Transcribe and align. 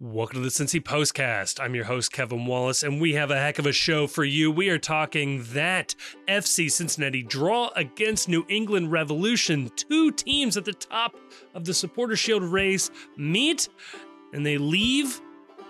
Welcome 0.00 0.44
to 0.44 0.48
the 0.48 0.50
Cincy 0.50 0.80
Postcast. 0.80 1.58
I'm 1.58 1.74
your 1.74 1.86
host, 1.86 2.12
Kevin 2.12 2.46
Wallace, 2.46 2.84
and 2.84 3.00
we 3.00 3.14
have 3.14 3.32
a 3.32 3.36
heck 3.36 3.58
of 3.58 3.66
a 3.66 3.72
show 3.72 4.06
for 4.06 4.22
you. 4.22 4.48
We 4.48 4.68
are 4.68 4.78
talking 4.78 5.42
that 5.54 5.96
FC 6.28 6.70
Cincinnati 6.70 7.24
draw 7.24 7.72
against 7.74 8.28
New 8.28 8.46
England 8.48 8.92
Revolution. 8.92 9.72
Two 9.74 10.12
teams 10.12 10.56
at 10.56 10.64
the 10.64 10.72
top 10.72 11.16
of 11.52 11.64
the 11.64 11.74
Supporter 11.74 12.14
Shield 12.14 12.44
race 12.44 12.92
meet, 13.16 13.68
and 14.32 14.46
they 14.46 14.56
leave 14.56 15.20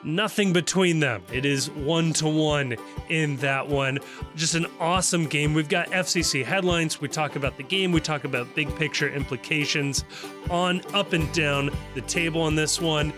nothing 0.04 0.52
between 0.52 1.00
them. 1.00 1.22
It 1.32 1.46
is 1.46 1.70
one 1.70 2.12
to 2.14 2.28
one 2.28 2.76
in 3.08 3.36
that 3.38 3.66
one. 3.66 3.98
Just 4.36 4.54
an 4.54 4.66
awesome 4.78 5.24
game. 5.24 5.54
We've 5.54 5.70
got 5.70 5.88
FCC 5.88 6.44
headlines. 6.44 7.00
We 7.00 7.08
talk 7.08 7.36
about 7.36 7.56
the 7.56 7.62
game. 7.62 7.92
We 7.92 8.00
talk 8.02 8.24
about 8.24 8.54
big 8.54 8.76
picture 8.76 9.08
implications 9.08 10.04
on 10.50 10.82
up 10.92 11.14
and 11.14 11.32
down 11.32 11.70
the 11.94 12.02
table 12.02 12.42
on 12.42 12.54
this 12.54 12.78
one. 12.78 13.14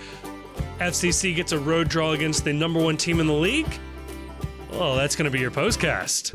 FCC 0.80 1.36
gets 1.36 1.52
a 1.52 1.58
road 1.58 1.90
draw 1.90 2.12
against 2.12 2.44
the 2.44 2.52
number 2.54 2.82
one 2.82 2.96
team 2.96 3.20
in 3.20 3.26
the 3.26 3.34
league. 3.34 3.70
Oh, 4.72 4.96
that's 4.96 5.14
going 5.14 5.26
to 5.26 5.30
be 5.30 5.38
your 5.38 5.50
postcast. 5.50 6.34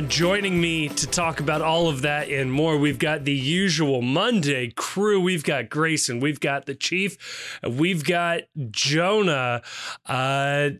On 0.00 0.08
joining 0.08 0.58
me 0.58 0.88
to 0.88 1.06
talk 1.06 1.40
about 1.40 1.60
all 1.60 1.86
of 1.86 2.00
that 2.00 2.30
and 2.30 2.50
more, 2.50 2.78
we've 2.78 2.98
got 2.98 3.26
the 3.26 3.34
usual 3.34 4.00
Monday 4.00 4.70
crew. 4.70 5.20
We've 5.20 5.44
got 5.44 5.68
Grayson, 5.68 6.20
we've 6.20 6.40
got 6.40 6.64
the 6.64 6.74
Chief, 6.74 7.60
we've 7.68 8.02
got 8.02 8.44
Jonah. 8.70 9.60
Uh, 10.06 10.70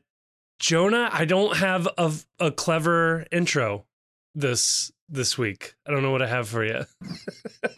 Jonah, 0.58 1.10
I 1.12 1.27
don't 1.27 1.58
have 1.58 1.86
a, 1.98 2.14
a 2.38 2.50
clever 2.50 3.27
intro 3.30 3.84
this 4.34 4.90
this 5.10 5.36
week. 5.36 5.74
I 5.86 5.90
don't 5.90 6.02
know 6.02 6.12
what 6.12 6.22
I 6.22 6.27
have 6.27 6.48
for 6.48 6.64
you. 6.64 6.86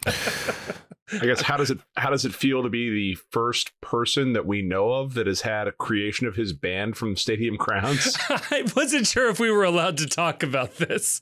I 0.07 1.25
guess 1.25 1.41
how 1.41 1.57
does 1.57 1.71
it 1.71 1.79
how 1.97 2.09
does 2.09 2.23
it 2.23 2.33
feel 2.33 2.63
to 2.63 2.69
be 2.69 2.89
the 2.89 3.15
first 3.31 3.73
person 3.81 4.31
that 4.31 4.45
we 4.45 4.61
know 4.61 4.93
of 4.93 5.13
that 5.15 5.27
has 5.27 5.41
had 5.41 5.67
a 5.67 5.73
creation 5.73 6.25
of 6.25 6.37
his 6.37 6.53
band 6.53 6.95
from 6.95 7.17
stadium 7.17 7.57
Crowns? 7.57 8.15
I 8.29 8.63
wasn't 8.77 9.07
sure 9.07 9.29
if 9.29 9.41
we 9.41 9.51
were 9.51 9.65
allowed 9.65 9.97
to 9.97 10.07
talk 10.07 10.41
about 10.41 10.77
this. 10.77 11.21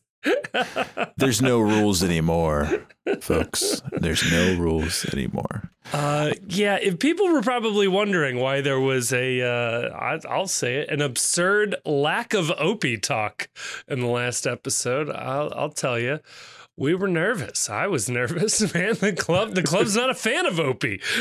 There's 1.18 1.42
no 1.42 1.60
rules 1.60 2.04
anymore, 2.04 2.86
folks. 3.22 3.82
There's 3.92 4.30
no 4.32 4.56
rules 4.56 5.06
anymore. 5.14 5.72
Uh, 5.94 6.32
yeah, 6.48 6.78
if 6.82 7.00
people 7.00 7.32
were 7.32 7.42
probably 7.42 7.88
wondering 7.88 8.40
why 8.40 8.62
there 8.62 8.80
was 8.80 9.12
a, 9.12 9.42
uh, 9.42 9.90
I, 9.96 10.20
I'll 10.30 10.48
say 10.48 10.78
it, 10.78 10.90
an 10.90 11.02
absurd 11.02 11.76
lack 11.86 12.34
of 12.34 12.52
Opie 12.52 12.98
talk 12.98 13.50
in 13.88 14.00
the 14.00 14.08
last 14.08 14.48
episode, 14.48 15.10
I'll, 15.10 15.52
I'll 15.56 15.70
tell 15.70 16.00
you 16.00 16.20
we 16.78 16.96
were 16.96 17.08
nervous. 17.08 17.70
I 17.70 17.88
was 17.88 18.10
nervous, 18.10 18.62
man. 18.74 18.96
The 18.96 19.14
club, 19.14 19.54
the 19.56 19.64
club's 19.64 19.96
not 19.96 20.10
a 20.10 20.16
fan 20.16 20.46
of 20.46 20.60
Opie. 20.60 21.02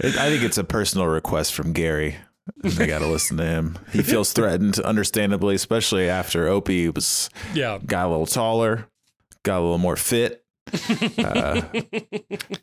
I 0.00 0.30
think 0.30 0.42
it's 0.42 0.58
a 0.58 0.64
personal 0.64 1.06
request 1.06 1.54
from 1.54 1.72
Gary. 1.72 2.16
They 2.56 2.86
got 2.86 3.00
to 3.00 3.06
listen 3.06 3.36
to 3.36 3.44
him. 3.44 3.78
He 3.92 4.02
feels 4.02 4.32
threatened, 4.32 4.78
understandably, 4.80 5.54
especially 5.54 6.08
after 6.08 6.48
Opie 6.48 6.88
was 6.88 7.30
yeah 7.54 7.78
got 7.84 8.06
a 8.06 8.08
little 8.08 8.26
taller, 8.26 8.88
got 9.42 9.58
a 9.58 9.62
little 9.62 9.78
more 9.78 9.96
fit. 9.96 10.44
Uh, 11.18 11.62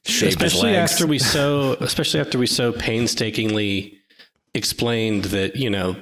especially 0.06 0.76
after 0.76 1.08
we 1.08 1.20
so, 1.20 1.74
especially 1.80 2.20
after 2.20 2.38
we 2.38 2.48
so 2.48 2.72
painstakingly 2.72 3.98
explained 4.54 5.26
that 5.26 5.56
you 5.56 5.70
know 5.70 5.96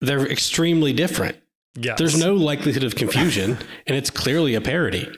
they're 0.00 0.26
extremely 0.26 0.92
different. 0.92 1.36
Yes. 1.74 1.98
There's 1.98 2.18
no 2.18 2.34
likelihood 2.34 2.84
of 2.84 2.94
confusion, 2.94 3.58
and 3.86 3.96
it's 3.96 4.10
clearly 4.10 4.54
a 4.54 4.60
parody. 4.60 5.08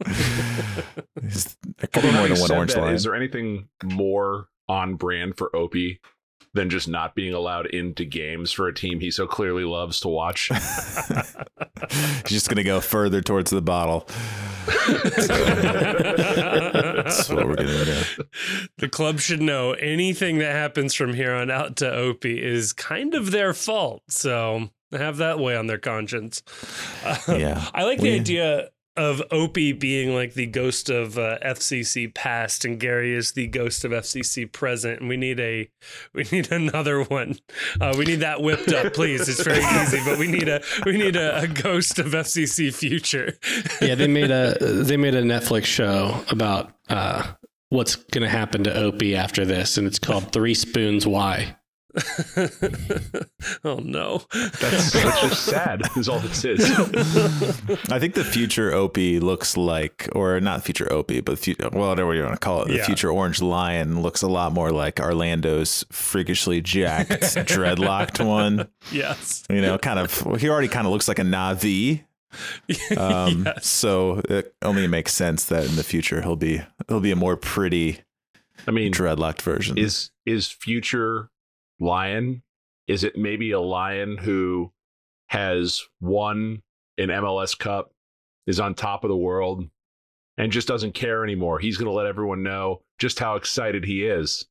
there 0.00 0.14
could 1.92 2.02
be 2.02 2.12
more 2.12 2.28
than 2.28 2.40
one 2.40 2.52
orange 2.52 2.74
that, 2.74 2.80
line. 2.80 2.94
Is 2.94 3.04
there 3.04 3.14
anything 3.14 3.68
more 3.82 4.48
on 4.68 4.94
brand 4.94 5.36
for 5.36 5.54
Opie 5.54 6.00
than 6.54 6.70
just 6.70 6.88
not 6.88 7.14
being 7.14 7.34
allowed 7.34 7.66
into 7.66 8.04
games 8.04 8.50
for 8.52 8.66
a 8.68 8.74
team 8.74 9.00
he 9.00 9.10
so 9.10 9.26
clearly 9.26 9.64
loves 9.64 10.00
to 10.00 10.08
watch? 10.08 10.48
He's 11.90 12.30
just 12.30 12.48
going 12.48 12.56
to 12.56 12.64
go 12.64 12.80
further 12.80 13.20
towards 13.20 13.50
the 13.50 13.60
bottle. 13.60 14.08
That's 15.84 17.28
what 17.28 17.46
we're 17.46 17.56
going 17.56 17.68
to 17.68 17.84
do. 17.84 18.24
The 18.78 18.88
club 18.88 19.20
should 19.20 19.42
know 19.42 19.72
anything 19.72 20.38
that 20.38 20.52
happens 20.52 20.94
from 20.94 21.14
here 21.14 21.34
on 21.34 21.50
out 21.50 21.76
to 21.76 21.90
Opie 21.92 22.42
is 22.42 22.72
kind 22.72 23.14
of 23.14 23.30
their 23.30 23.52
fault. 23.52 24.02
So 24.08 24.70
have 24.92 25.16
that 25.18 25.38
way 25.38 25.56
on 25.56 25.66
their 25.66 25.78
conscience. 25.78 26.42
Yeah. 27.28 27.68
I 27.74 27.84
like 27.84 27.98
the 27.98 28.10
We- 28.10 28.20
idea 28.20 28.70
of 28.96 29.22
Opie 29.30 29.72
being 29.72 30.14
like 30.14 30.34
the 30.34 30.46
ghost 30.46 30.88
of 30.90 31.18
uh, 31.18 31.38
FCC 31.44 32.12
past, 32.14 32.64
and 32.64 32.78
Gary 32.78 33.14
is 33.14 33.32
the 33.32 33.46
ghost 33.46 33.84
of 33.84 33.92
FCC 33.92 34.50
present. 34.50 35.00
And 35.00 35.08
we 35.08 35.16
need 35.16 35.40
a, 35.40 35.68
we 36.12 36.24
need 36.30 36.52
another 36.52 37.02
one. 37.02 37.38
Uh, 37.80 37.94
we 37.98 38.04
need 38.04 38.20
that 38.20 38.40
whipped 38.40 38.72
up, 38.72 38.94
please. 38.94 39.28
It's 39.28 39.42
very 39.42 39.64
easy, 39.82 39.98
but 40.04 40.18
we 40.18 40.28
need 40.28 40.48
a, 40.48 40.62
we 40.86 40.96
need 40.96 41.16
a, 41.16 41.40
a 41.40 41.48
ghost 41.48 41.98
of 41.98 42.06
FCC 42.06 42.72
future. 42.72 43.34
Yeah, 43.80 43.94
they 43.94 44.08
made 44.08 44.30
a 44.30 44.56
they 44.60 44.96
made 44.96 45.14
a 45.14 45.22
Netflix 45.22 45.64
show 45.64 46.24
about 46.30 46.72
uh, 46.88 47.32
what's 47.70 47.96
going 47.96 48.22
to 48.22 48.28
happen 48.28 48.64
to 48.64 48.74
Opie 48.74 49.16
after 49.16 49.44
this, 49.44 49.76
and 49.76 49.86
it's 49.86 49.98
called 49.98 50.32
Three 50.32 50.54
Spoons 50.54 51.06
Why. 51.06 51.56
oh 53.64 53.78
no, 53.82 54.22
That's, 54.32 54.92
that's 54.92 55.20
just 55.20 55.44
sad. 55.44 55.82
Is 55.96 56.08
all 56.08 56.18
this 56.20 56.44
is. 56.44 56.60
I 57.90 57.98
think 57.98 58.14
the 58.14 58.24
future 58.24 58.72
Opie 58.72 59.20
looks 59.20 59.56
like, 59.56 60.08
or 60.12 60.40
not 60.40 60.64
future 60.64 60.90
Opie, 60.92 61.20
but 61.20 61.38
fu- 61.38 61.54
well, 61.72 61.88
whatever 61.90 62.14
you 62.14 62.22
want 62.22 62.34
to 62.34 62.40
call 62.40 62.62
it, 62.62 62.68
the 62.68 62.76
Yeah. 62.76 62.86
future 62.86 63.10
Orange 63.10 63.40
Lion 63.40 64.02
looks 64.02 64.22
a 64.22 64.28
lot 64.28 64.52
more 64.52 64.70
like 64.72 64.98
Orlando's 65.00 65.84
freakishly 65.90 66.60
jacked, 66.60 67.10
dreadlocked 67.46 68.24
one. 68.24 68.68
yes, 68.90 69.44
You 69.48 69.60
know, 69.60 69.78
kind 69.78 69.98
of. 69.98 70.40
He 70.40 70.48
already 70.48 70.68
kind 70.68 70.86
of 70.86 70.92
looks 70.92 71.08
like 71.08 71.18
a 71.18 71.22
Navi. 71.24 72.04
Um, 72.98 73.44
yes. 73.46 73.68
So 73.68 74.20
it 74.28 74.56
only 74.60 74.88
makes 74.88 75.14
sense 75.14 75.44
that 75.46 75.66
in 75.66 75.76
the 75.76 75.84
future 75.84 76.20
he'll 76.20 76.34
be 76.34 76.62
he'll 76.88 76.98
be 76.98 77.12
a 77.12 77.16
more 77.16 77.36
pretty 77.36 78.00
I 78.66 78.72
mean, 78.72 78.92
dreadlocked 78.92 79.40
version. 79.42 79.78
is 79.78 80.10
is 80.26 80.48
future 80.48 81.30
lion 81.80 82.42
is 82.86 83.04
it 83.04 83.16
maybe 83.16 83.50
a 83.52 83.60
lion 83.60 84.16
who 84.18 84.70
has 85.28 85.82
won 86.00 86.62
an 86.98 87.08
MLS 87.08 87.58
Cup 87.58 87.92
is 88.46 88.60
on 88.60 88.74
top 88.74 89.04
of 89.04 89.08
the 89.08 89.16
world 89.16 89.68
and 90.36 90.52
just 90.52 90.68
doesn't 90.68 90.92
care 90.94 91.24
anymore 91.24 91.58
he's 91.58 91.76
going 91.76 91.90
to 91.90 91.96
let 91.96 92.06
everyone 92.06 92.42
know 92.42 92.82
just 92.98 93.18
how 93.18 93.36
excited 93.36 93.84
he 93.84 94.04
is 94.06 94.46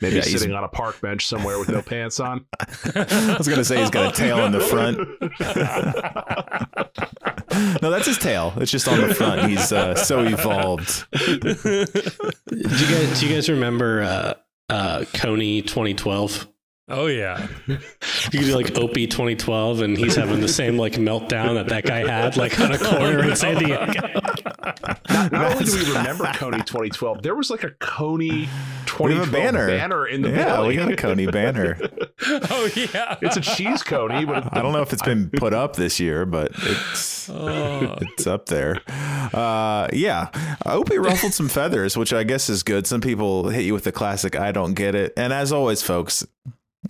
maybe 0.00 0.16
Yeah, 0.16 0.22
he's- 0.22 0.40
sitting 0.40 0.54
on 0.54 0.64
a 0.64 0.68
park 0.68 1.00
bench 1.00 1.26
somewhere 1.26 1.58
with 1.58 1.68
no 1.68 1.82
pants 1.82 2.20
on 2.20 2.46
I 2.94 3.34
was 3.38 3.48
gonna 3.48 3.64
say 3.64 3.80
he's 3.80 3.90
got 3.90 4.14
a 4.14 4.16
tail 4.16 4.44
in 4.46 4.52
the 4.52 4.60
front. 4.60 4.98
no, 7.82 7.90
that's 7.90 8.06
his 8.06 8.18
tail. 8.18 8.52
It's 8.56 8.70
just 8.70 8.88
on 8.88 9.00
the 9.00 9.14
front. 9.14 9.48
He's 9.48 9.72
uh, 9.72 9.94
so 9.94 10.20
evolved. 10.20 11.06
Do 11.12 11.30
you 11.30 11.86
guys 11.86 13.20
do 13.20 13.26
you 13.26 13.34
guys 13.34 13.48
remember 13.48 14.02
uh, 14.02 14.34
uh, 14.70 14.98
Kony 15.12 15.62
2012? 15.62 16.48
Oh 16.88 17.06
yeah. 17.06 17.46
You 18.32 18.38
could 18.40 18.46
do 18.48 18.56
like 18.56 18.78
Opie 18.78 19.06
2012, 19.06 19.82
and 19.82 19.98
he's 19.98 20.16
having 20.16 20.40
the 20.40 20.48
same 20.48 20.78
like 20.78 20.94
meltdown 20.94 21.54
that 21.56 21.68
that 21.68 21.84
guy 21.84 22.08
had 22.10 22.38
like 22.38 22.58
on 22.58 22.72
a 22.72 22.78
corner 22.78 23.22
in 23.22 23.36
San 23.36 23.58
Diego. 23.62 23.84
not, 25.10 25.30
not 25.30 25.52
only 25.52 25.64
do 25.66 25.76
we 25.76 25.92
remember 25.92 26.24
Coney 26.34 26.58
2012 26.58 27.22
there 27.22 27.34
was 27.34 27.50
like 27.50 27.64
a 27.64 27.70
Coney 27.80 28.48
2012 28.86 29.08
We 29.10 29.14
have 29.16 29.28
a 29.28 29.30
banner. 29.30 29.66
banner 29.66 30.06
in 30.06 30.22
the 30.22 30.30
Yeah, 30.30 30.56
building. 30.56 30.68
we 30.68 30.76
got 30.76 30.92
a 30.92 30.96
Coney 30.96 31.26
banner. 31.26 31.78
Oh 32.26 32.70
yeah. 32.74 33.18
it's 33.20 33.36
a 33.36 33.40
cheese 33.42 33.82
Coney 33.82 34.24
but 34.24 34.56
I 34.56 34.62
don't 34.62 34.72
know 34.72 34.80
if 34.80 34.92
it's 34.94 35.02
been 35.02 35.28
put 35.28 35.52
up 35.52 35.76
this 35.76 36.00
year, 36.00 36.24
but 36.24 36.50
it's 36.62 37.28
Oh. 37.28 37.96
it's 38.00 38.26
up 38.26 38.46
there. 38.46 38.80
Uh, 39.34 39.88
yeah, 39.92 40.28
Opie 40.64 40.96
ruffled 40.98 41.34
some 41.34 41.48
feathers, 41.48 41.96
which 41.96 42.12
I 42.14 42.22
guess 42.24 42.48
is 42.48 42.62
good. 42.62 42.86
Some 42.86 43.00
people 43.02 43.48
hit 43.50 43.64
you 43.64 43.74
with 43.74 43.84
the 43.84 43.92
classic 43.92 44.36
"I 44.36 44.50
don't 44.52 44.72
get 44.74 44.94
it," 44.94 45.12
and 45.16 45.32
as 45.32 45.52
always, 45.52 45.82
folks, 45.82 46.26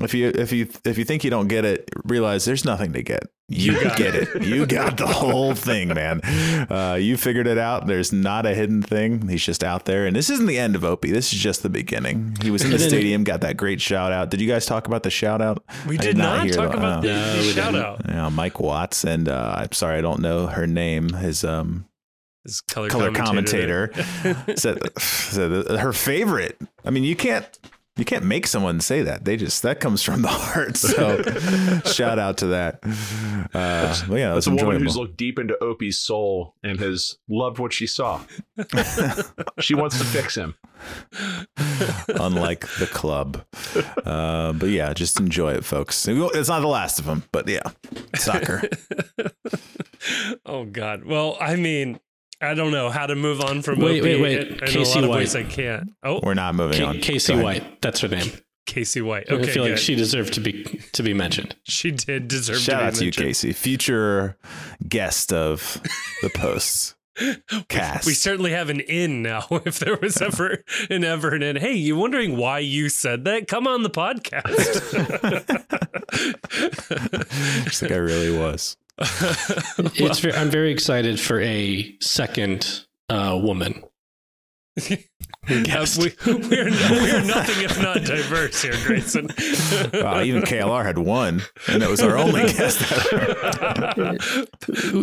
if 0.00 0.14
you 0.14 0.28
if 0.34 0.52
you 0.52 0.68
if 0.84 0.98
you 0.98 1.04
think 1.04 1.24
you 1.24 1.30
don't 1.30 1.48
get 1.48 1.64
it, 1.64 1.88
realize 2.04 2.44
there's 2.44 2.64
nothing 2.64 2.92
to 2.94 3.02
get. 3.02 3.24
You, 3.46 3.78
got 3.82 3.98
get 3.98 4.14
it. 4.14 4.42
You 4.42 4.64
got 4.64 4.96
the 4.96 5.06
whole 5.06 5.54
thing, 5.68 5.88
man. 5.88 6.22
Uh, 6.70 6.96
you 6.98 7.18
figured 7.18 7.46
it 7.46 7.58
out. 7.58 7.86
There's 7.86 8.10
not 8.10 8.46
a 8.46 8.54
hidden 8.54 8.80
thing. 8.80 9.28
He's 9.28 9.44
just 9.44 9.62
out 9.62 9.84
there, 9.84 10.06
and 10.06 10.16
this 10.16 10.30
isn't 10.30 10.46
the 10.46 10.58
end 10.58 10.74
of 10.76 10.82
Opie. 10.82 11.10
This 11.10 11.30
is 11.32 11.38
just 11.40 11.62
the 11.62 11.68
beginning. 11.68 12.36
He 12.42 12.50
was 12.50 12.64
in 12.64 12.70
the 12.70 12.78
stadium, 12.78 13.22
got 13.22 13.42
that 13.42 13.58
great 13.58 13.82
shout 13.82 14.12
out. 14.12 14.30
Did 14.30 14.40
you 14.40 14.48
guys 14.48 14.64
talk 14.64 14.86
about 14.86 15.02
the 15.02 15.10
shout 15.10 15.42
out? 15.42 15.62
We 15.86 15.98
I 15.98 16.02
did 16.02 16.16
not 16.16 16.44
hear 16.44 16.54
talk 16.54 16.72
the- 16.72 16.78
about 16.78 16.98
uh, 16.98 17.00
the, 17.02 17.08
No, 17.08 17.42
shout 17.42 17.74
out. 17.74 18.00
yeah, 18.08 18.28
Mike 18.30 18.58
Watts, 18.60 19.04
and 19.04 19.28
uh, 19.28 19.54
I'm 19.58 19.72
sorry, 19.72 19.98
I 19.98 20.00
don't 20.00 20.20
know 20.20 20.46
her 20.46 20.66
name. 20.66 21.10
His 21.12 21.44
um, 21.44 21.84
His 22.44 22.62
color, 22.62 22.88
color 22.88 23.12
commentator, 23.12 23.88
commentator 23.88 24.56
said, 24.56 24.78
said 24.98 25.78
her 25.78 25.92
favorite. 25.92 26.58
I 26.82 26.88
mean, 26.90 27.04
you 27.04 27.14
can't 27.14 27.46
you 27.96 28.04
can't 28.04 28.24
make 28.24 28.46
someone 28.48 28.80
say 28.80 29.02
that. 29.02 29.24
They 29.24 29.36
just 29.36 29.62
that 29.62 29.78
comes 29.78 30.02
from 30.02 30.22
the 30.22 30.28
heart. 30.30 30.76
So 30.76 31.22
shout 31.92 32.18
out 32.18 32.38
to 32.38 32.46
that. 32.48 32.80
Uh, 33.54 33.94
but 34.08 34.16
yeah, 34.16 34.34
That's 34.34 34.46
that's 34.46 34.62
a 34.62 34.64
woman 34.64 34.82
who's 34.82 34.96
looked 34.96 35.16
deep 35.16 35.38
into 35.38 35.56
Opie's 35.62 35.98
soul 35.98 36.54
and 36.64 36.80
has 36.80 37.16
loved 37.28 37.58
what 37.60 37.72
she 37.72 37.86
saw. 37.86 38.20
she 39.60 39.74
wants 39.74 39.98
to 39.98 40.04
fix 40.04 40.34
him. 40.36 40.56
unlike 42.08 42.66
the 42.78 42.88
club. 42.90 43.44
Uh, 44.04 44.52
but 44.52 44.70
yeah, 44.70 44.92
just 44.92 45.20
enjoy 45.20 45.52
it, 45.52 45.64
folks. 45.64 46.06
It's 46.08 46.48
not 46.48 46.60
the 46.60 46.66
last 46.66 46.98
of 46.98 47.06
them, 47.06 47.22
but 47.30 47.48
yeah, 47.48 47.62
soccer. 48.16 48.62
oh 50.44 50.64
God. 50.64 51.04
Well, 51.04 51.36
I 51.40 51.56
mean, 51.56 52.00
I 52.40 52.54
don't 52.54 52.72
know 52.72 52.90
how 52.90 53.06
to 53.06 53.14
move 53.14 53.40
on 53.40 53.62
from 53.62 53.78
Wait, 53.80 54.00
Opie 54.00 54.14
wait, 54.14 54.20
wait. 54.22 54.40
In, 54.48 54.54
in 54.54 54.58
Casey 54.60 54.92
a 54.98 55.02
lot 55.02 55.04
of 55.04 55.10
White. 55.10 55.16
ways, 55.18 55.36
I 55.36 55.42
can't. 55.44 55.90
Oh, 56.02 56.20
We're 56.22 56.34
not 56.34 56.54
moving 56.54 56.78
K- 56.78 56.84
on. 56.84 56.98
Casey 57.00 57.36
White, 57.36 57.80
that's 57.80 58.00
her 58.00 58.08
name. 58.08 58.30
Casey 58.66 59.00
White. 59.02 59.28
Okay, 59.30 59.50
I 59.50 59.52
feel 59.52 59.64
like 59.64 59.78
she 59.78 59.94
deserved 59.94 60.34
to 60.34 60.40
be 60.40 60.64
to 60.92 61.02
be 61.02 61.14
mentioned. 61.14 61.54
she 61.64 61.90
did 61.90 62.28
deserve 62.28 62.58
Shout 62.58 62.80
to 62.80 62.80
be 62.80 62.86
out 62.86 62.94
to 62.94 63.04
you. 63.04 63.12
Casey, 63.12 63.52
future 63.52 64.36
guest 64.88 65.32
of 65.32 65.80
the 66.22 66.30
posts 66.30 66.94
cast. 67.68 68.06
We 68.06 68.14
certainly 68.14 68.50
have 68.52 68.70
an 68.70 68.80
in 68.80 69.22
now. 69.22 69.46
If 69.66 69.78
there 69.78 69.96
was 70.00 70.20
ever 70.20 70.64
an 70.90 71.04
ever 71.04 71.34
an 71.34 71.42
in, 71.42 71.56
hey, 71.56 71.74
you 71.74 71.96
wondering 71.96 72.36
why 72.38 72.58
you 72.60 72.88
said 72.88 73.24
that? 73.26 73.48
Come 73.48 73.66
on 73.66 73.82
the 73.82 73.90
podcast. 73.90 74.44
Looks 77.64 77.82
like 77.82 77.92
I 77.92 77.96
really 77.96 78.36
was. 78.36 78.76
It's 79.96 80.20
ve- 80.20 80.32
I'm 80.32 80.50
very 80.50 80.70
excited 80.70 81.18
for 81.18 81.40
a 81.40 81.96
second 82.00 82.84
uh, 83.08 83.38
woman. 83.42 83.82
Uh, 85.46 85.86
we, 85.98 86.04
we, 86.26 86.58
are, 86.58 86.64
we 86.70 87.10
are 87.10 87.22
nothing 87.22 87.64
if 87.64 87.78
not 87.80 88.02
diverse 88.02 88.62
here, 88.62 88.72
Grayson. 88.86 89.26
Wow, 89.92 90.22
even 90.22 90.40
KLR 90.40 90.82
had 90.82 90.96
one, 90.96 91.42
and 91.68 91.82
it 91.82 91.90
was 91.90 92.00
our 92.00 92.16
only 92.16 92.44
guest. 92.44 92.78
To 92.88 94.16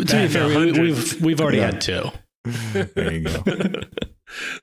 be 0.03 0.27
fair, 0.27 0.47
we, 0.47 0.71
we've, 0.71 1.21
we've 1.21 1.39
already 1.39 1.59
had 1.59 1.79
two. 1.79 2.09
There 2.73 3.13
you 3.13 3.25
go. 3.25 3.43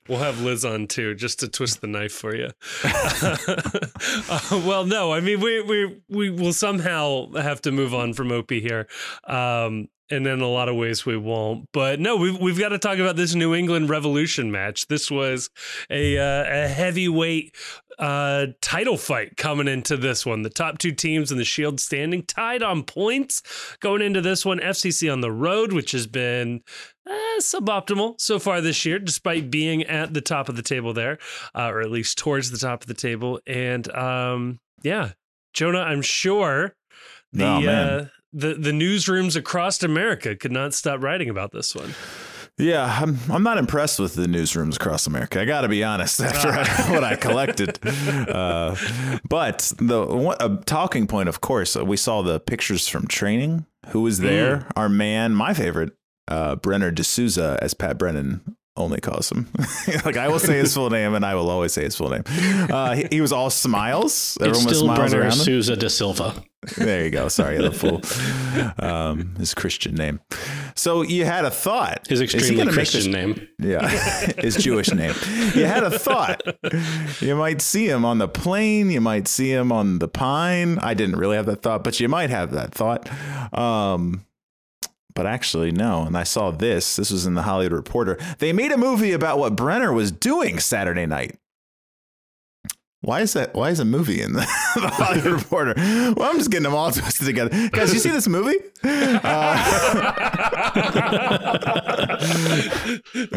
We'll 0.09 0.19
have 0.19 0.41
Liz 0.41 0.65
on 0.65 0.87
too, 0.87 1.15
just 1.15 1.41
to 1.41 1.49
twist 1.49 1.81
the 1.81 1.87
knife 1.87 2.13
for 2.13 2.35
you. 2.35 2.51
Uh, 4.31 4.63
well, 4.67 4.85
no, 4.85 5.13
I 5.13 5.21
mean 5.21 5.41
we 5.41 5.63
we 5.63 6.01
we 6.09 6.31
will 6.31 6.53
somehow 6.53 7.33
have 7.33 7.61
to 7.63 7.73
move 7.73 7.95
on 7.95 8.13
from 8.13 8.31
Opie 8.31 8.61
here, 8.61 8.87
um, 9.27 9.89
and 10.11 10.27
in 10.27 10.41
a 10.41 10.49
lot 10.49 10.69
of 10.69 10.77
ways 10.77 11.05
we 11.05 11.17
won't. 11.17 11.69
But 11.73 12.01
no, 12.01 12.17
we've 12.17 12.39
we've 12.39 12.59
got 12.59 12.71
to 12.71 12.79
talk 12.79 12.99
about 12.99 13.17
this 13.17 13.35
New 13.35 13.55
England 13.55 13.91
Revolution 13.91 14.51
match. 14.51 14.87
This 14.87 15.11
was 15.11 15.51
a 15.91 16.19
uh, 16.19 16.45
a 16.47 16.69
heavyweight 16.69 17.55
uh, 17.99 18.47
title 18.61 18.97
fight 18.97 19.37
coming 19.37 19.69
into 19.69 19.97
this 19.97 20.25
one. 20.25 20.43
The 20.43 20.51
top 20.51 20.79
two 20.79 20.93
teams 20.93 21.33
in 21.33 21.39
the 21.39 21.45
Shield 21.45 21.81
standing 21.81 22.23
tied 22.23 22.63
on 22.63 22.85
points 22.85 23.43
going 23.81 24.03
into 24.03 24.21
this 24.21 24.45
one. 24.45 24.61
FCC 24.61 25.13
on 25.13 25.21
the 25.21 25.33
road, 25.33 25.73
which 25.73 25.93
has 25.93 26.07
been 26.07 26.63
uh, 27.09 27.41
suboptimal 27.41 28.21
so 28.21 28.39
far 28.39 28.61
this 28.61 28.85
year, 28.85 28.99
despite 28.99 29.51
being 29.51 29.58
at 29.67 30.15
the 30.15 30.21
top 30.21 30.49
of 30.49 30.57
the 30.57 30.63
table 30.63 30.93
there, 30.93 31.19
uh, 31.55 31.71
or 31.71 31.81
at 31.81 31.91
least 31.91 32.19
towards 32.19 32.51
the 32.51 32.59
top 32.59 32.83
of 32.83 32.87
the 32.87 32.95
table. 32.95 33.41
And 33.47 33.91
um, 33.95 34.61
yeah, 34.83 35.13
Jonah, 35.53 35.81
I'm 35.81 36.03
sure 36.03 36.75
the 37.33 37.45
Oh, 37.45 37.67
uh, 37.67 38.07
the 38.33 38.55
the 38.55 38.71
newsrooms 38.71 39.37
across 39.37 39.83
America 39.83 40.37
could 40.37 40.53
not 40.53 40.75
stop 40.75 41.03
writing 41.03 41.29
about 41.29 41.53
this 41.53 41.75
one. 41.75 41.95
Yeah, 42.59 42.99
I'm 43.01 43.19
I'm 43.31 43.43
not 43.45 43.57
impressed 43.57 44.01
with 44.01 44.15
the 44.15 44.27
newsrooms 44.27 44.77
across 44.77 45.07
America. 45.07 45.41
I 45.41 45.45
got 45.45 45.61
to 45.61 45.69
be 45.69 45.85
honest. 45.85 46.21
After 46.21 46.49
I, 46.49 46.65
what 46.93 47.05
I 47.05 47.15
collected, 47.15 47.79
uh, 47.87 48.75
but 49.29 49.73
the 49.79 50.05
one, 50.05 50.37
a 50.41 50.57
talking 50.65 51.07
point, 51.07 51.29
of 51.29 51.41
course, 51.41 51.77
we 51.77 51.97
saw 51.97 52.23
the 52.23 52.41
pictures 52.41 52.89
from 52.89 53.07
training. 53.07 53.65
Who 53.89 54.03
was 54.03 54.19
there? 54.19 54.67
Our 54.77 54.89
man, 54.89 55.35
my 55.35 55.55
favorite, 55.55 55.93
uh, 56.27 56.57
Brenner 56.57 56.91
D'Souza, 56.91 57.59
as 57.63 57.75
Pat 57.75 57.97
Brennan 57.97 58.57
only 58.79 59.01
calls 59.01 59.31
him. 59.31 59.49
like 60.05 60.17
I 60.17 60.29
will 60.29 60.39
say 60.39 60.59
his 60.59 60.73
full 60.73 60.91
name, 60.91 61.15
and 61.15 61.25
I 61.25 61.35
will 61.35 61.51
always 61.51 61.73
say 61.73 61.85
his 61.85 61.97
full 61.97 62.11
name. 62.11 62.23
Uh, 62.27 62.95
he, 62.95 63.09
he 63.11 63.21
was 63.21 63.33
all 63.33 63.51
smiles. 63.51 64.39
It's 64.41 64.47
Everyone 64.47 64.53
was 64.53 64.77
still 64.77 64.95
smiles 64.95 65.11
Brenner. 65.13 65.31
Souza 65.31 65.77
da 65.77 65.89
Silva. 65.89 66.43
There 66.77 67.05
you 67.05 67.11
go. 67.11 67.29
Sorry, 67.29 67.59
the 67.59 67.71
full 67.71 68.03
um, 68.85 69.35
his 69.37 69.55
Christian 69.55 69.95
name. 69.95 70.21
So 70.75 71.03
you 71.03 71.25
had 71.25 71.45
a 71.45 71.51
thought. 71.51 72.07
His 72.09 72.21
extremely 72.21 72.73
Christian 72.73 73.13
name. 73.13 73.49
yeah, 73.59 73.89
his 74.39 74.57
Jewish 74.57 74.93
name. 74.93 75.15
You 75.55 75.67
had 75.67 75.85
a 75.85 75.99
thought. 75.99 76.41
You 77.21 77.37
might 77.37 77.61
see 77.61 77.89
him 77.89 78.05
on 78.05 78.19
the 78.19 78.29
plane. 78.29 78.91
You 78.91 79.01
might 79.01 79.29
see 79.29 79.53
him 79.53 79.71
on 79.71 79.99
the 79.99 80.09
pine. 80.09 80.79
I 80.79 80.95
didn't 80.95 81.17
really 81.17 81.37
have 81.37 81.47
that 81.47 81.63
thought, 81.63 81.85
but 81.85 82.01
you 82.01 82.09
might 82.09 82.31
have 82.31 82.51
that 82.53 82.75
thought. 82.75 83.09
Um, 83.57 84.25
but 85.19 85.27
actually, 85.27 85.73
no. 85.73 86.05
And 86.05 86.17
I 86.17 86.23
saw 86.23 86.53
this. 86.53 86.95
This 86.95 87.11
was 87.11 87.27
in 87.27 87.35
the 87.35 87.43
Hollywood 87.43 87.73
Reporter. 87.73 88.17
They 88.39 88.53
made 88.53 88.71
a 88.71 88.79
movie 88.79 89.11
about 89.11 89.41
what 89.41 89.57
Brenner 89.57 89.93
was 89.93 90.13
doing 90.13 90.61
Saturday 90.61 91.07
night. 91.07 91.41
Why 93.01 93.21
is 93.21 93.33
that? 93.35 93.55
Why 93.55 93.71
is 93.71 93.79
a 93.79 93.85
movie 93.85 94.21
in 94.21 94.33
the, 94.33 94.41
the 94.75 94.89
Hollywood 94.89 95.33
Reporter? 95.43 95.75
Well, 95.77 96.23
I'm 96.31 96.39
just 96.39 96.51
getting 96.51 96.65
them 96.65 96.75
all 96.75 96.91
twisted 96.93 97.27
together. 97.27 97.69
Guys, 97.71 97.93
you 97.95 98.01
see 98.01 98.11
this 98.11 98.27
movie? 98.27 98.57
Uh, 98.83 100.09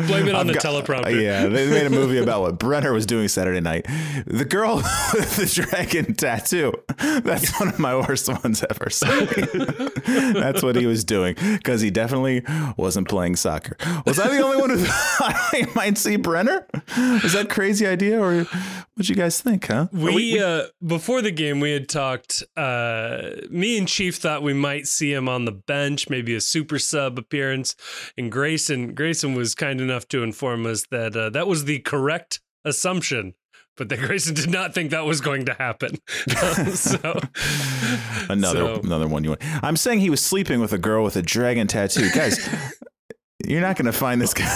Blame 0.08 0.28
it 0.28 0.36
on 0.36 0.42
I've 0.42 0.48
the 0.48 0.54
got- 0.54 0.64
teleprompter. 0.64 1.22
Yeah, 1.22 1.46
they 1.48 1.70
made 1.70 1.86
a 1.86 1.90
movie 1.90 2.18
about 2.18 2.42
what 2.42 2.58
Brenner 2.60 2.92
was 2.94 3.06
doing 3.06 3.28
Saturday 3.28 3.60
night. 3.62 3.86
The 4.26 4.46
girl 4.46 4.78
with 5.14 5.36
the 5.36 5.46
dragon 5.46 6.16
tattoo. 6.16 6.74
That's 7.24 7.60
one 7.60 7.70
of 7.70 7.78
my 7.80 7.96
worst 7.96 8.30
ones 8.30 8.64
ever. 8.70 8.90
So 8.90 9.06
that's 9.26 10.64
what 10.64 10.76
he 10.76 10.86
was 10.86 11.04
doing 11.04 11.36
because 11.40 11.82
he 11.82 11.92
definitely 11.92 12.44
wasn't 12.78 13.08
playing 13.08 13.36
soccer. 13.36 13.78
Was 14.06 14.20
I 14.20 14.28
the 14.30 14.42
only 14.44 14.58
one 14.58 14.70
who 14.72 14.78
thought 14.78 15.36
I 15.36 15.68
might 15.76 15.98
see 15.98 16.16
Brenner? 16.16 16.66
Is 17.24 17.34
that 17.34 17.46
a 17.46 17.48
crazy 17.48 17.86
idea, 17.86 18.20
or 18.20 18.44
what 18.96 19.08
you 19.10 19.16
guys 19.16 19.40
think? 19.42 19.51
Huh? 19.60 19.88
We, 19.92 20.40
uh 20.42 20.68
before 20.86 21.22
the 21.22 21.32
game 21.32 21.60
we 21.60 21.72
had 21.72 21.88
talked 21.90 22.44
uh 22.58 23.22
me 23.50 23.78
and 23.78 23.88
Chief 23.88 24.16
thought 24.16 24.44
we 24.44 24.54
might 24.54 24.88
see 24.88 25.12
him 25.14 25.28
on 25.30 25.46
the 25.46 25.52
bench, 25.52 26.10
maybe 26.10 26.34
a 26.36 26.42
super 26.42 26.80
sub 26.80 27.18
appearance. 27.20 27.76
And 28.18 28.32
Grayson 28.32 28.94
Grayson 28.94 29.34
was 29.36 29.56
kind 29.56 29.82
enough 29.82 30.08
to 30.10 30.24
inform 30.24 30.66
us 30.66 30.86
that 30.92 31.16
uh, 31.16 31.30
that 31.32 31.48
was 31.48 31.66
the 31.66 31.80
correct 31.80 32.40
assumption. 32.66 33.34
But 33.78 33.90
that 33.90 34.00
Grayson 34.06 34.34
did 34.36 34.50
not 34.50 34.74
think 34.74 34.92
that 34.92 35.06
was 35.06 35.22
going 35.22 35.46
to 35.46 35.54
happen. 35.54 35.98
so 36.76 36.98
Another 38.30 38.60
so- 38.76 38.82
another 38.84 39.08
one 39.08 39.24
you 39.24 39.32
want. 39.32 39.42
I'm 39.64 39.78
saying 39.78 40.00
he 40.00 40.10
was 40.10 40.24
sleeping 40.24 40.60
with 40.60 40.74
a 40.74 40.78
girl 40.78 41.04
with 41.04 41.16
a 41.16 41.22
dragon 41.22 41.68
tattoo, 41.68 42.10
guys. 42.12 42.48
You're 43.48 43.62
not 43.62 43.76
going 43.76 43.88
to 43.88 43.92
find 43.92 44.22
this 44.22 44.36
kind 44.36 44.52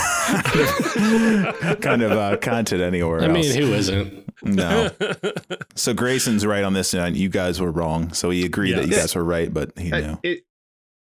of, 1.65 1.79
kind 1.81 2.01
of 2.03 2.11
uh, 2.11 2.37
content 2.37 2.81
anywhere 2.83 3.21
I 3.21 3.25
else. 3.25 3.33
mean, 3.33 3.55
who 3.55 3.73
isn't? 3.73 4.24
No. 4.43 4.89
So 5.77 5.93
Grayson's 5.93 6.45
right 6.45 6.63
on 6.63 6.71
this, 6.73 6.93
and 6.93 7.17
you 7.17 7.27
guys 7.27 7.59
were 7.59 7.69
wrong. 7.69 8.13
So 8.13 8.29
he 8.29 8.45
agreed 8.45 8.77
that 8.77 8.87
you 8.87 8.95
guys 8.95 9.13
were 9.13 9.25
right, 9.25 9.53
but 9.53 9.77
he 9.77 9.91
knew. 9.91 10.17
It 10.23 10.45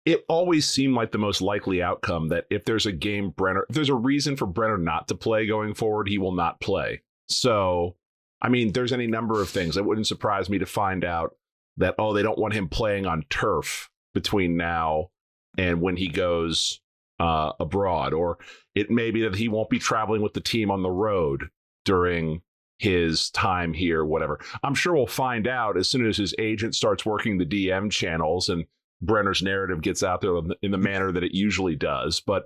it 0.06 0.24
always 0.28 0.68
seemed 0.68 0.94
like 0.94 1.12
the 1.12 1.18
most 1.18 1.42
likely 1.42 1.82
outcome 1.82 2.28
that 2.28 2.46
if 2.50 2.64
there's 2.64 2.86
a 2.86 2.92
game 2.92 3.30
Brenner, 3.30 3.66
if 3.68 3.74
there's 3.74 3.88
a 3.88 3.94
reason 3.94 4.36
for 4.36 4.46
Brenner 4.46 4.78
not 4.78 5.08
to 5.08 5.14
play 5.14 5.46
going 5.46 5.74
forward, 5.74 6.08
he 6.08 6.18
will 6.18 6.32
not 6.32 6.60
play. 6.60 7.02
So, 7.28 7.96
I 8.40 8.48
mean, 8.48 8.72
there's 8.72 8.92
any 8.92 9.06
number 9.06 9.42
of 9.42 9.50
things. 9.50 9.76
It 9.76 9.84
wouldn't 9.84 10.06
surprise 10.06 10.48
me 10.48 10.58
to 10.58 10.66
find 10.66 11.04
out 11.04 11.34
that 11.76 11.96
oh, 11.98 12.12
they 12.14 12.22
don't 12.22 12.38
want 12.38 12.54
him 12.54 12.68
playing 12.68 13.06
on 13.06 13.24
turf 13.28 13.90
between 14.14 14.56
now 14.56 15.10
and 15.58 15.80
when 15.80 15.96
he 15.96 16.08
goes 16.08 16.80
uh, 17.18 17.52
abroad, 17.60 18.14
or 18.14 18.38
it 18.74 18.90
may 18.90 19.10
be 19.10 19.22
that 19.22 19.34
he 19.34 19.48
won't 19.48 19.70
be 19.70 19.78
traveling 19.78 20.22
with 20.22 20.32
the 20.32 20.40
team 20.40 20.70
on 20.70 20.82
the 20.82 20.90
road 20.90 21.48
during 21.84 22.42
his 22.80 23.28
time 23.30 23.74
here, 23.74 24.06
whatever. 24.06 24.40
I'm 24.62 24.74
sure 24.74 24.94
we'll 24.94 25.06
find 25.06 25.46
out 25.46 25.76
as 25.76 25.86
soon 25.86 26.06
as 26.08 26.16
his 26.16 26.34
agent 26.38 26.74
starts 26.74 27.04
working 27.04 27.36
the 27.36 27.44
DM 27.44 27.90
channels 27.90 28.48
and 28.48 28.64
Brenner's 29.02 29.42
narrative 29.42 29.82
gets 29.82 30.02
out 30.02 30.22
there 30.22 30.34
in 30.62 30.70
the 30.70 30.78
manner 30.78 31.12
that 31.12 31.22
it 31.22 31.34
usually 31.34 31.76
does. 31.76 32.20
But 32.20 32.44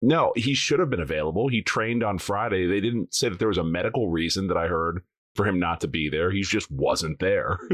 no, 0.00 0.32
he 0.34 0.54
should 0.54 0.80
have 0.80 0.88
been 0.88 1.00
available. 1.00 1.48
He 1.48 1.60
trained 1.60 2.02
on 2.02 2.16
Friday. 2.16 2.66
They 2.66 2.80
didn't 2.80 3.12
say 3.12 3.28
that 3.28 3.38
there 3.38 3.48
was 3.48 3.58
a 3.58 3.64
medical 3.64 4.08
reason 4.08 4.46
that 4.46 4.56
I 4.56 4.66
heard 4.66 5.02
for 5.34 5.46
him 5.46 5.60
not 5.60 5.82
to 5.82 5.88
be 5.88 6.08
there. 6.08 6.30
He 6.30 6.40
just 6.40 6.70
wasn't 6.70 7.18
there. 7.18 7.58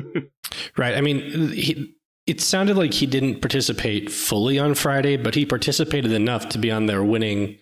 Right. 0.76 0.94
I 0.94 1.00
mean, 1.00 1.52
he, 1.52 1.94
it 2.26 2.40
sounded 2.40 2.76
like 2.76 2.92
he 2.92 3.06
didn't 3.06 3.40
participate 3.40 4.10
fully 4.12 4.58
on 4.58 4.74
Friday, 4.74 5.16
but 5.16 5.34
he 5.34 5.46
participated 5.46 6.12
enough 6.12 6.50
to 6.50 6.58
be 6.58 6.70
on 6.70 6.84
their 6.84 7.02
winning, 7.02 7.58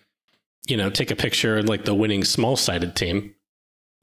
you 0.67 0.75
know, 0.75 0.89
take 0.89 1.11
a 1.11 1.15
picture 1.15 1.63
like 1.63 1.85
the 1.85 1.95
winning 1.95 2.25
small 2.25 2.57
sided 2.57 2.95
team. 2.95 3.33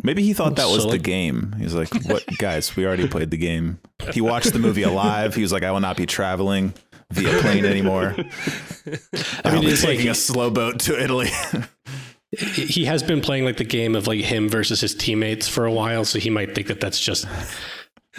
Maybe 0.03 0.23
he 0.23 0.33
thought 0.33 0.57
that 0.57 0.69
was 0.69 0.83
So, 0.83 0.91
the 0.91 0.99
game. 0.99 1.55
He's 1.59 1.75
like, 1.75 1.89
"What, 2.07 2.25
guys? 2.39 2.75
We 2.77 2.87
already 2.87 3.07
played 3.09 3.31
the 3.31 3.37
game." 3.37 3.79
He 4.13 4.21
watched 4.21 4.53
the 4.53 4.59
movie 4.59 4.83
Alive. 4.83 5.35
He 5.35 5.43
was 5.43 5.53
like, 5.53 5.63
"I 5.63 5.71
will 5.71 5.81
not 5.81 5.97
be 5.97 6.07
traveling 6.07 6.75
via 7.13 7.41
plane 7.41 7.65
anymore. 7.65 8.15
I 9.45 9.53
mean, 9.53 9.69
it's 9.69 9.83
taking 9.83 10.07
like- 10.07 10.13
a 10.13 10.15
slow 10.15 10.51
boat 10.51 10.81
to 10.81 11.01
Italy. 11.03 11.29
he 12.39 12.85
has 12.87 13.03
been 13.03 13.21
playing 13.21 13.45
like 13.45 13.59
the 13.59 13.65
game 13.65 13.95
of 13.95 14.07
like 14.07 14.21
him 14.21 14.49
versus 14.49 14.81
his 14.81 14.95
teammates 14.95 15.49
for 15.49 15.67
a 15.67 15.73
while, 15.73 16.05
so 16.05 16.19
he 16.19 16.31
might 16.31 16.55
think 16.55 16.67
that 16.69 16.81
that's 16.81 16.99
just 16.99 17.27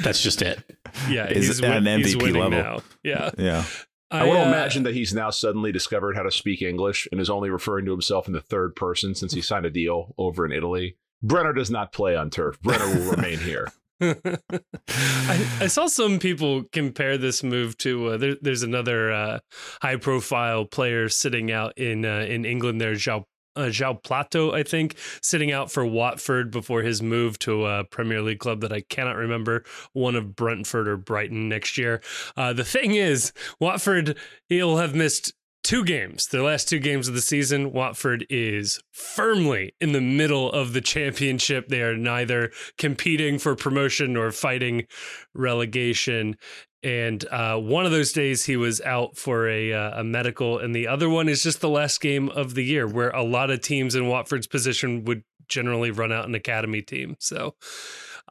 that's 0.04 0.22
just 0.22 0.42
it. 0.42 0.64
Yeah, 1.10 1.28
Is 1.28 1.48
he's, 1.48 1.62
at 1.62 1.70
win- 1.70 1.88
an 1.88 2.02
MVP 2.02 2.22
winning 2.22 2.42
level. 2.42 2.60
now. 2.62 2.80
Yeah. 3.04 3.32
yeah. 3.38 3.66
I, 4.12 4.26
want 4.28 4.38
to 4.42 4.46
uh, 4.46 4.48
imagine 4.50 4.84
that 4.84 4.94
he's 4.94 5.12
now 5.12 5.32
suddenly 5.32 5.72
discovered 5.72 6.16
how 6.16 6.22
to 6.22 6.30
speak 6.30 6.62
English 6.62 7.08
and 7.12 7.20
is 7.20 7.32
only 7.32 7.50
referring 7.50 7.86
to 7.86 7.92
himself 7.92 8.28
in 8.28 8.34
the 8.34 8.42
third 8.42 8.76
person 8.76 9.16
since 9.16 9.34
he 9.34 9.42
signed 9.42 9.66
a 9.66 9.72
deal 9.72 10.14
over 10.20 10.46
in 10.46 10.52
Italy. 10.52 10.98
Brenner 11.24 11.54
does 11.54 11.72
not 11.72 11.94
play 11.94 12.16
on 12.16 12.30
turf. 12.30 12.60
Brenner 12.62 12.86
will 12.86 13.12
remain 13.12 13.40
here. 13.40 13.72
I, 14.02 15.48
I 15.62 15.68
saw 15.68 15.88
some 15.88 16.20
people 16.20 16.64
compare 16.72 17.18
this 17.18 17.42
move 17.42 17.78
to 17.80 18.08
uh, 18.08 18.18
there, 18.18 18.36
there's 18.42 18.64
another 18.64 19.12
uh, 19.12 19.40
high 19.82 19.96
profile 19.96 20.66
player 20.66 21.08
sitting 21.08 21.52
out 21.52 21.78
in 21.78 22.04
uh, 22.04 22.26
in 22.28 22.44
England 22.44 22.82
there 22.82 22.94
João 22.94 23.24
uh, 23.56 23.68
João 23.68 24.04
Pedro 24.04 24.52
I 24.52 24.64
think 24.64 24.96
sitting 25.22 25.52
out 25.52 25.72
for 25.72 25.86
Watford 25.86 26.52
before 26.52 26.82
his 26.82 27.02
move 27.02 27.40
to 27.40 27.66
a 27.66 27.86
Premier 27.86 28.22
League 28.22 28.40
club 28.40 28.62
that 28.62 28.74
I 28.74 28.82
cannot 28.82 29.16
remember 29.16 29.64
one 29.94 30.16
of 30.16 30.36
Brentford 30.36 30.88
or 30.88 30.98
Brighton 30.98 31.48
next 31.48 31.78
year. 31.78 32.02
Uh, 32.36 32.52
the 32.52 32.66
thing 32.66 32.96
is 32.96 33.32
Watford 33.60 34.18
he'll 34.50 34.78
have 34.78 34.96
missed 34.96 35.34
two 35.64 35.86
games, 35.86 36.28
the 36.28 36.44
last 36.44 36.68
two 36.68 36.80
games 36.80 37.08
of 37.08 37.14
the 37.14 37.22
season, 37.22 37.72
Watford 37.72 38.26
is 38.30 38.80
firmly 38.92 39.74
in 39.80 39.94
the 39.94 40.02
middle 40.02 40.52
of 40.52 40.74
the 40.74 40.82
championship. 40.82 41.70
They 41.70 41.82
are 41.82 41.98
neither 41.98 42.52
competing 42.78 43.40
for 43.40 43.56
promotion 43.56 44.14
nor 44.14 44.32
fighting 44.32 44.88
relegation. 45.34 46.36
And 46.84 47.26
uh, 47.32 47.58
one 47.58 47.86
of 47.86 47.92
those 47.92 48.12
days 48.12 48.44
he 48.44 48.58
was 48.58 48.82
out 48.82 49.16
for 49.18 49.48
a, 49.48 49.72
uh, 49.72 50.02
a 50.02 50.04
medical, 50.04 50.60
and 50.60 50.76
the 50.76 50.88
other 50.88 51.10
one 51.10 51.30
is 51.30 51.42
just 51.42 51.62
the 51.62 51.70
last 51.70 52.02
game 52.02 52.28
of 52.30 52.56
the 52.56 52.64
year, 52.64 52.86
where 52.86 53.10
a 53.12 53.24
lot 53.24 53.50
of 53.50 53.62
teams 53.62 53.96
in 53.96 54.08
Watford's 54.08 54.48
position 54.48 55.06
would 55.06 55.24
generally 55.48 55.92
run 55.92 56.12
out 56.12 56.28
an 56.28 56.36
academy 56.36 56.82
team. 56.82 57.16
So 57.20 57.56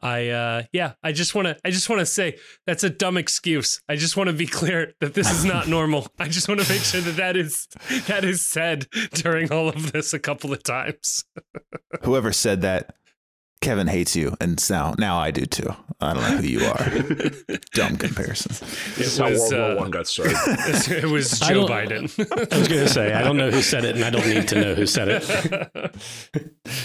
I 0.01 0.29
uh 0.29 0.63
yeah, 0.73 0.93
I 1.03 1.11
just 1.11 1.33
want 1.35 1.47
to 1.47 1.57
I 1.63 1.69
just 1.71 1.89
want 1.89 1.99
to 1.99 2.05
say 2.05 2.37
that's 2.67 2.83
a 2.83 2.89
dumb 2.89 3.15
excuse. 3.17 3.81
I 3.87 3.95
just 3.95 4.17
want 4.17 4.27
to 4.27 4.33
be 4.33 4.47
clear 4.59 4.93
that 4.99 5.13
this 5.13 5.31
is 5.31 5.45
not 5.45 5.67
normal. 5.77 6.07
I 6.19 6.27
just 6.27 6.47
want 6.47 6.59
to 6.61 6.69
make 6.71 6.81
sure 6.81 7.01
that 7.01 7.15
that 7.17 7.37
is 7.37 7.67
that 8.07 8.23
is 8.25 8.41
said 8.45 8.87
during 9.13 9.51
all 9.51 9.69
of 9.69 9.91
this 9.91 10.13
a 10.13 10.19
couple 10.19 10.51
of 10.51 10.63
times. 10.63 11.25
Whoever 12.03 12.33
said 12.33 12.61
that, 12.63 12.95
Kevin 13.61 13.87
hates 13.87 14.13
you, 14.15 14.35
and 14.41 14.61
now 14.69 14.93
now 14.97 15.19
I 15.19 15.31
do 15.31 15.45
too. 15.45 15.73
I 16.01 16.13
don't 16.13 16.23
know 16.23 16.37
who 16.37 16.47
you 16.47 16.65
are. 16.65 17.57
Dumb 17.71 17.95
comparison. 17.95 18.51
This 18.97 19.07
is 19.07 19.19
It 19.19 19.23
how 19.23 19.29
was, 19.29 19.39
World 19.39 19.53
War 19.53 19.71
uh, 19.71 19.75
One 19.83 19.91
got 19.91 20.07
started. 20.07 20.35
it 20.91 21.05
was 21.09 21.39
Joe 21.39 21.65
don't- 21.65 21.69
Biden. 21.69 22.51
I 22.53 22.57
was 22.57 22.67
gonna 22.67 22.89
say 22.89 23.13
I 23.13 23.21
don't 23.23 23.37
know 23.37 23.51
who 23.51 23.61
said 23.61 23.85
it, 23.85 23.95
and 23.95 24.03
I 24.03 24.09
don't 24.09 24.27
need 24.27 24.49
to 24.49 24.59
know 24.59 24.75
who 24.75 24.85
said 24.85 25.07
it. 25.07 25.95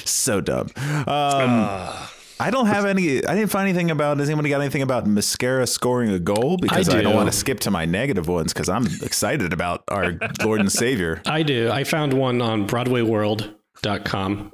So 0.06 0.40
dumb. 0.40 0.68
Um, 0.76 1.04
Ah. 1.08 2.12
I 2.40 2.50
don't 2.50 2.66
have 2.66 2.84
any. 2.84 3.24
I 3.24 3.34
didn't 3.34 3.50
find 3.50 3.68
anything 3.68 3.90
about. 3.90 4.18
Does 4.18 4.28
anybody 4.28 4.48
got 4.50 4.60
anything 4.60 4.82
about 4.82 5.06
Mosquera 5.06 5.68
scoring 5.68 6.10
a 6.10 6.18
goal? 6.18 6.56
Because 6.56 6.88
I, 6.88 6.98
do. 6.98 7.02
don't 7.02 7.14
want 7.14 7.30
to 7.30 7.36
skip 7.36 7.60
to 7.60 7.70
my 7.70 7.84
negative 7.84 8.28
ones 8.28 8.52
because 8.52 8.68
I'm 8.68 8.86
excited 9.02 9.52
about 9.52 9.82
our 9.88 10.18
Lord 10.44 10.60
and 10.60 10.70
Savior. 10.70 11.20
I 11.26 11.42
do. 11.42 11.70
I 11.70 11.84
found 11.84 12.12
one 12.12 12.40
on 12.40 12.68
BroadwayWorld.com. 12.68 14.52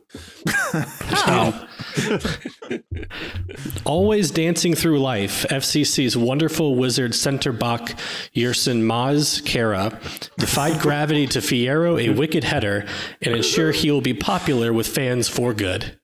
Um, 1.26 1.68
always 3.84 4.30
dancing 4.30 4.74
through 4.74 5.00
life, 5.00 5.46
FCC's 5.48 6.16
wonderful 6.16 6.76
wizard 6.76 7.14
center 7.14 7.52
back 7.52 7.96
Yerson 8.34 8.82
Mosquera 8.82 9.98
defied 10.36 10.80
gravity 10.80 11.26
to 11.28 11.38
Fiyero 11.40 12.00
a 12.02 12.10
wicked 12.10 12.44
header 12.44 12.86
and 13.22 13.34
ensure 13.34 13.72
he 13.72 13.90
will 13.90 14.00
be 14.02 14.14
popular 14.14 14.72
with 14.72 14.86
fans 14.86 15.28
for 15.28 15.54
good. 15.54 15.98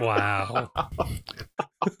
Wow. 0.00 0.70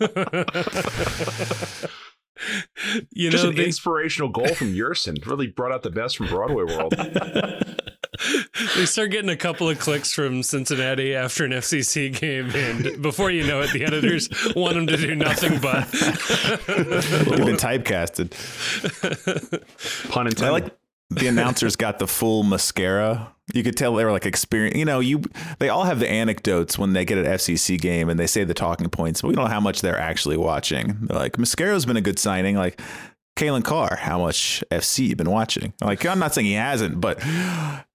you 3.10 3.30
Just 3.30 3.44
know, 3.44 3.50
an 3.50 3.56
they, 3.56 3.64
inspirational 3.64 4.28
goal 4.28 4.54
from 4.54 4.74
Yerson. 4.74 5.24
Really 5.26 5.46
brought 5.46 5.72
out 5.72 5.82
the 5.82 5.90
best 5.90 6.16
from 6.16 6.28
Broadway 6.28 6.64
World. 6.64 6.94
they 8.76 8.86
start 8.86 9.10
getting 9.10 9.30
a 9.30 9.36
couple 9.36 9.68
of 9.68 9.78
clicks 9.78 10.12
from 10.12 10.42
Cincinnati 10.42 11.14
after 11.14 11.44
an 11.44 11.52
FCC 11.52 12.18
game, 12.18 12.50
and 12.54 13.02
before 13.02 13.30
you 13.30 13.46
know 13.46 13.60
it, 13.60 13.72
the 13.72 13.84
editors 13.84 14.28
want 14.54 14.74
them 14.74 14.86
to 14.86 14.96
do 14.96 15.14
nothing 15.14 15.60
but. 15.60 15.92
You've 15.92 17.46
been 17.46 17.56
typecasted. 17.56 18.30
Pun 20.10 20.26
intended. 20.26 20.48
I 20.48 20.50
like 20.50 20.76
the 21.10 21.26
announcers 21.26 21.76
got 21.76 21.98
the 21.98 22.06
full 22.06 22.42
mascara. 22.42 23.33
You 23.52 23.62
could 23.62 23.76
tell 23.76 23.94
they 23.94 24.04
were 24.04 24.12
like 24.12 24.26
experience. 24.26 24.76
You 24.76 24.86
know, 24.86 25.00
you 25.00 25.22
they 25.58 25.68
all 25.68 25.84
have 25.84 26.00
the 26.00 26.10
anecdotes 26.10 26.78
when 26.78 26.94
they 26.94 27.04
get 27.04 27.18
an 27.18 27.26
FCC 27.26 27.78
game 27.78 28.08
and 28.08 28.18
they 28.18 28.26
say 28.26 28.44
the 28.44 28.54
talking 28.54 28.88
points, 28.88 29.20
but 29.20 29.28
we 29.28 29.34
don't 29.34 29.44
know 29.44 29.50
how 29.50 29.60
much 29.60 29.82
they're 29.82 29.98
actually 29.98 30.38
watching. 30.38 30.96
They're 31.02 31.18
like, 31.18 31.38
Mosquera's 31.38 31.84
been 31.84 31.98
a 31.98 32.00
good 32.00 32.18
signing. 32.18 32.56
Like, 32.56 32.80
Kalen 33.36 33.64
Carr, 33.64 33.96
how 33.96 34.18
much 34.18 34.64
FC 34.70 35.08
you've 35.08 35.18
been 35.18 35.30
watching? 35.30 35.74
Like, 35.80 36.06
I'm 36.06 36.18
not 36.18 36.32
saying 36.32 36.46
he 36.46 36.54
hasn't, 36.54 37.00
but 37.00 37.20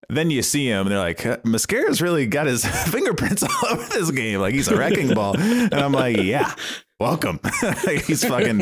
then 0.10 0.30
you 0.30 0.42
see 0.42 0.68
him 0.68 0.88
and 0.88 0.92
they're 0.92 1.00
like, 1.00 1.46
Mosquera's 1.46 2.02
really 2.02 2.26
got 2.26 2.48
his 2.48 2.66
fingerprints 2.90 3.44
all 3.44 3.70
over 3.72 3.84
this 3.90 4.12
game. 4.12 4.40
Like, 4.40 4.54
he's 4.54 4.68
a 4.68 4.76
wrecking 4.78 5.14
ball. 5.14 5.38
And 5.40 5.74
I'm 5.74 5.92
like, 5.92 6.18
yeah. 6.18 6.54
Welcome. 7.00 7.40
he's 8.08 8.26
fucking 8.26 8.60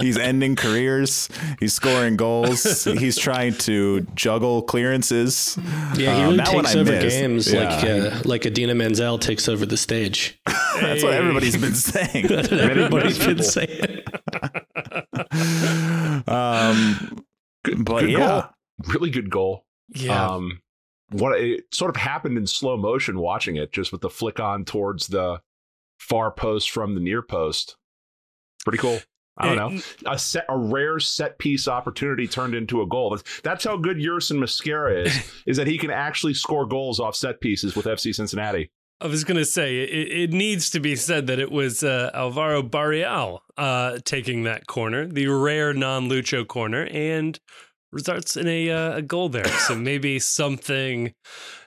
he's 0.00 0.18
ending 0.18 0.56
careers. 0.56 1.28
He's 1.60 1.72
scoring 1.72 2.16
goals. 2.16 2.82
He's 2.82 3.16
trying 3.16 3.54
to 3.58 4.00
juggle 4.16 4.62
clearances. 4.62 5.56
Yeah, 5.94 5.94
he 5.94 6.06
Um, 6.08 6.22
really 6.24 6.36
that 6.38 6.52
one 6.52 6.64
takes 6.64 6.74
over 6.74 6.90
missed. 6.90 7.16
games 7.16 7.52
Yeah. 7.52 7.62
like 7.68 7.84
uh, 7.84 8.22
like 8.24 8.44
Idina 8.44 8.74
Menzel 8.74 9.18
takes 9.20 9.48
over 9.48 9.64
the 9.64 9.76
stage. 9.76 10.40
That's 10.80 11.04
what 11.04 11.12
everybody's 11.12 11.56
been 11.56 11.76
saying. 11.76 12.26
Everybody's 12.32 13.18
been 13.24 13.40
saying. 13.44 14.00
Um, 16.26 17.24
good, 17.64 17.84
but 17.84 18.00
good 18.00 18.10
yeah. 18.10 18.18
goal. 18.18 18.44
Really 18.94 19.10
good 19.10 19.30
goal. 19.30 19.64
Yeah. 19.94 20.26
Um, 20.28 20.60
what 21.10 21.40
it 21.40 21.64
sort 21.72 21.94
of 21.94 21.96
happened 21.96 22.36
in 22.36 22.46
slow 22.46 22.76
motion 22.76 23.18
watching 23.18 23.56
it, 23.56 23.72
just 23.72 23.92
with 23.92 24.00
the 24.00 24.10
flick 24.10 24.40
on 24.40 24.64
towards 24.64 25.06
the 25.06 25.40
far 25.98 26.30
post 26.30 26.70
from 26.70 26.94
the 26.94 27.00
near 27.00 27.22
post. 27.22 27.76
Pretty 28.64 28.78
cool. 28.78 28.98
I 29.38 29.54
don't 29.54 29.74
know. 29.74 29.80
A 30.06 30.18
set, 30.18 30.46
a 30.48 30.56
rare 30.56 30.98
set 30.98 31.38
piece 31.38 31.68
opportunity 31.68 32.26
turned 32.26 32.54
into 32.54 32.80
a 32.80 32.86
goal. 32.86 33.10
That's, 33.10 33.40
that's 33.42 33.64
how 33.64 33.76
good 33.76 33.98
Yerson 33.98 34.38
Mosquera 34.38 35.06
is. 35.06 35.42
is 35.46 35.56
that 35.58 35.66
he 35.66 35.76
can 35.76 35.90
actually 35.90 36.34
score 36.34 36.66
goals 36.66 37.00
off 37.00 37.14
set 37.14 37.40
pieces 37.40 37.76
with 37.76 37.84
FC 37.84 38.14
Cincinnati. 38.14 38.70
I 38.98 39.08
was 39.08 39.24
going 39.24 39.36
to 39.36 39.44
say 39.44 39.80
it, 39.80 40.30
it 40.30 40.32
needs 40.32 40.70
to 40.70 40.80
be 40.80 40.96
said 40.96 41.26
that 41.26 41.38
it 41.38 41.52
was 41.52 41.84
uh, 41.84 42.10
Alvaro 42.14 42.62
Barreal 42.62 43.42
uh, 43.58 43.98
taking 44.04 44.44
that 44.44 44.66
corner, 44.66 45.06
the 45.06 45.26
rare 45.26 45.74
non-Lucho 45.74 46.46
corner, 46.46 46.88
and 46.90 47.38
results 47.96 48.36
in 48.36 48.46
a 48.46 48.70
uh, 48.70 48.98
a 48.98 49.02
goal 49.02 49.28
there. 49.28 49.48
So 49.48 49.74
maybe 49.74 50.18
something 50.20 51.12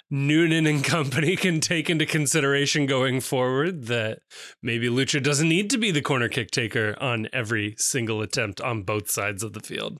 Noonan 0.09 0.65
and 0.65 0.83
company 0.83 1.35
can 1.45 1.59
take 1.59 1.89
into 1.89 2.05
consideration 2.05 2.85
going 2.85 3.19
forward 3.21 3.85
that 3.85 4.19
maybe 4.63 4.87
Lucho 4.89 5.21
doesn't 5.21 5.47
need 5.49 5.69
to 5.71 5.77
be 5.77 5.91
the 5.91 6.01
corner 6.01 6.29
kick 6.29 6.51
taker 6.51 6.95
on 6.99 7.27
every 7.33 7.75
single 7.77 8.21
attempt 8.21 8.61
on 8.61 8.83
both 8.83 9.09
sides 9.11 9.43
of 9.43 9.53
the 9.53 9.59
field. 9.59 9.97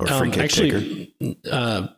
or 0.00 0.06
free 0.06 0.16
Um, 0.16 0.30
kick 0.32 0.50
taker. 0.50 0.76
actually, 0.76 1.14
uh, 1.50 1.88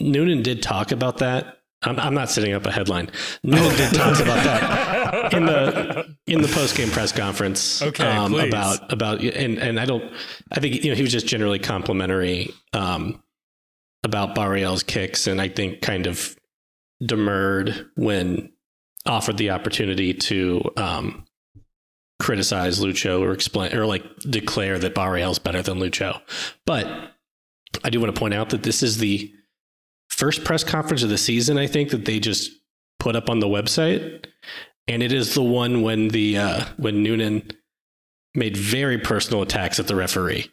Noonan 0.00 0.42
did 0.42 0.62
talk 0.62 0.90
about 0.92 1.18
that. 1.18 1.58
I'm, 1.82 1.98
I'm 1.98 2.14
not 2.14 2.30
setting 2.30 2.52
up 2.52 2.66
a 2.66 2.70
headline. 2.70 3.10
Noonan 3.42 3.76
did 3.76 3.94
talk 3.94 4.20
about 4.20 4.44
that 4.44 5.32
in 5.32 5.46
the 5.46 6.16
in 6.26 6.42
the 6.42 6.48
post 6.48 6.76
game 6.76 6.90
press 6.90 7.12
conference. 7.12 7.80
Okay, 7.82 8.04
um, 8.04 8.34
about 8.34 8.92
about 8.92 9.20
and 9.20 9.58
and 9.58 9.80
I 9.80 9.86
don't. 9.86 10.12
I 10.52 10.60
think 10.60 10.84
you 10.84 10.90
know 10.90 10.96
he 10.96 11.02
was 11.02 11.12
just 11.12 11.26
generally 11.26 11.58
complimentary 11.58 12.50
um, 12.72 13.22
about 14.04 14.34
Barreal's 14.34 14.82
kicks, 14.82 15.26
and 15.26 15.40
I 15.40 15.48
think 15.48 15.80
kind 15.80 16.06
of 16.06 16.36
demurred 17.04 17.86
when 17.96 18.52
offered 19.06 19.38
the 19.38 19.50
opportunity 19.50 20.12
to 20.12 20.62
um, 20.76 21.26
criticize 22.20 22.80
Lucho 22.80 23.20
or 23.20 23.32
explain 23.32 23.74
or 23.74 23.86
like 23.86 24.04
declare 24.20 24.78
that 24.78 24.94
Barreal's 24.94 25.38
better 25.38 25.62
than 25.62 25.78
Lucho. 25.78 26.20
But 26.66 26.86
I 27.82 27.90
do 27.90 28.00
want 28.00 28.14
to 28.14 28.18
point 28.18 28.34
out 28.34 28.50
that 28.50 28.62
this 28.62 28.82
is 28.82 28.98
the 28.98 29.32
first 30.20 30.44
press 30.44 30.62
conference 30.62 31.02
of 31.02 31.08
the 31.08 31.16
season, 31.16 31.56
I 31.56 31.66
think, 31.66 31.90
that 31.90 32.04
they 32.04 32.20
just 32.20 32.50
put 32.98 33.16
up 33.16 33.30
on 33.30 33.40
the 33.40 33.46
website. 33.46 34.26
And 34.86 35.02
it 35.02 35.12
is 35.12 35.34
the 35.34 35.42
one 35.42 35.80
when 35.82 36.08
the 36.08 36.36
uh, 36.36 36.64
when 36.76 37.02
Noonan 37.02 37.50
made 38.34 38.56
very 38.56 38.98
personal 38.98 39.42
attacks 39.42 39.80
at 39.80 39.86
the 39.86 39.96
referee. 39.96 40.50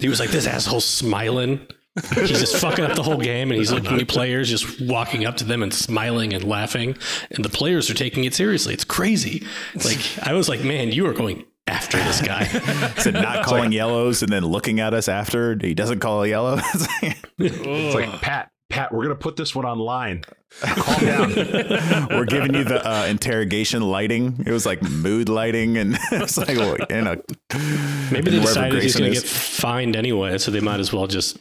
he 0.00 0.08
was 0.08 0.18
like, 0.18 0.30
This 0.30 0.46
asshole's 0.46 0.84
smiling. 0.84 1.66
He's 2.14 2.30
just 2.30 2.56
fucking 2.56 2.84
up 2.84 2.96
the 2.96 3.02
whole 3.02 3.18
game 3.18 3.50
and 3.50 3.58
he's 3.58 3.70
looking 3.70 4.00
at 4.00 4.08
players 4.08 4.48
just 4.48 4.80
walking 4.80 5.26
up 5.26 5.36
to 5.36 5.44
them 5.44 5.62
and 5.62 5.74
smiling 5.74 6.32
and 6.32 6.42
laughing. 6.42 6.96
And 7.30 7.44
the 7.44 7.50
players 7.50 7.90
are 7.90 7.94
taking 7.94 8.24
it 8.24 8.32
seriously. 8.32 8.72
It's 8.72 8.84
crazy. 8.84 9.46
Like 9.84 10.00
I 10.22 10.32
was 10.32 10.48
like, 10.48 10.64
man, 10.64 10.90
you 10.90 11.06
are 11.06 11.12
going 11.12 11.44
after 11.72 11.96
this 11.98 12.20
guy. 12.20 12.44
Said 12.98 13.14
not 13.14 13.44
calling 13.46 13.72
yellows 13.72 14.22
and 14.22 14.32
then 14.32 14.44
looking 14.44 14.80
at 14.80 14.94
us 14.94 15.08
after 15.08 15.56
he 15.60 15.74
doesn't 15.74 16.00
call 16.00 16.22
a 16.22 16.28
yellow. 16.28 16.58
It's 17.38 17.94
like 17.94 18.20
Pat, 18.20 18.50
Pat, 18.70 18.92
we're 18.92 19.02
gonna 19.02 19.16
put 19.16 19.34
this 19.36 19.52
one 19.54 19.64
online. 19.64 20.22
Calm 20.60 21.00
down. 21.04 22.08
We're 22.10 22.24
giving 22.26 22.54
you 22.54 22.62
the 22.62 22.80
uh, 22.88 23.06
interrogation 23.06 23.82
lighting. 23.82 24.44
It 24.46 24.52
was 24.52 24.64
like 24.64 24.80
mood 24.82 25.28
lighting, 25.28 25.76
and 25.76 25.98
it's 26.12 26.36
like 26.38 26.56
well, 26.56 26.74
in 26.88 27.06
a 27.08 27.16
Maybe 28.12 28.30
they 28.30 28.38
wherever 28.38 28.40
decided 28.42 28.82
he's 28.82 28.94
going 28.96 29.10
to 29.10 29.16
is. 29.16 29.22
get 29.24 29.28
fined 29.30 29.96
anyway, 29.96 30.38
so 30.38 30.52
they 30.52 30.60
might 30.60 30.78
as 30.78 30.92
well 30.92 31.08
just 31.08 31.38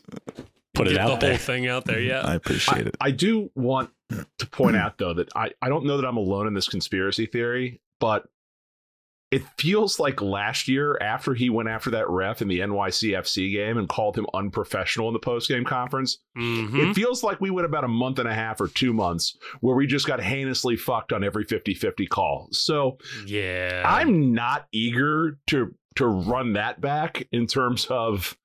put 0.74 0.88
it 0.88 0.98
out 0.98 1.20
the 1.20 1.28
there. 1.28 1.36
whole 1.36 1.46
thing 1.46 1.68
out 1.68 1.86
there. 1.86 2.00
Yeah. 2.00 2.22
I 2.22 2.34
appreciate 2.34 2.88
it. 2.88 2.96
I 3.00 3.12
do 3.12 3.52
want 3.54 3.92
to 4.40 4.48
point 4.48 4.76
out 4.78 4.98
though 4.98 5.14
that 5.14 5.30
I, 5.36 5.52
I 5.62 5.70
don't 5.70 5.86
know 5.86 5.98
that 5.98 6.08
I'm 6.08 6.18
alone 6.18 6.48
in 6.48 6.54
this 6.56 6.68
conspiracy 6.68 7.28
theory, 7.28 7.80
but 8.00 8.28
it 9.32 9.44
feels 9.58 9.98
like 10.00 10.22
last 10.22 10.68
year 10.68 10.98
after 11.02 11.34
he 11.34 11.50
went 11.50 11.70
after 11.70 11.90
that 11.92 12.10
ref 12.10 12.42
in 12.42 12.48
the 12.50 12.60
NYCFC 12.60 13.52
game 13.54 13.78
and 13.78 13.88
called 13.88 14.18
him 14.18 14.26
unprofessional 14.34 15.08
in 15.08 15.14
the 15.14 15.20
post 15.20 15.48
game 15.48 15.64
conference, 15.64 16.18
Mhm. 16.38 16.90
it 16.90 16.94
feels 16.94 17.24
like 17.24 17.40
we 17.40 17.50
went 17.50 17.66
about 17.66 17.84
a 17.86 17.88
month 17.88 18.20
and 18.20 18.28
a 18.28 18.34
half 18.34 18.60
or 18.60 18.68
two 18.68 18.92
months 18.94 19.38
where 19.62 19.76
we 19.76 19.88
just 19.88 20.06
got 20.06 20.20
heinously 20.22 20.76
fucked 20.76 21.14
on 21.14 21.24
every 21.24 21.46
50 21.46 21.74
50 21.74 22.06
call. 22.08 22.50
So 22.52 22.98
Yeah. 23.26 23.84
I'm 23.86 24.34
not 24.34 24.68
eager 24.72 25.38
to 25.48 25.74
to 25.96 26.06
run 26.08 26.54
that 26.54 26.80
back 26.82 27.28
in 27.32 27.48
terms 27.48 27.86
of 27.90 28.38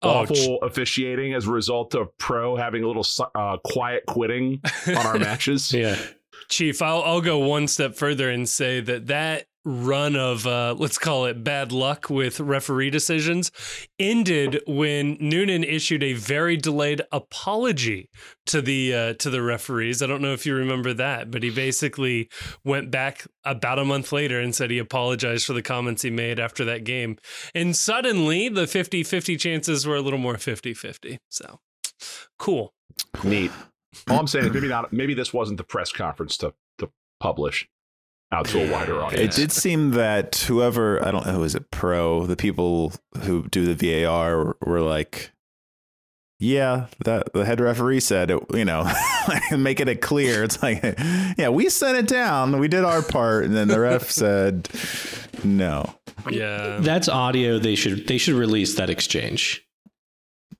Oh, 0.00 0.10
awful 0.10 0.58
officiating 0.62 1.34
as 1.34 1.48
a 1.48 1.50
result 1.50 1.92
of 1.96 2.16
pro 2.18 2.54
having 2.54 2.84
a 2.84 2.86
little 2.86 3.04
uh, 3.34 3.56
quiet 3.64 4.04
quitting 4.06 4.60
on 4.86 4.96
our 4.96 5.18
matches. 5.18 5.72
Yeah. 5.72 5.96
Chief, 6.48 6.80
I'll 6.82 7.02
I'll 7.02 7.20
go 7.20 7.38
one 7.38 7.66
step 7.66 7.96
further 7.96 8.30
and 8.30 8.48
say 8.48 8.78
that 8.80 9.08
that 9.08 9.46
run 9.68 10.16
of 10.16 10.46
uh, 10.46 10.74
let's 10.78 10.96
call 10.96 11.26
it 11.26 11.44
bad 11.44 11.72
luck 11.72 12.08
with 12.08 12.40
referee 12.40 12.88
decisions 12.88 13.52
ended 13.98 14.60
when 14.66 15.18
Noonan 15.20 15.62
issued 15.62 16.02
a 16.02 16.14
very 16.14 16.56
delayed 16.56 17.02
apology 17.12 18.08
to 18.46 18.62
the 18.62 18.94
uh, 18.94 19.14
to 19.14 19.28
the 19.28 19.42
referees. 19.42 20.02
I 20.02 20.06
don't 20.06 20.22
know 20.22 20.32
if 20.32 20.46
you 20.46 20.54
remember 20.54 20.94
that, 20.94 21.30
but 21.30 21.42
he 21.42 21.50
basically 21.50 22.30
went 22.64 22.90
back 22.90 23.26
about 23.44 23.78
a 23.78 23.84
month 23.84 24.10
later 24.10 24.40
and 24.40 24.54
said 24.54 24.70
he 24.70 24.78
apologized 24.78 25.46
for 25.46 25.52
the 25.52 25.62
comments 25.62 26.02
he 26.02 26.10
made 26.10 26.40
after 26.40 26.64
that 26.64 26.84
game. 26.84 27.18
And 27.54 27.76
suddenly 27.76 28.48
the 28.48 28.62
50-50 28.62 29.38
chances 29.38 29.86
were 29.86 29.96
a 29.96 30.00
little 30.00 30.18
more 30.18 30.34
50-50. 30.34 31.18
So 31.28 31.60
cool. 32.38 32.72
Neat. 33.22 33.50
All 34.08 34.18
I'm 34.18 34.26
saying 34.26 34.46
is 34.46 34.52
maybe 34.52 34.68
not. 34.68 34.92
Maybe 34.92 35.12
this 35.12 35.34
wasn't 35.34 35.58
the 35.58 35.64
press 35.64 35.92
conference 35.92 36.38
to 36.38 36.54
to 36.78 36.90
publish 37.20 37.68
out 38.30 38.46
to 38.46 38.62
a 38.68 38.70
wider 38.72 39.02
audience. 39.02 39.36
It 39.36 39.40
did 39.40 39.52
seem 39.52 39.92
that 39.92 40.36
whoever 40.48 41.04
I 41.06 41.10
don't 41.10 41.26
know 41.26 41.32
who 41.32 41.44
is 41.44 41.54
it 41.54 41.70
pro 41.70 42.26
the 42.26 42.36
people 42.36 42.92
who 43.22 43.48
do 43.48 43.72
the 43.72 44.02
VAR 44.04 44.36
were, 44.36 44.56
were 44.64 44.80
like, 44.80 45.30
yeah, 46.38 46.86
that 47.04 47.32
the 47.32 47.44
head 47.44 47.60
referee 47.60 48.00
said 48.00 48.30
it. 48.30 48.40
You 48.54 48.64
know, 48.64 48.90
making 49.56 49.88
it 49.88 50.00
clear. 50.00 50.44
It's 50.44 50.62
like, 50.62 50.82
yeah, 51.38 51.48
we 51.48 51.68
sent 51.68 51.96
it 51.98 52.06
down, 52.06 52.58
we 52.58 52.68
did 52.68 52.84
our 52.84 53.02
part, 53.02 53.44
and 53.44 53.56
then 53.56 53.68
the 53.68 53.80
ref 53.80 54.10
said 54.10 54.68
no. 55.42 55.94
Yeah. 56.30 56.78
That's 56.80 57.08
audio 57.08 57.58
they 57.58 57.74
should 57.76 58.06
they 58.06 58.18
should 58.18 58.34
release 58.34 58.74
that 58.76 58.90
exchange. 58.90 59.64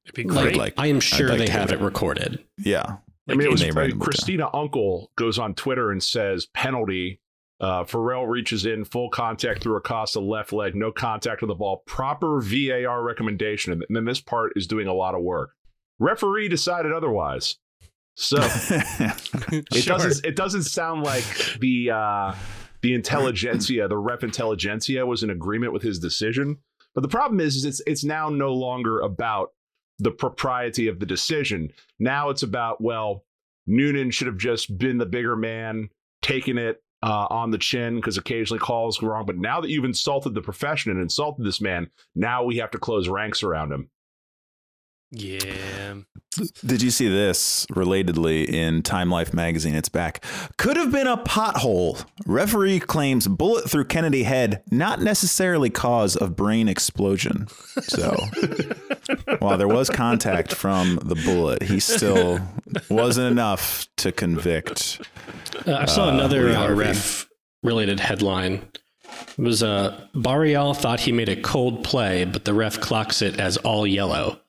It'd 0.04 0.14
be 0.14 0.25
great. 0.25 0.56
like- 0.56 0.75
I 0.78 0.87
am 0.87 1.00
sure 1.00 1.28
like 1.28 1.38
they 1.38 1.48
have 1.50 1.68
hear 1.70 1.78
it 1.78 1.82
recorded. 1.82 2.42
Yeah, 2.56 2.96
I 3.28 3.34
mean, 3.34 3.42
it 3.42 3.50
was 3.50 3.60
They 3.60 3.70
write 3.70 3.90
them 3.90 3.98
down. 3.98 4.06
Christina 4.06 4.50
Unkel 4.54 5.08
goes 5.16 5.38
on 5.38 5.54
Twitter 5.54 5.90
and 5.90 6.02
says 6.02 6.46
penalty. 6.46 7.20
Uh, 7.61 7.85
Farrell 7.85 8.27
reaches 8.27 8.67
in, 8.67 8.85
full 8.85 9.11
contact 9.11 9.62
through 9.62 9.77
Acosta 9.77 10.21
left 10.21 10.53
leg, 10.53 10.77
no 10.77 10.93
contact 10.93 11.43
with 11.43 11.49
the 11.49 11.55
ball. 11.55 11.83
Proper 11.87 12.41
VAR 12.41 13.03
recommendation, 13.03 13.73
and 13.73 13.85
then 13.97 14.05
this 14.05 14.21
part 14.21 14.53
is 14.55 14.67
doing 14.67 14.87
a 14.87 14.95
lot 14.95 15.15
of 15.15 15.23
work. 15.23 15.50
Referee 15.99 16.49
decided 16.49 16.93
otherwise. 16.93 17.57
So 18.15 18.38
it 18.41 19.75
Sure. 19.75 19.99
doesn't 19.99 20.25
it 20.25 20.37
doesn't 20.37 20.65
sound 20.65 21.03
like 21.03 21.25
the 21.61 21.91
uh 21.91 22.35
the 22.83 22.95
intelligentsia, 22.95 23.88
the 23.88 23.99
rep 23.99 24.23
intelligentsia 24.23 25.05
was 25.05 25.23
in 25.25 25.31
agreement 25.31 25.73
with 25.73 25.83
his 25.83 25.99
decision. 25.99 26.59
But 26.94 27.03
the 27.03 27.09
problem 27.09 27.40
is, 27.40 27.57
is 27.57 27.64
it's 27.64 27.83
it's 27.87 28.05
now 28.05 28.29
no 28.29 28.53
longer 28.55 29.01
about 29.01 29.51
the 29.99 30.11
propriety 30.12 30.87
of 30.87 31.01
the 31.01 31.07
decision. 31.07 31.73
Now 31.99 32.31
it's 32.31 32.44
about, 32.44 32.81
well, 32.81 33.25
Noonan 33.66 34.12
should 34.12 34.29
have 34.29 34.37
just 34.38 34.79
been 34.79 34.99
the 34.99 35.07
bigger 35.07 35.35
man, 35.35 35.90
taking 36.23 36.57
it 36.57 36.81
uh, 37.02 37.26
on 37.30 37.50
the 37.50 37.58
chin 37.58 37.96
because 37.96 38.18
occasionally 38.18 38.58
calls 38.58 38.98
go 38.98 39.08
wrong. 39.08 39.26
But 39.26 39.38
now 39.38 39.61
that 39.61 39.70
you've 39.70 39.84
insulted 39.84 40.34
the 40.34 40.42
profession 40.42 40.90
and 40.90 41.00
insulted 41.00 41.44
this 41.44 41.61
man, 41.61 41.88
now 42.14 42.44
we 42.44 42.56
have 42.56 42.70
to 42.72 42.78
close 42.78 43.08
ranks 43.08 43.42
around 43.42 43.72
him. 43.72 43.90
Yeah. 45.11 45.94
Did 46.64 46.83
you 46.83 46.90
see 46.90 47.09
this 47.09 47.66
relatedly 47.73 48.47
in 48.49 48.83
Time 48.83 49.11
Life 49.11 49.33
magazine? 49.33 49.75
It's 49.75 49.88
back. 49.88 50.23
Could 50.59 50.77
have 50.77 50.92
been 50.92 51.07
a 51.07 51.16
pothole. 51.16 52.05
Referee 52.27 52.81
claims 52.81 53.27
bullet 53.27 53.68
through 53.71 53.87
Kennedy 53.87 54.23
head, 54.25 54.62
not 54.71 55.01
necessarily 55.01 55.71
cause 55.71 56.14
of 56.14 56.37
brain 56.37 56.68
explosion. 56.68 57.49
So, 57.83 58.14
while 59.38 59.57
there 59.57 59.66
was 59.66 59.88
contact 59.90 60.55
from 60.55 60.97
the 61.03 61.16
bullet, 61.25 61.62
he 61.62 61.81
still 61.81 62.38
wasn't 62.90 63.33
enough 63.33 63.88
to 63.97 64.12
convict. 64.12 65.01
Uh, 65.66 65.75
I 65.75 65.85
saw 65.87 66.09
Uh, 66.09 66.12
another 66.12 66.51
uh, 66.51 66.73
ref 66.75 67.29
related 67.62 67.99
headline. 67.99 68.68
It 69.38 69.42
was 69.42 69.62
uh, 69.62 70.07
Barreal 70.14 70.75
thought 70.75 71.01
he 71.01 71.12
made 71.12 71.31
a 71.31 71.37
cold 71.40 71.83
play, 71.83 72.25
but 72.27 72.44
the 72.44 72.53
ref 72.55 72.79
clocks 72.79 73.23
it 73.23 73.40
as 73.40 73.57
all 73.57 73.87
yellow. 73.87 74.40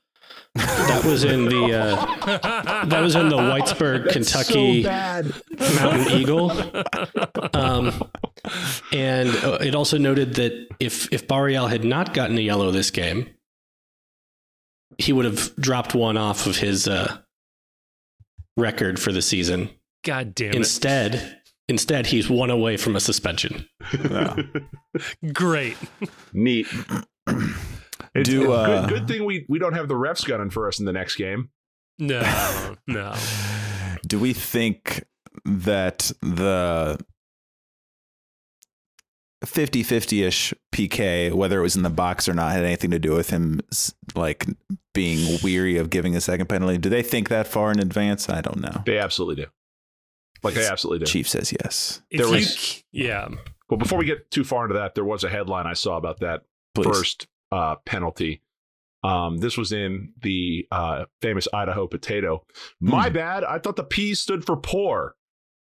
That 0.55 1.05
was 1.05 1.23
in 1.23 1.45
the 1.45 1.73
uh, 1.73 2.85
that 2.85 3.01
was 3.01 3.15
in 3.15 3.29
the 3.29 3.37
Whitesburg, 3.37 4.09
Kentucky 4.09 4.83
bad. 4.83 5.31
Mountain 5.75 6.11
Eagle. 6.19 6.51
Um, 7.53 8.09
and 8.91 9.29
uh, 9.43 9.59
it 9.61 9.75
also 9.75 9.97
noted 9.97 10.33
that 10.35 10.67
if 10.79 11.11
if 11.13 11.27
Barreal 11.27 11.67
had 11.67 11.83
not 11.83 12.13
gotten 12.13 12.37
a 12.37 12.41
yellow 12.41 12.71
this 12.71 12.89
game, 12.91 13.29
he 14.97 15.13
would 15.13 15.25
have 15.25 15.55
dropped 15.55 15.93
one 15.93 16.17
off 16.17 16.45
of 16.47 16.57
his 16.57 16.87
uh, 16.87 17.19
record 18.57 18.99
for 18.99 19.11
the 19.11 19.21
season. 19.21 19.69
God 20.03 20.33
damn 20.33 20.49
it. 20.49 20.55
Instead, 20.55 21.41
instead 21.67 22.07
he's 22.07 22.29
one 22.29 22.49
away 22.49 22.75
from 22.77 22.95
a 22.95 22.99
suspension. 22.99 23.67
Yeah. 23.93 24.35
Great. 25.33 25.77
Neat. 26.33 26.67
It's 28.19 28.29
Do, 28.29 28.45
good, 28.45 28.51
uh, 28.51 28.87
good 28.87 29.07
thing 29.07 29.25
we, 29.25 29.45
we 29.49 29.59
don't 29.59 29.73
have 29.73 29.87
the 29.87 29.95
refs 29.95 30.25
gunning 30.25 30.49
for 30.49 30.67
us 30.67 30.79
in 30.79 30.85
the 30.85 30.93
next 30.93 31.15
game. 31.15 31.49
No, 31.97 32.75
no. 32.87 33.13
Do 34.07 34.19
we 34.19 34.33
think 34.33 35.03
that 35.45 36.11
the 36.21 36.97
50 39.45 39.83
50 39.83 40.23
ish 40.23 40.53
PK, 40.73 41.33
whether 41.33 41.59
it 41.59 41.63
was 41.63 41.75
in 41.75 41.83
the 41.83 41.89
box 41.89 42.27
or 42.27 42.33
not, 42.33 42.51
had 42.51 42.63
anything 42.63 42.91
to 42.91 42.99
do 42.99 43.13
with 43.13 43.29
him 43.29 43.61
like 44.15 44.45
being 44.93 45.39
weary 45.43 45.77
of 45.77 45.89
giving 45.89 46.15
a 46.15 46.21
second 46.21 46.47
penalty? 46.47 46.77
Do 46.77 46.89
they 46.89 47.01
think 47.03 47.29
that 47.29 47.47
far 47.47 47.71
in 47.71 47.79
advance? 47.79 48.29
I 48.29 48.41
don't 48.41 48.59
know. 48.59 48.83
They 48.85 48.97
absolutely 48.97 49.43
do. 49.45 49.49
Like 50.43 50.53
they 50.55 50.67
absolutely 50.67 51.05
do. 51.05 51.11
Chief 51.11 51.27
says 51.27 51.53
yes. 51.63 52.01
If 52.09 52.19
There 52.19 52.27
you, 52.27 52.33
was- 52.35 52.83
yeah. 52.91 53.27
But 53.67 53.77
before 53.77 53.99
we 53.99 54.05
get 54.05 54.31
too 54.31 54.43
far 54.43 54.63
into 54.65 54.75
that, 54.79 54.95
there 54.95 55.05
was 55.05 55.23
a 55.23 55.29
headline 55.29 55.67
I 55.67 55.73
saw 55.73 55.97
about 55.97 56.21
that 56.21 56.41
Please. 56.73 56.87
first 56.87 57.27
uh, 57.51 57.75
penalty. 57.85 58.41
Um, 59.03 59.37
this 59.37 59.57
was 59.57 59.71
in 59.71 60.11
the 60.21 60.67
uh, 60.71 61.05
famous 61.21 61.47
Idaho 61.53 61.87
potato. 61.87 62.45
My 62.81 63.07
Hmm. 63.07 63.13
bad. 63.13 63.43
I 63.45 63.59
thought 63.59 63.75
the 63.77 63.83
P 63.83 64.13
stood 64.13 64.45
for 64.45 64.57
poor. 64.57 65.15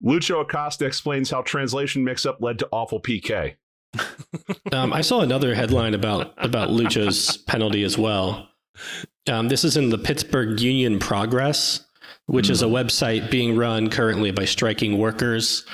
Lucho 0.05 0.41
Acosta 0.41 0.87
explains 0.87 1.31
how 1.31 1.43
translation 1.43 2.05
mix-up 2.05 2.39
led 2.41 2.59
to 2.61 2.69
awful 2.73 3.01
PK. 3.01 3.55
Um, 4.73 4.93
I 4.93 5.01
saw 5.01 5.21
another 5.21 5.55
headline 5.55 5.95
about 5.95 6.35
about 6.37 6.69
Lucho's 6.71 7.39
penalty 7.39 7.83
as 7.85 7.97
well. 7.97 8.49
Um, 9.29 9.49
this 9.49 9.65
is 9.65 9.77
in 9.77 9.89
the 9.89 9.97
Pittsburgh 9.99 10.61
Union 10.61 10.99
Progress, 10.99 11.87
which 12.27 12.51
is 12.51 12.61
a 12.63 12.67
website 12.67 13.31
being 13.31 13.57
run 13.57 13.89
currently 13.89 14.31
by 14.31 14.45
striking 14.45 14.99
workers, 14.99 15.65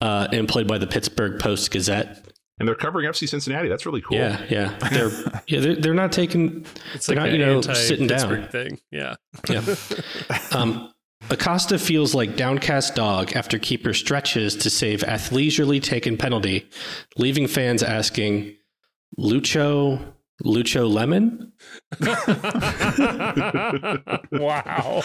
uh, 0.00 0.28
employed 0.32 0.68
by 0.68 0.78
the 0.78 0.86
Pittsburgh 0.86 1.40
Post 1.40 1.70
Gazette. 1.72 2.28
And 2.58 2.68
they're 2.68 2.74
covering 2.74 3.08
FC 3.08 3.28
Cincinnati. 3.28 3.68
That's 3.68 3.86
really 3.86 4.00
cool. 4.00 4.16
Yeah, 4.18 4.42
yeah, 4.48 4.76
they're 4.90 5.10
yeah 5.46 5.60
they're, 5.60 5.76
they're 5.76 5.94
not 5.94 6.12
taking 6.12 6.64
It's 6.94 7.06
They're 7.06 7.16
like 7.16 7.26
not, 7.26 7.32
you 7.32 7.38
know, 7.38 7.60
sitting 7.60 8.06
down. 8.06 8.20
anti-Pittsburgh 8.32 8.50
thing. 8.50 8.80
Yeah. 8.90 9.14
Yeah. 9.48 9.74
Um, 10.52 10.92
Acosta 11.30 11.78
feels 11.78 12.14
like 12.14 12.36
downcast 12.36 12.94
dog 12.94 13.32
after 13.34 13.58
keeper 13.58 13.92
stretches 13.92 14.56
to 14.56 14.70
save 14.70 15.02
athleisurely 15.04 15.80
taken 15.80 16.16
penalty, 16.16 16.68
leaving 17.16 17.46
fans 17.46 17.82
asking, 17.82 18.54
Lucho, 19.18 20.12
Lucho 20.44 20.90
Lemon? 20.90 21.52
wow. 24.32 25.02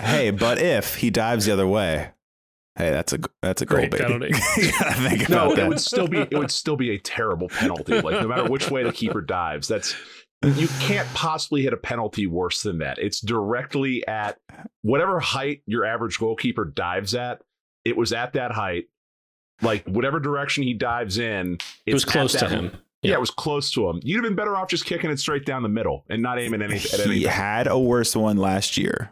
Hey, 0.00 0.30
but 0.30 0.58
if 0.58 0.96
he 0.96 1.10
dives 1.10 1.46
the 1.46 1.52
other 1.52 1.66
way, 1.66 2.10
Hey, 2.78 2.90
that's 2.90 3.12
a 3.12 3.18
that's 3.42 3.60
a 3.60 3.66
goal, 3.66 3.78
Great 3.80 3.90
baby. 3.90 4.04
penalty. 4.04 4.26
you 4.56 4.70
think 4.72 5.28
No, 5.28 5.46
about 5.46 5.52
it 5.52 5.56
that. 5.56 5.68
would 5.68 5.80
still 5.80 6.06
be 6.08 6.18
it 6.18 6.32
would 6.38 6.50
still 6.50 6.76
be 6.76 6.90
a 6.94 6.98
terrible 6.98 7.48
penalty. 7.48 8.00
Like 8.00 8.20
no 8.22 8.28
matter 8.28 8.44
which 8.48 8.70
way 8.70 8.84
the 8.84 8.92
keeper 8.92 9.20
dives, 9.20 9.66
that's 9.68 9.94
you 10.44 10.68
can't 10.80 11.08
possibly 11.14 11.62
hit 11.62 11.72
a 11.72 11.76
penalty 11.76 12.28
worse 12.28 12.62
than 12.62 12.78
that. 12.78 12.98
It's 12.98 13.20
directly 13.20 14.06
at 14.06 14.38
whatever 14.82 15.18
height 15.18 15.62
your 15.66 15.84
average 15.84 16.18
goalkeeper 16.20 16.64
dives 16.64 17.14
at. 17.16 17.42
It 17.84 17.96
was 17.96 18.12
at 18.12 18.34
that 18.34 18.52
height. 18.52 18.84
Like 19.60 19.84
whatever 19.86 20.20
direction 20.20 20.62
he 20.62 20.74
dives 20.74 21.18
in, 21.18 21.54
it's 21.54 21.64
It 21.86 21.94
was 21.94 22.04
close 22.04 22.32
to 22.34 22.38
that- 22.46 22.50
him. 22.50 22.76
Yeah. 23.02 23.14
it 23.14 23.20
was 23.20 23.30
close 23.30 23.70
to 23.72 23.88
him. 23.88 24.00
You'd 24.02 24.16
have 24.16 24.24
been 24.24 24.34
better 24.34 24.56
off 24.56 24.68
just 24.68 24.84
kicking 24.84 25.08
it 25.10 25.20
straight 25.20 25.44
down 25.46 25.62
the 25.62 25.68
middle 25.68 26.04
and 26.10 26.20
not 26.20 26.40
aiming 26.40 26.62
any, 26.62 26.74
at 26.76 26.82
he 27.06 27.22
had 27.22 27.68
a 27.68 27.78
worse 27.78 28.14
one 28.16 28.36
last 28.36 28.76
year. 28.76 29.10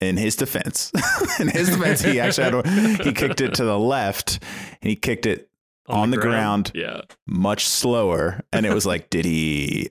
In 0.00 0.16
his 0.16 0.36
defense, 0.36 0.92
in 1.40 1.48
his 1.48 1.68
defense, 1.76 2.02
he 2.02 2.20
actually 2.20 2.44
had 2.44 2.54
a, 2.54 3.02
he 3.04 3.12
kicked 3.12 3.40
it 3.40 3.54
to 3.54 3.64
the 3.64 3.78
left, 3.78 4.38
and 4.82 4.90
he 4.90 4.96
kicked 4.96 5.24
it 5.24 5.48
on 5.86 6.10
the 6.10 6.16
ground. 6.18 6.72
Yeah. 6.74 7.02
much 7.26 7.66
slower, 7.66 8.42
and 8.52 8.66
it 8.66 8.74
was 8.74 8.84
like, 8.86 9.08
did 9.10 9.24
he? 9.24 9.90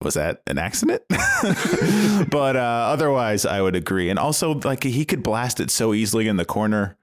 Was 0.00 0.14
that 0.14 0.42
an 0.46 0.58
accident? 0.58 1.02
but 2.30 2.54
uh, 2.56 2.60
otherwise, 2.92 3.44
I 3.44 3.60
would 3.60 3.74
agree. 3.74 4.10
And 4.10 4.18
also, 4.18 4.54
like 4.64 4.84
he 4.84 5.04
could 5.04 5.22
blast 5.24 5.58
it 5.60 5.70
so 5.72 5.92
easily 5.92 6.28
in 6.28 6.36
the 6.36 6.44
corner 6.44 6.96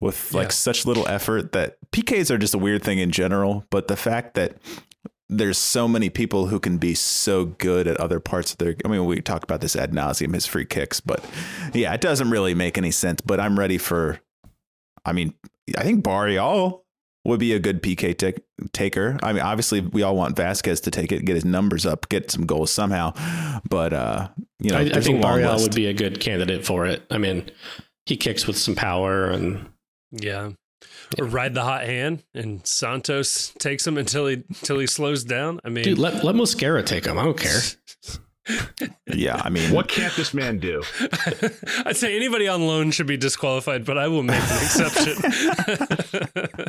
with 0.00 0.34
like 0.34 0.46
Yeah. 0.46 0.50
such 0.52 0.84
little 0.84 1.06
effort 1.06 1.52
that 1.52 1.76
PKs 1.92 2.30
are 2.32 2.38
just 2.38 2.54
a 2.54 2.58
weird 2.58 2.82
thing 2.82 2.98
in 2.98 3.12
general. 3.12 3.64
But 3.70 3.86
the 3.86 3.96
fact 3.96 4.34
that 4.34 4.56
there's 5.38 5.58
so 5.58 5.88
many 5.88 6.10
people 6.10 6.46
who 6.46 6.60
can 6.60 6.78
be 6.78 6.94
so 6.94 7.46
good 7.46 7.86
at 7.86 7.96
other 7.98 8.20
parts 8.20 8.52
of 8.52 8.58
their. 8.58 8.76
I 8.84 8.88
mean, 8.88 9.04
we 9.04 9.20
talk 9.20 9.42
about 9.42 9.60
this 9.60 9.76
ad 9.76 9.92
nauseum, 9.92 10.34
his 10.34 10.46
free 10.46 10.64
kicks, 10.64 11.00
but 11.00 11.24
yeah, 11.72 11.92
it 11.94 12.00
doesn't 12.00 12.30
really 12.30 12.54
make 12.54 12.76
any 12.78 12.90
sense. 12.90 13.20
But 13.20 13.40
I'm 13.40 13.58
ready 13.58 13.78
for. 13.78 14.20
I 15.04 15.12
mean, 15.12 15.34
I 15.76 15.82
think 15.82 16.04
Barreal 16.04 16.84
would 17.24 17.40
be 17.40 17.52
a 17.52 17.58
good 17.58 17.82
PK 17.82 18.16
take, 18.16 18.40
taker. 18.72 19.18
I 19.22 19.32
mean, 19.32 19.42
obviously, 19.42 19.80
we 19.80 20.02
all 20.02 20.16
want 20.16 20.36
Vazquez 20.36 20.82
to 20.82 20.90
take 20.90 21.12
it, 21.12 21.24
get 21.24 21.34
his 21.34 21.44
numbers 21.44 21.86
up, 21.86 22.08
get 22.08 22.30
some 22.30 22.46
goals 22.46 22.70
somehow. 22.70 23.12
But 23.68 23.92
uh, 23.92 24.28
you 24.60 24.70
know, 24.70 24.78
I, 24.78 24.82
I 24.82 25.00
think 25.00 25.18
a 25.18 25.26
long 25.26 25.38
Barreal 25.40 25.60
would 25.60 25.74
be 25.74 25.86
a 25.86 25.94
good 25.94 26.20
candidate 26.20 26.64
for 26.64 26.86
it. 26.86 27.02
I 27.10 27.18
mean, 27.18 27.50
he 28.06 28.16
kicks 28.16 28.46
with 28.46 28.58
some 28.58 28.74
power, 28.74 29.30
and 29.30 29.68
Yeah. 30.12 30.50
Or 31.18 31.26
ride 31.26 31.54
the 31.54 31.62
hot 31.62 31.84
hand 31.84 32.22
and 32.34 32.66
Santos 32.66 33.52
takes 33.58 33.86
him 33.86 33.98
until 33.98 34.26
he 34.26 34.42
until 34.48 34.78
he 34.78 34.86
slows 34.86 35.24
down. 35.24 35.60
I 35.64 35.68
mean 35.68 35.84
dude, 35.84 35.98
let 35.98 36.24
let 36.24 36.34
Mosquera 36.34 36.84
take 36.84 37.04
him. 37.06 37.18
I 37.18 37.24
don't 37.24 37.38
care. 37.38 37.60
Yeah, 39.06 39.40
I 39.44 39.50
mean, 39.50 39.72
What 39.72 39.86
can't 39.86 40.12
this 40.16 40.34
man 40.34 40.58
do? 40.58 40.82
I'd 41.86 41.96
say 41.96 42.16
anybody 42.16 42.48
on 42.48 42.66
loan 42.66 42.90
should 42.90 43.06
be 43.06 43.16
disqualified, 43.16 43.84
but 43.84 43.96
I 43.98 44.08
will 44.08 44.24
make 44.24 44.42
an 44.42 44.64
exception. 44.64 45.14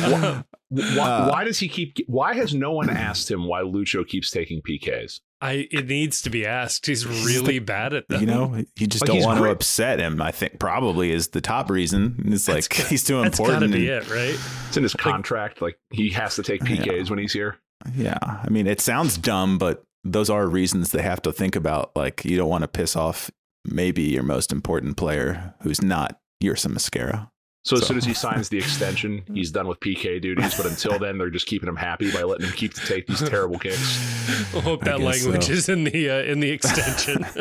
Why, 0.00 0.44
Uh, 0.74 1.28
why 1.28 1.44
does 1.44 1.58
he 1.58 1.68
keep? 1.68 1.96
Why 2.06 2.34
has 2.34 2.54
no 2.54 2.72
one 2.72 2.88
asked 2.88 3.30
him 3.30 3.44
why 3.46 3.62
Lucho 3.62 4.06
keeps 4.06 4.30
taking 4.30 4.62
PKs? 4.62 5.20
I 5.42 5.66
it 5.70 5.88
needs 5.88 6.22
to 6.22 6.30
be 6.30 6.46
asked. 6.46 6.86
He's 6.86 7.04
really 7.06 7.58
bad 7.58 7.92
at 7.92 8.08
that. 8.08 8.20
you 8.20 8.26
know, 8.26 8.62
you 8.78 8.86
just 8.86 9.02
Like, 9.02 9.08
don't 9.08 9.16
he's 9.16 9.26
want 9.26 9.40
to 9.40 9.50
upset 9.50 9.98
him. 9.98 10.22
I 10.22 10.30
think 10.30 10.58
probably 10.60 11.10
is 11.10 11.28
the 11.28 11.40
top 11.40 11.68
reason. 11.68 12.22
It's 12.28 12.46
like 12.48 12.68
got- 12.68 12.86
he's 12.86 13.02
too 13.02 13.20
that's 13.20 13.38
important. 13.38 13.72
gotta 13.72 13.72
be 13.82 13.88
it, 13.88 14.08
right? 14.08 14.38
It's 14.68 14.76
in 14.76 14.84
his 14.84 14.94
contract. 14.94 15.60
Like 15.60 15.78
he 15.90 16.10
has 16.10 16.36
to 16.36 16.42
take 16.44 16.62
PKs 16.62 17.10
when 17.10 17.18
he's 17.18 17.32
here. 17.32 17.58
Yeah, 17.96 18.18
I 18.22 18.48
mean, 18.48 18.68
it 18.68 18.80
sounds 18.80 19.18
dumb, 19.18 19.58
but 19.58 19.82
those 20.04 20.30
are 20.30 20.46
reasons 20.46 20.92
they 20.92 21.02
have 21.02 21.20
to 21.22 21.32
think 21.32 21.56
about. 21.56 21.90
Like, 21.96 22.24
you 22.24 22.36
don't 22.36 22.48
want 22.48 22.62
to 22.62 22.68
piss 22.68 22.94
off 22.94 23.28
maybe 23.64 24.02
your 24.02 24.22
most 24.22 24.52
important 24.52 24.96
player 24.96 25.54
who's 25.62 25.82
not 25.82 26.20
Yerson 26.42 26.72
Mosquera. 26.72 27.28
So 27.64 27.76
as 27.76 27.86
soon 27.86 27.96
as 27.96 28.04
he 28.04 28.12
signs 28.12 28.48
the 28.48 28.58
extension, 28.58 29.22
he's 29.32 29.52
done 29.52 29.68
with 29.68 29.78
PK 29.80 30.20
duties. 30.20 30.56
But 30.56 30.66
until 30.66 30.98
then, 30.98 31.16
they're 31.16 31.30
just 31.30 31.46
keeping 31.46 31.68
him 31.68 31.76
happy 31.76 32.10
by 32.10 32.22
letting 32.22 32.46
him 32.46 32.52
keep 32.52 32.74
to 32.74 32.84
take 32.86 33.06
these 33.06 33.22
terrible 33.22 33.58
kicks. 33.58 34.54
I 34.54 34.60
hope 34.60 34.82
that 34.84 34.98
guess 34.98 35.24
language 35.24 35.46
so. 35.46 35.52
is 35.52 35.68
in 35.68 35.84
the 35.84 36.10
uh, 36.10 36.22
in 36.22 36.40
the 36.40 36.50
extension. 36.50 37.24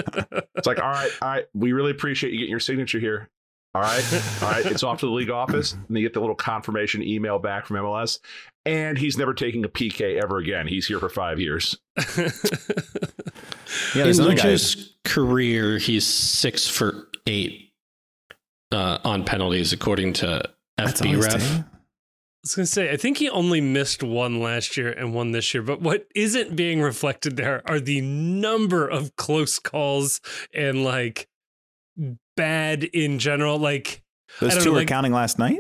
It's 0.56 0.68
like, 0.68 0.80
all 0.80 0.92
right, 0.92 1.10
all 1.24 1.28
right, 1.28 1.46
we 1.56 1.72
really 1.74 1.90
appreciate 1.90 2.34
you 2.34 2.38
getting 2.38 2.52
your 2.52 2.60
signature 2.60 3.00
here. 3.00 3.32
All 3.74 3.82
right, 3.82 4.04
all 4.44 4.52
right, 4.52 4.64
it's 4.64 4.84
off 4.84 5.00
to 5.00 5.08
the 5.08 5.12
league 5.12 5.32
office, 5.32 5.74
and 5.74 5.98
they 5.98 6.02
get 6.02 6.14
the 6.14 6.20
little 6.20 6.36
confirmation 6.36 7.02
email 7.02 7.40
back 7.40 7.66
from 7.66 7.78
MLS. 7.78 8.20
And 8.64 8.96
he's 8.96 9.18
never 9.18 9.34
taking 9.34 9.66
a 9.66 9.70
PK 9.70 10.22
ever 10.22 10.38
again. 10.38 10.68
He's 10.68 10.86
here 10.86 11.00
for 11.00 11.10
five 11.10 11.40
years. 11.40 11.80
Yeah, 13.96 14.04
In 14.04 14.04
there's 14.04 14.20
another 14.20 14.60
career, 15.04 15.80
he's 15.80 16.06
six 16.06 16.68
for 16.68 17.08
eight 17.26 17.71
uh, 18.72 19.00
on 19.04 19.24
penalties, 19.24 19.74
according 19.74 20.14
to 20.14 20.44
That's 20.78 21.02
FB 21.02 21.22
Ref. 21.22 21.34
taking? 21.34 21.48
I 21.66 22.44
was 22.44 22.56
gonna 22.56 22.66
say, 22.66 22.92
I 22.92 22.98
think 22.98 23.18
he 23.18 23.30
only 23.30 23.62
missed 23.62 24.02
one 24.02 24.40
last 24.42 24.76
year 24.76 24.90
and 24.92 25.14
one 25.14 25.32
this 25.32 25.54
year. 25.54 25.62
But 25.62 25.82
what 25.82 26.08
isn't 26.16 26.56
being 26.56 26.82
reflected 26.82 27.38
there 27.38 27.62
are 27.70 27.80
the 27.80 28.02
number 28.02 28.88
of 28.88 29.16
close 29.16 29.60
calls 29.60 30.20
and 30.54 30.84
like 30.84 31.28
bad 32.36 32.84
in 32.84 33.20
general. 33.20 33.60
Like 33.60 34.02
I 34.42 34.46
Those 34.46 34.54
don't 34.56 34.60
two 34.64 34.70
know, 34.70 34.72
were 34.74 34.78
like- 34.80 34.88
counting 34.88 35.12
last 35.14 35.38
night. 35.38 35.60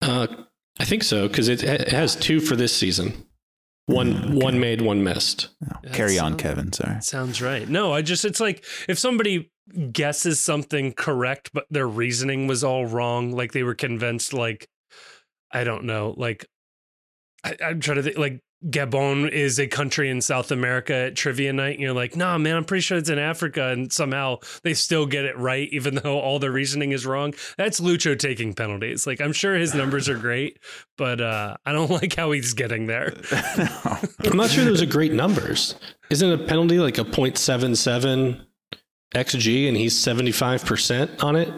Uh, 0.00 0.26
I 0.80 0.84
think 0.84 1.02
so 1.04 1.28
because 1.28 1.48
it, 1.48 1.62
it 1.62 1.88
has 1.88 2.16
two 2.16 2.40
for 2.40 2.56
this 2.56 2.74
season. 2.74 3.26
One 3.86 4.14
Mm, 4.14 4.24
okay. 4.24 4.44
one 4.44 4.60
made, 4.60 4.80
one 4.80 5.04
missed. 5.04 5.48
No, 5.60 5.76
That 5.82 5.92
carry 5.92 6.18
on, 6.18 6.32
sounds- 6.32 6.42
Kevin. 6.42 6.72
Sorry. 6.72 7.02
sounds 7.02 7.42
right. 7.42 7.68
No, 7.68 7.92
I 7.92 8.00
just 8.02 8.24
it's 8.24 8.40
like 8.40 8.64
if 8.88 8.98
somebody 8.98 9.51
guesses 9.92 10.40
something 10.40 10.92
correct, 10.92 11.50
but 11.52 11.66
their 11.70 11.88
reasoning 11.88 12.46
was 12.46 12.64
all 12.64 12.86
wrong. 12.86 13.32
Like 13.32 13.52
they 13.52 13.62
were 13.62 13.74
convinced, 13.74 14.32
like 14.32 14.68
I 15.50 15.64
don't 15.64 15.84
know, 15.84 16.14
like 16.16 16.46
I, 17.44 17.56
I'm 17.64 17.80
trying 17.80 17.96
to 17.96 18.02
think, 18.02 18.18
like 18.18 18.40
Gabon 18.66 19.28
is 19.28 19.58
a 19.58 19.66
country 19.66 20.08
in 20.08 20.20
South 20.20 20.52
America 20.52 20.94
at 20.94 21.16
trivia 21.16 21.52
night, 21.52 21.72
and 21.72 21.80
you're 21.80 21.92
like, 21.92 22.16
nah, 22.16 22.38
man, 22.38 22.56
I'm 22.56 22.64
pretty 22.64 22.82
sure 22.82 22.96
it's 22.96 23.10
in 23.10 23.18
Africa, 23.18 23.68
and 23.68 23.92
somehow 23.92 24.38
they 24.62 24.74
still 24.74 25.04
get 25.04 25.24
it 25.24 25.36
right, 25.36 25.68
even 25.72 25.94
though 26.02 26.20
all 26.20 26.38
the 26.38 26.50
reasoning 26.50 26.92
is 26.92 27.04
wrong. 27.04 27.34
That's 27.58 27.80
Lucho 27.80 28.18
taking 28.18 28.54
penalties. 28.54 29.06
Like 29.06 29.20
I'm 29.20 29.32
sure 29.32 29.54
his 29.54 29.74
numbers 29.74 30.08
are 30.08 30.18
great, 30.18 30.58
but 30.96 31.20
uh, 31.20 31.56
I 31.66 31.72
don't 31.72 31.90
like 32.02 32.14
how 32.14 32.30
he's 32.32 32.54
getting 32.54 32.86
there. 32.86 33.14
I'm 34.24 34.36
not 34.36 34.50
sure 34.50 34.64
those 34.64 34.82
are 34.82 34.86
great 34.86 35.12
numbers. 35.12 35.74
Isn't 36.10 36.32
a 36.32 36.38
penalty 36.38 36.78
like 36.78 36.98
a 36.98 37.04
.77 37.04 38.46
xg 39.14 39.68
and 39.68 39.76
he's 39.76 39.94
75% 39.94 41.22
on 41.22 41.36
it? 41.36 41.52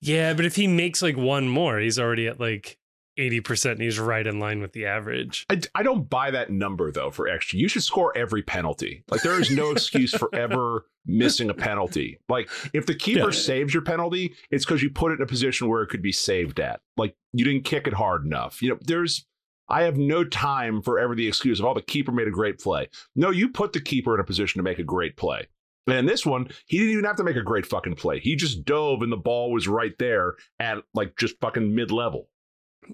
Yeah, 0.00 0.34
but 0.34 0.44
if 0.44 0.56
he 0.56 0.66
makes 0.66 1.02
like 1.02 1.16
one 1.16 1.48
more, 1.48 1.78
he's 1.78 1.98
already 1.98 2.26
at 2.26 2.38
like 2.40 2.78
80% 3.18 3.72
and 3.72 3.80
he's 3.80 3.98
right 3.98 4.26
in 4.26 4.38
line 4.40 4.60
with 4.60 4.72
the 4.72 4.86
average. 4.86 5.46
I, 5.48 5.60
I 5.74 5.82
don't 5.82 6.10
buy 6.10 6.30
that 6.32 6.50
number 6.50 6.90
though 6.90 7.10
for 7.10 7.26
XG. 7.28 7.54
You 7.54 7.68
should 7.68 7.84
score 7.84 8.16
every 8.16 8.42
penalty. 8.42 9.04
Like 9.08 9.22
there 9.22 9.40
is 9.40 9.50
no 9.50 9.70
excuse 9.70 10.12
for 10.12 10.28
ever 10.34 10.86
missing 11.06 11.48
a 11.48 11.54
penalty. 11.54 12.18
Like 12.28 12.50
if 12.72 12.86
the 12.86 12.94
keeper 12.94 13.26
Yeah. 13.26 13.30
saves 13.30 13.72
your 13.72 13.82
penalty, 13.84 14.34
it's 14.50 14.64
because 14.64 14.82
you 14.82 14.90
put 14.90 15.12
it 15.12 15.16
in 15.16 15.22
a 15.22 15.26
position 15.26 15.68
where 15.68 15.82
it 15.82 15.88
could 15.88 16.02
be 16.02 16.12
saved 16.12 16.58
at. 16.60 16.80
Like 16.96 17.14
you 17.32 17.44
didn't 17.44 17.64
kick 17.64 17.86
it 17.86 17.94
hard 17.94 18.24
enough. 18.26 18.60
You 18.62 18.70
know, 18.70 18.78
there's 18.82 19.24
I 19.68 19.84
have 19.84 19.96
no 19.96 20.24
time 20.24 20.82
for 20.82 20.98
ever 20.98 21.14
the 21.14 21.26
excuse 21.26 21.58
of, 21.58 21.64
oh, 21.64 21.72
the 21.72 21.80
keeper 21.80 22.12
made 22.12 22.28
a 22.28 22.32
great 22.32 22.58
play. 22.58 22.88
No, 23.16 23.30
you 23.30 23.48
put 23.48 23.72
the 23.72 23.80
keeper 23.80 24.12
in 24.14 24.20
a 24.20 24.24
position 24.24 24.58
to 24.58 24.62
make 24.62 24.78
a 24.78 24.82
great 24.84 25.16
play. 25.16 25.46
And 25.86 26.08
this 26.08 26.24
one, 26.24 26.48
he 26.66 26.78
didn't 26.78 26.92
even 26.92 27.04
have 27.04 27.16
to 27.16 27.24
make 27.24 27.36
a 27.36 27.42
great 27.42 27.66
fucking 27.66 27.96
play. 27.96 28.18
He 28.18 28.36
just 28.36 28.64
dove 28.64 29.02
and 29.02 29.12
the 29.12 29.16
ball 29.16 29.52
was 29.52 29.68
right 29.68 29.92
there 29.98 30.34
at 30.58 30.78
like 30.94 31.16
just 31.18 31.38
fucking 31.40 31.74
mid 31.74 31.90
level. 31.90 32.28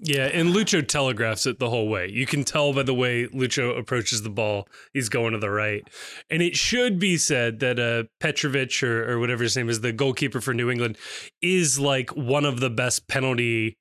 Yeah, 0.01 0.27
and 0.27 0.49
Lucho 0.49 0.85
telegraphs 0.87 1.45
it 1.45 1.59
the 1.59 1.69
whole 1.69 1.89
way. 1.89 2.09
You 2.09 2.25
can 2.25 2.43
tell 2.43 2.73
by 2.73 2.83
the 2.83 2.93
way 2.93 3.27
Lucho 3.27 3.77
approaches 3.77 4.21
the 4.21 4.29
ball, 4.29 4.67
he's 4.93 5.09
going 5.09 5.33
to 5.33 5.39
the 5.39 5.49
right. 5.49 5.83
And 6.29 6.41
it 6.41 6.55
should 6.55 6.97
be 6.97 7.17
said 7.17 7.59
that 7.59 7.79
uh, 7.79 8.03
Petrovic, 8.19 8.83
or, 8.83 9.11
or 9.11 9.19
whatever 9.19 9.43
his 9.43 9.57
name 9.57 9.69
is, 9.69 9.81
the 9.81 9.91
goalkeeper 9.91 10.39
for 10.39 10.53
New 10.53 10.69
England, 10.69 10.97
is 11.41 11.79
like 11.79 12.09
one 12.11 12.45
of 12.45 12.59
the 12.59 12.69
best 12.69 13.07
penalty 13.07 13.77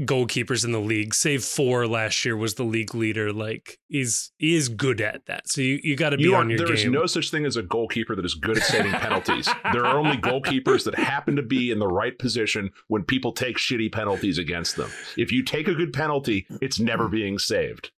goalkeepers 0.00 0.64
in 0.64 0.72
the 0.72 0.80
league. 0.80 1.14
Save 1.14 1.44
four 1.44 1.86
last 1.86 2.24
year 2.24 2.36
was 2.36 2.54
the 2.54 2.62
league 2.64 2.94
leader. 2.94 3.32
Like 3.32 3.78
he's 3.88 4.32
he 4.38 4.54
is 4.54 4.68
good 4.68 5.00
at 5.00 5.26
that. 5.26 5.48
So 5.48 5.60
you, 5.60 5.80
you 5.82 5.96
got 5.96 6.10
to 6.10 6.16
be 6.16 6.24
You 6.24 6.34
are, 6.34 6.40
on 6.40 6.50
your 6.50 6.58
there 6.58 6.66
game. 6.68 6.76
There 6.76 6.86
is 6.86 6.92
no 6.92 7.06
such 7.06 7.30
thing 7.30 7.44
as 7.44 7.56
a 7.56 7.62
goalkeeper 7.62 8.16
that 8.16 8.24
is 8.24 8.34
good 8.34 8.58
at 8.58 8.64
saving 8.64 8.92
penalties. 8.92 9.48
There 9.72 9.84
are 9.84 9.98
only 9.98 10.16
goalkeepers 10.16 10.84
that 10.84 10.94
happen 10.94 11.36
to 11.36 11.42
be 11.42 11.70
in 11.70 11.78
the 11.78 11.88
right 11.88 12.18
position 12.18 12.70
when 12.88 13.02
people 13.02 13.32
take 13.32 13.56
shitty 13.58 13.92
penalties 13.92 14.38
against 14.38 14.76
them. 14.76 14.90
If 15.16 15.32
you 15.32 15.42
take 15.42 15.68
a 15.68 15.74
good 15.74 15.92
penalty, 15.92 16.46
it's 16.60 16.80
never 16.80 17.08
being 17.08 17.38
saved. 17.38 17.90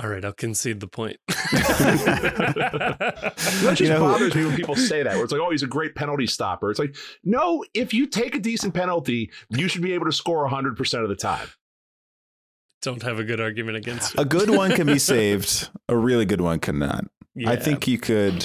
All 0.00 0.08
right, 0.08 0.24
I'll 0.24 0.32
concede 0.32 0.78
the 0.80 0.86
point. 0.86 1.16
That 1.28 3.34
just 3.60 3.80
You 3.80 3.88
know- 3.88 4.00
bothers 4.00 4.34
me 4.34 4.44
when 4.46 4.56
people 4.56 4.76
say 4.76 5.02
that. 5.02 5.14
Where 5.14 5.24
it's 5.24 5.32
like, 5.32 5.40
oh, 5.40 5.50
he's 5.50 5.62
a 5.62 5.66
great 5.66 5.94
penalty 5.94 6.26
stopper. 6.26 6.70
It's 6.70 6.78
like, 6.78 6.96
no, 7.24 7.64
if 7.74 7.92
you 7.92 8.06
take 8.06 8.34
a 8.34 8.38
decent 8.38 8.74
penalty, 8.74 9.30
you 9.50 9.68
should 9.68 9.82
be 9.82 9.92
able 9.94 10.06
to 10.06 10.12
score 10.12 10.48
100% 10.48 11.02
of 11.02 11.08
the 11.08 11.16
time. 11.16 11.48
Don't 12.82 13.02
have 13.02 13.18
a 13.18 13.24
good 13.24 13.40
argument 13.40 13.76
against 13.76 14.14
it. 14.14 14.20
a 14.20 14.24
good 14.24 14.50
one 14.50 14.70
can 14.70 14.86
be 14.86 14.98
saved. 15.00 15.68
A 15.88 15.96
really 15.96 16.24
good 16.24 16.40
one 16.40 16.60
cannot. 16.60 17.04
I 17.46 17.56
think 17.56 17.86
you 17.88 17.98
could. 17.98 18.44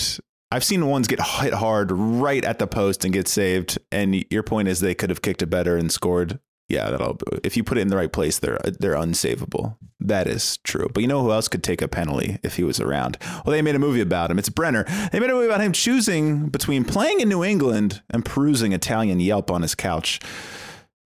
I've 0.52 0.64
seen 0.64 0.86
ones 0.88 1.08
get 1.08 1.20
hit 1.22 1.54
hard 1.54 1.92
right 1.92 2.44
at 2.46 2.60
the 2.60 2.68
post 2.68 3.06
and 3.06 3.14
get 3.14 3.28
saved. 3.28 3.78
And 3.92 4.24
your 4.32 4.44
point 4.44 4.68
is 4.68 4.80
they 4.80 4.94
could 4.96 5.10
have 5.10 5.22
kicked 5.22 5.42
it 5.42 5.48
better 5.48 5.78
and 5.78 5.92
scored. 5.92 6.40
Yeah, 6.70 6.90
that'll. 6.90 7.18
If 7.44 7.58
you 7.58 7.64
put 7.64 7.78
it 7.78 7.82
in 7.82 7.90
the 7.90 7.98
right 7.98 8.12
place, 8.12 8.40
they're 8.40 8.60
they're 8.80 8.96
unsavable. 8.96 9.78
That 10.00 10.28
is 10.28 10.58
true. 10.58 10.90
But 10.94 11.02
you 11.02 11.08
know 11.08 11.22
who 11.22 11.32
else 11.32 11.48
could 11.48 11.64
take 11.64 11.82
a 11.82 11.88
penalty 11.88 12.40
if 12.44 12.56
he 12.56 12.64
was 12.64 12.80
around? 12.80 13.18
Well, 13.46 13.52
they 13.52 13.62
made 13.62 13.76
a 13.76 13.80
movie 13.80 14.02
about 14.02 14.32
him. 14.32 14.40
It's 14.40 14.50
Brenner. 14.50 14.86
They 15.12 15.20
made 15.20 15.30
a 15.30 15.34
movie 15.34 15.48
about 15.48 15.62
him 15.62 15.74
choosing 15.74 16.50
between 16.50 16.84
playing 16.86 17.20
in 17.20 17.30
New 17.30 17.44
England 17.44 18.02
and 18.10 18.26
perusing 18.26 18.72
Italian 18.72 19.20
Yelp 19.20 19.52
on 19.52 19.62
his 19.62 19.76
couch. 19.76 20.20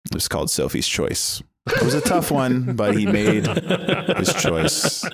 It 0.06 0.14
was 0.14 0.28
called 0.28 0.50
Sophie's 0.50 0.88
Choice. 0.88 1.42
It 1.66 1.82
was 1.82 1.94
a 1.94 2.00
tough 2.00 2.30
one, 2.30 2.74
but 2.74 2.96
he 2.96 3.06
made 3.06 3.46
his 3.46 4.34
choice. 4.34 5.04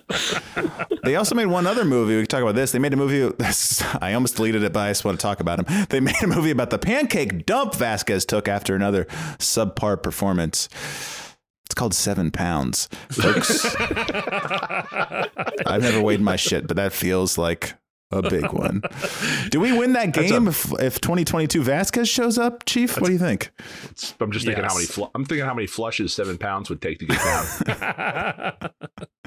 They 1.05 1.17
also 1.17 1.35
made 1.35 1.47
one 1.47 1.67
other 1.67 1.85
movie. 1.85 2.17
We 2.17 2.23
can 2.23 2.29
talk 2.29 2.43
about 2.43 2.55
this. 2.55 2.73
They 2.73 2.79
made 2.79 2.95
a 2.95 2.97
movie. 2.97 3.35
I 4.01 4.15
almost 4.15 4.37
deleted 4.37 4.63
it, 4.63 4.73
but 4.73 4.81
I 4.81 4.91
just 4.91 5.05
want 5.05 5.19
to 5.19 5.23
talk 5.23 5.41
about 5.41 5.61
him. 5.61 5.87
They 5.91 6.01
made 6.01 6.23
a 6.23 6.27
movie 6.27 6.51
about 6.51 6.71
the 6.71 6.79
pancake 6.79 7.45
dump 7.45 7.75
Vazquez 7.75 8.27
took 8.27 8.49
after 8.49 8.75
another 8.75 9.05
subpar 9.39 10.03
performance. 10.03 10.69
It's 11.67 11.75
called 11.75 11.93
Seven 11.93 12.31
Pounds, 12.31 12.89
folks. 13.11 13.67
I've 15.67 15.83
never 15.83 16.01
weighed 16.01 16.23
my 16.23 16.37
shit, 16.37 16.67
but 16.67 16.77
that 16.79 16.95
feels 16.95 17.37
like 17.37 17.75
a 18.11 18.23
big 18.23 18.53
one. 18.53 18.83
Do 19.51 19.61
we 19.61 19.77
win 19.77 19.93
that 19.93 20.13
game 20.13 20.47
a, 20.47 20.51
if, 20.51 20.73
if 20.81 21.01
2022 21.01 21.63
Vazquez 21.63 22.09
shows 22.09 22.39
up, 22.39 22.65
Chief? 22.65 22.99
What 23.01 23.09
do 23.09 23.13
you 23.13 23.19
think? 23.19 23.51
I'm 24.21 24.33
just 24.33 24.47
thinking 24.47 24.65
yes. 24.65 24.73
how 24.73 24.77
many. 24.77 24.87
Fl- 24.87 25.11
I'm 25.15 25.25
thinking 25.25 25.45
how 25.45 25.55
many 25.55 25.67
flushes 25.67 26.13
seven 26.13 26.39
pounds 26.39 26.71
would 26.71 26.81
take 26.81 26.99
to 27.01 27.07
get 27.07 27.19
down. 27.19 28.71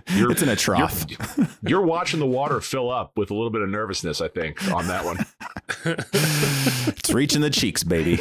you're, 0.18 0.32
it's 0.32 0.42
in 0.42 0.50
a 0.50 0.56
trough. 0.56 1.06
You're, 1.08 1.48
you're, 1.64 1.86
watching 1.86 2.20
the 2.20 2.26
water 2.26 2.60
fill 2.60 2.90
up 2.90 3.18
with 3.18 3.30
a 3.30 3.34
little 3.34 3.52
bit 3.52 3.62
of 3.62 3.70
nervousness, 3.70 4.20
I 4.20 4.30
think, 4.30 4.72
on 4.72 4.88
that 4.88 5.06
one. 5.06 5.26
it's 6.88 7.14
reaching 7.14 7.42
the 7.42 7.50
cheeks, 7.50 7.84
baby. 7.84 8.20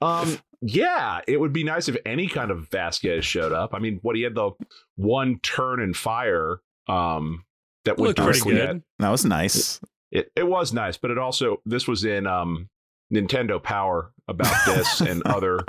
um, 0.00 0.38
yeah, 0.60 1.20
it 1.26 1.40
would 1.40 1.52
be 1.52 1.64
nice 1.64 1.88
if 1.88 1.96
any 2.06 2.28
kind 2.28 2.52
of 2.52 2.70
Vazquez 2.70 3.24
showed 3.24 3.52
up. 3.52 3.74
I 3.74 3.80
mean, 3.80 3.98
what 4.02 4.14
he 4.14 4.22
had 4.22 4.36
the 4.36 4.52
one 4.94 5.40
turn 5.40 5.80
and 5.80 5.96
fire 5.96 6.60
um, 6.88 7.44
that 7.84 7.98
would 7.98 8.16
pretty 8.16 8.40
good. 8.40 8.82
That 8.98 9.10
was 9.10 9.24
nice. 9.24 9.80
It, 10.10 10.30
it 10.36 10.46
was 10.46 10.72
nice, 10.72 10.96
but 10.96 11.10
it 11.10 11.18
also 11.18 11.62
this 11.64 11.88
was 11.88 12.04
in 12.04 12.26
um, 12.26 12.68
Nintendo 13.12 13.62
Power 13.62 14.12
about 14.28 14.54
this 14.66 15.00
and 15.00 15.22
other 15.26 15.60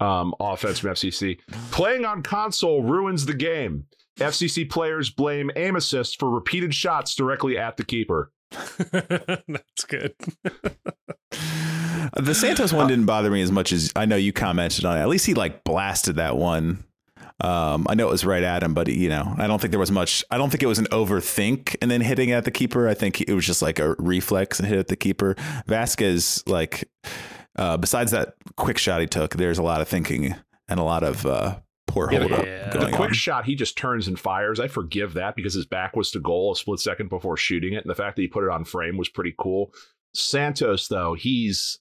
um, 0.00 0.34
offense 0.40 0.78
from 0.78 0.90
FCC. 0.90 1.38
Playing 1.70 2.04
on 2.04 2.22
console 2.22 2.82
ruins 2.82 3.26
the 3.26 3.34
game. 3.34 3.86
FCC 4.18 4.68
players 4.68 5.10
blame 5.10 5.50
aim 5.54 5.76
assist 5.76 6.18
for 6.18 6.28
repeated 6.28 6.74
shots 6.74 7.14
directly 7.14 7.56
at 7.56 7.76
the 7.76 7.84
keeper. 7.84 8.32
That's 8.90 9.84
good. 9.86 10.14
the 12.16 12.34
Santos 12.34 12.72
one 12.72 12.88
didn't 12.88 13.06
bother 13.06 13.30
me 13.30 13.42
as 13.42 13.52
much 13.52 13.72
as 13.72 13.92
I 13.94 14.06
know 14.06 14.16
you 14.16 14.32
commented 14.32 14.84
on 14.84 14.96
it. 14.96 15.00
At 15.00 15.08
least 15.08 15.26
he 15.26 15.34
like 15.34 15.62
blasted 15.62 16.16
that 16.16 16.36
one 16.36 16.84
um, 17.40 17.86
I 17.88 17.94
know 17.94 18.08
it 18.08 18.10
was 18.10 18.24
right 18.24 18.42
at 18.42 18.62
him, 18.62 18.74
but 18.74 18.88
you 18.88 19.08
know, 19.08 19.34
I 19.38 19.46
don't 19.46 19.60
think 19.60 19.70
there 19.70 19.78
was 19.78 19.92
much. 19.92 20.24
I 20.30 20.38
don't 20.38 20.50
think 20.50 20.62
it 20.62 20.66
was 20.66 20.80
an 20.80 20.86
overthink 20.86 21.76
and 21.80 21.90
then 21.90 22.00
hitting 22.00 22.32
at 22.32 22.44
the 22.44 22.50
keeper. 22.50 22.88
I 22.88 22.94
think 22.94 23.20
it 23.20 23.32
was 23.32 23.46
just 23.46 23.62
like 23.62 23.78
a 23.78 23.94
reflex 23.98 24.58
and 24.58 24.68
hit 24.68 24.78
at 24.78 24.88
the 24.88 24.96
keeper. 24.96 25.36
Vazquez, 25.68 26.48
like, 26.48 26.88
uh, 27.56 27.76
besides 27.76 28.10
that 28.10 28.34
quick 28.56 28.78
shot 28.78 29.00
he 29.00 29.06
took, 29.06 29.36
there's 29.36 29.58
a 29.58 29.62
lot 29.62 29.80
of 29.80 29.88
thinking 29.88 30.34
and 30.68 30.80
a 30.80 30.82
lot 30.82 31.04
of 31.04 31.24
uh, 31.26 31.60
poor 31.86 32.08
hold 32.08 32.32
up. 32.32 32.44
Yeah. 32.44 32.70
the 32.70 32.90
quick 32.90 33.10
on. 33.10 33.14
shot, 33.14 33.44
he 33.44 33.54
just 33.54 33.78
turns 33.78 34.08
and 34.08 34.18
fires. 34.18 34.58
I 34.58 34.66
forgive 34.66 35.14
that 35.14 35.36
because 35.36 35.54
his 35.54 35.66
back 35.66 35.94
was 35.94 36.10
to 36.12 36.20
goal 36.20 36.52
a 36.52 36.56
split 36.56 36.80
second 36.80 37.08
before 37.08 37.36
shooting 37.36 37.72
it, 37.72 37.84
and 37.84 37.90
the 37.90 37.94
fact 37.94 38.16
that 38.16 38.22
he 38.22 38.28
put 38.28 38.44
it 38.44 38.50
on 38.50 38.64
frame 38.64 38.96
was 38.96 39.08
pretty 39.08 39.34
cool. 39.38 39.72
Santos, 40.12 40.88
though, 40.88 41.14
he's 41.14 41.78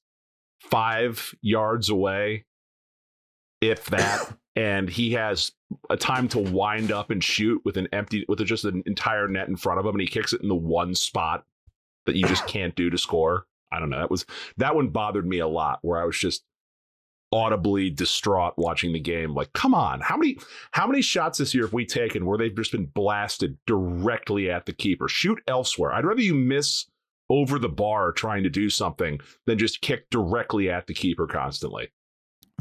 five 0.62 1.34
yards 1.42 1.90
away, 1.90 2.46
if 3.62 3.86
that 3.86 4.36
and 4.58 4.90
he 4.90 5.12
has 5.12 5.52
a 5.92 5.96
time 5.96 6.28
to 6.28 6.40
wind 6.40 6.92
up 6.92 7.12
and 7.12 7.24
shoot 7.24 7.62
with 7.64 7.78
an 7.78 7.88
empty 7.94 8.26
with 8.28 8.44
just 8.44 8.66
an 8.66 8.82
entire 8.88 9.28
net 9.28 9.48
in 9.48 9.56
front 9.56 9.80
of 9.80 9.86
him 9.86 9.92
and 9.92 10.02
he 10.02 10.08
kicks 10.08 10.34
it 10.34 10.42
in 10.42 10.50
the 10.50 10.56
one 10.56 10.96
spot 10.96 11.46
that 12.08 12.16
you 12.16 12.26
just 12.26 12.48
can't 12.48 12.76
do 12.76 12.90
to 12.90 12.98
score. 12.98 13.46
I 13.72 13.80
don't 13.80 13.92
know. 13.92 14.00
That 14.00 14.10
was 14.10 14.26
that 14.58 14.76
one 14.76 14.88
bothered 14.88 15.28
me 15.28 15.40
a 15.40 15.48
lot 15.48 15.80
where 15.84 16.02
i 16.02 16.06
was 16.06 16.18
just 16.18 16.44
audibly 17.32 17.92
distraught 17.92 18.54
watching 18.58 18.94
the 18.94 19.00
game. 19.00 19.36
Like 19.36 19.54
come 19.54 19.76
on. 19.76 20.02
How 20.02 20.18
many 20.18 20.40
how 20.72 20.88
many 20.88 21.04
shots 21.04 21.38
this 21.38 21.54
year 21.54 21.66
have 21.66 21.74
we 21.74 21.86
taken 21.86 22.26
where 22.26 22.40
they've 22.40 22.56
just 22.56 22.72
been 22.72 22.88
blasted 22.88 23.58
directly 23.68 24.50
at 24.50 24.66
the 24.66 24.74
keeper? 24.74 25.08
Shoot 25.08 25.40
elsewhere. 25.48 25.94
I'd 25.94 26.06
rather 26.06 26.22
you 26.22 26.34
miss 26.34 26.88
over 27.30 27.60
the 27.60 27.70
bar 27.70 28.12
trying 28.12 28.42
to 28.42 28.50
do 28.50 28.72
something 28.72 29.20
than 29.46 29.60
just 29.60 29.82
kick 29.82 30.10
directly 30.10 30.72
at 30.72 30.88
the 30.88 30.96
keeper 30.96 31.28
constantly 31.28 31.92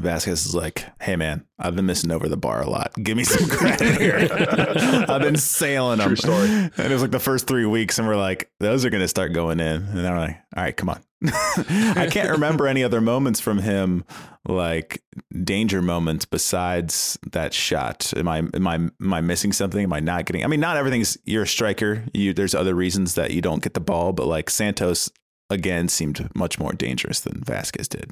Vazquez 0.01 0.45
is 0.45 0.53
like, 0.53 0.85
"Hey 1.01 1.15
man, 1.15 1.45
I've 1.57 1.75
been 1.75 1.87
missing 1.87 2.11
over 2.11 2.29
the 2.29 2.37
bar 2.37 2.61
a 2.61 2.69
lot. 2.69 2.93
Give 3.01 3.17
me 3.17 3.23
some 3.23 3.49
credit 3.49 3.99
here. 3.99 4.27
I've 5.09 5.21
been 5.21 5.37
sailing 5.37 5.97
True 5.99 6.09
them." 6.09 6.15
story. 6.15 6.47
And 6.77 6.91
it 6.91 6.91
was 6.91 7.01
like 7.01 7.11
the 7.11 7.19
first 7.19 7.47
three 7.47 7.65
weeks, 7.65 7.97
and 7.97 8.07
we're 8.07 8.15
like, 8.15 8.51
"Those 8.59 8.85
are 8.85 8.89
going 8.91 9.01
to 9.01 9.07
start 9.07 9.33
going 9.33 9.59
in." 9.59 9.83
And 9.83 10.07
I'm 10.07 10.17
like, 10.17 10.37
"All 10.55 10.63
right, 10.63 10.77
come 10.77 10.89
on." 10.89 11.01
I 11.25 12.07
can't 12.11 12.29
remember 12.29 12.67
any 12.67 12.83
other 12.83 13.01
moments 13.01 13.39
from 13.39 13.57
him, 13.57 14.05
like 14.47 15.01
danger 15.43 15.81
moments 15.81 16.25
besides 16.25 17.17
that 17.31 17.55
shot. 17.55 18.13
Am 18.15 18.27
I 18.27 18.39
am 18.53 18.67
I 18.67 18.75
am 18.75 19.13
I 19.13 19.21
missing 19.21 19.51
something? 19.51 19.81
Am 19.81 19.93
I 19.93 19.99
not 19.99 20.25
getting? 20.25 20.43
I 20.43 20.47
mean, 20.47 20.59
not 20.59 20.77
everything's. 20.77 21.17
You're 21.25 21.43
a 21.43 21.47
striker. 21.47 22.03
You 22.13 22.33
there's 22.33 22.53
other 22.53 22.75
reasons 22.75 23.15
that 23.15 23.31
you 23.31 23.41
don't 23.41 23.63
get 23.63 23.73
the 23.73 23.79
ball, 23.79 24.13
but 24.13 24.27
like 24.27 24.51
Santos 24.51 25.09
again 25.49 25.87
seemed 25.87 26.29
much 26.35 26.59
more 26.59 26.73
dangerous 26.73 27.19
than 27.19 27.41
Vazquez 27.41 27.89
did. 27.89 28.11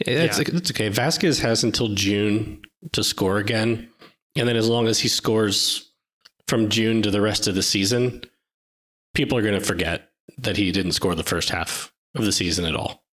It's, 0.00 0.38
yeah. 0.38 0.44
it's 0.56 0.70
okay. 0.70 0.90
Vazquez 0.90 1.40
has 1.40 1.64
until 1.64 1.88
June 1.88 2.62
to 2.92 3.04
score 3.04 3.38
again. 3.38 3.88
And 4.36 4.48
then 4.48 4.56
as 4.56 4.68
long 4.68 4.86
as 4.86 4.98
he 4.98 5.08
scores 5.08 5.92
from 6.48 6.68
June 6.68 7.02
to 7.02 7.10
the 7.10 7.20
rest 7.20 7.46
of 7.46 7.54
the 7.54 7.62
season, 7.62 8.22
people 9.14 9.36
are 9.36 9.42
going 9.42 9.58
to 9.58 9.64
forget 9.64 10.10
that 10.38 10.56
he 10.56 10.72
didn't 10.72 10.92
score 10.92 11.14
the 11.14 11.22
first 11.22 11.50
half 11.50 11.92
of 12.14 12.24
the 12.24 12.32
season 12.32 12.64
at 12.64 12.76
all. 12.76 13.04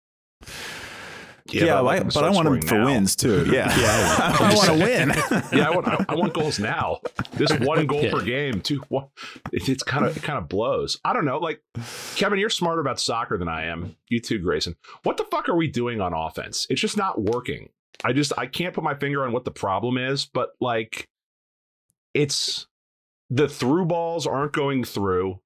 Yeah, 1.52 1.64
yeah 1.64 1.82
but, 1.82 1.88
I, 1.88 2.02
but 2.02 2.24
I 2.24 2.30
want 2.30 2.48
him 2.48 2.60
for 2.62 2.78
now. 2.78 2.84
wins 2.86 3.16
too. 3.16 3.46
Yeah, 3.52 3.76
yeah. 3.78 4.36
I, 4.40 4.54
want 4.54 4.68
to 4.68 4.74
win. 4.74 5.08
yeah, 5.52 5.68
I 5.68 5.70
want, 5.70 5.88
I, 5.88 6.04
I, 6.08 6.14
want 6.14 6.32
goals 6.34 6.58
now. 6.58 7.00
This 7.32 7.52
one 7.60 7.86
goal 7.86 8.02
yeah. 8.02 8.10
per 8.10 8.22
game, 8.22 8.60
two. 8.60 8.82
It, 9.52 9.68
it's 9.68 9.82
kind 9.82 10.04
of 10.04 10.16
it 10.16 10.22
kind 10.22 10.38
of 10.38 10.48
blows. 10.48 10.98
I 11.04 11.12
don't 11.12 11.24
know. 11.24 11.38
Like 11.38 11.62
Kevin, 12.16 12.38
you're 12.38 12.50
smarter 12.50 12.80
about 12.80 13.00
soccer 13.00 13.38
than 13.38 13.48
I 13.48 13.66
am. 13.66 13.96
You 14.08 14.20
too, 14.20 14.38
Grayson. 14.38 14.76
What 15.02 15.16
the 15.16 15.24
fuck 15.24 15.48
are 15.48 15.56
we 15.56 15.68
doing 15.68 16.00
on 16.00 16.12
offense? 16.12 16.66
It's 16.70 16.80
just 16.80 16.96
not 16.96 17.20
working. 17.20 17.70
I 18.04 18.12
just 18.12 18.32
I 18.36 18.46
can't 18.46 18.74
put 18.74 18.84
my 18.84 18.94
finger 18.94 19.24
on 19.24 19.32
what 19.32 19.44
the 19.44 19.50
problem 19.50 19.96
is, 19.98 20.26
but 20.26 20.50
like, 20.60 21.08
it's 22.14 22.66
the 23.30 23.48
through 23.48 23.86
balls 23.86 24.26
aren't 24.26 24.52
going 24.52 24.84
through. 24.84 25.40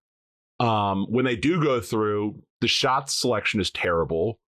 Um, 0.58 1.06
when 1.08 1.24
they 1.24 1.36
do 1.36 1.62
go 1.62 1.80
through, 1.80 2.42
the 2.60 2.68
shot 2.68 3.10
selection 3.10 3.60
is 3.60 3.70
terrible. 3.70 4.38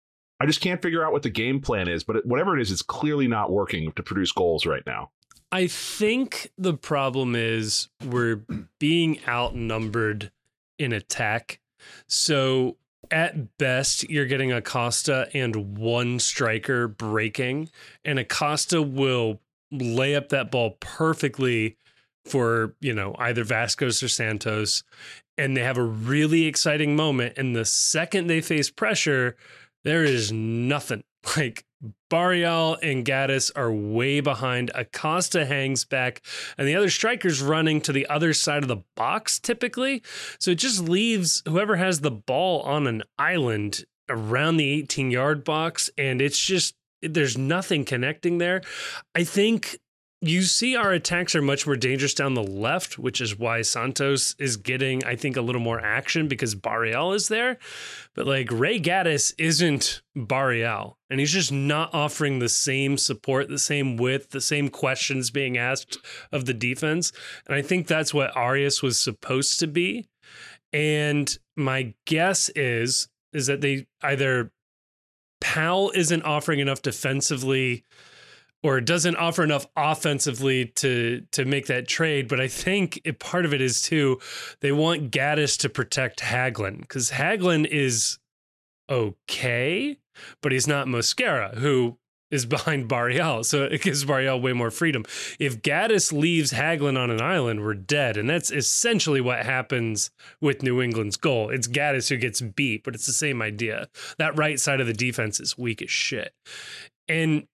I 0.42 0.46
just 0.46 0.60
can't 0.60 0.82
figure 0.82 1.04
out 1.04 1.12
what 1.12 1.22
the 1.22 1.30
game 1.30 1.60
plan 1.60 1.86
is, 1.86 2.02
but 2.02 2.26
whatever 2.26 2.58
it 2.58 2.62
is, 2.62 2.72
it's 2.72 2.82
clearly 2.82 3.28
not 3.28 3.52
working 3.52 3.92
to 3.92 4.02
produce 4.02 4.32
goals 4.32 4.66
right 4.66 4.82
now. 4.84 5.10
I 5.52 5.68
think 5.68 6.50
the 6.58 6.74
problem 6.74 7.36
is 7.36 7.88
we're 8.04 8.40
being 8.80 9.20
outnumbered 9.28 10.32
in 10.80 10.92
attack. 10.92 11.60
So 12.08 12.76
at 13.08 13.56
best, 13.56 14.10
you're 14.10 14.26
getting 14.26 14.50
Acosta 14.50 15.28
and 15.32 15.78
one 15.78 16.18
striker 16.18 16.88
breaking, 16.88 17.70
and 18.04 18.18
Acosta 18.18 18.82
will 18.82 19.40
lay 19.70 20.16
up 20.16 20.30
that 20.30 20.50
ball 20.50 20.76
perfectly 20.80 21.76
for, 22.24 22.74
you 22.80 22.94
know, 22.94 23.14
either 23.20 23.44
Vazquez 23.44 24.02
or 24.02 24.08
Santos. 24.08 24.82
And 25.38 25.56
they 25.56 25.62
have 25.62 25.78
a 25.78 25.84
really 25.84 26.46
exciting 26.46 26.96
moment. 26.96 27.34
And 27.38 27.54
the 27.54 27.64
second 27.64 28.26
they 28.26 28.40
face 28.40 28.70
pressure, 28.70 29.36
there 29.84 30.04
is 30.04 30.32
nothing. 30.32 31.04
Like 31.36 31.64
Barreal 32.10 32.78
and 32.82 33.04
Gaddis 33.04 33.50
are 33.54 33.72
way 33.72 34.20
behind. 34.20 34.72
Acosta 34.74 35.46
hangs 35.46 35.84
back, 35.84 36.20
and 36.58 36.66
the 36.66 36.74
other 36.74 36.90
striker's 36.90 37.40
running 37.40 37.80
to 37.82 37.92
the 37.92 38.06
other 38.08 38.32
side 38.32 38.62
of 38.62 38.68
the 38.68 38.82
box 38.96 39.38
typically. 39.38 40.02
So 40.40 40.50
it 40.50 40.58
just 40.58 40.82
leaves 40.82 41.42
whoever 41.46 41.76
has 41.76 42.00
the 42.00 42.10
ball 42.10 42.62
on 42.62 42.86
an 42.86 43.04
island 43.18 43.84
around 44.08 44.56
the 44.56 44.68
18 44.68 45.10
yard 45.10 45.44
box, 45.44 45.90
and 45.96 46.20
it's 46.20 46.38
just 46.38 46.74
there's 47.02 47.36
nothing 47.36 47.84
connecting 47.84 48.38
there. 48.38 48.62
I 49.14 49.24
think 49.24 49.78
you 50.24 50.42
see 50.42 50.76
our 50.76 50.92
attacks 50.92 51.34
are 51.34 51.42
much 51.42 51.66
more 51.66 51.74
dangerous 51.74 52.14
down 52.14 52.34
the 52.34 52.44
left, 52.44 52.96
which 52.96 53.20
is 53.20 53.36
why 53.36 53.62
Santos 53.62 54.36
is 54.38 54.56
getting, 54.56 55.04
I 55.04 55.16
think, 55.16 55.36
a 55.36 55.42
little 55.42 55.60
more 55.60 55.80
action 55.80 56.28
because 56.28 56.54
Barreal 56.54 57.12
is 57.12 57.26
there. 57.26 57.58
But 58.14 58.28
like 58.28 58.48
Ray 58.52 58.78
Gaddis 58.78 59.34
isn't 59.36 60.00
Barreal, 60.14 60.96
and 61.10 61.18
he's 61.18 61.32
just 61.32 61.50
not 61.50 61.92
offering 61.92 62.38
the 62.38 62.48
same 62.48 62.98
support, 62.98 63.48
the 63.48 63.58
same 63.58 63.96
width, 63.96 64.30
the 64.30 64.40
same 64.40 64.68
questions 64.68 65.32
being 65.32 65.58
asked 65.58 65.98
of 66.30 66.44
the 66.44 66.54
defense. 66.54 67.12
And 67.48 67.56
I 67.56 67.62
think 67.62 67.88
that's 67.88 68.14
what 68.14 68.36
Arias 68.36 68.80
was 68.80 68.98
supposed 68.98 69.58
to 69.58 69.66
be. 69.66 70.08
And 70.72 71.36
my 71.56 71.94
guess 72.06 72.48
is 72.54 73.08
is 73.32 73.46
that 73.48 73.60
they 73.60 73.86
either 74.02 74.52
Powell 75.40 75.90
isn't 75.96 76.22
offering 76.22 76.60
enough 76.60 76.82
defensively 76.82 77.82
or 78.62 78.80
doesn't 78.80 79.16
offer 79.16 79.42
enough 79.42 79.66
offensively 79.76 80.66
to 80.66 81.24
to 81.32 81.44
make 81.44 81.66
that 81.66 81.88
trade. 81.88 82.28
But 82.28 82.40
I 82.40 82.48
think 82.48 83.00
it, 83.04 83.18
part 83.18 83.44
of 83.44 83.52
it 83.52 83.60
is 83.60 83.82
too 83.82 84.20
they 84.60 84.72
want 84.72 85.10
Gaddis 85.10 85.58
to 85.58 85.68
protect 85.68 86.20
Hagglund 86.20 86.80
because 86.80 87.10
Hagglund 87.10 87.66
is 87.66 88.18
okay, 88.90 89.98
but 90.40 90.52
he's 90.52 90.66
not 90.66 90.86
Mosquera, 90.86 91.56
who 91.56 91.98
is 92.30 92.46
behind 92.46 92.88
Barreal. 92.88 93.44
So 93.44 93.64
it 93.64 93.82
gives 93.82 94.04
Barreal 94.04 94.40
way 94.40 94.54
more 94.54 94.70
freedom. 94.70 95.04
If 95.38 95.60
Gaddis 95.60 96.12
leaves 96.12 96.52
Hagglund 96.52 96.98
on 96.98 97.10
an 97.10 97.20
island, 97.20 97.60
we're 97.60 97.74
dead. 97.74 98.16
And 98.16 98.28
that's 98.28 98.50
essentially 98.50 99.20
what 99.20 99.44
happens 99.44 100.10
with 100.40 100.62
New 100.62 100.80
England's 100.80 101.18
goal. 101.18 101.50
It's 101.50 101.68
Gaddis 101.68 102.08
who 102.08 102.16
gets 102.16 102.40
beat, 102.40 102.84
but 102.84 102.94
it's 102.94 103.06
the 103.06 103.12
same 103.12 103.42
idea. 103.42 103.88
That 104.16 104.36
right 104.36 104.58
side 104.58 104.80
of 104.80 104.86
the 104.86 104.94
defense 104.94 105.38
is 105.38 105.58
weak 105.58 105.82
as 105.82 105.90
shit. 105.90 106.32
And 107.06 107.46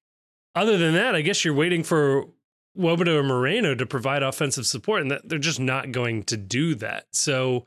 other 0.59 0.77
than 0.79 0.95
that, 0.95 1.15
I 1.15 1.23
guess 1.23 1.45
you're 1.45 1.55
waiting 1.55 1.83
for 1.83 2.27
Nwobodo 2.77 3.17
or 3.19 3.23
Moreno 3.23 3.75
to 3.75 3.87
provide 3.87 4.23
offensive 4.23 4.67
support, 4.67 5.03
and 5.03 5.11
that 5.11 5.29
they're 5.29 5.39
just 5.39 5.61
not 5.61 5.91
going 5.93 6.23
to 6.25 6.37
do 6.37 6.75
that. 6.77 7.07
So 7.13 7.67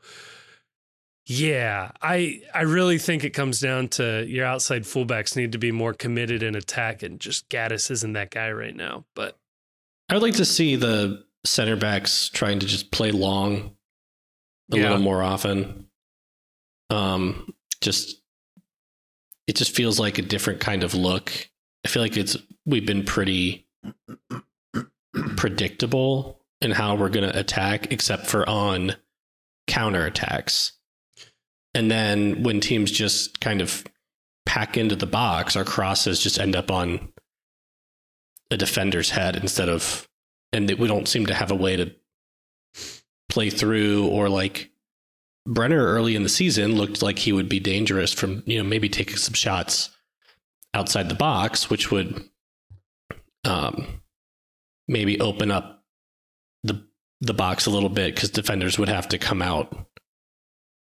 yeah, 1.26 1.92
I 2.00 2.40
I 2.54 2.62
really 2.62 2.98
think 2.98 3.22
it 3.24 3.30
comes 3.30 3.60
down 3.60 3.88
to 3.90 4.24
your 4.26 4.44
outside 4.44 4.82
fullbacks 4.82 5.36
need 5.36 5.52
to 5.52 5.58
be 5.58 5.70
more 5.70 5.94
committed 5.94 6.42
in 6.42 6.54
attack, 6.56 7.02
and 7.02 7.20
just 7.20 7.48
Gaddis 7.48 7.90
isn't 7.90 8.12
that 8.14 8.30
guy 8.30 8.50
right 8.50 8.74
now. 8.74 9.04
But 9.14 9.38
I 10.08 10.14
would 10.14 10.22
like 10.22 10.34
to 10.34 10.44
see 10.44 10.76
the 10.76 11.24
center 11.44 11.76
backs 11.76 12.28
trying 12.28 12.58
to 12.60 12.66
just 12.66 12.90
play 12.90 13.10
long 13.12 13.76
a 14.72 14.76
Yeah. 14.76 14.82
little 14.84 14.98
more 14.98 15.22
often. 15.22 15.86
Um, 16.90 17.54
just 17.80 18.20
it 19.46 19.56
just 19.56 19.74
feels 19.74 19.98
like 20.00 20.18
a 20.18 20.22
different 20.22 20.60
kind 20.60 20.82
of 20.84 20.94
look. 20.94 21.48
I 21.84 21.88
feel 21.88 22.02
like 22.02 22.16
it's 22.16 22.36
we've 22.64 22.86
been 22.86 23.04
pretty 23.04 23.66
predictable 25.36 26.40
in 26.60 26.70
how 26.70 26.94
we're 26.94 27.08
going 27.08 27.28
to 27.28 27.38
attack, 27.38 27.92
except 27.92 28.26
for 28.26 28.48
on 28.48 28.94
counterattacks. 29.68 30.72
And 31.74 31.90
then 31.90 32.42
when 32.42 32.60
teams 32.60 32.90
just 32.90 33.40
kind 33.40 33.60
of 33.60 33.84
pack 34.46 34.76
into 34.76 34.94
the 34.94 35.06
box, 35.06 35.56
our 35.56 35.64
crosses 35.64 36.20
just 36.20 36.38
end 36.38 36.54
up 36.54 36.70
on 36.70 37.12
a 38.50 38.56
defender's 38.56 39.10
head 39.10 39.36
instead 39.36 39.68
of, 39.68 40.08
and 40.52 40.70
we 40.72 40.86
don't 40.86 41.08
seem 41.08 41.26
to 41.26 41.34
have 41.34 41.50
a 41.50 41.56
way 41.56 41.76
to 41.76 41.92
play 43.28 43.50
through 43.50 44.06
or 44.08 44.28
like 44.28 44.70
Brenner 45.48 45.84
early 45.84 46.14
in 46.14 46.22
the 46.22 46.28
season 46.28 46.76
looked 46.76 47.02
like 47.02 47.18
he 47.18 47.32
would 47.32 47.48
be 47.48 47.58
dangerous 47.58 48.12
from, 48.12 48.42
you 48.46 48.58
know, 48.58 48.68
maybe 48.68 48.88
taking 48.88 49.16
some 49.16 49.34
shots 49.34 49.90
outside 50.74 51.08
the 51.08 51.14
box, 51.14 51.68
which 51.70 51.90
would 51.90 52.24
um, 53.44 54.00
maybe 54.88 55.20
open 55.20 55.50
up 55.50 55.84
the 56.64 56.86
the 57.20 57.34
box 57.34 57.66
a 57.66 57.70
little 57.70 57.88
bit 57.88 58.14
because 58.14 58.30
defenders 58.30 58.78
would 58.78 58.88
have 58.88 59.08
to 59.08 59.18
come 59.18 59.42
out 59.42 59.86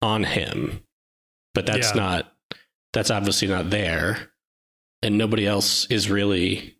on 0.02 0.24
him. 0.24 0.80
But 1.54 1.66
that's 1.66 1.90
Yeah. 1.94 2.00
not 2.02 2.32
that's 2.92 3.10
obviously 3.10 3.48
not 3.48 3.70
there. 3.70 4.30
And 5.02 5.18
nobody 5.18 5.46
else 5.46 5.84
is 5.86 6.08
really 6.10 6.78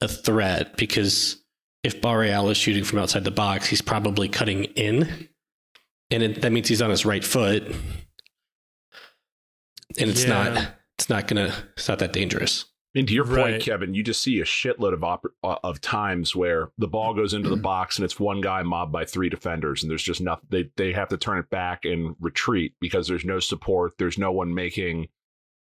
a 0.00 0.08
threat 0.08 0.76
because 0.76 1.42
if 1.82 2.00
Barreal 2.00 2.50
is 2.50 2.56
shooting 2.56 2.84
from 2.84 2.98
outside 3.00 3.24
the 3.24 3.30
box, 3.30 3.66
he's 3.66 3.82
probably 3.82 4.28
cutting 4.28 4.64
in. 4.64 5.28
And 6.10 6.22
it, 6.22 6.42
that 6.42 6.52
means 6.52 6.68
he's 6.68 6.82
on 6.82 6.90
his 6.90 7.04
right 7.04 7.24
foot. 7.24 7.64
And 9.98 10.10
it's 10.10 10.22
Yeah. 10.24 10.28
not 10.28 10.74
it's 11.00 11.08
not 11.08 11.26
gonna 11.26 11.52
it's 11.76 11.88
not 11.88 11.98
that 12.00 12.12
dangerous. 12.12 12.66
And 12.94 13.08
to 13.08 13.14
your 13.14 13.24
point, 13.24 13.36
Right. 13.36 13.62
Kevin, 13.62 13.94
you 13.94 14.02
just 14.02 14.20
see 14.20 14.40
a 14.40 14.44
shitload 14.44 14.92
of 14.92 15.04
op- 15.04 15.32
uh, 15.44 15.56
of 15.62 15.80
times 15.80 16.34
where 16.34 16.72
the 16.76 16.88
ball 16.88 17.14
goes 17.14 17.32
into 17.32 17.48
the 17.48 17.56
box 17.70 17.96
and 17.96 18.04
it's 18.04 18.20
one 18.20 18.40
guy 18.42 18.62
mobbed 18.62 18.92
by 18.92 19.04
three 19.06 19.30
defenders, 19.30 19.82
and 19.82 19.90
there's 19.90 20.02
just 20.02 20.20
nothing. 20.20 20.46
They 20.50 20.70
they 20.76 20.92
have 20.92 21.08
to 21.08 21.16
turn 21.16 21.38
it 21.38 21.48
back 21.48 21.84
and 21.86 22.16
retreat 22.20 22.74
because 22.80 23.08
there's 23.08 23.24
no 23.24 23.40
support. 23.40 23.94
There's 23.98 24.18
no 24.18 24.30
one 24.30 24.54
making 24.54 25.08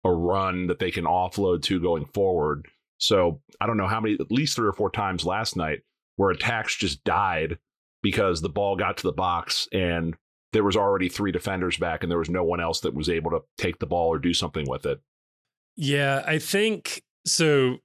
a 0.03 0.11
run 0.11 0.67
that 0.67 0.79
they 0.79 0.91
can 0.91 1.05
offload 1.05 1.61
to 1.63 1.79
going 1.79 2.05
forward. 2.05 2.67
So 2.97 3.41
I 3.61 3.67
don't 3.67 3.77
know 3.77 3.87
how 3.87 4.01
many, 4.01 4.17
at 4.19 4.31
least 4.31 4.55
three 4.57 4.67
or 4.67 4.73
four 4.73 4.89
times 4.89 5.25
last 5.25 5.55
night, 5.55 5.83
where 6.17 6.31
attacks 6.31 6.75
just 6.75 7.03
died 7.05 7.59
because 8.01 8.41
the 8.41 8.49
ball 8.49 8.75
got 8.75 8.97
to 8.97 9.03
the 9.03 9.13
box 9.13 9.67
and 9.71 10.15
there 10.51 10.63
was 10.63 10.75
already 10.75 11.09
three 11.09 11.31
defenders 11.31 11.77
back, 11.77 12.01
and 12.01 12.11
there 12.11 12.19
was 12.19 12.29
no 12.29 12.43
one 12.43 12.59
else 12.59 12.81
that 12.81 12.93
was 12.93 13.07
able 13.07 13.31
to 13.31 13.41
take 13.57 13.79
the 13.79 13.85
ball 13.85 14.09
or 14.09 14.19
do 14.19 14.33
something 14.33 14.67
with 14.67 14.85
it. 14.85 14.99
Yeah, 15.81 16.23
I 16.27 16.39
think 16.39 17.03
so. 17.25 17.77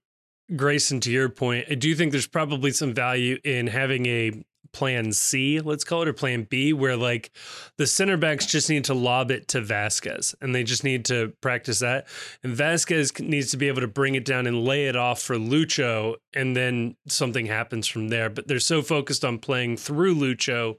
Grayson, 0.57 0.99
to 1.01 1.13
your 1.13 1.29
point, 1.29 1.67
I 1.71 1.77
do 1.77 1.95
think 1.95 2.11
there's 2.11 2.27
probably 2.27 2.73
some 2.73 2.93
value 2.93 3.39
in 3.45 3.69
having 3.69 4.07
a 4.07 4.45
plan 4.73 5.13
C, 5.13 5.61
let's 5.61 5.85
call 5.85 6.03
it, 6.03 6.09
or 6.09 6.13
plan 6.13 6.43
B, 6.51 6.73
where 6.73 6.97
like 6.97 7.31
the 7.79 7.87
center 7.87 8.17
backs 8.17 8.47
just 8.47 8.69
need 8.69 8.85
to 8.87 8.95
lob 8.95 9.31
it 9.31 9.47
to 9.49 9.61
Vazquez 9.61 10.35
and 10.41 10.53
they 10.53 10.65
just 10.65 10.83
need 10.83 11.05
to 11.05 11.33
practice 11.41 11.79
that. 11.79 12.09
And 12.43 12.57
Vazquez 12.57 13.21
needs 13.21 13.53
to 13.53 13.57
be 13.57 13.69
able 13.69 13.81
to 13.83 13.87
bring 13.87 14.17
it 14.17 14.25
down 14.25 14.49
and 14.49 14.65
lay 14.65 14.89
it 14.89 14.97
off 14.97 15.23
for 15.23 15.37
Lucho, 15.37 16.17
and 16.35 16.57
then 16.57 16.97
something 17.07 17.47
happens 17.47 17.87
from 17.87 18.09
there. 18.09 18.29
But 18.29 18.49
they're 18.49 18.59
so 18.59 18.83
focused 18.83 19.25
on 19.25 19.39
playing 19.39 19.77
through 19.77 20.17
Lucho 20.17 20.79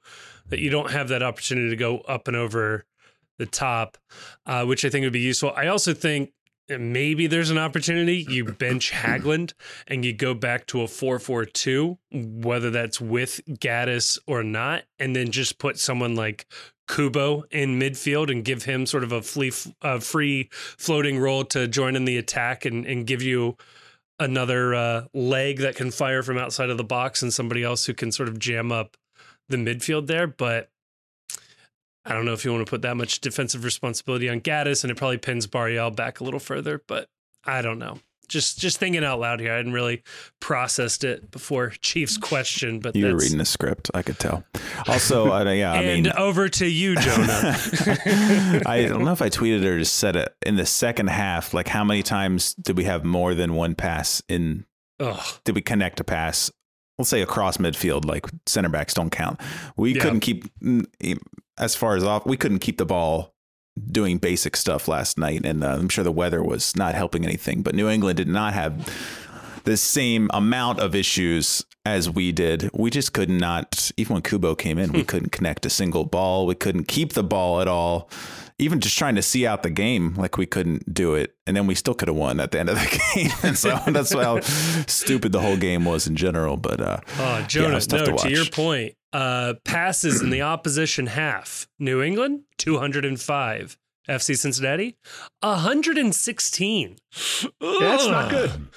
that 0.49 0.59
you 0.59 0.69
don't 0.69 0.91
have 0.91 1.07
that 1.07 1.23
opportunity 1.23 1.69
to 1.69 1.77
go 1.77 1.99
up 1.99 2.27
and 2.27 2.35
over 2.35 2.83
the 3.37 3.45
top, 3.45 3.97
uh, 4.45 4.65
which 4.65 4.83
I 4.83 4.89
think 4.89 5.05
would 5.05 5.13
be 5.13 5.19
useful. 5.19 5.53
I 5.55 5.67
also 5.67 5.93
think 5.93 6.31
maybe 6.69 7.27
there's 7.27 7.49
an 7.49 7.57
opportunity. 7.57 8.25
You 8.27 8.45
bench 8.45 8.91
Hagglund 8.91 9.53
and 9.87 10.03
you 10.03 10.13
go 10.13 10.33
back 10.33 10.65
to 10.67 10.81
a 10.81 10.85
4-4-2 10.85 11.97
whether 12.11 12.69
that's 12.69 13.01
with 13.01 13.41
Gaddis 13.47 14.17
or 14.27 14.43
not 14.43 14.83
and 14.99 15.15
then 15.15 15.31
just 15.31 15.59
put 15.59 15.77
someone 15.77 16.15
like 16.15 16.45
Kubo 16.87 17.43
in 17.51 17.79
midfield 17.79 18.31
and 18.31 18.45
give 18.45 18.63
him 18.63 18.85
sort 18.85 19.03
of 19.03 19.11
a 19.11 19.21
free, 19.21 19.51
free 19.51 20.49
floating 20.51 21.19
role 21.19 21.43
to 21.45 21.67
join 21.67 21.95
in 21.95 22.05
the 22.05 22.17
attack 22.17 22.65
and, 22.65 22.85
and 22.85 23.07
give 23.07 23.21
you 23.21 23.57
another 24.19 24.73
uh, 24.75 25.05
leg 25.13 25.59
that 25.59 25.75
can 25.75 25.91
fire 25.91 26.23
from 26.23 26.37
outside 26.37 26.69
of 26.69 26.77
the 26.77 26.83
box 26.83 27.21
and 27.21 27.33
somebody 27.33 27.63
else 27.63 27.85
who 27.85 27.93
can 27.93 28.11
sort 28.11 28.29
of 28.29 28.39
jam 28.39 28.71
up 28.71 28.97
the 29.49 29.57
midfield 29.57 30.07
there. 30.07 30.27
But 30.27 30.69
I 32.05 32.13
don't 32.13 32.25
know 32.25 32.33
if 32.33 32.45
you 32.45 32.51
want 32.53 32.65
to 32.65 32.69
put 32.69 32.81
that 32.83 32.95
much 32.97 33.19
defensive 33.21 33.63
responsibility 33.63 34.29
on 34.29 34.41
Gaddis, 34.41 34.83
and 34.83 34.91
it 34.91 34.95
probably 34.95 35.17
pins 35.17 35.47
Barreal 35.47 35.91
back 35.91 36.19
a 36.19 36.23
little 36.23 36.39
further. 36.39 36.81
But 36.87 37.07
I 37.43 37.61
don't 37.61 37.79
know. 37.79 37.99
Just 38.27 38.57
just 38.59 38.79
thinking 38.79 39.03
out 39.03 39.19
loud 39.19 39.39
here. 39.39 39.53
I 39.53 39.57
hadn't 39.57 39.73
really 39.73 40.01
processed 40.39 41.03
it 41.03 41.29
before 41.29 41.69
Chief's 41.81 42.17
question, 42.17 42.79
but 42.79 42.95
You 42.95 43.05
were 43.05 43.15
reading 43.17 43.37
the 43.37 43.45
script. 43.45 43.91
I 43.93 44.01
could 44.01 44.17
tell. 44.17 44.43
Also, 44.87 45.31
uh, 45.31 45.43
yeah, 45.51 45.71
I 45.73 45.77
and 45.83 46.03
mean, 46.05 46.13
over 46.13 46.49
to 46.49 46.65
you, 46.65 46.95
Jonah. 46.95 47.55
I 48.65 48.85
don't 48.89 49.03
know 49.05 49.11
if 49.11 49.21
I 49.21 49.29
tweeted 49.29 49.63
or 49.63 49.77
just 49.77 49.97
said 49.97 50.15
it 50.15 50.33
in 50.43 50.55
the 50.55 50.65
second 50.65 51.07
half. 51.11 51.53
Like, 51.53 51.67
how 51.67 51.83
many 51.83 52.01
times 52.01 52.55
did 52.55 52.77
we 52.77 52.85
have 52.85 53.03
more 53.03 53.35
than 53.35 53.53
one 53.53 53.75
pass 53.75 54.23
in? 54.27 54.65
Ugh. 54.99 55.23
Did 55.43 55.53
we 55.53 55.61
connect 55.61 55.99
a 55.99 56.03
pass? 56.03 56.51
Let's 56.97 57.09
say 57.09 57.21
across 57.21 57.57
midfield, 57.57 58.05
like 58.05 58.25
center 58.47 58.69
backs 58.69 58.93
don't 58.95 59.11
count. 59.11 59.39
We 59.77 59.93
Yeah. 59.93 60.01
couldn't 60.01 60.21
keep, 60.21 60.45
mm, 60.61 60.85
as 61.57 61.75
far 61.75 61.95
as 61.95 62.03
off, 62.03 62.25
we 62.25 62.37
couldn't 62.37 62.59
keep 62.59 62.77
the 62.77 62.85
ball 62.85 63.33
doing 63.91 64.17
basic 64.17 64.55
stuff 64.55 64.87
last 64.87 65.17
night. 65.17 65.45
And 65.45 65.63
uh, 65.63 65.73
I'm 65.73 65.89
sure 65.89 66.03
the 66.03 66.11
weather 66.11 66.43
was 66.43 66.75
not 66.75 66.95
helping 66.95 67.25
anything. 67.25 67.61
But 67.61 67.75
New 67.75 67.89
England 67.89 68.17
did 68.17 68.27
not 68.27 68.53
have 68.53 68.89
the 69.63 69.77
same 69.77 70.29
amount 70.33 70.79
of 70.79 70.95
issues 70.95 71.65
as 71.85 72.09
we 72.09 72.31
did. 72.31 72.69
We 72.73 72.89
just 72.89 73.13
could 73.13 73.29
not, 73.29 73.91
even 73.97 74.15
when 74.15 74.21
Kubo 74.23 74.55
came 74.55 74.77
in, 74.79 74.91
we 74.91 75.03
couldn't 75.03 75.31
connect 75.31 75.65
a 75.65 75.69
single 75.69 76.03
ball. 76.05 76.45
We 76.45 76.55
couldn't 76.55 76.87
keep 76.87 77.13
the 77.13 77.23
ball 77.23 77.61
at 77.61 77.67
all. 77.67 78.09
Even 78.57 78.79
just 78.79 78.97
trying 78.97 79.15
to 79.15 79.21
see 79.21 79.45
out 79.45 79.63
the 79.63 79.69
game, 79.69 80.15
like 80.15 80.37
we 80.37 80.45
couldn't 80.45 80.93
do 80.93 81.13
it. 81.15 81.35
And 81.45 81.57
then 81.57 81.67
we 81.67 81.75
still 81.75 81.93
could 81.93 82.07
have 82.07 82.15
won 82.15 82.39
at 82.39 82.51
the 82.51 82.59
end 82.59 82.69
of 82.69 82.75
the 82.75 83.01
game. 83.15 83.31
and 83.43 83.57
so 83.57 83.77
that's 83.87 84.13
how 84.13 84.39
stupid 84.87 85.33
the 85.33 85.41
whole 85.41 85.57
game 85.57 85.83
was 85.83 86.07
in 86.07 86.15
general. 86.15 86.55
But 86.55 86.79
uh, 86.79 86.99
Oh, 87.17 87.43
Jonah, 87.47 87.75
was 87.75 87.85
tough 87.87 88.07
no, 88.07 88.15
to 88.15 88.23
to, 88.23 88.29
your 88.31 88.45
point, 88.45 88.95
uh, 89.15 89.53
passes 89.63 90.21
in 90.21 90.29
the 90.29 90.41
opposition 90.53 91.07
half. 91.07 91.67
New 91.79 92.01
England, 92.01 92.41
205. 92.57 93.77
FC 94.07 94.37
Cincinnati, 94.37 94.95
116. 95.39 96.97
That's 97.59 98.05
not 98.05 98.29
good. 98.29 98.51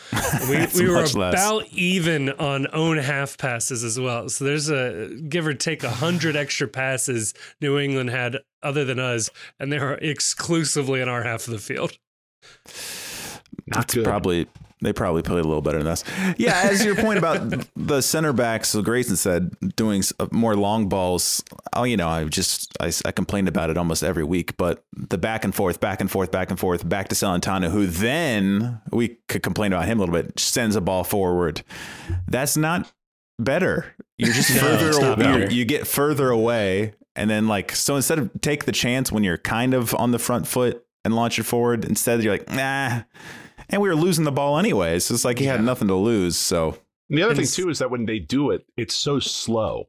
We, 0.49 0.57
That's 0.57 0.79
we 0.79 0.89
were 0.89 1.03
much 1.03 1.15
less. 1.15 1.35
about 1.35 1.67
even 1.69 2.31
on 2.31 2.67
own 2.73 2.97
half 2.97 3.37
passes 3.37 3.85
as 3.85 4.01
well. 4.01 4.31
So 4.31 4.45
there's 4.45 4.71
a 4.71 5.11
give 5.29 5.47
or 5.47 5.53
take 5.53 5.83
100 5.83 6.35
extra 6.35 6.67
passes 6.67 7.35
New 7.61 7.79
England 7.79 8.09
had 8.09 8.39
other 8.63 8.87
than 8.87 8.99
us, 8.99 9.29
and 9.61 9.71
they 9.71 9.79
were 9.79 9.95
exclusively 9.97 11.03
in 11.03 11.09
our 11.11 11.25
half 11.25 11.47
of 11.47 11.53
the 11.53 11.59
field. 11.59 11.99
Not 13.67 13.85
It's 13.85 13.95
good. 13.95 14.05
probably 14.05 14.47
they 14.81 14.93
probably 14.93 15.23
played 15.23 15.41
a 15.41 15.49
little 15.49 15.61
better 15.61 15.79
than 15.79 15.89
us. 15.89 16.05
Yeah, 16.37 16.61
as 16.71 16.85
your 16.85 16.95
point 16.95 17.19
about 17.19 17.67
the 17.77 18.01
center 18.01 18.33
backs, 18.33 18.69
so 18.69 18.81
Grayson 18.81 19.17
said 19.17 19.51
doing 19.75 20.05
uh, 20.21 20.29
more 20.31 20.55
long 20.55 20.89
balls. 20.89 21.43
Oh, 21.75 21.83
you 21.83 21.97
know, 21.97 22.07
I 22.09 22.25
just 22.27 22.73
I, 22.81 22.93
I 23.05 23.11
complained 23.11 23.49
about 23.49 23.71
it 23.71 23.77
almost 23.77 24.05
every 24.05 24.23
week, 24.23 24.57
but 24.57 24.85
the 24.97 25.19
back 25.19 25.45
and 25.45 25.53
forth, 25.53 25.81
back 25.81 26.01
and 26.01 26.09
forth, 26.09 26.31
back 26.31 26.51
and 26.51 26.61
forth, 26.61 26.89
back 26.89 27.09
to 27.09 27.17
Celentano, 27.17 27.71
who 27.73 27.87
then 27.89 28.81
we 28.93 29.19
could 29.29 29.43
complain 29.43 29.73
about 29.73 29.87
him 29.87 29.99
a 29.99 30.03
little 30.03 30.15
bit, 30.15 30.39
sends 30.39 30.77
a 30.77 30.81
ball 30.81 31.03
forward. 31.03 31.63
That's 32.29 32.57
not 32.57 32.89
better. 33.41 33.97
You're 34.17 34.33
just 34.33 34.51
No, 34.55 34.61
further. 34.61 34.89
it's 34.91 35.01
not 35.01 35.19
you 35.19 35.25
better. 35.25 35.53
you 35.53 35.65
get 35.65 35.89
further 35.89 36.31
away, 36.31 36.95
and 37.17 37.29
then 37.29 37.49
like 37.49 37.73
so 37.75 37.97
instead 37.97 38.21
of 38.21 38.31
take 38.43 38.65
the 38.65 38.71
chance 38.73 39.11
when 39.11 39.25
you're 39.25 39.39
kind 39.39 39.75
of 39.75 39.93
on 39.97 40.13
the 40.13 40.21
front 40.21 40.47
foot 40.47 40.85
and 41.05 41.17
launch 41.17 41.41
it 41.41 41.45
forward, 41.45 41.85
instead 41.85 42.23
you're 42.23 42.35
like 42.35 42.49
nah. 42.49 43.01
And 43.71 43.83
we 43.83 43.89
were 43.89 43.97
losing 43.97 44.25
the 44.25 44.33
ball 44.33 44.59
anyways. 44.59 45.11
It's 45.11 45.25
like 45.25 45.39
he 45.39 45.47
had 45.47 45.63
nothing 45.63 45.89
to 45.89 45.95
lose. 45.95 46.37
So 46.37 46.79
And 47.09 47.19
the 47.19 47.23
other 47.23 47.33
And 47.33 47.41
thing 47.41 47.65
too 47.65 47.71
is 47.71 47.79
that 47.79 47.91
when 47.91 48.07
they 48.07 48.19
do 48.19 48.51
it, 48.51 48.67
it's 48.77 48.95
so 48.95 49.19
slow 49.19 49.89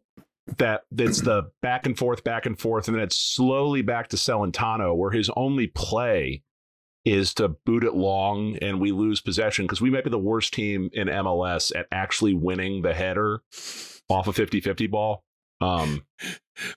that 0.57 0.81
it's 0.97 1.21
the 1.21 1.51
back 1.61 1.85
and 1.85 1.97
forth, 1.97 2.23
back 2.23 2.45
and 2.45 2.59
forth, 2.59 2.87
and 2.87 2.95
then 2.97 3.03
it's 3.03 3.15
slowly 3.15 3.81
back 3.81 4.07
to 4.09 4.17
Celentano, 4.17 4.95
where 4.95 5.11
his 5.11 5.29
only 5.35 5.67
play 5.67 6.43
is 7.05 7.33
to 7.35 7.49
boot 7.49 7.83
it 7.83 7.93
long 7.95 8.57
and 8.57 8.79
we 8.79 8.91
lose 8.91 9.21
possession 9.21 9.65
because 9.65 9.81
we 9.81 9.89
might 9.89 10.03
be 10.03 10.09
the 10.09 10.19
worst 10.19 10.53
team 10.53 10.89
in 10.93 11.07
MLS 11.07 11.75
at 11.75 11.87
actually 11.91 12.33
winning 12.33 12.81
the 12.81 12.93
header 12.93 13.41
off 14.09 14.27
a 14.27 14.31
50-50 14.31 14.89
ball. 14.91 15.23
Um, 15.61 16.03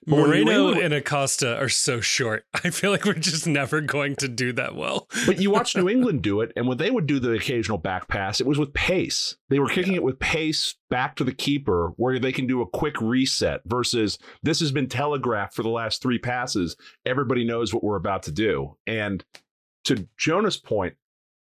But 0.05 0.15
when 0.15 0.29
New 0.29 0.45
Moreno 0.45 0.79
and 0.79 0.93
Acosta 0.93 1.57
are 1.57 1.69
so 1.69 1.99
short. 1.99 2.45
I 2.53 2.69
feel 2.69 2.91
like 2.91 3.05
we're 3.05 3.13
just 3.13 3.45
never 3.45 3.81
going 3.81 4.15
to 4.17 4.27
do 4.27 4.53
that 4.53 4.75
well. 4.75 5.09
but 5.25 5.39
you 5.41 5.51
watch 5.51 5.75
New 5.75 5.89
England 5.95 6.21
do 6.21 6.41
it, 6.41 6.53
and 6.55 6.67
when 6.67 6.77
they 6.77 6.89
would 6.91 7.05
do 7.05 7.19
the 7.19 7.33
occasional 7.33 7.77
back 7.77 8.07
pass, 8.07 8.39
it 8.39 8.47
was 8.47 8.57
with 8.57 8.73
pace. 8.73 9.35
They 9.49 9.59
were 9.59 9.67
kicking 9.67 9.93
it 9.93 10.03
with 10.03 10.19
pace 10.19 10.75
back 10.89 11.15
to 11.17 11.23
the 11.23 11.33
keeper, 11.33 11.93
where 11.97 12.17
they 12.19 12.31
can 12.31 12.47
do 12.47 12.61
a 12.61 12.67
quick 12.67 13.01
reset. 13.01 13.61
Versus 13.65 14.17
this 14.41 14.59
has 14.61 14.71
been 14.71 14.87
telegraphed 14.87 15.53
for 15.53 15.63
the 15.63 15.69
last 15.69 16.01
three 16.01 16.19
passes. 16.19 16.77
Everybody 17.05 17.43
knows 17.43 17.73
what 17.73 17.83
we're 17.83 17.97
about 17.97 18.23
to 18.23 18.31
do. 18.31 18.77
And 18.87 19.23
to 19.85 20.07
Jonah's 20.17 20.57
point, 20.57 20.95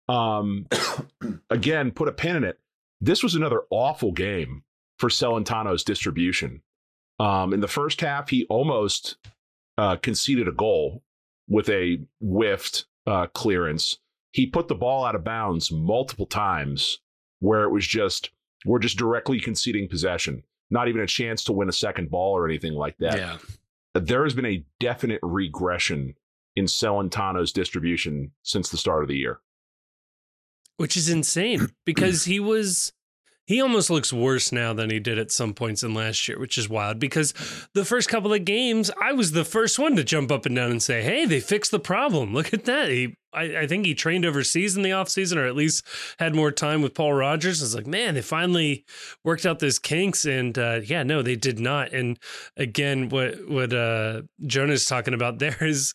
um, 0.09 0.67
again, 1.51 1.91
put 1.91 2.09
a 2.09 2.13
pin 2.13 2.37
in 2.37 2.45
it. 2.45 2.59
This 3.01 3.23
was 3.23 3.35
another 3.35 3.63
awful 3.71 4.13
game 4.13 4.65
for 4.99 5.11
Celentano's 5.11 5.85
distribution. 5.85 6.63
Um, 7.19 7.53
in 7.53 7.61
the 7.61 7.69
first 7.69 8.01
half, 8.01 8.31
he 8.31 8.47
almost 8.51 9.17
uh, 9.79 9.97
conceded 9.97 10.49
a 10.49 10.53
goal 10.53 11.03
with 11.49 11.69
a 11.69 11.99
whiffed 12.21 12.87
uh, 13.07 13.27
clearance. 13.29 13.99
He 14.33 14.47
put 14.47 14.69
the 14.69 14.75
ball 14.75 15.05
out 15.05 15.15
of 15.15 15.25
bounds 15.25 15.71
multiple 15.71 16.27
times 16.27 16.99
where 17.41 17.63
it 17.65 17.71
was 17.71 17.87
just, 17.87 18.31
we're 18.65 18.79
just 18.79 18.99
directly 18.99 19.39
conceding 19.39 19.89
possession, 19.89 20.43
not 20.71 20.89
even 20.89 21.03
a 21.03 21.07
chance 21.07 21.45
to 21.45 21.53
win 21.53 21.69
a 21.69 21.73
second 21.73 22.11
ball 22.11 22.33
or 22.33 22.49
anything 22.49 22.73
like 22.73 22.97
that. 22.99 23.17
Yeah. 23.17 23.37
There 23.95 24.25
has 24.25 24.35
been 24.35 24.47
a 24.47 24.65
definite 24.81 25.21
regression 25.23 26.15
in 26.57 26.65
Celentano's 26.65 27.53
distribution 27.53 28.33
since 28.43 28.71
the 28.71 28.77
start 28.77 29.03
of 29.03 29.09
the 29.09 29.17
year. 29.17 29.41
Which 30.77 30.97
is 30.97 31.09
insane 31.09 31.69
because 31.85 32.25
he 32.25 32.41
was 32.41 32.93
he 33.47 33.61
almost 33.61 33.91
looks 33.91 34.13
worse 34.13 34.53
now 34.53 34.73
than 34.73 34.91
he 34.91 34.99
did 34.99 35.19
at 35.19 35.31
some 35.31 35.55
points 35.55 35.83
in 35.83 35.95
last 35.95 36.27
year, 36.29 36.39
which 36.39 36.57
is 36.57 36.69
wild 36.69 36.99
because 36.99 37.35
the 37.75 37.85
first 37.85 38.09
couple 38.09 38.33
of 38.33 38.45
games, 38.45 38.91
I 39.01 39.13
was 39.13 39.33
the 39.33 39.45
first 39.45 39.79
one 39.79 39.97
to 39.97 40.05
jump 40.05 40.33
up 40.33 40.47
and 40.47 40.57
down 40.57 40.71
and 40.71 40.83
say, 40.83 41.03
Hey, 41.03 41.27
they 41.27 41.41
fixed 41.41 41.71
the 41.71 41.81
problem. 41.81 42.33
Look 42.33 42.55
at 42.55 42.65
that. 42.65 42.89
He 42.89 43.17
I, 43.35 43.61
I 43.61 43.67
think 43.67 43.85
he 43.85 43.95
trained 43.95 44.25
overseas 44.25 44.77
in 44.77 44.83
the 44.83 44.91
offseason 44.91 45.37
or 45.37 45.47
at 45.47 45.57
least 45.57 45.85
had 46.19 46.35
more 46.35 46.51
time 46.51 46.83
with 46.83 46.95
Paul 46.95 47.13
Rogers. 47.13 47.61
I 47.61 47.65
was 47.65 47.75
like, 47.75 47.87
man, 47.87 48.15
they 48.15 48.23
finally 48.23 48.85
worked 49.25 49.45
out 49.45 49.59
those 49.59 49.79
kinks. 49.79 50.25
And 50.25 50.57
uh, 50.59 50.81
yeah, 50.85 51.03
no, 51.03 51.23
they 51.23 51.37
did 51.37 51.59
not. 51.59 51.93
And 51.93 52.19
again, 52.57 53.09
what 53.09 53.49
what 53.49 53.73
uh 53.73 54.23
Jonah's 54.47 54.87
talking 54.87 55.15
about 55.15 55.39
there 55.39 55.57
is 55.61 55.95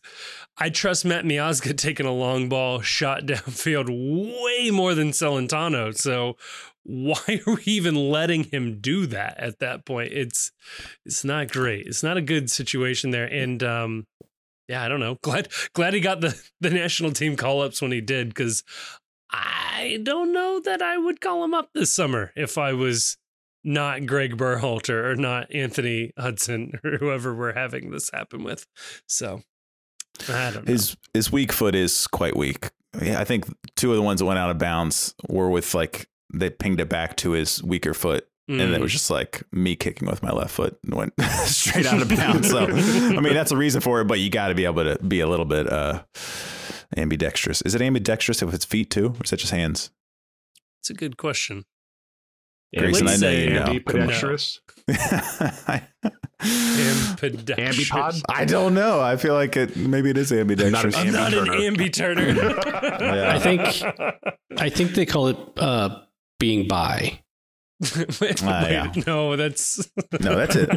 I 0.58 0.68
trust 0.68 1.04
Matt 1.04 1.24
Miazga 1.24 1.76
taking 1.76 2.06
a 2.06 2.12
long 2.12 2.48
ball 2.48 2.80
shot 2.80 3.22
downfield 3.24 3.88
way 3.88 4.70
more 4.70 4.94
than 4.94 5.10
Celentano. 5.10 5.96
So 5.96 6.36
why 6.84 7.40
are 7.46 7.54
we 7.54 7.62
even 7.66 7.94
letting 7.94 8.44
him 8.44 8.80
do 8.80 9.06
that 9.06 9.38
at 9.38 9.58
that 9.60 9.84
point? 9.84 10.12
It's 10.12 10.52
it's 11.04 11.24
not 11.24 11.50
great. 11.52 11.86
It's 11.86 12.02
not 12.02 12.16
a 12.16 12.22
good 12.22 12.50
situation 12.50 13.10
there. 13.10 13.26
And 13.26 13.62
um 13.62 14.06
yeah, 14.68 14.82
I 14.82 14.88
don't 14.88 15.00
know. 15.00 15.14
Glad 15.22 15.48
glad 15.74 15.94
he 15.94 16.00
got 16.00 16.20
the 16.20 16.40
the 16.60 16.70
national 16.70 17.12
team 17.12 17.36
call 17.36 17.62
ups 17.62 17.82
when 17.82 17.92
he 17.92 18.00
did 18.00 18.28
because 18.28 18.62
I 19.30 20.00
don't 20.02 20.32
know 20.32 20.60
that 20.60 20.82
I 20.82 20.98
would 20.98 21.20
call 21.20 21.44
him 21.44 21.54
up 21.54 21.70
this 21.74 21.92
summer 21.92 22.32
if 22.36 22.58
I 22.58 22.72
was 22.72 23.16
not 23.62 24.06
Greg 24.06 24.36
Berhalter 24.36 25.04
or 25.04 25.16
not 25.16 25.52
Anthony 25.54 26.12
Hudson 26.18 26.72
or 26.84 26.96
whoever 26.98 27.34
we're 27.34 27.54
having 27.54 27.90
this 27.90 28.10
happen 28.12 28.42
with. 28.42 28.66
So 29.06 29.42
I 30.28 30.50
don't 30.50 30.66
know. 30.66 30.72
his 30.72 30.96
his 31.14 31.30
weak 31.30 31.52
foot 31.52 31.74
is 31.74 32.06
quite 32.06 32.36
weak. 32.36 32.70
Yeah, 33.00 33.20
I 33.20 33.24
think 33.24 33.46
two 33.76 33.90
of 33.90 33.96
the 33.96 34.02
ones 34.02 34.20
that 34.20 34.26
went 34.26 34.38
out 34.38 34.50
of 34.50 34.58
bounds 34.58 35.14
were 35.28 35.48
with 35.48 35.74
like 35.74 36.08
they 36.32 36.50
pinged 36.50 36.80
it 36.80 36.88
back 36.88 37.16
to 37.18 37.32
his 37.32 37.62
weaker 37.62 37.94
foot. 37.94 38.26
And 38.48 38.60
it 38.60 38.78
Mm. 38.78 38.80
was 38.80 38.90
just 38.90 39.10
like 39.10 39.44
me 39.52 39.76
kicking 39.76 40.08
with 40.08 40.24
my 40.24 40.30
left 40.32 40.50
foot 40.50 40.76
and 40.82 40.94
went 40.94 41.12
straight 41.44 41.86
out 41.86 42.02
of 42.02 42.08
bounds. 42.16 42.50
So, 42.50 42.66
I 42.66 43.20
mean, 43.20 43.32
that's 43.34 43.52
a 43.52 43.56
reason 43.56 43.80
for 43.80 44.00
it, 44.00 44.06
but 44.06 44.18
you 44.18 44.28
got 44.28 44.48
to 44.48 44.54
be 44.56 44.64
able 44.64 44.82
to 44.82 44.98
be 45.04 45.20
a 45.20 45.28
little 45.28 45.44
bit 45.44 45.70
uh, 45.72 46.02
ambidextrous. 46.96 47.62
Is 47.62 47.76
it 47.76 47.80
ambidextrous 47.80 48.42
if 48.42 48.52
it's 48.52 48.64
feet 48.64 48.90
too, 48.90 49.10
or 49.10 49.22
is 49.22 49.30
that 49.30 49.36
just 49.36 49.52
hands? 49.52 49.90
It's 50.80 50.90
a 50.90 50.94
good 50.94 51.16
question. 51.16 51.64
Grayson, 52.76 53.06
I 53.06 53.16
know 53.16 53.30
you 53.30 53.50
know. 53.50 53.62
Ambidextrous. 53.66 54.60
Ambidextrous. 56.40 57.90
Ambipod? 57.90 58.22
I 58.28 58.44
don't 58.44 58.74
know. 58.74 59.00
I 59.00 59.16
feel 59.16 59.34
like 59.34 59.56
it. 59.56 59.76
Maybe 59.76 60.10
it 60.10 60.16
is 60.16 60.32
ambidextrous. 60.32 60.96
I'm 60.96 61.12
not 61.12 61.34
an 61.34 61.46
Ambi-turner. 61.46 62.24
ambi-turner. 62.26 63.14
Yeah. 63.14 63.32
I 63.34 63.38
think 63.38 63.60
I 64.60 64.68
think 64.70 64.92
they 64.94 65.06
call 65.06 65.28
it 65.28 65.36
uh, 65.58 66.00
being 66.40 66.66
bi. 66.66 67.20
Wait, 68.20 68.42
Ah, 68.44 68.62
wait, 68.64 68.72
yeah. 68.72 68.92
No, 69.06 69.36
that's 69.36 69.78
no, 70.20 70.34
that's 70.36 70.56
it. 70.56 70.68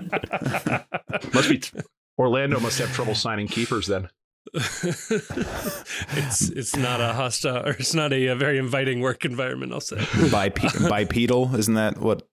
Must 1.34 1.50
be. 1.50 1.62
Orlando 2.20 2.60
must 2.60 2.78
have 2.78 2.94
trouble 2.94 3.16
signing 3.16 3.48
keepers 3.48 3.88
then. 3.88 4.08
it's 4.54 6.50
it's 6.50 6.76
not 6.76 7.02
a 7.02 7.14
hostile 7.14 7.66
or 7.66 7.72
it's 7.72 7.96
not 7.96 8.14
a, 8.14 8.28
a 8.28 8.36
very 8.36 8.60
inviting 8.60 9.02
work 9.02 9.26
environment. 9.26 9.74
I'll 9.74 9.80
say. 9.82 9.98
Bipe- 9.98 10.90
bipedal, 10.90 11.56
isn't 11.56 11.74
that 11.74 11.98
what 11.98 12.28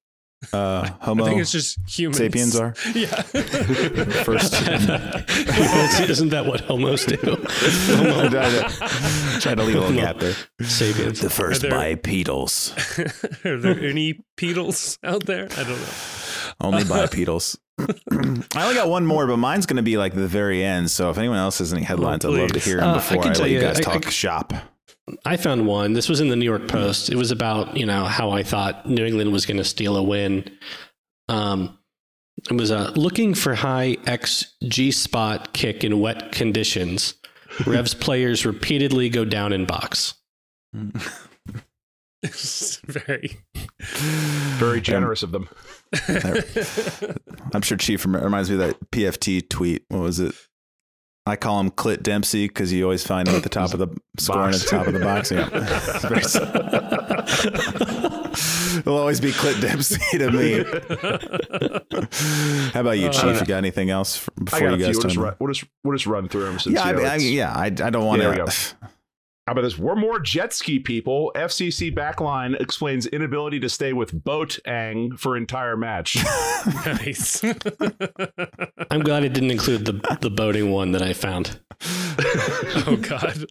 uh, 0.53 0.89
Homo 1.01 1.25
I 1.25 1.29
think 1.29 1.41
it's 1.43 1.53
just 1.53 1.79
humans. 1.89 2.19
sapiens 2.19 2.57
are? 2.57 2.75
Yeah. 2.95 3.23
First, 4.25 4.55
Isn't 6.11 6.31
that 6.31 6.47
what 6.47 6.61
homos 6.63 7.05
do? 7.05 7.17
trying 7.17 7.37
to 9.57 9.63
leave 9.65 9.77
a 9.77 9.81
little 9.81 9.95
gap 9.95 10.19
there. 10.19 10.35
Sapiens. 10.63 11.21
The 11.21 11.31
first 11.31 11.65
Are 11.65 11.69
there- 11.69 11.79
bipedals, 11.97 12.73
Are 13.45 13.59
there 13.59 13.79
any 13.81 14.21
pedals 14.37 14.99
out 15.05 15.27
there? 15.27 15.45
I 15.53 15.63
don't 15.65 15.81
know. 15.81 15.89
only 16.61 16.85
bipedals. 16.85 17.59
I 17.81 18.63
only 18.63 18.75
got 18.75 18.89
one 18.89 19.07
more, 19.07 19.27
but 19.27 19.37
mine's 19.39 19.67
going 19.67 19.77
to 19.79 19.83
be 19.83 19.97
like 19.97 20.15
the 20.15 20.29
very 20.29 20.63
end. 20.65 20.91
So 20.91 21.11
if 21.11 21.19
anyone 21.19 21.39
else 21.39 21.59
has 21.59 21.73
any 21.73 21.83
headlines, 21.83 22.25
Oh, 22.25 22.33
I'd 22.35 22.41
love 22.41 22.53
to 22.53 22.59
hear 22.61 22.77
them 22.79 22.91
Uh, 22.91 22.95
before 22.95 23.23
can 23.23 23.33
I, 23.33 23.39
let 23.39 23.51
you 23.51 23.57
you, 23.57 23.61
guys 23.63 23.79
I- 23.79 23.83
talk 23.83 24.07
I- 24.07 24.11
shop. 24.11 24.53
I 25.25 25.37
found 25.37 25.67
one. 25.67 25.93
This 25.93 26.09
was 26.09 26.21
in 26.21 26.29
the 26.29 26.37
New 26.37 26.45
York 26.45 26.69
Post. 26.69 27.11
It 27.11 27.17
was 27.17 27.31
about 27.31 27.77
you 27.77 27.87
know 27.87 28.05
how 28.05 28.31
I 28.31 28.43
thought 28.43 28.87
New 28.87 29.05
England 29.05 29.33
was 29.33 29.47
going 29.47 29.57
to 29.57 29.65
steal 29.65 29.97
a 29.97 30.03
win. 30.03 30.51
Um, 31.29 31.79
it 32.51 32.55
was 32.55 32.71
uh, 32.71 32.93
looking 32.95 33.35
for 33.35 33.55
high 33.55 33.97
X 34.07 34.55
G 34.65 34.91
spot 34.91 35.53
kick 35.53 35.85
in 35.85 36.01
wet 36.01 36.33
conditions. 36.33 37.15
Revs 37.67 37.95
players 37.95 38.47
repeatedly 38.47 39.09
go 39.09 39.25
down 39.25 39.53
in 39.53 39.67
box. 39.67 40.15
It's 42.23 42.77
very. 42.87 43.39
Very 43.79 44.81
generous 44.81 45.23
of 45.23 45.33
them. 45.33 45.49
I'm 47.53 47.63
sure 47.63 47.77
Chief 47.77 48.07
reminds 48.07 48.51
me 48.51 48.57
of 48.57 48.61
that 48.61 48.91
PFT 48.91 49.49
tweet. 49.49 49.85
What 49.89 50.01
was 50.01 50.21
it? 50.21 50.35
I 51.31 51.37
call 51.37 51.61
him 51.61 51.71
Clit 51.71 52.03
Dempsey 52.03 52.49
because 52.49 52.73
you 52.73 52.85
always 52.85 53.07
find 53.07 53.29
him 53.29 53.37
at 53.37 53.43
the 53.43 53.49
top 53.49 53.73
of 53.73 53.79
the 53.79 53.89
scoring 54.19 54.55
at 54.55 54.61
the 54.61 54.67
top 54.67 54.87
of 54.87 54.93
the 54.93 55.01
box. 55.01 55.31
Yeah. 55.31 55.49
It'll 58.81 58.97
always 58.99 59.21
be 59.21 59.33
Clit 59.33 59.61
Dempsey 59.61 60.01
to 60.19 60.31
me. 60.31 60.65
How 62.73 62.81
about 62.81 62.99
you, 62.99 63.09
uh, 63.09 63.13
Chief? 63.13 63.41
You 63.41 63.47
got 63.47 63.59
anything 63.59 63.91
else 63.91 64.29
I 64.29 64.33
before 64.45 64.61
you 64.61 64.67
a 64.75 64.77
few. 64.77 64.87
guys 64.87 64.97
We'll 64.97 65.03
just, 65.05 65.17
run, 65.17 65.35
we'll, 65.39 65.53
just, 65.53 65.65
we'll 65.85 65.97
just 65.97 66.07
run 66.07 66.29
through 66.29 66.45
them. 66.47 66.59
Since, 66.59 66.75
Yeah, 66.75 66.85
I, 66.85 66.91
you 66.91 66.97
know, 66.97 67.03
mean, 67.03 67.11
I, 67.11 67.17
yeah, 67.17 67.53
I, 67.55 67.67
I 67.67 67.71
don't 67.71 68.07
want 68.07 68.23
Yeah, 68.23 68.45
to. 68.45 68.77
Go. 69.51 69.55
How 69.55 69.61
about 69.61 69.63
this? 69.63 69.79
We're 69.79 69.97
more 69.97 70.19
jet 70.21 70.53
ski 70.53 70.79
people. 70.79 71.33
FCC 71.35 71.95
backline 71.95 72.61
explains 72.61 73.07
inability 73.07 73.61
to 73.61 73.69
stay 73.69 73.93
with 73.93 74.13
Boateng 74.13 75.19
for 75.19 75.37
entire 75.37 75.77
match. 75.77 76.17
nice. 76.87 77.43
I'm 78.91 79.01
glad 79.03 79.25
it 79.25 79.33
didn't 79.33 79.51
include 79.51 79.85
the 79.85 80.19
the 80.21 80.31
boating 80.31 80.71
one 80.71 80.93
that 80.93 81.03
I 81.03 81.13
found. 81.13 81.61
oh 82.87 82.99
God. 83.01 83.47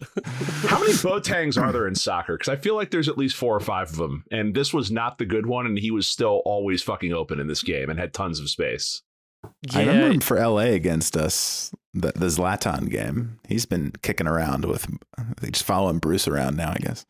How 0.68 0.78
many 0.78 0.92
Boatengs 0.92 1.60
are 1.60 1.72
there 1.72 1.88
in 1.88 1.94
soccer? 1.94 2.36
Because 2.36 2.48
I 2.48 2.56
feel 2.56 2.76
like 2.76 2.90
there's 2.90 3.08
at 3.08 3.18
least 3.18 3.36
four 3.36 3.56
or 3.56 3.60
five 3.60 3.90
of 3.90 3.96
them, 3.96 4.24
and 4.30 4.54
this 4.54 4.72
was 4.72 4.90
not 4.90 5.18
the 5.18 5.26
good 5.26 5.46
one, 5.46 5.66
and 5.66 5.78
he 5.78 5.90
was 5.90 6.06
still 6.06 6.42
always 6.44 6.82
fucking 6.82 7.12
open 7.12 7.40
in 7.40 7.48
this 7.48 7.62
game 7.62 7.90
and 7.90 7.98
had 7.98 8.14
tons 8.14 8.38
of 8.38 8.48
space. 8.48 9.02
I 9.74 9.80
remember 9.80 10.12
him 10.12 10.20
for 10.20 10.38
LA 10.38 10.72
against 10.72 11.16
us, 11.16 11.72
the, 11.94 12.12
the 12.14 12.26
Zlatan 12.26 12.88
game. 12.90 13.38
He's 13.48 13.66
been 13.66 13.92
kicking 14.02 14.26
around 14.26 14.64
with, 14.64 14.86
they 15.40 15.50
just 15.50 15.64
following 15.64 15.98
Bruce 15.98 16.28
around 16.28 16.56
now, 16.56 16.70
I 16.70 16.78
guess. 16.80 17.06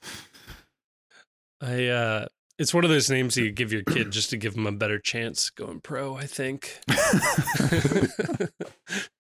I 1.63 1.87
uh 1.89 2.27
it's 2.59 2.75
one 2.75 2.85
of 2.85 2.91
those 2.91 3.09
names 3.09 3.39
you 3.39 3.51
give 3.51 3.73
your 3.73 3.83
kid 3.83 4.11
just 4.11 4.29
to 4.31 4.37
give 4.37 4.55
him 4.55 4.67
a 4.67 4.73
better 4.73 4.99
chance 4.99 5.49
going 5.49 5.81
pro, 5.81 6.15
I 6.15 6.27
think. 6.27 6.79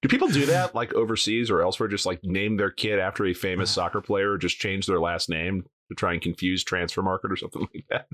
Do 0.03 0.09
people 0.09 0.29
do 0.29 0.45
that 0.47 0.75
like 0.75 0.93
overseas 0.93 1.51
or 1.51 1.63
elsewhere? 1.63 1.89
Just 1.89 2.05
like 2.07 2.23
name 2.23 2.57
their 2.59 2.71
kid 2.71 2.99
after 2.99 3.25
a 3.27 3.33
famous 3.35 3.71
soccer 3.75 4.01
player, 4.03 4.33
or 4.33 4.39
just 4.39 4.59
change 4.59 4.87
their 4.87 5.01
last 5.01 5.29
name 5.31 5.65
to 5.89 5.95
try 5.95 6.13
and 6.13 6.21
confuse 6.21 6.63
transfer 6.65 7.03
market 7.03 7.33
or 7.33 7.37
something 7.37 7.67
like 7.75 7.85
that? 7.89 8.07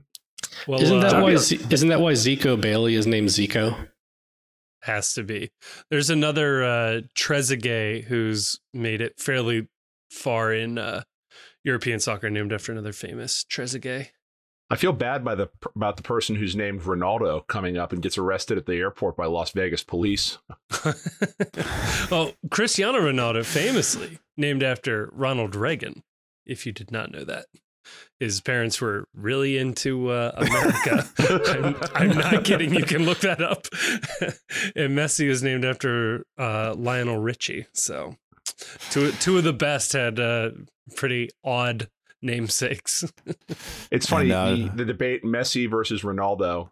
well, 0.68 0.80
isn't 0.80 1.01
that 1.01 1.14
uh, 1.14 1.22
why? 1.22 1.34
Z- 1.36 1.61
Isn't 1.70 1.88
that 1.88 2.01
why 2.01 2.12
Zico 2.12 2.61
Bailey 2.61 2.94
is 2.94 3.07
named 3.07 3.28
Zico? 3.28 3.88
Has 4.87 5.14
to 5.14 5.22
be. 5.22 5.51
There's 5.91 6.11
another 6.11 6.64
uh 6.64 7.01
Trezeguet 7.14 8.05
who's 8.05 8.61
made 8.72 9.01
it 9.01 9.20
fairly 9.20 9.68
far 10.11 10.53
in 10.53 10.78
uh 10.78 11.03
European 11.64 12.01
soccer 12.01 12.30
named 12.30 12.53
after 12.53 12.72
another 12.72 12.93
famous 12.93 13.45
Trezeguet. 13.45 14.09
I 14.68 14.76
feel 14.76 14.93
bad 14.93 15.24
by 15.24 15.37
the 15.37 15.49
about 15.76 15.97
the 15.97 16.03
person 16.03 16.34
who's 16.34 16.57
named 16.57 16.82
Ronaldo 16.82 17.47
coming 17.47 17.76
up 17.76 17.93
and 17.93 18.03
gets 18.03 18.18
arrested 18.18 18.59
at 18.59 18.66
the 18.66 18.74
airport 18.74 19.16
by 19.16 19.26
Las 19.26 19.53
Vegas 19.53 19.84
police. 19.84 20.39
well, 22.11 22.32
Cristiano 22.51 22.99
Ronaldo 22.99 23.45
famously 23.45 24.18
named 24.37 24.62
after 24.62 25.11
Ronald 25.12 25.55
Reagan, 25.55 26.03
if 26.45 26.66
you 26.66 26.72
did 26.72 26.91
not 26.91 27.12
know 27.12 27.24
that. 27.24 27.47
His 28.18 28.41
parents 28.41 28.80
were 28.80 29.07
really 29.14 29.59
into 29.59 30.11
uh, 30.11 30.32
America. 30.37 31.09
I'm, 31.95 32.11
I'm 32.11 32.18
not 32.18 32.45
kidding. 32.45 32.74
You 32.74 32.84
can 32.84 33.05
look 33.05 33.20
that 33.20 33.43
up. 33.43 33.66
and 34.74 34.97
Messi 34.97 35.28
is 35.28 35.43
named 35.43 35.64
after 35.64 36.24
uh, 36.39 36.74
Lionel 36.76 37.18
Richie. 37.18 37.66
So, 37.74 38.16
two 38.91 39.12
two 39.12 39.39
of 39.39 39.45
the 39.45 39.53
best 39.53 39.93
had 39.93 40.18
uh, 40.18 40.51
pretty 40.95 41.30
odd 41.45 41.89
namesakes. 42.22 43.05
It's 43.91 44.07
funny. 44.07 44.30
And, 44.30 44.32
uh, 44.32 44.51
the, 44.51 44.78
the 44.78 44.84
debate 44.84 45.22
Messi 45.24 45.70
versus 45.70 46.03
Ronaldo 46.03 46.70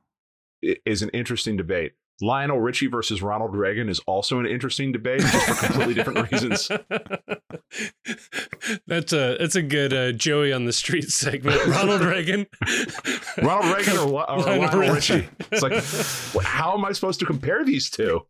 is 0.62 1.02
an 1.02 1.10
interesting 1.10 1.56
debate. 1.56 1.92
Lionel 2.20 2.60
Richie 2.60 2.86
versus 2.86 3.22
Ronald 3.22 3.56
Reagan 3.56 3.88
is 3.88 4.00
also 4.06 4.38
an 4.38 4.46
interesting 4.46 4.92
debate, 4.92 5.20
just 5.20 5.46
for 5.46 5.66
completely 5.66 5.94
different 5.94 6.30
reasons. 6.30 6.68
that's 8.86 9.12
a 9.12 9.36
that's 9.38 9.56
a 9.56 9.62
good 9.62 9.92
uh, 9.92 10.12
Joey 10.12 10.52
on 10.52 10.64
the 10.64 10.72
street 10.72 11.10
segment. 11.10 11.64
Ronald 11.66 12.02
Reagan, 12.02 12.46
Ronald 13.42 13.76
Reagan 13.76 13.96
or, 13.96 14.06
or 14.06 14.38
Lionel 14.38 14.58
Lionel 14.58 14.94
Richie. 14.94 15.14
Richie? 15.14 15.28
It's 15.50 15.62
like, 15.62 16.44
how 16.44 16.74
am 16.74 16.84
I 16.84 16.92
supposed 16.92 17.18
to 17.20 17.26
compare 17.26 17.64
these 17.64 17.90
two? 17.90 18.26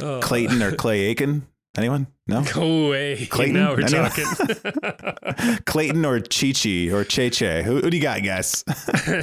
Oh, 0.00 0.20
Clayton 0.20 0.62
or 0.62 0.74
Clay 0.74 1.00
Aiken? 1.00 1.46
Anyone? 1.76 2.08
No? 2.26 2.42
Go 2.54 2.86
away. 2.88 3.26
Clayton? 3.26 3.54
Now 3.54 3.74
we're 3.74 3.82
Anyone? 3.84 4.10
talking. 4.10 5.58
Clayton 5.66 6.04
or 6.04 6.18
Chichi 6.20 6.90
or 6.90 7.04
Cheche? 7.04 7.62
Who, 7.62 7.80
who 7.80 7.90
do 7.90 7.96
you 7.96 8.02
got, 8.02 8.22
guys? 8.24 8.64
we 9.06 9.14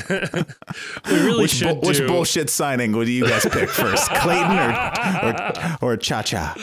really 1.14 1.41
which, 1.43 1.52
should 1.52 1.82
bu- 1.82 1.88
which 1.88 1.98
do. 1.98 2.08
bullshit 2.08 2.50
signing 2.50 2.93
would 2.93 3.08
you 3.10 3.28
guys 3.28 3.45
pick 3.45 3.70
first? 3.70 4.10
Clayton 4.12 4.58
or 4.58 5.84
or, 5.84 5.93
or 5.93 5.98
Cha 5.98 6.22
Cha? 6.22 6.54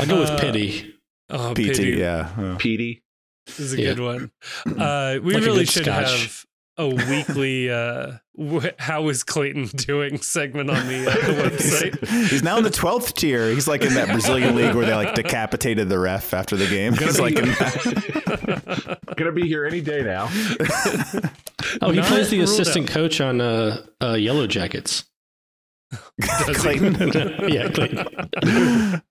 I'll 0.00 0.06
go 0.06 0.20
with 0.20 0.30
Uh, 0.30 0.38
Pity. 0.40 0.94
Oh, 1.30 1.52
PT, 1.52 1.56
pity. 1.56 1.82
yeah. 1.92 2.28
yeah. 2.38 2.56
Petey. 2.58 3.02
This 3.46 3.58
is 3.60 3.72
a 3.74 3.80
Yeah. 3.80 3.94
good 3.94 4.00
one. 4.00 4.30
Uh, 4.78 5.18
we 5.22 5.34
Like 5.34 5.44
really 5.44 5.58
good 5.60 5.68
should 5.70 5.84
scotch. 5.84 6.10
have 6.20 6.44
a 6.78 6.88
weekly 6.88 7.70
uh, 7.70 8.12
wh- 8.38 8.66
"How 8.78 9.08
is 9.08 9.22
Clayton 9.24 9.66
doing?" 9.76 10.18
segment 10.18 10.70
on 10.70 10.86
the, 10.88 11.10
uh, 11.10 11.14
the 11.14 11.42
website. 11.50 12.28
He's 12.28 12.42
now 12.42 12.56
in 12.58 12.64
the 12.64 12.70
twelfth 12.70 13.14
tier. 13.14 13.50
He's 13.50 13.68
like 13.68 13.82
in 13.82 13.94
that 13.94 14.08
Brazilian 14.08 14.54
league 14.56 14.74
where 14.74 14.86
they 14.86 14.94
like 14.94 15.14
decapitated 15.16 15.88
the 15.88 15.98
ref 15.98 16.32
after 16.34 16.56
the 16.56 16.66
game. 16.66 16.94
He's 16.94 17.20
like 17.20 17.36
in 17.36 17.46
that. 17.46 18.98
Gonna 19.16 19.32
be 19.32 19.46
here 19.46 19.66
any 19.66 19.80
day 19.80 20.02
now. 20.02 20.24
Oh, 21.80 21.90
he 21.90 21.96
Not 22.00 22.06
plays 22.06 22.30
the 22.30 22.38
ruled 22.38 22.48
assistant 22.48 22.88
coach 22.88 23.20
on 23.20 23.40
uh, 23.40 23.84
uh, 24.02 24.14
Yellow 24.14 24.46
Jackets. 24.46 25.04
Clayton. 26.22 26.94
yeah, 27.52 27.68
Clayton. 27.68 29.02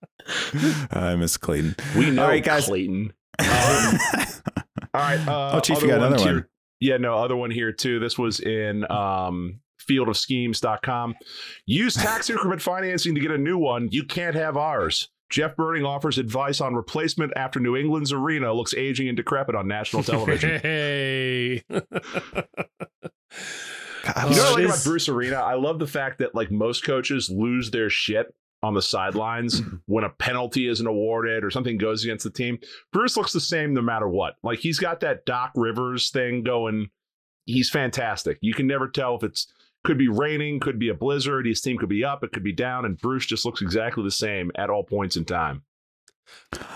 I 0.90 1.14
miss 1.16 1.36
Clayton. 1.36 1.76
We 1.96 2.10
know 2.10 2.22
All 2.24 2.28
right, 2.28 2.42
guys. 2.42 2.66
Clayton. 2.66 3.12
Um, 3.38 3.48
all 3.48 5.00
right. 5.00 5.18
Uh, 5.28 5.50
Oh, 5.54 5.60
Chief, 5.60 5.80
you 5.82 5.88
got 5.88 5.98
another 5.98 6.18
here- 6.22 6.34
one. 6.34 6.46
Yeah, 6.82 6.96
no, 6.96 7.16
other 7.16 7.36
one 7.36 7.52
here 7.52 7.70
too. 7.70 8.00
This 8.00 8.18
was 8.18 8.40
in 8.40 8.90
um, 8.90 9.60
fieldofschemes.com. 9.88 11.14
Use 11.64 11.94
tax 11.94 12.28
increment 12.28 12.60
financing 12.60 13.14
to 13.14 13.20
get 13.20 13.30
a 13.30 13.38
new 13.38 13.56
one. 13.56 13.88
You 13.92 14.04
can't 14.04 14.34
have 14.34 14.56
ours. 14.56 15.08
Jeff 15.30 15.54
Berding 15.54 15.86
offers 15.86 16.18
advice 16.18 16.60
on 16.60 16.74
replacement 16.74 17.32
after 17.36 17.60
New 17.60 17.76
England's 17.76 18.12
arena 18.12 18.52
looks 18.52 18.74
aging 18.74 19.06
and 19.06 19.16
decrepit 19.16 19.54
on 19.54 19.68
national 19.68 20.02
television. 20.02 20.50
Hey. 20.62 21.62
God, 21.70 21.84
You 24.30 24.36
know 24.36 24.42
what 24.42 24.50
I 24.52 24.52
like 24.54 24.64
about 24.64 24.84
Bruce 24.84 25.08
Arena? 25.08 25.36
I 25.36 25.54
love 25.54 25.78
the 25.78 25.86
fact 25.86 26.18
that 26.18 26.34
like 26.34 26.50
most 26.50 26.82
coaches 26.82 27.30
lose 27.30 27.70
their 27.70 27.88
shit 27.88 28.34
on 28.62 28.74
the 28.74 28.82
sidelines 28.82 29.62
when 29.86 30.04
a 30.04 30.10
penalty 30.10 30.68
isn't 30.68 30.86
awarded 30.86 31.44
or 31.44 31.50
something 31.50 31.78
goes 31.78 32.04
against 32.04 32.24
the 32.24 32.30
team. 32.30 32.58
Bruce 32.92 33.16
looks 33.16 33.32
the 33.32 33.40
same 33.40 33.74
no 33.74 33.82
matter 33.82 34.08
what. 34.08 34.34
Like 34.42 34.60
he's 34.60 34.78
got 34.78 35.00
that 35.00 35.24
Doc 35.26 35.52
Rivers 35.54 36.10
thing 36.10 36.42
going. 36.42 36.90
He's 37.46 37.70
fantastic. 37.70 38.38
You 38.40 38.54
can 38.54 38.66
never 38.66 38.88
tell 38.88 39.16
if 39.16 39.24
it's 39.24 39.52
could 39.84 39.98
be 39.98 40.08
raining, 40.08 40.60
could 40.60 40.78
be 40.78 40.88
a 40.88 40.94
blizzard, 40.94 41.46
his 41.46 41.60
team 41.60 41.76
could 41.76 41.88
be 41.88 42.04
up, 42.04 42.22
it 42.22 42.32
could 42.32 42.44
be 42.44 42.52
down, 42.52 42.84
and 42.84 42.98
Bruce 42.98 43.26
just 43.26 43.44
looks 43.44 43.60
exactly 43.60 44.04
the 44.04 44.12
same 44.12 44.52
at 44.54 44.70
all 44.70 44.84
points 44.84 45.16
in 45.16 45.24
time. 45.24 45.62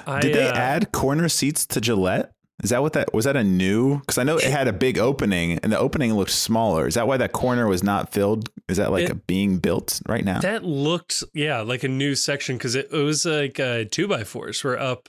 I, 0.07 0.21
Did 0.21 0.35
they 0.35 0.49
uh, 0.49 0.55
add 0.55 0.93
corner 0.93 1.29
seats 1.29 1.67
to 1.67 1.81
Gillette? 1.81 2.33
Is 2.63 2.71
that 2.71 2.81
what 2.83 2.95
that 2.95 3.13
was? 3.13 3.27
That 3.27 3.37
a 3.37 3.45
new? 3.45 3.99
Because 4.01 4.17
I 4.19 4.23
know 4.23 4.39
it 4.39 4.45
had 4.45 4.67
a 4.67 4.73
big 4.73 4.99
opening, 4.99 5.59
and 5.63 5.71
the 5.71 5.79
opening 5.79 6.15
looked 6.15 6.31
smaller. 6.31 6.87
Is 6.87 6.95
that 6.95 7.07
why 7.07 7.19
that 7.19 7.33
corner 7.33 7.67
was 7.69 7.83
not 7.83 8.13
filled? 8.13 8.49
Is 8.69 8.79
that 8.79 8.91
like 8.91 9.05
It- 9.05 9.11
a 9.11 9.15
being 9.15 9.59
built 9.59 10.01
right 10.09 10.25
now? 10.25 10.41
That 10.41 10.65
looked, 10.65 11.23
yeah, 11.35 11.61
like 11.61 11.85
a 11.85 11.89
new 11.89 12.15
section 12.15 12.57
because 12.57 12.75
it, 12.75 12.89
it 12.91 13.03
was 13.03 13.27
like 13.27 13.61
uh, 13.61 13.85
two 13.91 14.09
by 14.09 14.25
fours 14.25 14.65
were 14.65 14.79
up 14.79 15.09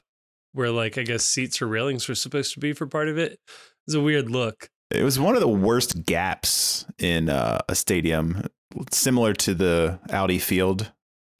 where, 0.53 0.71
like, 0.71 0.97
I 0.97 1.03
guess 1.03 1.23
seats 1.23 1.61
or 1.61 1.67
railings 1.67 2.07
were 2.09 2.15
supposed 2.15 2.53
to 2.55 2.59
be 2.59 2.73
for 2.73 2.85
part 2.87 3.07
of 3.07 3.17
it. 3.17 3.33
It 3.33 3.39
was 3.87 3.95
a 3.95 4.01
weird 4.01 4.29
look. 4.29 4.69
It 4.91 5.03
was 5.03 5.19
one 5.19 5.35
of 5.35 5.41
the 5.41 5.47
worst 5.47 6.05
gaps 6.05 6.85
in 6.99 7.29
uh, 7.29 7.59
a 7.69 7.75
stadium, 7.75 8.43
similar 8.91 9.33
to 9.35 9.53
the 9.53 9.99
Audi 10.09 10.39
Field. 10.39 10.91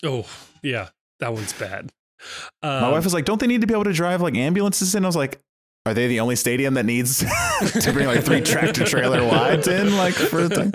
Oh, 0.06 0.26
yeah, 0.64 0.90
that 1.20 1.34
one's 1.34 1.54
bad. 1.54 1.92
Um, 2.64 2.82
My 2.82 2.92
wife 2.92 3.04
was 3.04 3.14
like, 3.14 3.26
"Don't 3.26 3.40
they 3.40 3.48
need 3.48 3.62
to 3.62 3.68
be 3.68 3.74
able 3.74 3.84
to 3.86 3.94
drive 3.94 4.22
like 4.22 4.36
ambulances 4.36 4.96
And 4.96 5.06
I 5.06 5.08
was 5.08 5.16
like, 5.16 5.40
"Are 5.88 5.94
they 5.94 6.08
the 6.08 6.20
only 6.20 6.36
stadium 6.36 6.74
that 6.74 6.86
needs 6.86 7.20
to 7.80 7.92
bring 7.94 8.08
like 8.08 8.26
three 8.26 8.42
tractor 8.42 8.84
trailer 8.84 9.24
wides 9.26 9.70
in 9.70 9.96
like 9.96 10.14
for 10.14 10.42
a 10.42 10.50
thing?" 10.50 10.74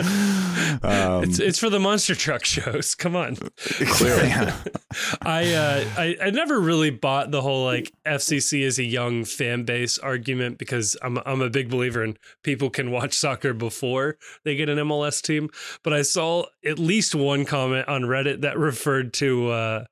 Um, 0.83 1.25
it's 1.25 1.39
it's 1.39 1.59
for 1.59 1.71
the 1.71 1.81
monster 1.81 2.15
truck 2.15 2.45
shows. 2.45 2.95
Come 3.03 3.17
on. 3.17 3.37
clearly. 3.37 4.31
I 5.23 5.55
uh 5.55 5.85
I, 5.97 6.17
I 6.23 6.31
never 6.31 6.61
really 6.61 6.91
bought 6.91 7.31
the 7.31 7.41
whole 7.41 7.65
like 7.65 7.93
FCC 8.07 8.63
is 8.63 8.79
a 8.79 8.85
young 8.85 9.25
fan 9.25 9.65
base 9.65 9.99
argument 9.99 10.59
because 10.59 10.97
I'm 11.03 11.19
I'm 11.25 11.41
a 11.41 11.51
big 11.51 11.71
believer 11.71 12.05
in 12.05 12.17
people 12.43 12.71
can 12.71 12.91
watch 12.91 13.15
soccer 13.15 13.55
before 13.55 14.17
they 14.45 14.55
get 14.55 14.69
an 14.69 14.79
MLS 14.79 15.23
team. 15.23 15.49
But 15.83 15.93
I 15.93 16.03
saw 16.03 16.47
at 16.65 16.79
least 16.79 17.15
one 17.15 17.45
comment 17.45 17.89
on 17.89 18.03
Reddit 18.03 18.43
that 18.43 18.59
referred 18.59 19.13
to 19.15 19.51
uh 19.51 19.85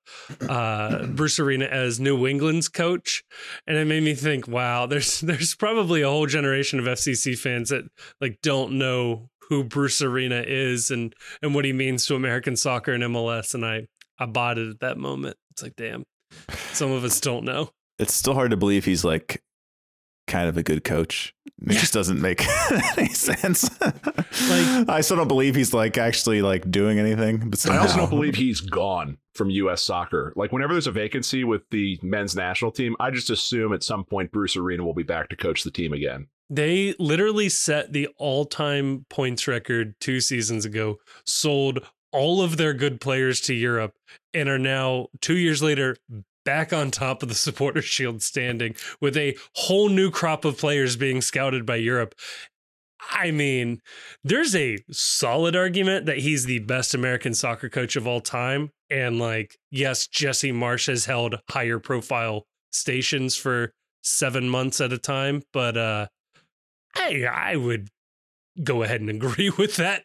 uh 0.49 1.07
Bruce 1.07 1.39
Arena 1.39 1.67
as 1.67 2.01
New 2.01 2.27
England's 2.27 2.69
coach. 2.69 3.25
And 3.67 3.77
it 3.77 3.87
made 3.87 4.03
me 4.03 4.15
think, 4.15 4.47
wow, 4.47 4.87
there's 4.87 5.21
there's 5.31 5.55
probably 5.55 6.03
a 6.03 6.09
whole 6.09 6.27
generation 6.27 6.79
of 6.79 6.85
FCC 6.85 7.39
fans 7.39 7.71
that 7.71 7.85
like 8.21 8.39
don't 8.43 8.73
know 8.73 9.31
who 9.51 9.63
Bruce 9.65 10.01
Arena 10.01 10.43
is 10.47 10.91
and 10.91 11.15
and 11.43 11.55
what 11.55 11.67
he 11.67 11.75
means 11.75 12.07
to 12.07 12.15
American 12.15 12.57
soccer 12.57 12.93
and 12.93 13.03
MLS. 13.05 13.53
And 13.55 13.67
I 13.67 13.87
I 14.19 14.25
bought 14.25 14.57
it 14.57 14.71
at 14.71 14.81
that 14.81 14.97
moment. 14.97 15.37
It's 15.51 15.63
like, 15.63 15.77
damn, 15.77 16.05
some 16.73 16.91
of 16.93 17.05
us 17.05 17.21
don't 17.21 17.45
know. 17.45 17.69
it's 17.99 18.15
still 18.15 18.33
hard 18.35 18.53
to 18.53 18.57
believe 18.57 18.87
he's 18.87 19.05
like 19.05 19.43
kind 20.27 20.49
of 20.49 20.57
a 20.57 20.63
good 20.63 20.85
coach. 20.85 21.35
It 21.67 21.73
Yeah. 21.75 21.81
just 21.81 21.93
doesn't 21.99 22.21
make 22.21 22.43
any 22.97 23.09
sense. 23.09 23.69
Like- 23.83 24.89
I 24.89 25.01
still 25.01 25.17
don't 25.17 25.29
believe 25.29 25.55
he's 25.57 25.75
like 25.75 25.99
actually 25.99 26.41
like 26.41 26.71
doing 26.71 26.99
anything. 26.99 27.51
But 27.51 27.69
I 27.69 27.79
also 27.79 27.97
don't 27.97 28.11
believe 28.11 28.37
he's 28.37 28.61
gone 28.61 29.19
from 29.35 29.51
U.S. 29.51 29.83
soccer. 29.83 30.33
Like 30.37 30.53
whenever 30.53 30.73
there's 30.75 30.87
a 30.87 30.93
vacancy 30.93 31.43
with 31.45 31.63
the 31.71 31.99
men's 32.03 32.37
national 32.37 32.71
team, 32.71 32.95
I 33.01 33.11
just 33.11 33.29
assume 33.31 33.73
at 33.73 33.83
some 33.83 34.05
point 34.05 34.31
Bruce 34.31 34.57
Arena 34.57 34.85
will 34.85 34.95
be 34.95 35.03
back 35.03 35.29
to 35.31 35.37
coach 35.37 35.65
the 35.65 35.71
team 35.73 35.93
again. 35.93 36.29
They 36.51 36.97
literally 36.99 37.49
set 37.49 37.93
the 37.93 38.09
all 38.19 38.45
time 38.45 39.07
points 39.09 39.47
record 39.47 39.95
two 40.01 40.21
seasons 40.21 40.65
ago, 40.65 40.99
sold 41.25 41.87
all 42.13 42.43
of 42.43 42.57
their 42.57 42.75
good 42.75 43.01
players 43.01 43.41
to 43.43 43.55
Europe, 43.55 43.95
and 44.35 44.49
are 44.49 44.59
now, 44.59 45.07
two 45.21 45.37
years 45.37 45.63
later, 45.63 45.97
back 46.45 46.73
on 46.73 46.91
top 46.91 47.23
of 47.23 47.29
the 47.29 47.35
supporter 47.37 47.81
shield 47.83 48.21
standing 48.21 48.75
with 49.01 49.17
a 49.17 49.37
whole 49.55 49.89
new 49.89 50.11
crop 50.11 50.45
of 50.45 50.59
players 50.59 50.97
being 50.97 51.21
scouted 51.21 51.65
by 51.65 51.77
Europe. 51.77 52.17
I 53.13 53.31
mean, 53.31 53.81
there's 54.25 54.55
a 54.55 54.79
solid 54.91 55.55
argument 55.57 56.07
that 56.07 56.19
he's 56.19 56.45
the 56.45 56.59
best 56.61 56.95
American 56.95 57.33
soccer 57.33 57.69
coach 57.69 57.97
of 57.97 58.07
all 58.07 58.21
time. 58.21 58.71
And 58.91 59.19
like, 59.19 59.57
yes, 59.71 60.07
Jesse 60.07 60.53
Marsch 60.53 60.89
has 60.89 61.07
held 61.07 61.37
higher 61.49 61.79
profile 61.79 62.47
stations 62.73 63.37
for 63.37 63.73
seven 64.03 64.49
months 64.49 64.81
at 64.81 64.93
a 64.93 64.99
time, 64.99 65.43
but 65.53 65.77
uh 65.77 66.07
I 66.97 67.25
I 67.25 67.57
would 67.57 67.89
go 68.63 68.83
ahead 68.83 69.01
and 69.01 69.11
agree 69.11 69.51
with 69.59 69.77
that 69.77 70.05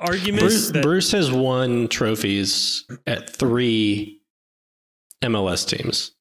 argument. 0.00 0.40
Bruce, 0.42 0.70
that- 0.70 0.82
Bruce 0.82 1.12
has 1.12 1.30
won 1.30 1.88
trophies 1.88 2.84
at 3.06 3.30
three 3.30 4.20
MLS 5.24 5.66
teams. 5.66 6.12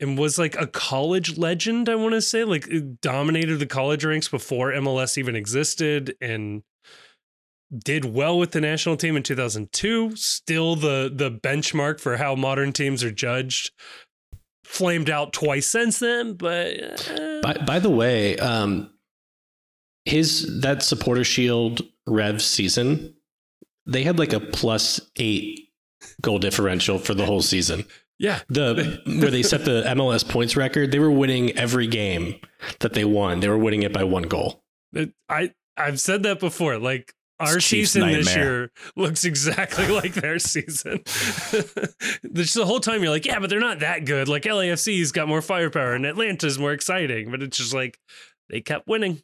and 0.00 0.18
was 0.18 0.38
like 0.38 0.54
a 0.60 0.66
college 0.66 1.36
legend, 1.38 1.88
I 1.88 1.94
want 1.96 2.14
to 2.14 2.22
say, 2.22 2.44
like 2.44 2.66
it 2.68 3.00
dominated 3.00 3.56
the 3.58 3.66
college 3.66 4.04
ranks 4.04 4.28
before 4.28 4.70
MLS 4.72 5.16
even 5.18 5.34
existed 5.34 6.14
and 6.20 6.62
did 7.76 8.04
well 8.04 8.38
with 8.38 8.52
the 8.52 8.60
national 8.60 8.96
team 8.96 9.16
in 9.16 9.22
2002, 9.24 10.14
still 10.16 10.76
the 10.76 11.10
the 11.12 11.30
benchmark 11.30 11.98
for 12.00 12.16
how 12.16 12.34
modern 12.36 12.72
teams 12.72 13.02
are 13.02 13.10
judged. 13.10 13.72
Flamed 14.64 15.08
out 15.10 15.32
twice 15.32 15.66
since 15.66 16.00
then, 16.00 16.34
but 16.34 17.10
uh, 17.10 17.40
By, 17.40 17.52
by 17.54 17.78
the 17.78 17.88
way, 17.90 18.36
um, 18.38 18.90
his 20.06 20.60
that 20.62 20.82
supporter 20.82 21.24
shield 21.24 21.82
Rev 22.06 22.40
season, 22.40 23.14
they 23.86 24.02
had 24.04 24.18
like 24.18 24.32
a 24.32 24.40
plus 24.40 25.00
eight 25.16 25.68
goal 26.22 26.38
differential 26.38 26.98
for 26.98 27.14
the 27.14 27.26
whole 27.26 27.42
season. 27.42 27.84
yeah, 28.18 28.40
The 28.48 29.00
where 29.20 29.30
they 29.30 29.42
set 29.42 29.64
the 29.64 29.82
MLS 29.88 30.26
points 30.28 30.56
record, 30.56 30.92
they 30.92 30.98
were 30.98 31.10
winning 31.10 31.50
every 31.58 31.86
game 31.86 32.36
that 32.80 32.94
they 32.94 33.04
won. 33.04 33.40
They 33.40 33.48
were 33.48 33.58
winning 33.58 33.82
it 33.82 33.92
by 33.92 34.04
one 34.04 34.22
goal. 34.24 34.62
It- 34.92 35.12
I 35.28 35.52
I've 35.76 36.00
said 36.00 36.22
that 36.22 36.40
before. 36.40 36.78
Like 36.78 37.12
our 37.38 37.56
Chiefs' 37.58 37.90
season 37.92 38.08
this 38.12 38.34
year 38.34 38.70
looks 38.96 39.24
exactly 39.26 39.86
like 40.00 40.14
their 40.14 40.38
season. 40.38 41.02
The 42.22 42.64
whole 42.64 42.80
time 42.80 43.02
you're 43.02 43.10
like, 43.10 43.26
yeah, 43.26 43.38
but 43.38 43.50
they're 43.50 43.60
not 43.60 43.80
that 43.80 44.04
good. 44.04 44.28
Like 44.28 44.44
LAFC's 44.44 45.12
got 45.12 45.28
more 45.28 45.42
firepower 45.42 45.92
and 45.94 46.06
Atlanta's 46.06 46.58
more 46.58 46.72
exciting, 46.72 47.30
but 47.30 47.42
it's 47.42 47.56
just 47.58 47.74
like 47.74 47.98
they 48.48 48.60
kept 48.60 48.86
winning. 48.88 49.22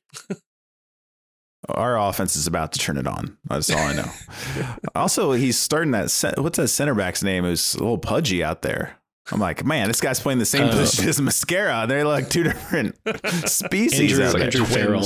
Our 1.69 1.99
offense 1.99 2.35
is 2.37 2.47
about 2.47 2.73
to 2.73 2.79
turn 2.79 2.97
it 2.99 3.07
on. 3.07 3.39
That's 3.45 3.71
all 3.71 3.79
I 3.79 3.93
know. 3.95 4.11
also, 4.95 5.33
he's 5.33 5.59
starting 5.59 5.93
that. 5.93 6.35
What's 6.39 6.59
that 6.59 6.69
center 6.69 6.95
back's 6.95 7.23
name? 7.23 7.45
Who's 7.45 7.75
a 7.75 7.79
little 7.79 7.99
pudgy 7.99 8.43
out 8.43 8.63
there. 8.63 8.97
I'm 9.31 9.39
like, 9.39 9.65
man, 9.65 9.87
this 9.87 10.01
guy's 10.01 10.19
playing 10.19 10.41
the 10.41 10.45
same 10.45 10.65
Uh, 10.65 10.71
position 10.73 11.09
as 11.09 11.21
Mosquera. 11.21 11.87
They're 11.87 12.05
like 12.05 12.29
two 12.29 12.43
different 12.43 12.97
species 13.49 14.19
Andrew, 14.19 14.25
out 14.27 14.33
there. 14.35 14.43
Andrew 14.45 14.65
Farrell. 14.65 15.05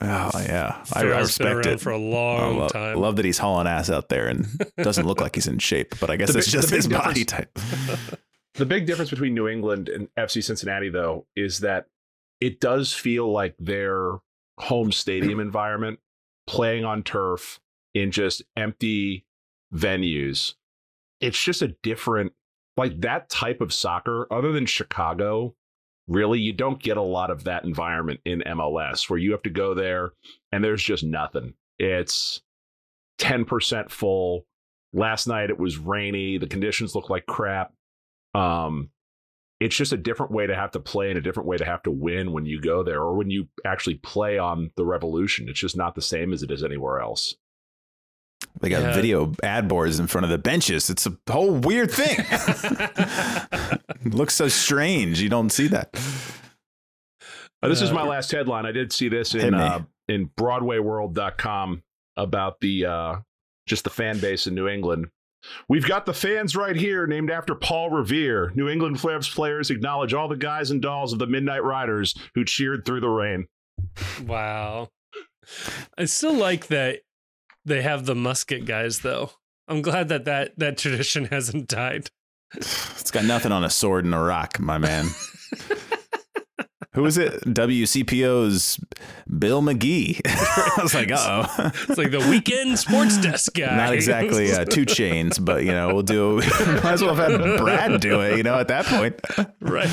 Oh 0.00 0.30
yeah, 0.34 0.76
I, 0.92 1.00
I 1.00 1.02
Farrell's 1.02 1.38
been 1.38 1.56
respect 1.56 1.74
it. 1.74 1.80
for 1.80 1.90
a 1.90 1.98
long 1.98 2.58
love, 2.58 2.72
time. 2.72 2.96
love 2.98 3.16
that 3.16 3.24
he's 3.24 3.38
hauling 3.38 3.66
ass 3.66 3.90
out 3.90 4.08
there 4.08 4.28
and 4.28 4.46
doesn't 4.78 5.06
look 5.06 5.20
like 5.20 5.34
he's 5.34 5.46
in 5.46 5.58
shape. 5.58 5.94
But 6.00 6.10
I 6.10 6.16
guess 6.16 6.34
it's 6.34 6.50
just 6.50 6.68
the 6.68 6.76
big 6.76 6.84
his 6.84 6.88
body 6.88 7.24
type. 7.26 7.58
The 8.54 8.66
big 8.66 8.86
difference 8.86 9.10
between 9.10 9.34
New 9.34 9.46
England 9.48 9.88
and 9.90 10.08
FC 10.18 10.42
Cincinnati, 10.42 10.88
though, 10.88 11.26
is 11.36 11.60
that 11.60 11.86
it 12.40 12.60
does 12.60 12.92
feel 12.92 13.30
like 13.30 13.54
their 13.58 14.14
home 14.60 14.92
stadium 14.92 15.40
environment, 15.40 15.98
playing 16.46 16.84
on 16.84 17.02
turf 17.02 17.60
in 17.94 18.10
just 18.10 18.42
empty 18.56 19.24
venues. 19.74 20.54
It's 21.20 21.42
just 21.42 21.62
a 21.62 21.74
different, 21.82 22.32
like 22.76 23.00
that 23.00 23.28
type 23.28 23.60
of 23.60 23.72
soccer, 23.72 24.26
other 24.30 24.52
than 24.52 24.66
Chicago, 24.66 25.54
really, 26.08 26.40
you 26.40 26.52
don't 26.52 26.82
get 26.82 26.96
a 26.96 27.02
lot 27.02 27.30
of 27.30 27.44
that 27.44 27.64
environment 27.64 28.20
in 28.24 28.42
MLS 28.46 29.08
where 29.08 29.18
you 29.18 29.32
have 29.32 29.42
to 29.42 29.50
go 29.50 29.74
there 29.74 30.12
and 30.52 30.62
there's 30.62 30.82
just 30.82 31.04
nothing. 31.04 31.54
It's 31.78 32.42
10% 33.20 33.90
full. 33.90 34.46
Last 34.92 35.26
night 35.26 35.50
it 35.50 35.58
was 35.58 35.78
rainy. 35.78 36.36
The 36.38 36.48
conditions 36.48 36.94
look 36.94 37.10
like 37.10 37.26
crap. 37.26 37.72
Um, 38.34 38.90
it's 39.60 39.76
just 39.76 39.92
a 39.92 39.96
different 39.96 40.32
way 40.32 40.46
to 40.46 40.54
have 40.54 40.70
to 40.72 40.80
play 40.80 41.10
and 41.10 41.18
a 41.18 41.20
different 41.20 41.46
way 41.46 41.56
to 41.58 41.64
have 41.64 41.82
to 41.82 41.90
win 41.90 42.32
when 42.32 42.46
you 42.46 42.60
go 42.60 42.82
there 42.82 43.00
or 43.02 43.14
when 43.14 43.30
you 43.30 43.46
actually 43.64 43.96
play 43.96 44.38
on 44.38 44.70
the 44.76 44.84
Revolution. 44.86 45.48
It's 45.48 45.60
just 45.60 45.76
not 45.76 45.94
the 45.94 46.00
same 46.02 46.32
as 46.32 46.42
it 46.42 46.50
is 46.50 46.64
anywhere 46.64 47.00
else. 47.00 47.34
They 48.60 48.70
got 48.70 48.82
Yeah. 48.82 48.94
video 48.94 49.32
ad 49.42 49.68
boards 49.68 50.00
in 50.00 50.06
front 50.06 50.24
of 50.24 50.30
the 50.30 50.38
benches. 50.38 50.88
It's 50.88 51.06
a 51.06 51.12
whole 51.30 51.52
weird 51.54 51.90
thing. 51.90 52.16
looks 54.04 54.34
so 54.34 54.48
strange. 54.48 55.20
You 55.20 55.28
don't 55.28 55.50
see 55.50 55.66
that. 55.68 55.90
Uh, 57.62 57.68
this 57.68 57.82
is 57.82 57.90
Uh, 57.90 57.94
my 57.94 58.02
last 58.04 58.30
headline. 58.32 58.64
I 58.64 58.72
did 58.72 58.92
see 58.92 59.08
this 59.10 59.32
Hit 59.32 59.44
in 59.44 59.54
me. 59.54 59.60
uh, 59.60 59.80
in 60.08 60.28
BroadwayWorld.com 60.38 61.82
about 62.16 62.60
the 62.60 62.86
uh, 62.86 63.16
just 63.66 63.84
the 63.84 63.90
fan 63.90 64.18
base 64.18 64.46
in 64.46 64.54
New 64.54 64.66
England. 64.68 65.08
We've 65.68 65.86
got 65.86 66.06
the 66.06 66.14
fans 66.14 66.54
right 66.54 66.76
here, 66.76 67.06
named 67.06 67.30
after 67.30 67.54
Paul 67.54 67.90
Revere. 67.90 68.52
New 68.54 68.68
England 68.68 69.00
Flames 69.00 69.28
players 69.28 69.70
acknowledge 69.70 70.14
all 70.14 70.28
the 70.28 70.36
guys 70.36 70.70
and 70.70 70.82
dolls 70.82 71.12
of 71.12 71.18
the 71.18 71.26
Midnight 71.26 71.64
Riders 71.64 72.14
who 72.34 72.44
cheered 72.44 72.84
through 72.84 73.00
the 73.00 73.08
rain. 73.08 73.46
wow. 74.26 74.88
I 75.96 76.04
still 76.04 76.34
like 76.34 76.66
that 76.68 77.00
they 77.64 77.82
have 77.82 78.06
the 78.06 78.14
musket 78.14 78.64
guys 78.64 79.00
though. 79.00 79.32
I'm 79.68 79.82
glad 79.82 80.08
that 80.08 80.24
that, 80.24 80.58
that 80.58 80.78
tradition 80.78 81.24
hasn't 81.30 81.68
died. 81.68 82.10
It's 82.54 83.10
got 83.10 83.24
nothing 83.24 83.52
on 83.52 83.62
a 83.62 83.70
sword 83.70 84.04
and 84.04 84.14
a 84.14 84.18
rock, 84.18 84.58
my 84.58 84.78
man. 84.78 85.06
Who 86.94 87.06
is 87.06 87.16
it? 87.18 87.44
WCPO's 87.44 88.80
Bill 89.38 89.62
McGee. 89.62 90.20
I 90.26 90.82
was 90.82 90.92
like, 90.92 91.12
uh 91.12 91.46
oh. 91.46 91.70
It's 91.88 91.96
like 91.98 92.10
the 92.10 92.18
weekend 92.18 92.78
sports 92.80 93.16
desk 93.18 93.54
guy. 93.56 93.76
Not 93.76 93.92
exactly 93.92 94.52
uh, 94.52 94.64
two 94.64 94.84
chains, 94.84 95.38
but 95.38 95.62
you 95.64 95.70
know, 95.70 95.94
we'll 95.94 96.02
do. 96.02 96.36
Might 96.82 96.84
as 96.94 97.02
well 97.02 97.14
have 97.14 97.30
had 97.30 97.58
Brad 97.58 98.00
do 98.00 98.20
it. 98.22 98.36
You 98.36 98.42
know, 98.42 98.58
at 98.58 98.66
that 98.68 98.86
point. 98.86 99.20
right. 99.60 99.86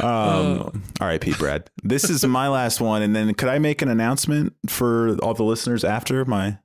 Um, 0.00 0.82
R.I.P. 1.00 1.34
Brad. 1.34 1.70
This 1.82 2.08
is 2.08 2.24
my 2.24 2.48
last 2.48 2.80
one, 2.80 3.02
and 3.02 3.14
then 3.14 3.34
could 3.34 3.48
I 3.50 3.58
make 3.58 3.82
an 3.82 3.88
announcement 3.88 4.54
for 4.68 5.16
all 5.18 5.34
the 5.34 5.44
listeners 5.44 5.84
after 5.84 6.24
my? 6.24 6.58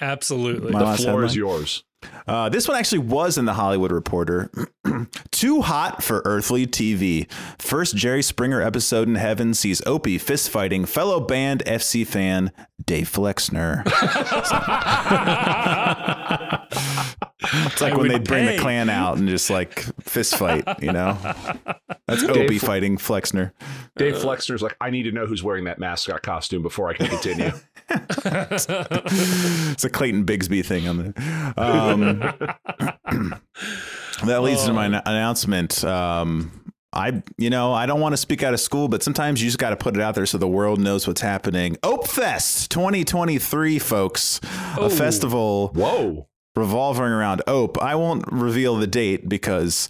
Absolutely. 0.00 0.70
My 0.70 0.80
The 0.80 0.84
last 0.84 1.02
floor 1.04 1.24
is 1.24 1.34
yours. 1.34 1.82
Uh, 2.26 2.48
this 2.48 2.68
one 2.68 2.76
actually 2.76 2.98
was 2.98 3.38
in 3.38 3.44
the 3.44 3.54
Hollywood 3.54 3.90
Reporter. 3.90 4.50
Too 5.30 5.62
hot 5.62 6.02
for 6.02 6.22
earthly 6.24 6.66
TV. 6.66 7.30
First 7.58 7.96
Jerry 7.96 8.22
Springer 8.22 8.60
episode 8.60 9.08
in 9.08 9.14
heaven 9.14 9.54
sees 9.54 9.84
Opie 9.86 10.18
fist 10.18 10.50
fighting 10.50 10.84
fellow 10.84 11.20
band 11.20 11.64
FC 11.64 12.06
fan 12.06 12.52
Dave 12.84 13.08
Flexner. 13.08 13.84
It's 17.52 17.80
like 17.80 17.94
I 17.94 17.96
when 17.96 18.08
they 18.08 18.18
bring 18.18 18.46
the 18.46 18.58
clan 18.58 18.90
out 18.90 19.16
and 19.18 19.28
just 19.28 19.48
like 19.50 19.80
fist 20.02 20.36
fight, 20.36 20.64
you 20.82 20.92
know? 20.92 21.16
That's 22.06 22.22
Dave 22.22 22.36
Opie 22.36 22.58
Fle- 22.58 22.66
fighting 22.66 22.98
Flexner. 22.98 23.52
Dave 23.96 24.14
Flexner's 24.16 24.62
like, 24.62 24.76
I 24.80 24.90
need 24.90 25.04
to 25.04 25.12
know 25.12 25.26
who's 25.26 25.42
wearing 25.42 25.64
that 25.64 25.78
mascot 25.78 26.22
costume 26.22 26.62
before 26.62 26.88
I 26.90 26.94
can 26.94 27.06
continue. 27.08 27.52
It's 27.90 29.84
a 29.84 29.88
Clayton 29.90 30.24
Bigsby 30.26 30.64
thing 30.64 30.88
on 30.88 30.98
there. 30.98 31.54
Um, 31.56 32.18
that 34.24 34.42
leads 34.42 34.64
to 34.66 34.72
my 34.72 34.86
an- 34.86 34.94
announcement. 34.94 35.82
Um, 35.84 36.72
I, 36.92 37.22
you 37.36 37.50
know, 37.50 37.72
I 37.72 37.86
don't 37.86 38.00
want 38.00 38.12
to 38.14 38.16
speak 38.16 38.42
out 38.42 38.54
of 38.54 38.60
school, 38.60 38.88
but 38.88 39.02
sometimes 39.02 39.40
you 39.42 39.48
just 39.48 39.58
got 39.58 39.70
to 39.70 39.76
put 39.76 39.94
it 39.96 40.02
out 40.02 40.14
there 40.14 40.26
so 40.26 40.38
the 40.38 40.48
world 40.48 40.80
knows 40.80 41.06
what's 41.06 41.20
happening. 41.20 41.76
Opefest 41.76 42.68
2023, 42.68 43.78
folks, 43.78 44.40
Oh. 44.76 44.86
a 44.86 44.90
festival 44.90 45.68
Whoa. 45.74 46.27
Revolving 46.58 47.04
around 47.04 47.42
Ope. 47.46 47.80
I 47.82 47.94
won't 47.94 48.24
reveal 48.30 48.76
the 48.76 48.86
date 48.86 49.28
because, 49.28 49.88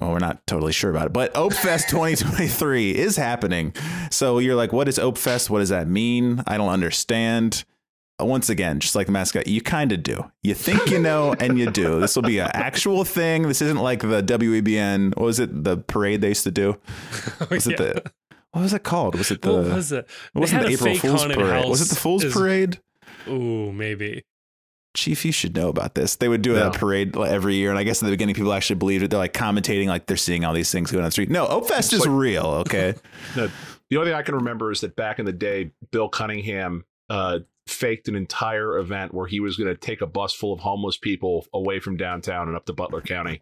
well, 0.00 0.10
we're 0.12 0.18
not 0.18 0.46
totally 0.46 0.72
sure 0.72 0.90
about 0.90 1.06
it. 1.06 1.12
But 1.12 1.32
Opefest 1.34 1.88
2023 1.88 2.94
is 2.96 3.16
happening. 3.16 3.74
So 4.10 4.38
you're 4.38 4.54
like, 4.56 4.72
what 4.72 4.88
is 4.88 4.98
Opefest? 4.98 5.48
What 5.50 5.60
does 5.60 5.68
that 5.70 5.88
mean? 5.88 6.42
I 6.46 6.56
don't 6.56 6.68
understand. 6.68 7.64
Once 8.20 8.48
again, 8.50 8.80
just 8.80 8.96
like 8.96 9.06
the 9.06 9.12
mascot, 9.12 9.46
you 9.46 9.60
kind 9.60 9.92
of 9.92 10.02
do. 10.02 10.28
You 10.42 10.52
think 10.54 10.90
you 10.90 10.98
know, 10.98 11.34
and 11.40 11.56
you 11.56 11.70
do. 11.70 12.00
This 12.00 12.16
will 12.16 12.24
be 12.24 12.40
an 12.40 12.50
actual 12.52 13.04
thing. 13.04 13.42
This 13.46 13.62
isn't 13.62 13.78
like 13.78 14.00
the 14.00 14.22
WEBN. 14.24 15.16
What 15.16 15.24
was 15.24 15.38
it? 15.38 15.62
The 15.62 15.76
parade 15.76 16.20
they 16.20 16.28
used 16.30 16.42
to 16.42 16.50
do. 16.50 16.80
Was 17.50 17.68
it 17.68 17.72
Yeah. 17.72 17.76
the 17.76 18.12
what 18.52 18.62
was 18.62 18.72
it 18.72 18.82
called? 18.82 19.14
Was 19.14 19.30
it 19.30 19.42
the? 19.42 19.52
what 19.52 19.64
was 19.74 19.92
it? 19.92 20.08
it 20.34 20.38
wasn't 20.38 20.62
the 20.62 20.72
April 20.72 20.96
Fool's 20.96 21.26
parade. 21.26 21.68
Was 21.68 21.82
it 21.82 21.90
the 21.94 22.00
Fool's 22.00 22.24
is- 22.24 22.32
parade? 22.32 22.80
Ooh, 23.28 23.70
maybe. 23.72 24.24
Chief, 24.94 25.24
you 25.24 25.32
should 25.32 25.54
know 25.54 25.68
about 25.68 25.94
this. 25.94 26.16
They 26.16 26.28
would 26.28 26.42
do 26.42 26.54
No. 26.54 26.68
a 26.68 26.70
parade 26.72 27.16
every 27.16 27.54
year, 27.56 27.70
and 27.70 27.78
I 27.78 27.82
guess 27.84 28.00
in 28.02 28.06
the 28.06 28.12
beginning 28.12 28.34
people 28.34 28.52
actually 28.52 28.76
believed 28.76 29.04
it. 29.04 29.10
They're 29.10 29.18
like 29.18 29.32
commentating, 29.34 29.86
like 29.86 30.06
they're 30.06 30.16
seeing 30.16 30.44
all 30.44 30.52
these 30.54 30.72
things 30.72 30.90
going 30.90 31.02
on 31.04 31.08
the 31.08 31.12
street. 31.12 31.30
No, 31.30 31.46
Opefest 31.46 31.92
is 31.92 32.00
like- 32.00 32.10
real. 32.10 32.46
Okay, 32.66 32.94
No, 33.36 33.48
the 33.90 33.96
only 33.96 34.10
thing 34.10 34.18
I 34.18 34.22
can 34.22 34.34
remember 34.34 34.72
is 34.72 34.80
that 34.80 34.96
back 34.96 35.18
in 35.18 35.24
the 35.26 35.32
day, 35.32 35.70
Bill 35.92 36.08
Cunningham 36.08 36.84
uh, 37.10 37.40
faked 37.66 38.08
an 38.08 38.16
entire 38.16 38.78
event 38.78 39.14
where 39.14 39.26
he 39.26 39.40
was 39.40 39.56
going 39.56 39.68
to 39.68 39.76
take 39.76 40.00
a 40.00 40.06
bus 40.06 40.32
full 40.32 40.52
of 40.52 40.60
homeless 40.60 40.96
people 40.96 41.46
away 41.54 41.80
from 41.80 41.96
downtown 41.96 42.48
and 42.48 42.56
up 42.56 42.64
to 42.66 42.72
Butler 42.72 43.00
County. 43.02 43.40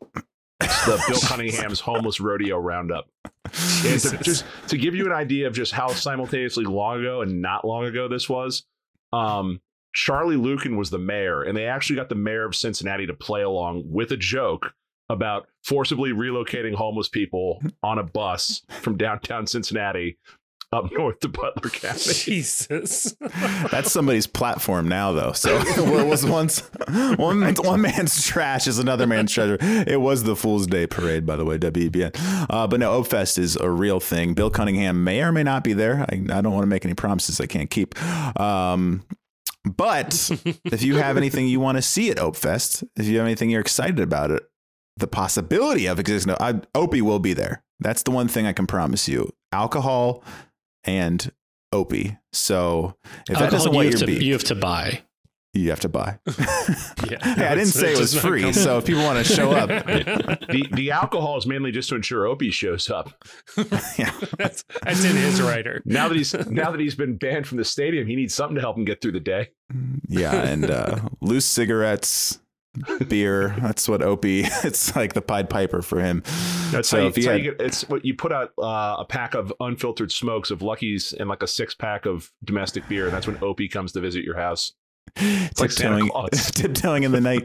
It's 0.61 0.85
the 0.87 1.03
Bill 1.09 1.21
Cunningham's 1.21 1.81
homeless 1.81 2.19
rodeo 2.21 2.59
roundup. 2.59 3.09
And 3.45 4.01
to, 4.01 4.19
just 4.23 4.45
to 4.69 4.77
give 4.79 4.95
you 4.95 5.07
an 5.07 5.13
idea 5.13 5.47
of 5.47 5.55
just 5.55 5.73
how 5.73 5.89
simultaneously 5.89 6.65
long 6.65 7.01
ago 7.01 7.23
and 7.23 7.41
not 7.41 7.65
long 7.65 7.85
ago 7.85 8.09
this 8.09 8.29
was, 8.29 8.65
um, 9.13 9.61
Charlie 9.97 10.37
Luken 10.37 10.77
was 10.77 10.91
the 10.91 10.99
mayor, 10.99 11.43
and 11.43 11.57
they 11.57 11.67
actually 11.67 11.97
got 11.97 12.11
the 12.11 12.15
mayor 12.15 12.45
of 12.45 12.55
Cincinnati 12.55 13.07
to 13.07 13.15
play 13.15 13.41
along 13.41 13.85
with 13.87 14.13
a 14.13 14.17
joke 14.19 14.75
about 15.09 15.49
forcibly 15.65 16.11
relocating 16.11 16.75
homeless 16.75 17.09
people 17.09 17.63
on 17.83 17.99
a 17.99 18.03
bus 18.03 18.61
from 18.83 18.99
downtown 18.99 19.47
Cincinnati 19.47 20.19
up 20.71 20.93
north 20.93 21.21
to 21.21 21.29
Butler 21.29 21.71
County. 21.71 22.13
Jesus. 22.13 23.17
that's 23.71 23.91
somebody's 23.91 24.27
platform 24.27 24.87
now, 24.87 25.13
though. 25.13 25.33
So 25.33 25.59
what 25.91 26.07
was 26.07 26.27
once 26.27 26.61
one 27.17 27.55
one 27.55 27.81
man's 27.81 28.27
trash 28.27 28.67
is 28.67 28.79
another 28.79 29.07
man's 29.07 29.33
treasure. 29.33 29.57
It 29.63 30.03
was 30.03 30.25
the 30.25 30.37
Fool's 30.37 30.67
Day 30.67 30.87
parade, 30.87 31.25
by 31.25 31.37
the 31.37 31.47
way, 31.47 31.57
WBN. 31.57 32.47
Uh, 32.51 32.67
but 32.67 32.81
no, 32.81 33.03
Opefest 33.03 33.39
is 33.39 33.57
a 33.57 33.71
real 33.71 34.01
thing. 34.01 34.35
Bill 34.35 34.51
Cunningham 34.51 35.05
may 35.05 35.23
or 35.23 35.33
may 35.33 35.43
not 35.43 35.65
be 35.65 35.73
there. 35.73 36.03
I, 36.03 36.17
I 36.17 36.43
don't 36.43 36.53
want 36.53 36.65
to 36.65 36.69
make 36.69 36.85
any 36.85 36.93
promises 36.93 37.41
I 37.41 37.47
can't 37.47 37.71
keep. 37.71 37.99
Um, 38.39 39.03
but 39.67 40.31
if 40.65 40.83
you 40.83 40.97
have 40.97 41.17
anything 41.17 41.49
you 41.49 41.61
want 41.61 41.77
to 41.77 41.83
see 41.83 42.11
at 42.11 42.19
Opefest, 42.19 42.87
if 42.97 43.07
you 43.07 43.19
have 43.19 43.27
anything 43.27 43.51
you're 43.51 43.61
excited 43.61 44.01
about 44.01 44.31
it, 44.31 44.43
the 44.97 45.07
possibility 45.07 45.87
of 45.87 45.99
existing, 45.99 46.35
I, 46.41 46.61
Opie 46.75 47.03
will 47.03 47.19
be 47.19 47.33
there. 47.33 47.63
That's 47.81 48.03
the 48.03 48.11
one 48.11 48.29
thing 48.29 48.47
I 48.47 48.53
can 48.53 48.67
promise 48.67 49.09
you. 49.09 49.31
Alcohol 49.53 50.23
and 50.85 51.31
Opie. 51.73 52.17
So 52.33 52.97
if 53.29 53.39
that 53.39 53.45
Alcohol 53.45 53.51
doesn't 53.51 53.75
you 53.75 53.81
have, 53.81 53.91
your 53.91 54.01
to, 54.01 54.07
beak, 54.07 54.23
you 54.23 54.33
have 54.33 54.45
to 54.45 54.55
buy. 54.55 55.03
You 55.59 55.71
have 55.71 55.81
to 55.81 55.89
buy. 55.89 56.19
Yeah. 57.09 57.19
hey, 57.23 57.47
I 57.47 57.55
didn't 57.55 57.69
say 57.69 57.93
it 57.93 57.99
was 57.99 58.19
free. 58.19 58.53
So 58.53 58.79
if 58.79 58.87
people 58.87 59.05
want 59.05 59.25
to 59.25 59.33
show 59.33 59.53
up, 59.53 59.69
the 59.87 60.67
the 60.73 60.91
alcohol 60.91 61.37
is 61.37 61.47
mainly 61.47 61.71
just 61.71 61.89
to 61.91 61.95
ensure 61.95 62.27
Opie 62.27 62.51
shows 62.51 62.91
up. 62.91 63.25
yeah. 63.97 64.11
that's, 64.37 64.65
that's 64.83 65.05
in 65.05 65.15
his 65.15 65.41
writer. 65.41 65.83
Now 65.85 66.09
that 66.09 66.17
he's 66.17 66.35
now 66.49 66.73
that 66.73 66.81
he's 66.81 66.97
been 66.97 67.17
banned 67.17 67.47
from 67.47 67.59
the 67.59 67.65
stadium, 67.65 68.09
he 68.09 68.17
needs 68.17 68.35
something 68.35 68.57
to 68.57 68.61
help 68.61 68.77
him 68.77 68.85
get 68.85 69.01
through 69.01 69.13
the 69.13 69.21
day. 69.21 69.51
Yeah, 70.09 70.35
and 70.43 70.69
uh, 70.69 70.99
loose 71.21 71.45
cigarettes, 71.47 72.41
beer. 73.09 73.55
That's 73.61 73.89
what 73.89 74.03
Opie. 74.03 74.45
It's 74.65 74.97
like 74.97 75.13
the 75.15 75.23
Pied 75.23 75.49
Piper 75.49 75.83
for 75.83 76.01
him. 76.01 76.23
That's 76.71 76.89
So 76.89 76.97
how 76.97 77.03
you, 77.05 77.09
if 77.11 77.17
he 77.17 77.23
that's 77.23 77.31
how 77.31 77.37
you 77.37 77.51
get, 77.53 77.61
it's 77.61 77.89
what 77.89 78.05
you 78.05 78.15
put 78.15 78.33
out 78.33 78.51
uh, 78.59 78.97
a 78.99 79.07
pack 79.09 79.35
of 79.35 79.53
unfiltered 79.61 80.11
smokes 80.11 80.51
of 80.51 80.63
Lucky's 80.63 81.13
and 81.13 81.29
like 81.29 81.43
a 81.43 81.47
six 81.47 81.75
pack 81.75 82.07
of 82.07 82.33
domestic 82.45 82.89
beer, 82.89 83.05
and 83.05 83.15
that's 83.15 83.27
when 83.27 83.39
Opie 83.43 83.69
comes 83.69 83.93
to 83.93 84.01
visit 84.01 84.25
your 84.25 84.37
house. 84.37 84.73
It's 85.19 85.61
like 85.61 85.71
tiptoeing, 85.71 86.11
tiptoeing 86.33 87.05
in 87.05 87.13
the 87.13 87.21
night. 87.21 87.43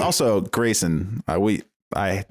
also, 0.00 0.40
Grayson, 0.40 1.22
I 1.28 1.36
we 1.36 1.62
I 1.94 2.24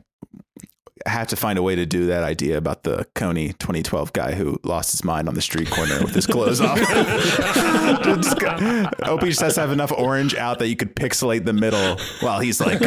have 1.05 1.27
to 1.27 1.35
find 1.35 1.57
a 1.57 1.63
way 1.63 1.75
to 1.75 1.85
do 1.85 2.07
that 2.07 2.23
idea 2.23 2.57
about 2.57 2.83
the 2.83 3.05
Kony 3.15 3.57
2012 3.57 4.13
guy 4.13 4.33
who 4.33 4.59
lost 4.63 4.91
his 4.91 5.03
mind 5.03 5.27
on 5.27 5.35
the 5.35 5.41
street 5.41 5.69
corner 5.69 5.99
with 6.01 6.13
his 6.13 6.27
clothes 6.27 6.61
off. 6.61 6.79
Opie 9.03 9.29
just 9.29 9.41
has 9.41 9.55
to 9.55 9.61
have 9.61 9.71
enough 9.71 9.91
orange 9.91 10.35
out 10.35 10.59
that 10.59 10.67
you 10.67 10.75
could 10.75 10.95
pixelate 10.95 11.45
the 11.45 11.53
middle 11.53 11.97
while 12.21 12.39
he's 12.39 12.61
like 12.61 12.79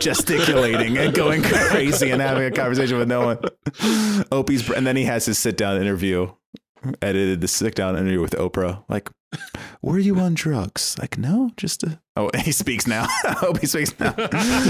gesticulating 0.00 0.98
and 0.98 1.14
going 1.14 1.42
crazy 1.42 2.10
and 2.10 2.20
having 2.20 2.44
a 2.44 2.50
conversation 2.50 2.98
with 2.98 3.08
no 3.08 3.26
one. 3.26 4.24
Opie's, 4.32 4.68
and 4.70 4.86
then 4.86 4.96
he 4.96 5.04
has 5.04 5.26
his 5.26 5.38
sit 5.38 5.56
down 5.56 5.80
interview 5.80 6.30
edited 7.00 7.40
the 7.40 7.48
sit 7.48 7.74
down 7.74 7.96
interview 7.96 8.20
with 8.20 8.32
Oprah. 8.32 8.84
Like, 8.88 9.10
were 9.80 9.98
you 9.98 10.18
on 10.18 10.34
drugs? 10.34 10.96
Like, 10.98 11.16
no, 11.18 11.50
just 11.56 11.82
a. 11.82 12.00
Oh, 12.16 12.30
he 12.38 12.52
speaks 12.52 12.86
now. 12.86 13.06
I 13.24 13.32
hope 13.32 13.58
he 13.60 13.66
speaks 13.66 13.98
now. 13.98 14.12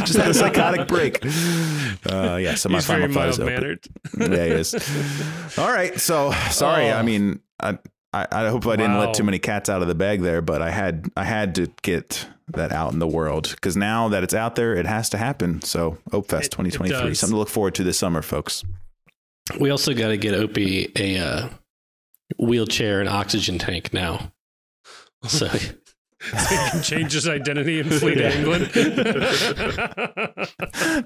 just 0.04 0.16
had 0.16 0.28
a 0.30 0.34
psychotic 0.34 0.88
break. 0.88 1.24
Uh, 1.24 2.36
yeah, 2.40 2.54
so 2.54 2.68
my 2.68 2.76
He's 2.78 2.86
final 2.86 3.08
very 3.08 3.12
thought 3.12 3.28
is 3.28 3.38
mild 3.38 3.50
Oprah. 3.50 3.88
Yeah, 4.20 4.44
he 4.46 4.50
is. 4.52 5.58
All 5.58 5.68
right, 5.72 5.98
so 6.00 6.32
sorry. 6.50 6.90
Oh. 6.90 6.96
I 6.96 7.02
mean, 7.02 7.40
I, 7.60 7.78
I 8.12 8.26
I 8.30 8.48
hope 8.48 8.66
I 8.66 8.76
didn't 8.76 8.94
Wow. 8.94 9.06
let 9.06 9.14
too 9.14 9.24
many 9.24 9.38
cats 9.38 9.68
out 9.68 9.82
of 9.82 9.88
the 9.88 9.94
bag 9.94 10.20
there, 10.22 10.42
but 10.42 10.62
I 10.62 10.70
had 10.70 11.06
I 11.16 11.24
had 11.24 11.54
to 11.56 11.68
get 11.82 12.28
that 12.48 12.70
out 12.72 12.92
in 12.92 12.98
the 12.98 13.06
world 13.08 13.50
because 13.50 13.76
now 13.76 14.08
that 14.08 14.22
it's 14.22 14.34
out 14.34 14.54
there, 14.56 14.74
it 14.74 14.86
has 14.86 15.08
to 15.10 15.16
happen. 15.18 15.62
So, 15.62 15.98
Opefest 16.10 16.40
It- 16.40 16.44
it 16.46 16.50
2023, 16.50 17.14
something 17.14 17.32
to 17.34 17.38
look 17.38 17.48
forward 17.48 17.74
to 17.76 17.82
this 17.84 17.98
summer, 17.98 18.20
folks. 18.22 18.62
We 19.58 19.70
also 19.70 19.94
got 19.94 20.08
to 20.08 20.16
get 20.18 20.34
Opie 20.34 20.92
a 20.96 21.18
uh, 21.18 21.48
wheelchair 22.38 23.00
and 23.00 23.08
oxygen 23.08 23.58
tank 23.58 23.92
now. 23.92 24.32
So 25.26 25.48
so 25.48 25.56
he 26.36 26.70
can 26.70 26.82
change 26.82 27.12
his 27.12 27.28
identity 27.28 27.80
and 27.80 27.92
flee 27.92 28.14
to 28.14 28.36
England. 28.36 28.70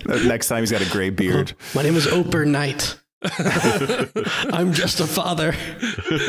Next 0.29 0.49
time, 0.49 0.61
he's 0.61 0.70
got 0.70 0.83
a 0.83 0.91
gray 0.91 1.11
beard. 1.11 1.55
my 1.74 1.83
name 1.83 1.97
is 1.97 2.07
Oper 2.07 2.47
Knight. 2.47 2.99
I'm 4.53 4.72
just 4.72 5.01
a 5.01 5.07
father. 5.07 5.55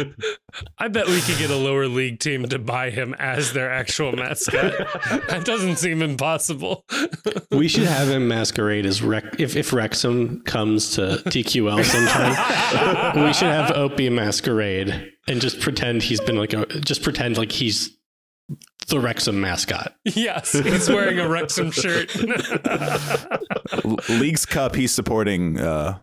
I 0.77 0.87
bet 0.87 1.07
we 1.07 1.21
could 1.21 1.37
get 1.37 1.49
a 1.49 1.55
lower 1.55 1.87
league 1.87 2.19
team 2.19 2.47
to 2.49 2.59
buy 2.59 2.89
him 2.89 3.13
as 3.19 3.53
their 3.53 3.71
actual 3.71 4.11
mascot. 4.13 4.73
that 5.29 5.43
doesn't 5.45 5.77
seem 5.77 6.01
impossible. 6.01 6.85
We 7.51 7.67
should 7.67 7.83
have 7.87 8.09
him 8.09 8.27
masquerade 8.27 8.85
as 8.85 9.01
Rec- 9.01 9.39
if 9.39 9.55
if 9.55 9.73
Wrexham 9.73 10.41
comes 10.41 10.95
to 10.95 11.21
TQL 11.25 11.83
sometime. 11.83 13.23
we 13.25 13.33
should 13.33 13.47
have 13.49 13.71
Opie 13.71 14.09
masquerade 14.09 15.11
and 15.27 15.41
just 15.41 15.59
pretend 15.59 16.03
he's 16.03 16.21
been 16.21 16.37
like 16.37 16.53
a 16.53 16.65
just 16.79 17.03
pretend 17.03 17.37
like 17.37 17.51
he's 17.51 17.95
the 18.87 18.99
Wrexham 18.99 19.41
mascot. 19.41 19.95
yes, 20.05 20.53
he's 20.53 20.89
wearing 20.89 21.19
a 21.19 21.27
Wrexham 21.27 21.71
shirt. 21.71 22.09
League's 24.09 24.45
Cup, 24.45 24.75
he's 24.75 24.93
supporting 24.93 25.59
uh, 25.59 25.97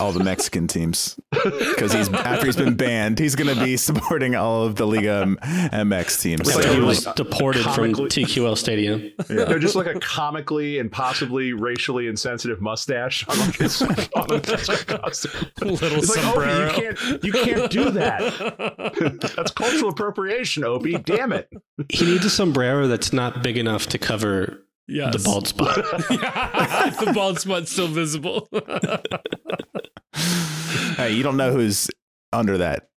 all 0.00 0.12
the 0.12 0.22
Mexican 0.22 0.66
teams 0.66 1.18
because 1.30 1.92
he's 1.92 2.12
after 2.12 2.46
he's 2.46 2.56
been 2.56 2.74
banned, 2.76 3.18
he's 3.18 3.34
going 3.34 3.54
to 3.54 3.62
be 3.64 3.76
supporting 3.76 4.34
all 4.34 4.64
of 4.64 4.76
the 4.76 4.86
Liga 4.86 5.22
M- 5.22 5.38
MX 5.42 6.20
teams. 6.20 6.48
After 6.48 6.62
like 6.62 6.76
he 6.76 6.80
was 6.80 7.06
like 7.06 7.16
deported 7.16 7.62
from 7.62 7.92
TQL 7.92 8.56
Stadium. 8.56 9.10
No, 9.28 9.58
just 9.58 9.74
like 9.76 9.86
a 9.86 9.98
comically 10.00 10.78
and 10.78 10.90
possibly 10.90 11.52
racially 11.52 12.06
insensitive 12.06 12.60
mustache 12.60 13.26
on 13.28 13.38
like 13.38 13.56
his 13.56 13.82
on 13.82 13.90
a. 13.90 13.96
Little 15.66 15.98
It's 15.98 16.08
like, 16.08 16.18
sombrero. 16.24 16.68
Opie, 16.68 16.82
you 16.82 16.92
can't 16.92 17.24
you 17.24 17.32
can't 17.32 17.70
do 17.70 17.90
that. 17.90 19.32
That's 19.36 19.50
cultural 19.52 19.90
appropriation, 19.90 20.64
Opie. 20.64 20.98
Damn 20.98 21.32
it. 21.32 21.48
He 21.88 22.04
needs 22.04 22.24
a 22.24 22.30
sombrero 22.30 22.86
that's 22.88 23.12
not 23.12 23.42
big 23.42 23.56
enough 23.56 23.86
to 23.88 23.98
cover 23.98 24.65
yes. 24.88 25.16
the 25.16 25.22
bald 25.22 25.48
spot. 25.48 25.76
yeah, 26.10 26.90
the 27.04 27.12
bald 27.12 27.40
spot's 27.40 27.72
still 27.72 27.88
visible. 27.88 28.48
hey, 30.96 31.12
you 31.12 31.22
don't 31.22 31.36
know 31.36 31.52
who's 31.52 31.90
under 32.32 32.58
that 32.58 32.88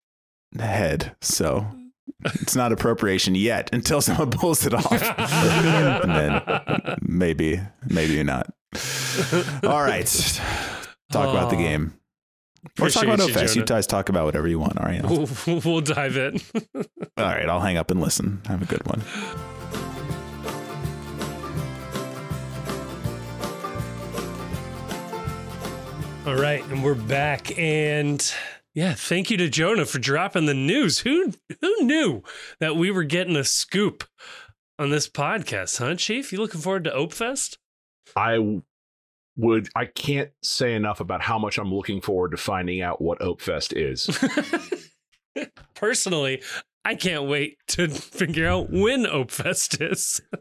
head, 0.58 1.16
so 1.22 1.66
it's 2.24 2.56
not 2.56 2.72
appropriation 2.72 3.36
yet 3.36 3.70
until 3.74 4.02
someone 4.02 4.32
pulls 4.32 4.66
it 4.66 4.74
off, 4.74 4.92
and 4.92 6.12
then 6.12 6.98
maybe, 7.02 7.60
maybe 7.88 8.24
not. 8.24 8.52
All 9.64 9.82
right, 9.82 10.42
talk 11.12 11.30
about 11.30 11.50
the 11.50 11.58
game. 11.58 11.94
Or 12.80 12.90
talk 12.90 13.04
about 13.04 13.20
you, 13.20 13.62
You 13.62 13.66
guys 13.66 13.88
talk 13.88 14.10
about 14.10 14.26
whatever 14.26 14.48
you 14.48 14.60
want. 14.60 14.78
All 14.78 14.86
right. 14.86 15.02
we'll, 15.04 15.62
we'll 15.64 15.82
dive 15.82 16.18
in. 16.18 16.42
All 16.76 17.26
right. 17.26 17.48
I'll 17.48 17.62
hang 17.62 17.78
up 17.78 17.90
and 17.90 18.02
listen. 18.02 18.42
Have 18.48 18.62
a 18.62 18.66
good 18.66 18.86
one. 18.86 19.02
All 26.26 26.36
right, 26.36 26.63
and 26.65 26.84
we're 26.84 26.95
back, 26.95 27.57
and 27.57 28.34
yeah, 28.76 28.93
thank 28.93 29.32
you 29.32 29.38
to 29.38 29.49
Jonah 29.49 29.86
for 29.86 29.99
dropping 29.99 30.45
the 30.45 30.53
news. 30.53 30.99
Who 30.99 31.34
who 31.61 31.76
knew 31.82 32.24
that 32.59 32.76
we 32.76 32.91
were 32.91 33.03
getting 33.03 33.38
a 33.38 33.43
scoop 33.43 34.03
on 34.78 34.89
this 34.89 35.09
podcast, 35.09 35.80
huh, 35.80 35.95
Chief? 35.95 36.32
You 36.32 36.39
looking 36.39 36.61
forward 36.61 36.84
to 36.84 36.91
Opefest? 36.91 37.57
I 38.15 38.61
would 39.38 39.70
I 39.76 39.86
can't 39.86 40.32
say 40.43 40.76
enough 40.76 40.99
about 40.99 41.22
how 41.22 41.39
much 41.39 41.57
I'm 41.57 41.74
looking 41.74 42.01
forward 42.01 42.32
to 42.32 42.38
finding 42.38 42.82
out 42.82 43.01
what 43.01 43.20
Opefest 43.20 43.74
is. 43.76 44.09
Personally, 45.74 46.43
I 46.90 46.96
can't 46.96 47.26
wait 47.26 47.58
to 47.68 47.88
figure 47.88 48.48
out 48.48 48.72
when 48.72 49.04
Opefest 49.06 49.92
is. 49.92 50.22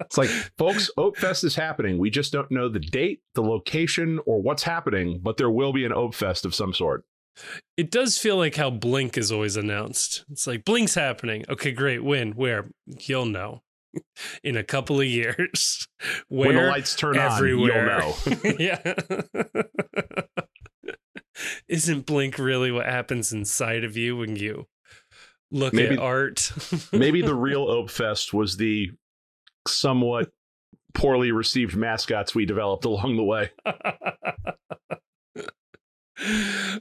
It's 0.00 0.18
like, 0.18 0.28
folks, 0.58 0.90
Opefest 0.98 1.42
is 1.42 1.54
happening. 1.54 1.96
We 1.96 2.10
just 2.10 2.32
don't 2.34 2.50
know 2.50 2.68
the 2.68 2.78
date, 2.78 3.22
the 3.34 3.40
location, 3.40 4.20
or 4.26 4.42
what's 4.42 4.62
happening, 4.62 5.20
but 5.22 5.38
there 5.38 5.48
will 5.48 5.72
be 5.72 5.86
an 5.86 5.92
Opefest 5.92 6.44
of 6.44 6.54
some 6.54 6.74
sort. 6.74 7.04
It 7.78 7.90
does 7.90 8.18
feel 8.18 8.36
like 8.36 8.56
how 8.56 8.68
Blink 8.68 9.16
is 9.16 9.32
always 9.32 9.56
announced. 9.56 10.26
It's 10.30 10.46
like 10.46 10.66
Blink's 10.66 10.96
happening. 10.96 11.46
Okay, 11.48 11.72
great. 11.72 12.04
When? 12.04 12.32
Where? 12.32 12.68
You'll 12.84 13.24
know 13.24 13.62
in 14.44 14.58
a 14.58 14.62
couple 14.64 15.00
of 15.00 15.06
years. 15.06 15.88
Where? 16.28 16.48
when 16.48 16.56
the 16.56 16.70
lights 16.70 16.94
turn 16.94 17.16
Everywhere. 17.16 18.02
on, 18.02 18.12
you'll 18.26 18.36
know. 18.44 18.56
yeah. 18.58 18.94
Isn't 21.68 22.04
Blink 22.04 22.38
really 22.38 22.70
what 22.70 22.84
happens 22.84 23.32
inside 23.32 23.82
of 23.82 23.96
you 23.96 24.14
when 24.18 24.36
you 24.36 24.66
look 25.52 25.72
Maybe- 25.72 25.94
at 25.94 26.00
art? 26.00 26.50
Maybe 26.92 27.22
the 27.22 27.34
real 27.34 27.66
Opefest 27.66 28.32
was 28.32 28.56
the 28.56 28.90
somewhat 29.68 30.30
poorly 30.94 31.30
received 31.32 31.76
mascots 31.76 32.34
we 32.34 32.44
developed 32.44 32.84
along 32.84 33.16
the 33.16 33.22
way. 33.22 33.50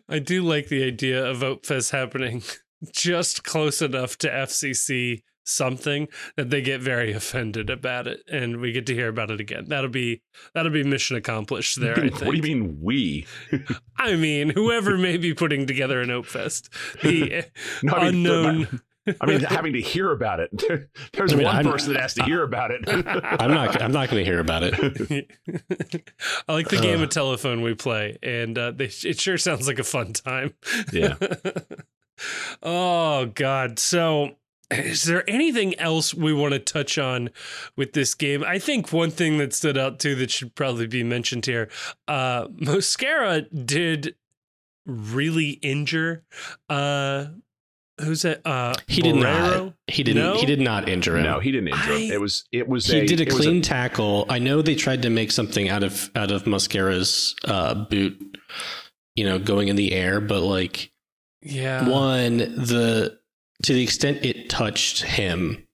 I 0.10 0.20
do 0.20 0.44
like 0.44 0.68
the 0.68 0.84
idea 0.84 1.26
of 1.26 1.38
Opefest 1.40 1.92
happening 1.92 2.44
just 2.92 3.44
close 3.44 3.82
enough 3.82 4.18
to 4.20 4.30
FCC 4.30 5.22
something 5.44 6.08
that 6.38 6.50
they 6.50 6.62
get 6.62 6.82
very 6.82 7.12
offended 7.14 7.70
about 7.70 8.08
it, 8.08 8.22
and 8.32 8.58
we 8.62 8.72
get 8.72 8.86
to 8.88 8.94
hear 8.94 9.08
about 9.10 9.32
it 9.32 9.40
again. 9.40 9.66
That'll 9.68 9.90
be 9.90 10.22
that'll 10.54 10.72
be 10.72 10.84
mission 10.84 11.18
accomplished 11.18 11.80
there. 11.80 11.98
I 12.00 12.08
what 12.10 12.32
do 12.32 12.36
you 12.38 12.42
mean 12.44 12.78
we? 12.82 13.26
I 13.98 14.16
mean, 14.16 14.50
whoever 14.50 14.98
may 14.98 15.18
be 15.18 15.34
putting 15.34 15.66
together 15.66 16.02
an 16.02 16.10
Opefest, 16.10 16.70
the 17.02 17.46
No, 17.84 17.94
I 17.94 18.06
mean, 18.06 18.08
unknown. 18.28 18.82
I 19.20 19.26
mean, 19.26 19.40
having 19.40 19.74
to 19.74 19.82
hear 19.82 20.12
about 20.12 20.40
it. 20.40 20.52
There's 21.14 21.34
I 21.34 21.36
mean, 21.36 21.46
one 21.48 21.56
I'm- 21.56 21.66
person 21.66 21.94
that 21.94 22.02
has 22.02 22.14
to 22.14 22.24
hear 22.24 22.44
about 22.44 22.70
it. 22.70 22.84
I'm 22.88 23.50
not. 23.52 23.82
I'm 23.82 23.92
not 23.92 24.10
going 24.12 24.24
to 24.24 24.30
hear 24.30 24.40
about 24.40 24.62
it. 24.64 25.28
I 26.48 26.54
like 26.54 26.70
the 26.70 26.78
game 26.78 27.00
Uh. 27.00 27.04
of 27.04 27.10
telephone 27.10 27.64
we 27.64 27.74
play, 27.74 28.18
and 28.22 28.56
uh, 28.60 28.70
they, 28.72 28.86
it 29.04 29.20
sure 29.20 29.40
sounds 29.40 29.68
like 29.68 29.80
a 29.80 29.84
fun 29.84 30.14
time. 30.14 30.54
Yeah. 30.94 31.16
oh 32.62 33.26
God. 33.34 33.80
So, 33.80 34.36
is 34.72 35.04
there 35.04 35.30
anything 35.30 35.78
else 35.80 36.14
we 36.14 36.34
want 36.34 36.54
to 36.54 36.60
touch 36.60 36.98
on 36.98 37.30
with 37.76 37.94
this 37.94 38.14
game? 38.14 38.44
I 38.44 38.58
think 38.60 38.92
one 38.94 39.12
thing 39.12 39.38
that 39.40 39.54
stood 39.54 39.78
out 39.78 40.00
too 40.00 40.16
that 40.16 40.32
should 40.32 40.56
probably 40.56 40.88
be 40.88 41.04
mentioned 41.04 41.46
here. 41.46 41.70
Uh, 42.08 42.48
Mosquera 42.48 43.46
did 43.66 44.16
really 44.86 45.52
injure. 45.62 46.24
Uh, 46.70 47.28
who's 48.00 48.26
it? 48.26 48.42
Uh, 48.46 48.74
He 48.88 49.02
did 49.02 49.16
Borrero? 49.16 49.66
not. 49.66 49.74
He 49.88 50.04
didn't. 50.04 50.24
No? 50.24 50.38
He 50.40 50.46
did 50.46 50.60
not 50.60 50.90
injure 50.90 51.18
him. 51.18 51.24
no, 51.24 51.40
he 51.40 51.52
didn't 51.52 51.68
injure 51.70 51.94
him. 51.98 52.12
It 52.12 52.22
was 52.22 52.46
it 52.52 52.68
was 52.68 52.88
he 52.88 53.00
a, 53.00 53.06
did 53.06 53.20
a 53.20 53.24
it 53.24 53.34
was 53.34 53.46
clean 53.46 53.62
tackle. 53.62 54.26
I 54.30 54.40
know 54.40 54.62
they 54.62 54.76
tried 54.76 55.02
to 55.04 55.10
make 55.10 55.32
something 55.32 55.70
out 55.70 55.84
of 55.84 56.10
out 56.16 56.32
of 56.32 56.44
Mosquera's 56.46 57.36
uh, 57.46 57.74
boot, 57.76 58.38
you 59.16 59.24
know, 59.26 59.38
going 59.38 59.68
in 59.68 59.76
the 59.76 59.92
air, 59.94 60.20
but 60.22 60.42
like 60.42 60.92
Yeah. 61.42 61.88
one 61.90 62.38
the 62.38 63.20
to 63.64 63.74
the 63.74 63.84
extent 63.84 64.26
it 64.26 64.50
touched 64.50 65.04
him, 65.04 65.66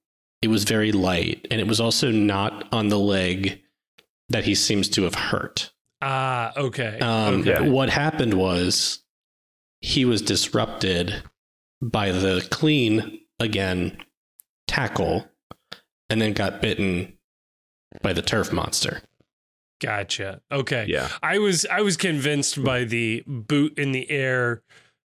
it 0.41 0.49
was 0.49 0.63
very 0.63 0.91
light, 0.91 1.47
and 1.49 1.59
it 1.59 1.67
was 1.67 1.79
also 1.79 2.11
not 2.11 2.67
on 2.71 2.89
the 2.89 2.99
leg 2.99 3.61
that 4.29 4.43
he 4.43 4.55
seems 4.55 4.89
to 4.89 5.03
have 5.03 5.15
hurt. 5.15 5.71
Ah. 6.01 6.53
Okay. 6.55 6.99
Um, 6.99 7.41
okay. 7.41 7.69
What 7.69 7.89
happened 7.89 8.33
was 8.33 8.99
he 9.81 10.05
was 10.05 10.21
disrupted 10.21 11.23
by 11.81 12.11
the 12.11 12.45
clean 12.51 13.21
again 13.39 13.97
tackle, 14.67 15.27
and 16.09 16.21
then 16.21 16.33
got 16.33 16.61
bitten 16.61 17.17
by 18.01 18.13
the 18.13 18.21
turf 18.21 18.51
monster. 18.51 19.01
Gotcha. 19.79 20.41
Okay. 20.51 20.85
yeah. 20.87 21.09
I 21.21 21.37
was 21.37 21.65
I 21.69 21.81
was 21.81 21.97
convinced 21.97 22.63
by 22.63 22.83
the 22.83 23.23
boot 23.27 23.77
in 23.77 23.91
the 23.91 24.09
air 24.09 24.63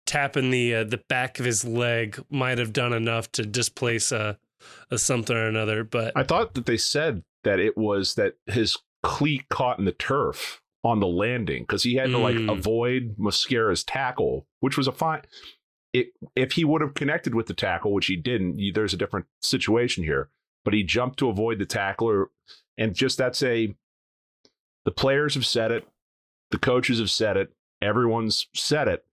tapping 0.06 0.51
the 0.51 0.76
uh, 0.76 0.84
the 0.84 1.01
back 1.10 1.39
of 1.39 1.45
his 1.45 1.64
leg 1.66 2.24
might 2.30 2.58
have 2.58 2.74
done 2.74 2.93
enough 2.93 3.32
to 3.34 3.45
displace 3.45 4.12
a 4.12 4.38
a 4.91 4.97
something 4.97 5.36
or 5.36 5.47
another, 5.47 5.84
but 5.84 6.14
I 6.16 6.24
thought 6.24 6.54
that 6.54 6.66
they 6.66 6.78
said 6.78 7.24
that 7.43 7.60
it 7.60 7.78
was 7.78 8.16
that 8.16 8.36
his 8.45 8.78
cleat 9.01 9.49
caught 9.49 9.78
in 9.80 9.86
the 9.86 9.91
turf 9.91 10.62
on 10.86 10.99
the 11.01 11.08
landing 11.08 11.64
because 11.64 11.84
he 11.84 11.95
had 11.95 12.10
to 12.12 12.18
like 12.18 12.36
Mm. 12.36 12.51
avoid 12.51 13.16
Mosquera's 13.18 13.84
tackle, 13.84 14.47
which 14.62 14.78
was 14.78 14.88
a 14.88 14.91
fine. 14.91 15.22
It, 15.91 16.08
if 16.36 16.54
he 16.54 16.64
would 16.66 16.82
have 16.82 16.93
connected 16.93 17.36
with 17.36 17.45
the 17.47 17.54
tackle, 17.54 17.93
which 17.93 18.08
he 18.08 18.16
didn't, 18.16 18.58
you, 18.60 18.72
there's 18.74 18.93
a 18.93 18.97
different 18.97 19.28
situation 19.41 20.04
here. 20.04 20.30
But 20.66 20.74
he 20.74 20.84
jumped 20.84 21.20
to 21.20 21.30
avoid 21.30 21.60
the 21.60 21.66
tackler, 21.66 22.30
and 22.78 22.95
just 22.95 23.18
that's 23.18 23.43
a. 23.43 23.76
The 24.86 24.91
players 24.91 25.36
have 25.36 25.45
said 25.45 25.72
it, 25.72 25.88
the 26.51 26.58
coaches 26.58 26.99
have 26.99 27.12
said 27.12 27.38
it, 27.38 27.54
everyone's 27.82 28.47
said 28.56 28.88
it. 28.88 29.06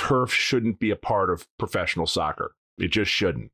Turf 0.00 0.32
shouldn't 0.32 0.78
be 0.78 0.90
a 0.90 0.96
part 0.96 1.28
of 1.28 1.46
professional 1.58 2.06
soccer. 2.06 2.56
It 2.78 2.88
just 2.88 3.10
shouldn't. 3.10 3.52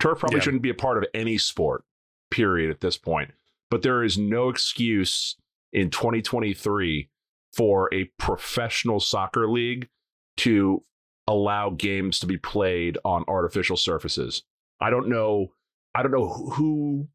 Turf 0.00 0.20
probably 0.20 0.38
Yeah. 0.38 0.44
shouldn't 0.44 0.62
be 0.62 0.70
a 0.70 0.74
part 0.74 0.96
of 0.96 1.04
any 1.12 1.36
sport, 1.36 1.84
period, 2.30 2.70
at 2.70 2.80
this 2.80 2.96
point. 2.96 3.32
But 3.70 3.82
there 3.82 4.02
is 4.02 4.16
no 4.16 4.48
excuse 4.48 5.36
in 5.74 5.90
2023 5.90 7.10
for 7.52 7.92
a 7.92 8.04
professional 8.18 9.00
soccer 9.00 9.46
league 9.46 9.90
to 10.38 10.82
allow 11.26 11.68
games 11.68 12.20
to 12.20 12.26
be 12.26 12.38
played 12.38 12.96
on 13.04 13.24
artificial 13.28 13.76
surfaces. 13.76 14.44
I 14.80 14.88
don't 14.88 15.08
know. 15.10 15.52
I 15.94 16.02
don't 16.02 16.12
know 16.12 16.28
who. 16.54 17.08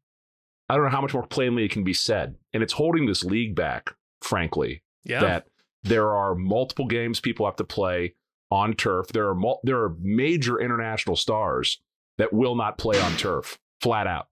I 0.68 0.76
don't 0.76 0.84
know 0.84 0.90
how 0.90 1.00
much 1.00 1.14
more 1.14 1.26
plainly 1.26 1.64
it 1.64 1.72
can 1.72 1.82
be 1.82 1.94
said. 1.94 2.36
And 2.52 2.62
it's 2.62 2.74
holding 2.74 3.06
this 3.06 3.24
league 3.24 3.56
back, 3.56 3.96
frankly 4.20 4.84
yeah. 5.02 5.20
that 5.20 5.48
there 5.82 6.14
are 6.14 6.36
multiple 6.36 6.86
games 6.86 7.18
people 7.18 7.44
have 7.46 7.56
to 7.56 7.64
play 7.64 8.14
on 8.52 8.74
turf. 8.74 9.08
There 9.08 9.28
are 9.28 9.34
mul- 9.34 9.60
there 9.64 9.80
are 9.82 9.96
major 10.00 10.60
international 10.60 11.16
stars 11.16 11.80
that 12.18 12.32
will 12.32 12.54
not 12.54 12.76
play 12.78 13.00
on 13.00 13.16
turf, 13.16 13.58
flat 13.80 14.06
out. 14.06 14.28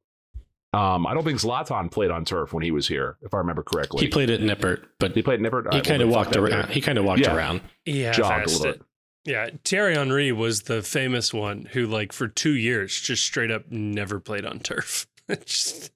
Um, 0.72 1.06
I 1.06 1.14
don't 1.14 1.24
think 1.24 1.40
Zlatan 1.40 1.90
played 1.90 2.10
on 2.12 2.24
turf 2.24 2.52
when 2.52 2.62
he 2.62 2.70
was 2.70 2.86
here, 2.86 3.16
if 3.22 3.34
I 3.34 3.38
remember 3.38 3.62
correctly. 3.64 4.04
He 4.04 4.08
played 4.08 4.30
at 4.30 4.40
Nippert, 4.40 4.84
but 5.00 5.12
He 5.16 5.22
played 5.22 5.44
at 5.44 5.52
Nippert. 5.52 5.72
He 5.72 5.78
right, 5.78 5.84
kind 5.86 6.02
of 6.02 6.10
well, 6.10 6.18
then 6.22 6.26
walked 6.26 6.36
around. 6.36 6.50
there. 6.66 6.72
He 6.74 6.80
kind 6.80 6.98
of 6.98 7.04
walked 7.04 7.20
Yeah. 7.22 7.34
around. 7.34 7.60
yeah, 7.86 8.12
jogged 8.12 8.46
a 8.46 8.50
little 8.50 8.66
it. 8.66 8.78
bit. 8.78 8.86
Yeah, 9.24 9.50
Thierry 9.64 9.94
Henry 9.96 10.30
was 10.32 10.62
the 10.62 10.80
famous 10.82 11.34
one 11.34 11.66
who, 11.72 11.86
like, 11.86 12.12
for 12.12 12.28
two 12.28 12.54
years, 12.54 12.98
just 13.00 13.24
straight 13.24 13.50
up 13.50 13.70
never 13.70 14.20
played 14.20 14.44
on 14.46 14.60
turf. 14.60 15.06
just, 15.44 15.90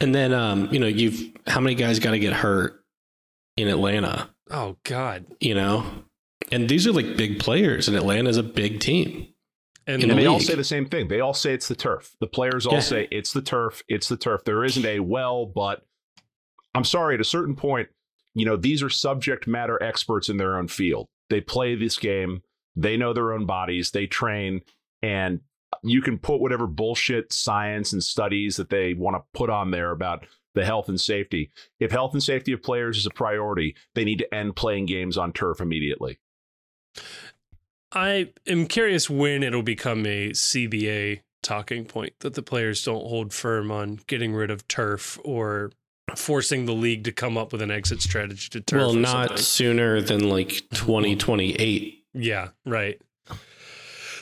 And 0.00 0.14
then, 0.14 0.32
um, 0.32 0.68
you 0.72 0.78
know, 0.78 0.86
you've 0.86 1.20
how 1.46 1.60
many 1.60 1.74
guys 1.74 1.98
got 1.98 2.12
to 2.12 2.18
get 2.18 2.32
hurt 2.32 2.82
in 3.58 3.68
Atlanta? 3.68 4.30
oh 4.50 4.76
God! 4.84 5.26
You 5.40 5.54
know, 5.54 5.84
and 6.52 6.68
these 6.68 6.86
are 6.86 6.92
like 6.92 7.16
big 7.16 7.38
players, 7.38 7.88
and 7.88 7.96
Atlanta's 7.96 8.36
a 8.36 8.42
big 8.42 8.80
team. 8.80 9.28
And, 9.86 10.02
And 10.02 10.10
the 10.12 10.16
they 10.16 10.26
all 10.26 10.40
say 10.40 10.54
the 10.54 10.64
same 10.64 10.84
thing. 10.86 11.08
They 11.08 11.20
all 11.20 11.32
say 11.32 11.54
it's 11.54 11.68
the 11.68 11.74
turf. 11.74 12.14
The 12.20 12.26
players 12.26 12.66
all 12.66 12.74
Yeah. 12.74 12.80
say 12.80 13.08
it's 13.10 13.32
the 13.32 13.40
turf. 13.40 13.82
It's 13.88 14.08
the 14.08 14.18
turf. 14.18 14.44
There 14.44 14.62
isn't 14.64 14.84
a 14.84 15.00
well, 15.00 15.46
but 15.46 15.86
I'm 16.74 16.84
sorry. 16.84 17.14
At 17.14 17.22
a 17.22 17.24
certain 17.24 17.56
point, 17.56 17.88
you 18.34 18.44
know, 18.44 18.56
these 18.56 18.82
are 18.82 18.90
subject 18.90 19.46
matter 19.46 19.82
experts 19.82 20.28
in 20.28 20.36
their 20.36 20.58
own 20.58 20.68
field. 20.68 21.08
They 21.30 21.40
play 21.40 21.74
this 21.74 21.96
game. 21.96 22.42
They 22.76 22.96
know 22.98 23.12
their 23.14 23.32
own 23.32 23.46
bodies. 23.46 23.90
They 23.90 24.06
train, 24.06 24.60
and 25.02 25.40
you 25.82 26.02
can 26.02 26.18
put 26.18 26.40
whatever 26.40 26.66
bullshit 26.66 27.32
science 27.32 27.92
and 27.92 28.04
studies 28.04 28.56
that 28.56 28.68
they 28.70 28.94
want 28.94 29.16
to 29.16 29.22
put 29.32 29.48
on 29.50 29.70
there 29.70 29.90
about 29.90 30.26
the 30.54 30.64
health 30.64 30.88
and 30.88 31.00
safety. 31.00 31.50
If 31.80 31.90
health 31.92 32.12
and 32.12 32.22
safety 32.22 32.52
of 32.52 32.62
players 32.62 32.98
is 32.98 33.06
a 33.06 33.10
priority, 33.10 33.74
they 33.94 34.04
need 34.04 34.18
to 34.18 34.34
end 34.34 34.54
playing 34.56 34.86
games 34.86 35.16
on 35.16 35.32
turf 35.32 35.60
immediately. 35.60 36.18
I 37.92 38.30
am 38.46 38.66
curious 38.66 39.08
when 39.08 39.42
it'll 39.42 39.62
become 39.62 40.04
a 40.06 40.30
CBA 40.30 41.20
talking 41.42 41.84
point 41.84 42.12
that 42.20 42.34
the 42.34 42.42
players 42.42 42.84
don't 42.84 43.06
hold 43.06 43.32
firm 43.32 43.70
on 43.70 44.00
getting 44.06 44.34
rid 44.34 44.50
of 44.50 44.66
turf 44.68 45.18
or 45.24 45.70
forcing 46.16 46.66
the 46.66 46.74
league 46.74 47.04
to 47.04 47.12
come 47.12 47.38
up 47.38 47.52
with 47.52 47.62
an 47.62 47.70
exit 47.70 48.02
strategy 48.02 48.48
to 48.50 48.60
turf. 48.60 48.78
well, 48.78 48.92
not 48.94 49.28
something. 49.28 49.42
sooner 49.44 50.00
than 50.02 50.28
like 50.28 50.62
twenty 50.74 51.16
twenty 51.16 51.54
eight. 51.54 52.04
Yeah, 52.12 52.48
right. 52.66 53.00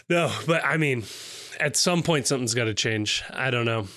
No, 0.09 0.33
but 0.47 0.65
I 0.65 0.77
mean, 0.77 1.03
at 1.59 1.77
some 1.77 2.03
point 2.03 2.27
something's 2.27 2.55
got 2.55 2.65
to 2.65 2.75
change. 2.75 3.25
I 3.31 3.51
don't 3.51 3.65
know. 3.65 3.89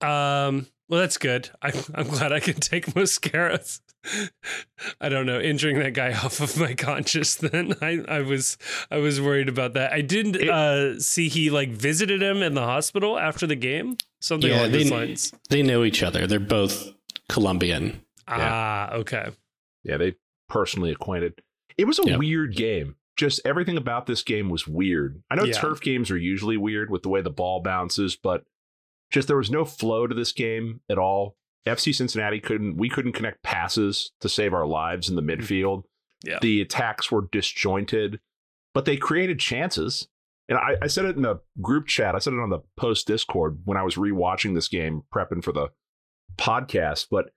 Um, 0.00 0.66
well, 0.88 1.00
that's 1.00 1.18
good. 1.18 1.50
I, 1.60 1.72
I'm 1.94 2.06
glad 2.06 2.32
I 2.32 2.38
can 2.40 2.54
take 2.60 2.94
Mosquera's. 2.94 3.80
I 5.00 5.08
don't 5.08 5.26
know, 5.26 5.40
injuring 5.40 5.78
that 5.80 5.92
guy 5.94 6.12
off 6.24 6.40
of 6.40 6.58
my 6.58 6.74
conscience. 6.74 7.34
Then 7.36 7.74
I, 7.82 8.02
I 8.08 8.20
was, 8.20 8.56
I 8.90 8.98
was 8.98 9.20
worried 9.20 9.48
about 9.48 9.74
that. 9.74 9.92
I 9.92 10.00
did 10.00 10.36
It- 10.36 10.48
uh, 10.48 10.98
see 11.00 11.28
he 11.28 11.50
like 11.50 11.70
visited 11.70 12.22
him 12.22 12.42
in 12.42 12.54
the 12.54 12.62
hospital 12.62 13.18
after 13.18 13.46
the 13.46 13.56
game. 13.56 13.96
Something 14.20 14.50
Yeah, 14.50 14.60
along 14.60 14.72
they- 14.72 14.82
those 14.84 14.90
lines. 14.90 15.32
They 15.50 15.62
know 15.62 15.84
each 15.84 16.02
other. 16.02 16.26
They're 16.26 16.40
both 16.40 16.92
Colombian. 17.28 18.02
Ah, 18.26 18.92
okay. 18.92 19.30
Yeah, 19.84 19.96
they 19.96 20.14
personally 20.48 20.90
acquainted. 20.90 21.40
It 21.76 21.86
was 21.86 21.98
a 21.98 22.02
Yeah. 22.06 22.16
weird 22.16 22.56
game. 22.56 22.96
Just 23.16 23.40
everything 23.44 23.76
about 23.76 24.06
this 24.06 24.22
game 24.22 24.48
was 24.48 24.66
weird. 24.68 25.22
I 25.30 25.34
know 25.34 25.44
Yeah. 25.44 25.54
turf 25.54 25.80
games 25.80 26.10
are 26.10 26.16
usually 26.18 26.56
weird 26.56 26.90
with 26.90 27.02
the 27.02 27.08
way 27.08 27.20
the 27.20 27.30
ball 27.30 27.60
bounces, 27.62 28.16
but 28.16 28.44
just 29.10 29.26
there 29.28 29.36
was 29.36 29.50
no 29.50 29.64
flow 29.64 30.06
to 30.06 30.14
this 30.14 30.32
game 30.32 30.80
at 30.88 30.98
all. 30.98 31.36
FC 31.66 31.94
Cincinnati 31.94 32.40
couldn't 32.40 32.76
we 32.76 32.88
couldn't 32.88 33.12
connect 33.12 33.42
passes 33.42 34.12
to 34.20 34.28
save 34.28 34.54
our 34.54 34.66
lives 34.66 35.08
in 35.08 35.16
the 35.16 35.22
mm-hmm. 35.22 35.42
midfield. 35.42 35.82
Yeah. 36.24 36.38
The 36.40 36.60
attacks 36.60 37.12
were 37.12 37.28
disjointed, 37.30 38.20
but 38.74 38.84
they 38.84 38.96
created 38.96 39.38
chances. 39.38 40.08
And 40.48 40.58
I, 40.58 40.76
I 40.82 40.86
said 40.86 41.04
it 41.04 41.16
in 41.16 41.22
the 41.22 41.40
group 41.60 41.86
chat. 41.86 42.14
I 42.14 42.18
said 42.18 42.32
it 42.32 42.40
on 42.40 42.50
the 42.50 42.60
post 42.76 43.06
Discord 43.06 43.60
when 43.64 43.76
I 43.76 43.82
was 43.82 43.96
rewatching 43.96 44.54
this 44.54 44.68
game, 44.68 45.02
prepping 45.14 45.44
for 45.44 45.52
the 45.52 45.68
podcast. 46.36 47.08
But 47.10 47.30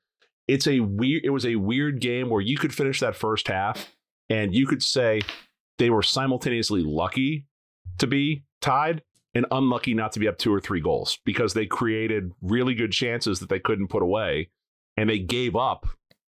it's 0.48 0.68
a 0.68 0.80
weird. 0.80 1.24
It 1.24 1.30
was 1.30 1.46
a 1.46 1.58
weird 1.58 2.00
game 2.00 2.30
where 2.30 2.42
you 2.42 2.58
could 2.58 2.74
finish 2.74 3.00
that 3.02 3.16
first 3.16 3.48
half, 3.48 3.94
and 4.30 4.56
you 4.56 4.66
could 4.66 4.82
say 4.82 5.22
they 5.78 5.90
were 5.90 6.04
simultaneously 6.04 6.84
lucky 6.84 7.46
to 7.98 8.08
be 8.08 8.44
tied 8.62 9.02
and 9.34 9.46
unlucky 9.52 9.94
not 9.94 10.12
to 10.14 10.20
be 10.20 10.28
up 10.28 10.38
two 10.38 10.54
or 10.54 10.60
three 10.60 10.82
goals 10.82 11.20
because 11.26 11.54
they 11.54 11.66
created 11.66 12.32
really 12.42 12.74
good 12.74 12.92
chances 12.92 13.40
that 13.40 13.50
they 13.50 13.60
couldn't 13.60 13.88
put 13.88 14.04
away, 14.04 14.50
and 14.98 15.10
they 15.10 15.20
gave 15.20 15.56
up 15.56 15.88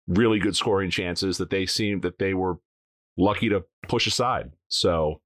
really 0.08 0.40
good 0.40 0.56
scoring 0.56 0.90
chances 0.90 1.38
that 1.38 1.50
they 1.50 1.66
seemed 1.66 2.02
that 2.04 2.20
they 2.20 2.34
were 2.34 2.58
lucky 3.18 3.50
to 3.50 3.64
push 3.88 4.08
aside. 4.08 4.52
So 4.68 5.22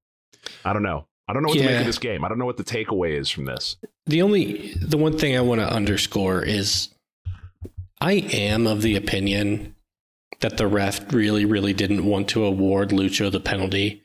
I 0.64 0.72
don't 0.72 0.82
know. 0.82 1.06
I 1.28 1.32
don't 1.32 1.42
know 1.42 1.48
what 1.48 1.58
to 1.58 1.64
make 1.64 1.80
of 1.80 1.86
this 1.86 1.98
game. 1.98 2.24
I 2.24 2.28
don't 2.28 2.38
know 2.38 2.46
what 2.46 2.56
the 2.56 2.64
takeaway 2.64 3.16
is 3.16 3.30
from 3.30 3.44
this. 3.44 3.76
The 4.06 4.22
only 4.22 4.74
the 4.80 4.96
one 4.98 5.16
thing 5.16 5.36
I 5.36 5.40
want 5.40 5.60
to 5.60 5.72
underscore 5.72 6.42
is 6.42 6.88
I 8.00 8.14
am 8.14 8.66
of 8.66 8.82
the 8.82 8.96
opinion 8.96 9.76
that 10.40 10.56
the 10.56 10.66
ref 10.66 11.12
really, 11.12 11.44
really 11.44 11.72
didn't 11.72 12.04
want 12.04 12.28
to 12.30 12.44
award 12.44 12.90
Lucho 12.90 13.30
the 13.30 13.40
penalty 13.40 14.02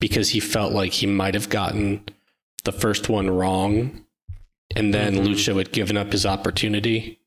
because 0.00 0.30
he 0.30 0.40
felt 0.40 0.72
like 0.72 0.92
he 0.92 1.06
might 1.06 1.34
have 1.34 1.48
gotten 1.48 2.04
the 2.64 2.72
first 2.72 3.08
one 3.08 3.30
wrong 3.30 4.04
and 4.74 4.92
then 4.92 5.14
Mhm. 5.14 5.26
Lucho 5.26 5.58
had 5.58 5.72
given 5.72 5.96
up 5.96 6.12
his 6.12 6.26
opportunity. 6.26 7.20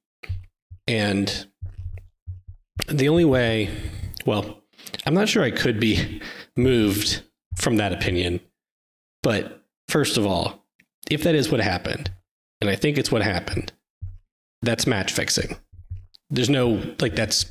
And 0.88 1.48
the 2.88 3.10
only 3.10 3.26
way, 3.26 3.70
well, 4.26 4.64
I'm 5.06 5.14
not 5.14 5.30
sure 5.30 5.44
I 5.44 5.52
could 5.52 5.80
be 5.80 6.22
moved 6.56 7.22
from 7.56 7.78
that 7.78 7.94
opinion. 7.94 8.40
But 9.24 9.64
first 9.90 10.18
of 10.18 10.26
all, 10.26 10.66
if 11.10 11.24
that 11.24 11.36
is 11.36 11.50
what 11.52 11.60
happened, 11.60 12.12
and 12.62 12.70
I 12.70 12.76
think 12.76 12.98
it's 12.98 13.12
what 13.12 13.22
happened, 13.22 13.72
that's 14.62 14.88
match 14.88 15.12
fixing. 15.12 15.58
There's 16.30 16.50
no 16.50 16.96
like 17.00 17.16
that's 17.16 17.46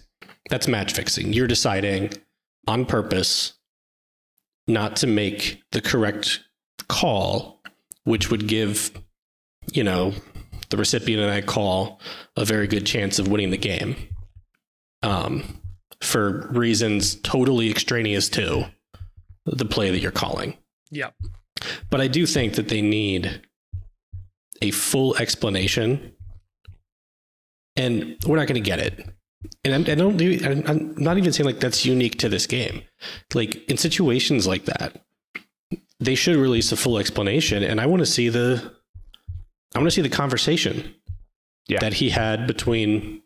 that's 0.50 0.68
match 0.68 0.92
fixing. 0.92 1.32
You're 1.32 1.46
deciding 1.46 2.12
on 2.66 2.84
purpose 2.84 3.54
not 4.68 4.96
to 4.96 5.06
make 5.06 5.62
the 5.72 5.80
correct 5.80 6.40
call, 6.88 7.55
which 8.06 8.30
would 8.30 8.46
give, 8.46 8.90
you 9.72 9.82
know, 9.84 10.14
the 10.70 10.76
recipient 10.76 11.22
of 11.22 11.28
that 11.28 11.46
call 11.46 12.00
a 12.36 12.44
very 12.44 12.66
good 12.66 12.86
chance 12.86 13.18
of 13.18 13.28
winning 13.28 13.50
the 13.50 13.56
game. 13.56 13.96
Um, 15.02 15.60
for 16.00 16.48
reasons 16.52 17.16
totally 17.16 17.70
extraneous 17.70 18.28
to 18.30 18.66
the 19.44 19.64
play 19.64 19.90
that 19.90 19.98
you're 19.98 20.12
calling. 20.12 20.56
Yeah. 20.90 21.10
But 21.90 22.00
I 22.00 22.06
do 22.06 22.26
think 22.26 22.54
that 22.54 22.68
they 22.68 22.80
need 22.80 23.42
a 24.62 24.70
full 24.70 25.16
explanation, 25.16 26.12
and 27.76 28.16
we're 28.26 28.36
not 28.36 28.46
going 28.46 28.62
to 28.62 28.68
get 28.68 28.78
it. 28.78 29.08
And 29.64 29.74
I'm, 29.74 29.80
I 29.82 29.94
don't. 29.94 30.16
do- 30.16 30.40
I'm 30.44 30.62
I'm 30.66 30.94
not 30.96 31.18
even 31.18 31.32
saying 31.32 31.46
like 31.46 31.60
that's 31.60 31.84
unique 31.84 32.18
to 32.18 32.28
this 32.28 32.46
game. 32.46 32.82
Like 33.34 33.68
in 33.70 33.76
situations 33.76 34.46
like 34.46 34.64
that, 34.66 35.04
they 36.00 36.14
should 36.14 36.36
release 36.36 36.72
a 36.72 36.76
full 36.76 36.98
explanation, 36.98 37.62
and 37.62 37.80
I 37.80 37.86
want 37.86 38.00
to 38.00 38.06
see 38.06 38.28
the. 38.28 38.72
I 39.74 39.78
want 39.78 39.88
to 39.88 39.94
see 39.94 40.02
the 40.02 40.08
conversation 40.08 40.94
Yeah. 41.68 41.80
that 41.80 41.94
he 41.94 42.10
had 42.10 42.46
between 42.46 43.22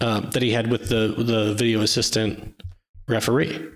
uh, 0.00 0.20
that 0.30 0.42
he 0.42 0.52
had 0.52 0.70
with 0.70 0.88
the 0.88 1.14
the 1.16 1.54
video 1.54 1.80
assistant 1.80 2.60
referee. 3.08 3.70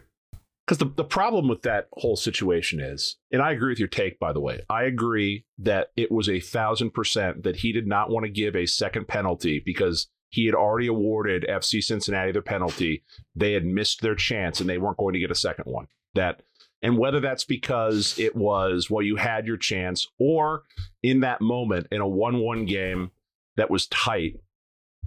Because 0.67 0.79
the, 0.79 0.93
the 0.97 1.05
problem 1.05 1.49
with 1.49 1.63
that 1.63 1.89
whole 1.95 2.15
situation 2.17 2.79
is, 2.81 3.17
and 3.33 3.43
I 3.43 3.51
agree 3.51 3.73
with 3.73 3.81
your 3.81 3.89
take, 3.89 4.21
by 4.21 4.33
the 4.33 4.41
way, 4.41 4.61
I 4.71 4.85
agree 4.85 5.45
that 5.59 5.89
it 5.97 6.13
was 6.13 6.29
a 6.29 6.39
thousand 6.39 6.91
percent 6.93 7.43
that 7.43 7.57
he 7.57 7.73
did 7.73 7.89
not 7.89 8.09
want 8.11 8.25
to 8.25 8.31
give 8.31 8.55
a 8.55 8.67
second 8.67 9.09
penalty 9.09 9.61
because 9.65 10.09
he 10.29 10.47
had 10.47 10.55
already 10.55 10.87
awarded 10.87 11.45
FC 11.49 11.83
Cincinnati 11.83 12.31
their 12.31 12.43
penalty. 12.43 13.03
They 13.35 13.53
had 13.55 13.65
missed 13.65 14.01
their 14.01 14.15
chance 14.15 14.61
and 14.61 14.71
they 14.71 14.79
weren't 14.79 14.99
going 14.99 15.15
to 15.15 15.19
get 15.19 15.33
a 15.33 15.35
second 15.35 15.65
one. 15.65 15.89
That 16.15 16.43
and 16.83 16.97
whether 16.97 17.21
that's 17.21 17.45
because 17.45 18.19
it 18.19 18.35
was, 18.35 18.89
well, 18.91 19.03
you 19.03 19.17
had 19.17 19.47
your 19.47 19.57
chance, 19.57 20.07
or 20.19 20.63
in 21.03 21.21
that 21.21 21.41
moment 21.41 21.87
in 21.91 22.01
a 22.01 22.09
1 22.09 22.39
1 22.39 22.65
game 22.65 23.11
that 23.57 23.71
was 23.71 23.87
tight, 23.89 24.37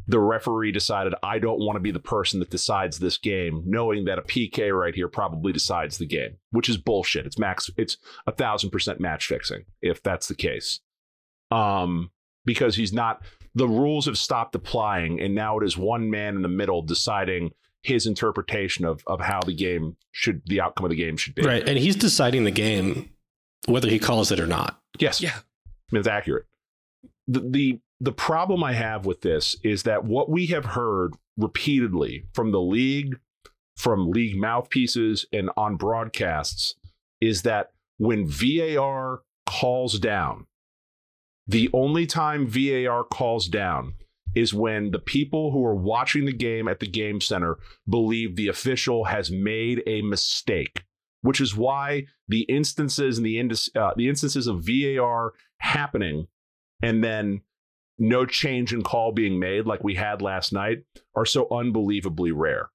the 0.07 0.19
referee 0.19 0.71
decided 0.71 1.15
I 1.23 1.39
don't 1.39 1.59
want 1.59 1.77
to 1.77 1.81
be 1.81 1.91
the 1.91 1.99
person 1.99 2.39
that 2.39 2.49
decides 2.49 2.99
this 2.99 3.17
game, 3.17 3.63
knowing 3.65 4.05
that 4.05 4.19
a 4.19 4.23
PK 4.23 4.77
right 4.77 4.93
here 4.93 5.07
probably 5.07 5.53
decides 5.53 5.97
the 5.97 6.05
game, 6.05 6.37
which 6.51 6.69
is 6.69 6.77
bullshit. 6.77 7.25
It's 7.25 7.39
max. 7.39 7.69
It's 7.77 7.97
a 8.27 8.31
thousand 8.31 8.71
percent 8.71 8.99
match 8.99 9.27
fixing 9.27 9.63
if 9.81 10.03
that's 10.03 10.27
the 10.27 10.35
case. 10.35 10.81
Um, 11.51 12.11
because 12.45 12.75
he's 12.75 12.93
not. 12.93 13.23
The 13.55 13.67
rules 13.67 14.07
have 14.07 14.17
stopped 14.17 14.55
applying, 14.55 15.21
and 15.21 15.35
now 15.35 15.59
it 15.59 15.63
is 15.63 15.77
one 15.77 16.09
man 16.09 16.35
in 16.35 16.41
the 16.41 16.47
middle 16.47 16.81
deciding 16.81 17.51
his 17.83 18.07
interpretation 18.07 18.85
of 18.85 19.03
of 19.07 19.19
how 19.19 19.41
the 19.41 19.53
game 19.53 19.97
should, 20.11 20.41
the 20.45 20.61
outcome 20.61 20.85
of 20.85 20.89
the 20.89 20.95
game 20.95 21.17
should 21.17 21.35
be. 21.35 21.43
Right. 21.43 21.67
And 21.67 21.77
he's 21.77 21.95
deciding 21.95 22.45
the 22.45 22.51
game 22.51 23.09
whether 23.65 23.89
he 23.89 23.99
calls 23.99 24.31
it 24.31 24.39
or 24.39 24.47
not. 24.47 24.79
Yes. 24.99 25.21
Yeah. 25.21 25.35
I 25.35 25.41
mean, 25.91 25.99
it's 25.99 26.07
accurate. 26.07 26.45
The, 27.27 27.39
the 27.39 27.79
the 27.99 28.11
problem 28.11 28.63
I 28.63 28.73
have 28.73 29.05
with 29.05 29.21
this 29.21 29.55
is 29.63 29.83
that 29.83 30.03
what 30.03 30.29
we 30.29 30.47
have 30.47 30.65
heard 30.65 31.13
repeatedly 31.37 32.25
from 32.33 32.51
the 32.51 32.59
league, 32.59 33.17
from 33.77 34.11
league 34.11 34.35
mouthpieces, 34.35 35.25
and 35.31 35.49
on 35.55 35.77
broadcasts 35.77 36.75
is 37.21 37.43
that 37.43 37.71
when 37.97 38.27
VAR 38.27 39.21
calls 39.45 39.99
down, 39.99 40.47
the 41.47 41.69
only 41.73 42.05
time 42.05 42.47
VAR 42.47 43.03
calls 43.05 43.47
down 43.47 43.93
is 44.35 44.53
when 44.53 44.91
the 44.91 44.99
people 44.99 45.51
who 45.51 45.63
are 45.65 45.75
watching 45.75 46.25
the 46.25 46.33
game 46.33 46.67
at 46.67 46.79
the 46.79 46.87
game 46.87 47.21
center 47.21 47.57
believe 47.87 48.35
the 48.35 48.47
official 48.47 49.05
has 49.05 49.29
made 49.31 49.83
a 49.85 50.01
mistake, 50.01 50.83
which 51.21 51.39
is 51.41 51.55
why 51.55 52.05
the 52.27 52.41
instances 52.43 53.17
and 53.17 53.25
the 53.25 53.39
uh, 53.79 53.91
the 53.95 54.09
instances 54.09 54.47
of 54.47 54.63
VAR 54.65 55.33
happening 55.59 56.27
and 56.81 57.03
then 57.03 57.41
no 57.99 58.25
change 58.25 58.73
in 58.73 58.81
call 58.81 59.11
being 59.11 59.39
made 59.39 59.65
like 59.67 59.83
we 59.83 59.95
had 59.95 60.21
last 60.21 60.51
night 60.51 60.83
are 61.15 61.25
so 61.25 61.47
unbelievably 61.51 62.31
rare. 62.31 62.69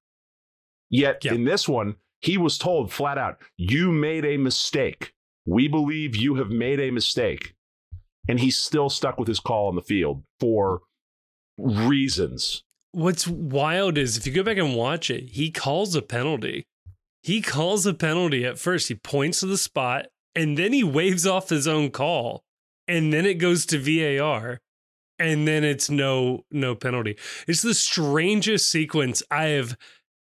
Yet 0.89 1.23
Yeah. 1.23 1.33
in 1.33 1.43
this 1.43 1.67
one, 1.67 1.97
he 2.21 2.37
was 2.37 2.57
told 2.57 2.91
flat 2.91 3.17
out, 3.17 3.37
"You 3.57 3.91
made 3.91 4.25
a 4.25 4.37
mistake. 4.37 5.13
We 5.45 5.67
believe 5.67 6.15
you 6.15 6.35
have 6.35 6.49
made 6.49 6.79
a 6.79 6.91
mistake." 6.91 7.53
And 8.27 8.39
he's 8.39 8.57
still 8.57 8.89
stuck 8.89 9.17
with 9.19 9.27
his 9.27 9.39
call 9.39 9.67
on 9.67 9.75
the 9.75 9.81
field 9.81 10.23
for 10.39 10.81
reasons. 11.59 12.63
What's 12.91 13.27
wild 13.27 13.97
is 13.97 14.17
if 14.17 14.25
you 14.25 14.33
go 14.33 14.43
back 14.43 14.57
and 14.57 14.75
watch 14.75 15.09
it, 15.09 15.29
he 15.31 15.51
calls 15.51 15.95
a 15.95 16.01
penalty. 16.01 16.65
He 17.21 17.41
calls 17.41 17.85
a 17.85 17.93
penalty 17.93 18.45
at 18.45 18.57
first. 18.57 18.87
He 18.87 18.95
points 18.95 19.41
to 19.41 19.45
the 19.45 19.57
spot 19.57 20.07
and 20.35 20.57
then 20.57 20.73
he 20.73 20.83
waves 20.83 21.27
off 21.27 21.49
his 21.49 21.67
own 21.67 21.91
call. 21.91 22.43
And 22.87 23.13
then 23.13 23.25
it 23.25 23.35
goes 23.35 23.65
to 23.67 23.77
VAR. 23.77 24.59
And 25.19 25.47
then 25.47 25.63
it's 25.65 25.89
no 25.89 26.45
no 26.49 26.75
penalty. 26.75 27.17
It's 27.45 27.61
the 27.61 27.73
strangest 27.73 28.71
sequence 28.71 29.21
I 29.29 29.47
have 29.47 29.77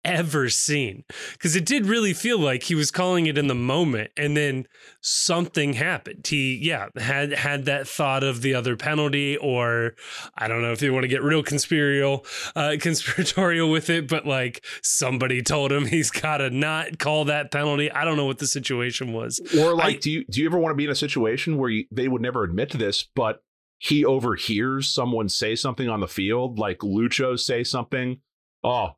ever 0.04 0.50
seen. 0.50 1.04
Because 1.34 1.56
it 1.56 1.66
did 1.66 1.86
really 1.86 2.14
feel 2.14 2.40
like 2.40 2.64
he 2.64 2.76
was 2.76 2.92
calling 2.92 3.26
it 3.26 3.38
in 3.38 3.48
the 3.48 3.56
moment 3.56 4.12
and 4.18 4.36
then 4.36 4.68
something 5.02 5.74
happened. 5.74 6.26
He 6.28 6.58
yeah, 6.62 6.88
had 6.98 7.34
had 7.34 7.66
that 7.66 7.88
thought 7.88 8.24
of 8.24 8.42
the 8.42 8.54
other 8.54 8.76
penalty, 8.76 9.38
or 9.38 9.96
I 10.36 10.48
don't 10.48 10.62
know 10.62 10.72
if 10.72 10.82
you 10.82 10.94
want 10.94 11.04
to 11.04 11.08
get 11.08 11.24
real 11.24 11.44
conspiratorial 11.44 12.26
uh 12.56 12.76
conspiratorial 12.80 13.70
with 13.70 13.90
it, 13.90 14.08
but 14.08 14.26
like 14.26 14.64
somebody 14.82 15.42
told 15.42 15.72
him 15.72 15.86
he's 15.86 16.12
gotta 16.12 16.50
not 16.50 17.00
call 17.00 17.26
that 17.26 17.52
penalty. 17.52 17.92
I 17.92 18.06
don't 18.06 18.18
know 18.18 18.26
what 18.26 18.40
the 18.40 18.48
situation 18.48 19.14
was. 19.14 19.40
Or 19.58 19.76
like, 19.76 19.98
I- 19.98 20.00
do 20.00 20.12
you 20.12 20.26
do 20.26 20.42
you 20.42 20.48
ever 20.48 20.60
want 20.60 20.72
to 20.74 20.78
be 20.78 20.86
in 20.86 20.92
a 20.92 20.96
situation 20.96 21.58
where 21.58 21.70
you, 21.70 21.86
they 21.92 22.08
would 22.08 22.22
never 22.22 22.44
admit 22.44 22.70
to 22.72 22.78
this, 22.78 23.04
but 23.16 23.44
he 23.78 24.06
overhears 24.06 24.90
someone 24.90 25.28
say 25.28 25.56
something 25.56 25.90
on 25.90 26.02
the 26.02 26.08
field, 26.08 26.60
like 26.60 26.80
Lucho 26.80 27.40
say 27.40 27.64
something? 27.64 28.20
Oh, 28.64 28.90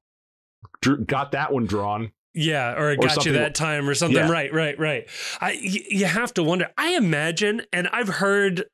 dr- 0.81 1.05
got 1.07 1.31
that 1.31 1.51
one 1.53 1.65
drawn. 1.65 2.11
Yeah, 2.33 2.73
or 2.79 2.91
it 2.91 2.99
Or 2.99 3.07
got 3.07 3.25
you 3.25 3.33
that 3.33 3.53
time 3.53 3.87
or 3.87 3.93
something. 3.93 4.17
Yeah. 4.17 4.29
Right, 4.31 4.51
right, 4.51 4.77
right. 4.79 5.07
I 5.39 5.51
y- 5.53 5.85
you 5.89 6.05
have 6.05 6.33
to 6.35 6.43
wonder. 6.43 6.69
I 6.77 6.95
imagine, 6.95 7.61
and 7.71 7.87
I've 7.89 8.07
heard 8.07 8.65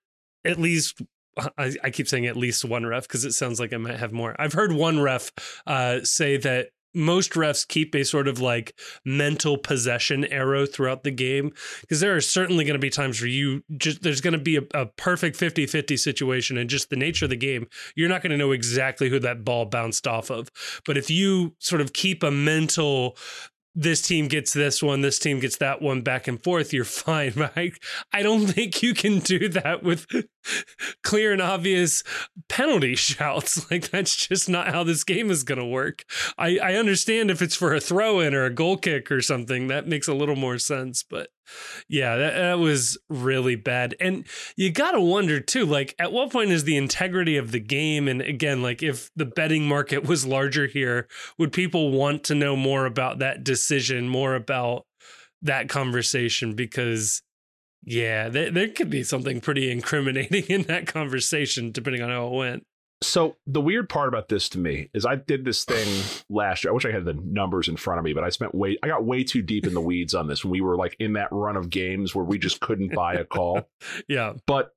at 0.45 0.57
least. 0.59 1.01
I, 1.57 1.73
I 1.83 1.89
keep 1.89 2.07
saying 2.09 2.25
at 2.25 2.35
least 2.35 2.65
one 2.65 2.85
ref 2.85 3.03
because 3.07 3.23
it 3.23 3.31
sounds 3.31 3.59
like 3.61 3.71
I 3.71 3.77
might 3.77 3.97
have 3.97 4.11
more. 4.11 4.35
I've 4.39 4.51
heard 4.53 4.73
one 4.73 4.99
ref 4.99 5.31
uh, 5.65 5.99
say 6.03 6.35
that 6.37 6.69
most 6.93 7.33
refs 7.33 7.67
keep 7.67 7.93
a 7.95 8.03
sort 8.03 8.27
of 8.27 8.39
like 8.39 8.77
mental 9.05 9.57
possession 9.57 10.25
arrow 10.25 10.65
throughout 10.65 11.03
the 11.03 11.11
game 11.11 11.51
because 11.81 11.99
there 11.99 12.15
are 12.15 12.21
certainly 12.21 12.63
going 12.63 12.73
to 12.73 12.79
be 12.79 12.89
times 12.89 13.21
where 13.21 13.29
you 13.29 13.63
just 13.77 14.01
there's 14.01 14.21
going 14.21 14.33
to 14.33 14.39
be 14.39 14.57
a, 14.57 14.61
a 14.73 14.85
perfect 14.85 15.37
50-50 15.37 15.97
situation 15.99 16.57
and 16.57 16.69
just 16.69 16.89
the 16.89 16.95
nature 16.95 17.25
of 17.25 17.29
the 17.29 17.35
game 17.35 17.67
you're 17.95 18.09
not 18.09 18.21
going 18.21 18.31
to 18.31 18.37
know 18.37 18.51
exactly 18.51 19.09
who 19.09 19.19
that 19.19 19.43
ball 19.43 19.65
bounced 19.65 20.07
off 20.07 20.29
of. 20.29 20.49
But 20.85 20.97
if 20.97 21.09
you 21.09 21.55
sort 21.59 21.81
of 21.81 21.93
keep 21.93 22.23
a 22.23 22.31
mental 22.31 23.17
this 23.75 24.01
team 24.01 24.27
gets 24.27 24.53
this 24.53 24.81
one, 24.81 25.01
this 25.01 25.19
team 25.19 25.39
gets 25.39 25.57
that 25.57 25.81
one 25.81 26.01
back 26.01 26.27
and 26.27 26.41
forth, 26.43 26.73
you're 26.73 26.85
fine, 26.85 27.33
right? 27.35 27.73
I 28.11 28.21
don't 28.21 28.47
think 28.47 28.81
you 28.81 28.93
can 28.93 29.19
do 29.19 29.49
that 29.49 29.83
with 29.83 30.07
clear 31.03 31.31
and 31.31 31.41
obvious 31.41 32.03
penalty 32.47 32.95
shouts. 32.95 33.65
Like 33.69 33.91
that's 33.91 34.27
just 34.27 34.49
not 34.49 34.69
how 34.69 34.83
this 34.83 35.03
game 35.03 35.29
is 35.29 35.43
going 35.43 35.59
to 35.59 35.65
work. 35.65 36.03
I, 36.39 36.57
I 36.57 36.73
understand 36.75 37.29
if 37.29 37.39
it's 37.41 37.55
for 37.55 37.75
a 37.75 37.79
throw 37.79 38.19
in 38.19 38.33
or 38.33 38.45
a 38.45 38.49
goal 38.49 38.77
kick 38.77 39.11
or 39.11 39.21
something, 39.21 39.67
that 39.67 39.87
makes 39.87 40.07
a 40.07 40.13
little 40.13 40.35
more 40.35 40.57
sense. 40.57 41.03
But 41.03 41.29
yeah, 41.87 42.15
that, 42.15 42.35
that 42.35 42.59
was 42.59 42.97
really 43.09 43.55
bad. 43.55 43.95
And 43.99 44.25
you 44.55 44.71
got 44.71 44.91
to 44.91 45.01
wonder 45.01 45.39
too, 45.39 45.65
like 45.65 45.95
at 45.99 46.11
what 46.11 46.31
point 46.31 46.51
is 46.51 46.63
the 46.63 46.77
integrity 46.77 47.37
of 47.37 47.51
the 47.51 47.59
game? 47.59 48.07
And 48.07 48.21
again, 48.21 48.61
like 48.61 48.83
if 48.83 49.09
the 49.15 49.25
betting 49.25 49.67
market 49.67 50.03
was 50.03 50.25
larger 50.25 50.67
here, 50.67 51.07
would 51.37 51.51
people 51.51 51.91
want 51.91 52.23
to 52.25 52.35
know 52.35 52.55
more 52.55 52.85
about 52.85 53.19
that 53.19 53.43
decision, 53.43 54.07
more 54.07 54.35
about 54.35 54.85
that 55.41 55.69
conversation? 55.69 56.53
Because 56.53 57.21
yeah, 57.83 58.29
there, 58.29 58.51
there 58.51 58.69
could 58.69 58.89
be 58.89 59.03
something 59.03 59.41
pretty 59.41 59.71
incriminating 59.71 60.43
in 60.49 60.63
that 60.63 60.87
conversation, 60.87 61.71
depending 61.71 62.01
on 62.01 62.09
how 62.09 62.27
it 62.27 62.33
went. 62.33 62.63
So 63.01 63.37
the 63.47 63.61
weird 63.61 63.87
part 63.87 64.09
about 64.09 64.27
this 64.27 64.49
to 64.49 64.59
me 64.59 64.89
is 64.93 65.05
I 65.05 65.15
did 65.15 65.45
this 65.45 65.63
thing 65.63 65.87
last 66.29 66.63
year. 66.63 66.71
I 66.71 66.73
wish 66.73 66.85
I 66.85 66.91
had 66.91 67.05
the 67.05 67.13
numbers 67.13 67.69
in 67.69 67.77
front 67.77 67.97
of 67.97 68.03
me, 68.03 68.13
but 68.13 68.25
I 68.25 68.29
spent 68.29 68.53
way 68.53 68.77
I 68.83 68.87
got 68.87 69.05
way 69.05 69.23
too 69.23 69.41
deep 69.41 69.65
in 69.65 69.73
the 69.73 69.81
weeds 69.81 70.13
on 70.13 70.27
this 70.27 70.43
when 70.43 70.51
we 70.51 70.61
were 70.61 70.75
like 70.75 70.97
in 70.99 71.13
that 71.13 71.29
run 71.31 71.55
of 71.55 71.69
games 71.69 72.13
where 72.13 72.25
we 72.25 72.37
just 72.37 72.59
couldn't 72.59 72.93
buy 72.93 73.13
a 73.13 73.23
call. 73.23 73.69
yeah. 74.09 74.33
But 74.45 74.75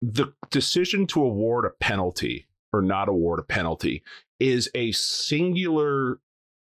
the 0.00 0.32
decision 0.50 1.06
to 1.08 1.22
award 1.22 1.66
a 1.66 1.70
penalty 1.70 2.46
or 2.72 2.80
not 2.80 3.08
award 3.08 3.38
a 3.38 3.42
penalty 3.42 4.02
is 4.38 4.70
a 4.74 4.92
singular 4.92 6.20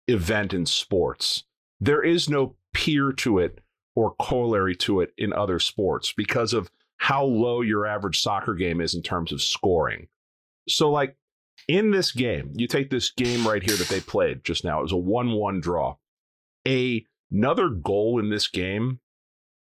event 0.08 0.54
in 0.54 0.66
sports. 0.66 1.44
There 1.82 2.02
is 2.02 2.30
no 2.30 2.56
peer 2.74 3.12
to 3.12 3.40
it 3.40 3.60
or 3.96 4.16
corollary 4.22 4.76
to 4.76 5.02
it 5.02 5.14
in 5.18 5.34
other 5.34 5.60
sports 5.60 6.14
because 6.16 6.54
of 6.54 6.72
how 6.98 7.26
low 7.26 7.62
your 7.62 7.86
average 7.86 8.22
soccer 8.22 8.54
game 8.54 8.80
is 8.80 8.96
in 8.96 9.02
terms 9.02 9.32
of 9.32 9.42
scoring. 9.42 10.08
So, 10.68 10.90
like 10.90 11.16
in 11.68 11.92
this 11.92 12.12
game, 12.12 12.54
you 12.56 12.68
take 12.68 12.90
this 12.90 13.12
game 13.12 13.48
right 13.48 13.64
here 13.64 13.76
that 13.76 13.88
they 13.88 14.00
played 14.00 14.44
just 14.44 14.64
now. 14.64 14.80
It 14.80 14.84
was 14.84 14.92
a 14.92 14.98
one-one 14.98 15.60
draw. 15.60 15.98
A 16.68 17.06
another 17.32 17.70
goal 17.70 18.20
in 18.20 18.30
this 18.30 18.48
game 18.48 19.00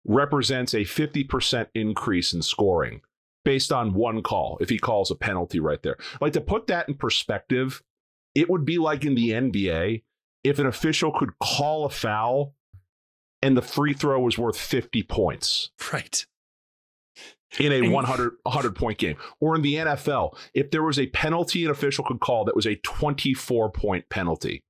represents 0.04 0.74
a 0.74 0.78
50% 0.78 1.68
increase 1.74 2.32
in 2.32 2.42
scoring 2.42 3.02
based 3.44 3.72
on 3.72 3.94
one 3.94 4.22
call 4.22 4.58
if 4.60 4.68
he 4.68 4.78
calls 4.78 5.10
a 5.10 5.16
penalty 5.16 5.60
right 5.60 5.82
there. 5.82 5.96
Like 6.20 6.32
to 6.32 6.40
put 6.40 6.66
that 6.68 6.88
in 6.88 6.94
perspective, 6.94 7.82
it 8.34 8.50
would 8.50 8.64
be 8.64 8.78
like 8.78 9.04
in 9.04 9.14
the 9.14 9.30
NBA 9.30 10.02
if 10.42 10.58
an 10.58 10.66
official 10.66 11.12
could 11.12 11.38
call 11.38 11.84
a 11.84 11.90
foul 11.90 12.54
and 13.42 13.56
the 13.56 13.62
free 13.62 13.94
throw 13.94 14.20
was 14.20 14.38
worth 14.38 14.56
50 14.56 15.04
points. 15.04 15.70
Right 15.92 16.24
in 17.58 17.72
a 17.72 17.88
100, 17.90 18.32
100 18.42 18.76
point 18.76 18.98
game. 18.98 19.16
Or 19.40 19.54
in 19.56 19.62
the 19.62 19.74
NFL, 19.74 20.36
if 20.54 20.70
there 20.70 20.82
was 20.82 20.98
a 20.98 21.06
penalty 21.08 21.64
an 21.64 21.70
official 21.70 22.04
could 22.04 22.20
call 22.20 22.44
that 22.44 22.56
was 22.56 22.66
a 22.66 22.76
24 22.76 23.70
point 23.70 24.08
penalty. 24.08 24.62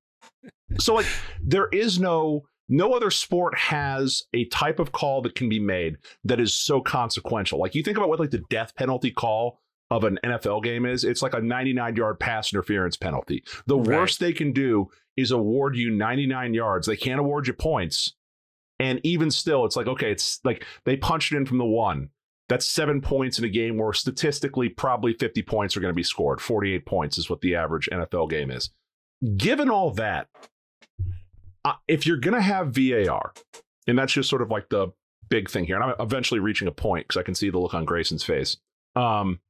So, 0.78 0.94
like, 0.94 1.06
there 1.42 1.68
is 1.68 1.98
no. 1.98 2.42
No 2.68 2.94
other 2.94 3.10
sport 3.10 3.58
has 3.58 4.22
a 4.32 4.46
type 4.46 4.78
of 4.78 4.92
call 4.92 5.20
that 5.22 5.34
can 5.34 5.50
be 5.50 5.58
made 5.58 5.96
that 6.24 6.40
is 6.40 6.54
so 6.54 6.80
consequential. 6.80 7.58
Like 7.58 7.74
you 7.74 7.82
think 7.82 7.98
about 7.98 8.08
what 8.08 8.20
like 8.20 8.30
the 8.30 8.44
death 8.48 8.74
penalty 8.76 9.10
call 9.10 9.58
of 9.90 10.04
an 10.04 10.18
NFL 10.24 10.62
game 10.62 10.86
is, 10.86 11.04
it's 11.04 11.20
like 11.20 11.34
a 11.34 11.40
99 11.40 11.96
yard 11.96 12.18
pass 12.18 12.52
interference 12.52 12.96
penalty. 12.96 13.44
The 13.66 13.76
right. 13.76 13.98
worst 13.98 14.20
they 14.20 14.32
can 14.32 14.52
do 14.52 14.88
is 15.16 15.30
award 15.30 15.76
you 15.76 15.90
99 15.90 16.54
yards. 16.54 16.86
They 16.86 16.96
can't 16.96 17.20
award 17.20 17.46
you 17.46 17.52
points. 17.52 18.14
And 18.78 19.00
even 19.04 19.30
still, 19.30 19.64
it's 19.64 19.76
like, 19.76 19.86
okay, 19.86 20.10
it's 20.10 20.40
like 20.44 20.64
they 20.84 20.96
punched 20.96 21.32
it 21.32 21.36
in 21.36 21.46
from 21.46 21.58
the 21.58 21.64
one. 21.64 22.08
That's 22.52 22.66
seven 22.66 23.00
points 23.00 23.38
in 23.38 23.46
a 23.46 23.48
game 23.48 23.78
where 23.78 23.94
statistically 23.94 24.68
probably 24.68 25.14
50 25.14 25.40
points 25.40 25.74
are 25.74 25.80
going 25.80 25.90
to 25.90 25.96
be 25.96 26.02
scored. 26.02 26.38
48 26.38 26.84
points 26.84 27.16
is 27.16 27.30
what 27.30 27.40
the 27.40 27.56
average 27.56 27.88
NFL 27.90 28.28
game 28.28 28.50
is. 28.50 28.68
Given 29.38 29.70
all 29.70 29.90
that, 29.92 30.28
uh, 31.64 31.72
if 31.88 32.06
you're 32.06 32.18
going 32.18 32.34
to 32.34 32.42
have 32.42 32.74
VAR, 32.74 33.32
and 33.86 33.98
that's 33.98 34.12
just 34.12 34.28
sort 34.28 34.42
of 34.42 34.50
like 34.50 34.68
the 34.68 34.88
big 35.30 35.48
thing 35.48 35.64
here, 35.64 35.76
and 35.76 35.92
I'm 35.92 35.94
eventually 35.98 36.40
reaching 36.40 36.68
a 36.68 36.72
point 36.72 37.08
because 37.08 37.18
I 37.18 37.22
can 37.22 37.34
see 37.34 37.48
the 37.48 37.58
look 37.58 37.72
on 37.72 37.86
Grayson's 37.86 38.22
face. 38.22 38.58
Um, 38.94 39.40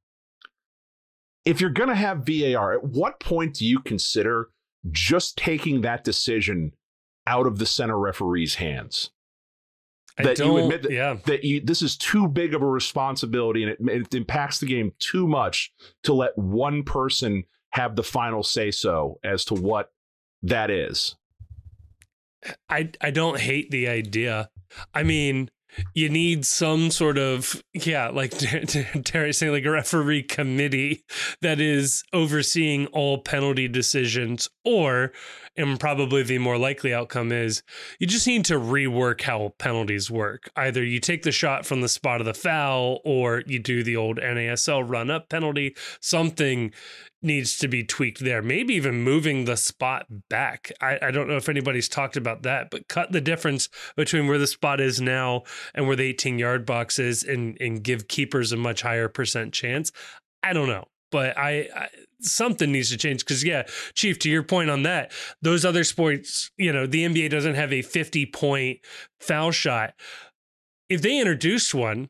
if 1.43 1.59
you're 1.59 1.71
going 1.71 1.89
to 1.89 1.95
have 1.95 2.25
VAR, 2.25 2.71
at 2.71 2.85
what 2.85 3.19
point 3.19 3.55
do 3.55 3.65
you 3.65 3.81
consider 3.81 4.47
just 4.91 5.37
taking 5.37 5.81
that 5.81 6.05
decision 6.05 6.73
out 7.27 7.47
of 7.47 7.59
the 7.59 7.65
center 7.65 7.99
referee's 7.99 8.55
hands? 8.55 9.09
That 10.17 10.39
you 10.39 10.57
admit 10.57 10.83
that, 10.83 10.91
yeah. 10.91 11.17
that 11.25 11.43
you, 11.43 11.61
this 11.61 11.81
is 11.81 11.97
too 11.97 12.27
big 12.27 12.53
of 12.53 12.61
a 12.61 12.67
responsibility 12.67 13.63
and 13.63 13.71
it, 13.71 13.79
it 13.89 14.13
impacts 14.13 14.59
the 14.59 14.65
game 14.65 14.91
too 14.99 15.27
much 15.27 15.73
to 16.03 16.13
let 16.13 16.37
one 16.37 16.83
person 16.83 17.43
have 17.71 17.95
the 17.95 18.03
final 18.03 18.43
say 18.43 18.69
so 18.69 19.19
as 19.23 19.43
to 19.45 19.55
what 19.55 19.91
that 20.43 20.69
is. 20.69 21.15
I 22.69 22.91
I 23.01 23.11
don't 23.11 23.39
hate 23.39 23.71
the 23.71 23.87
idea. 23.87 24.49
I 24.93 25.03
mean, 25.03 25.49
you 25.93 26.09
need 26.09 26.45
some 26.45 26.91
sort 26.91 27.17
of 27.17 27.61
yeah 27.73 28.09
like 28.09 28.31
terry 29.03 29.33
saying 29.33 29.51
like 29.51 29.65
a 29.65 29.71
referee 29.71 30.23
committee 30.23 31.03
that 31.41 31.59
is 31.59 32.03
overseeing 32.13 32.87
all 32.87 33.17
penalty 33.19 33.67
decisions 33.67 34.49
or 34.65 35.11
and 35.55 35.79
probably 35.79 36.23
the 36.23 36.39
more 36.39 36.57
likely 36.57 36.93
outcome 36.93 37.31
is 37.31 37.61
you 37.99 38.07
just 38.07 38.25
need 38.25 38.45
to 38.45 38.55
rework 38.55 39.21
how 39.21 39.53
penalties 39.59 40.09
work. 40.09 40.49
Either 40.55 40.83
you 40.83 40.99
take 40.99 41.23
the 41.23 41.31
shot 41.31 41.65
from 41.65 41.81
the 41.81 41.87
spot 41.87 42.19
of 42.19 42.25
the 42.25 42.33
foul 42.33 42.99
or 43.05 43.43
you 43.45 43.59
do 43.59 43.83
the 43.83 43.95
old 43.95 44.17
nasl 44.17 44.83
run 44.87 45.11
up 45.11 45.29
penalty 45.29 45.75
something 46.01 46.71
needs 47.23 47.57
to 47.57 47.67
be 47.67 47.83
tweaked 47.83 48.19
there. 48.19 48.41
Maybe 48.41 48.73
even 48.75 49.01
moving 49.01 49.45
the 49.45 49.57
spot 49.57 50.05
back. 50.29 50.71
I, 50.81 50.99
I, 51.01 51.11
don't 51.11 51.27
know 51.27 51.37
if 51.37 51.49
anybody's 51.49 51.89
talked 51.89 52.17
about 52.17 52.43
that, 52.43 52.69
but 52.69 52.87
cut 52.87 53.11
the 53.11 53.21
difference 53.21 53.69
between 53.95 54.27
where 54.27 54.37
the 54.37 54.47
spot 54.47 54.79
is 54.79 54.99
now 54.99 55.43
and 55.73 55.87
where 55.87 55.95
the 55.95 56.03
18 56.03 56.39
yard 56.39 56.65
box 56.65 56.99
is 56.99 57.23
and, 57.23 57.57
and 57.59 57.83
give 57.83 58.07
keepers 58.07 58.51
a 58.51 58.57
much 58.57 58.81
higher 58.81 59.07
percent 59.07 59.53
chance. 59.53 59.91
I 60.41 60.53
don't 60.53 60.67
know. 60.67 60.85
But 61.11 61.37
I, 61.37 61.69
I 61.75 61.87
something 62.21 62.71
needs 62.71 62.89
to 62.89 62.97
change 62.97 63.23
because 63.23 63.43
yeah, 63.43 63.63
Chief, 63.93 64.17
to 64.19 64.29
your 64.29 64.43
point 64.43 64.69
on 64.69 64.83
that, 64.83 65.11
those 65.41 65.63
other 65.63 65.83
sports, 65.83 66.49
you 66.57 66.73
know, 66.73 66.87
the 66.87 67.05
NBA 67.05 67.29
doesn't 67.29 67.55
have 67.55 67.71
a 67.71 67.81
50 67.81 68.25
point 68.27 68.79
foul 69.19 69.51
shot. 69.51 69.93
If 70.89 71.01
they 71.01 71.19
introduced 71.19 71.73
one, 71.73 72.09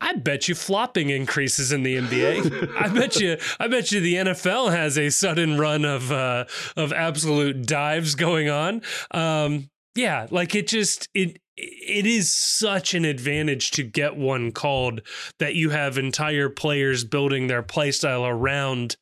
I 0.00 0.14
bet 0.14 0.48
you 0.48 0.54
flopping 0.54 1.10
increases 1.10 1.72
in 1.72 1.82
the 1.82 1.96
NBA. 1.96 2.76
I 2.78 2.88
bet 2.88 3.18
you 3.18 3.38
I 3.58 3.68
bet 3.68 3.92
you 3.92 4.00
the 4.00 4.14
NFL 4.14 4.70
has 4.70 4.98
a 4.98 5.10
sudden 5.10 5.58
run 5.58 5.84
of 5.84 6.12
uh, 6.12 6.44
of 6.76 6.92
absolute 6.92 7.66
dives 7.66 8.14
going 8.14 8.48
on. 8.48 8.82
Um, 9.10 9.70
yeah, 9.94 10.26
like 10.30 10.54
it 10.54 10.66
just 10.66 11.08
it 11.14 11.40
it 11.56 12.04
is 12.04 12.30
such 12.30 12.92
an 12.92 13.06
advantage 13.06 13.70
to 13.72 13.82
get 13.82 14.16
one 14.16 14.52
called 14.52 15.00
that 15.38 15.54
you 15.54 15.70
have 15.70 15.96
entire 15.96 16.50
players 16.50 17.02
building 17.02 17.46
their 17.46 17.62
playstyle 17.62 18.28
around 18.28 18.96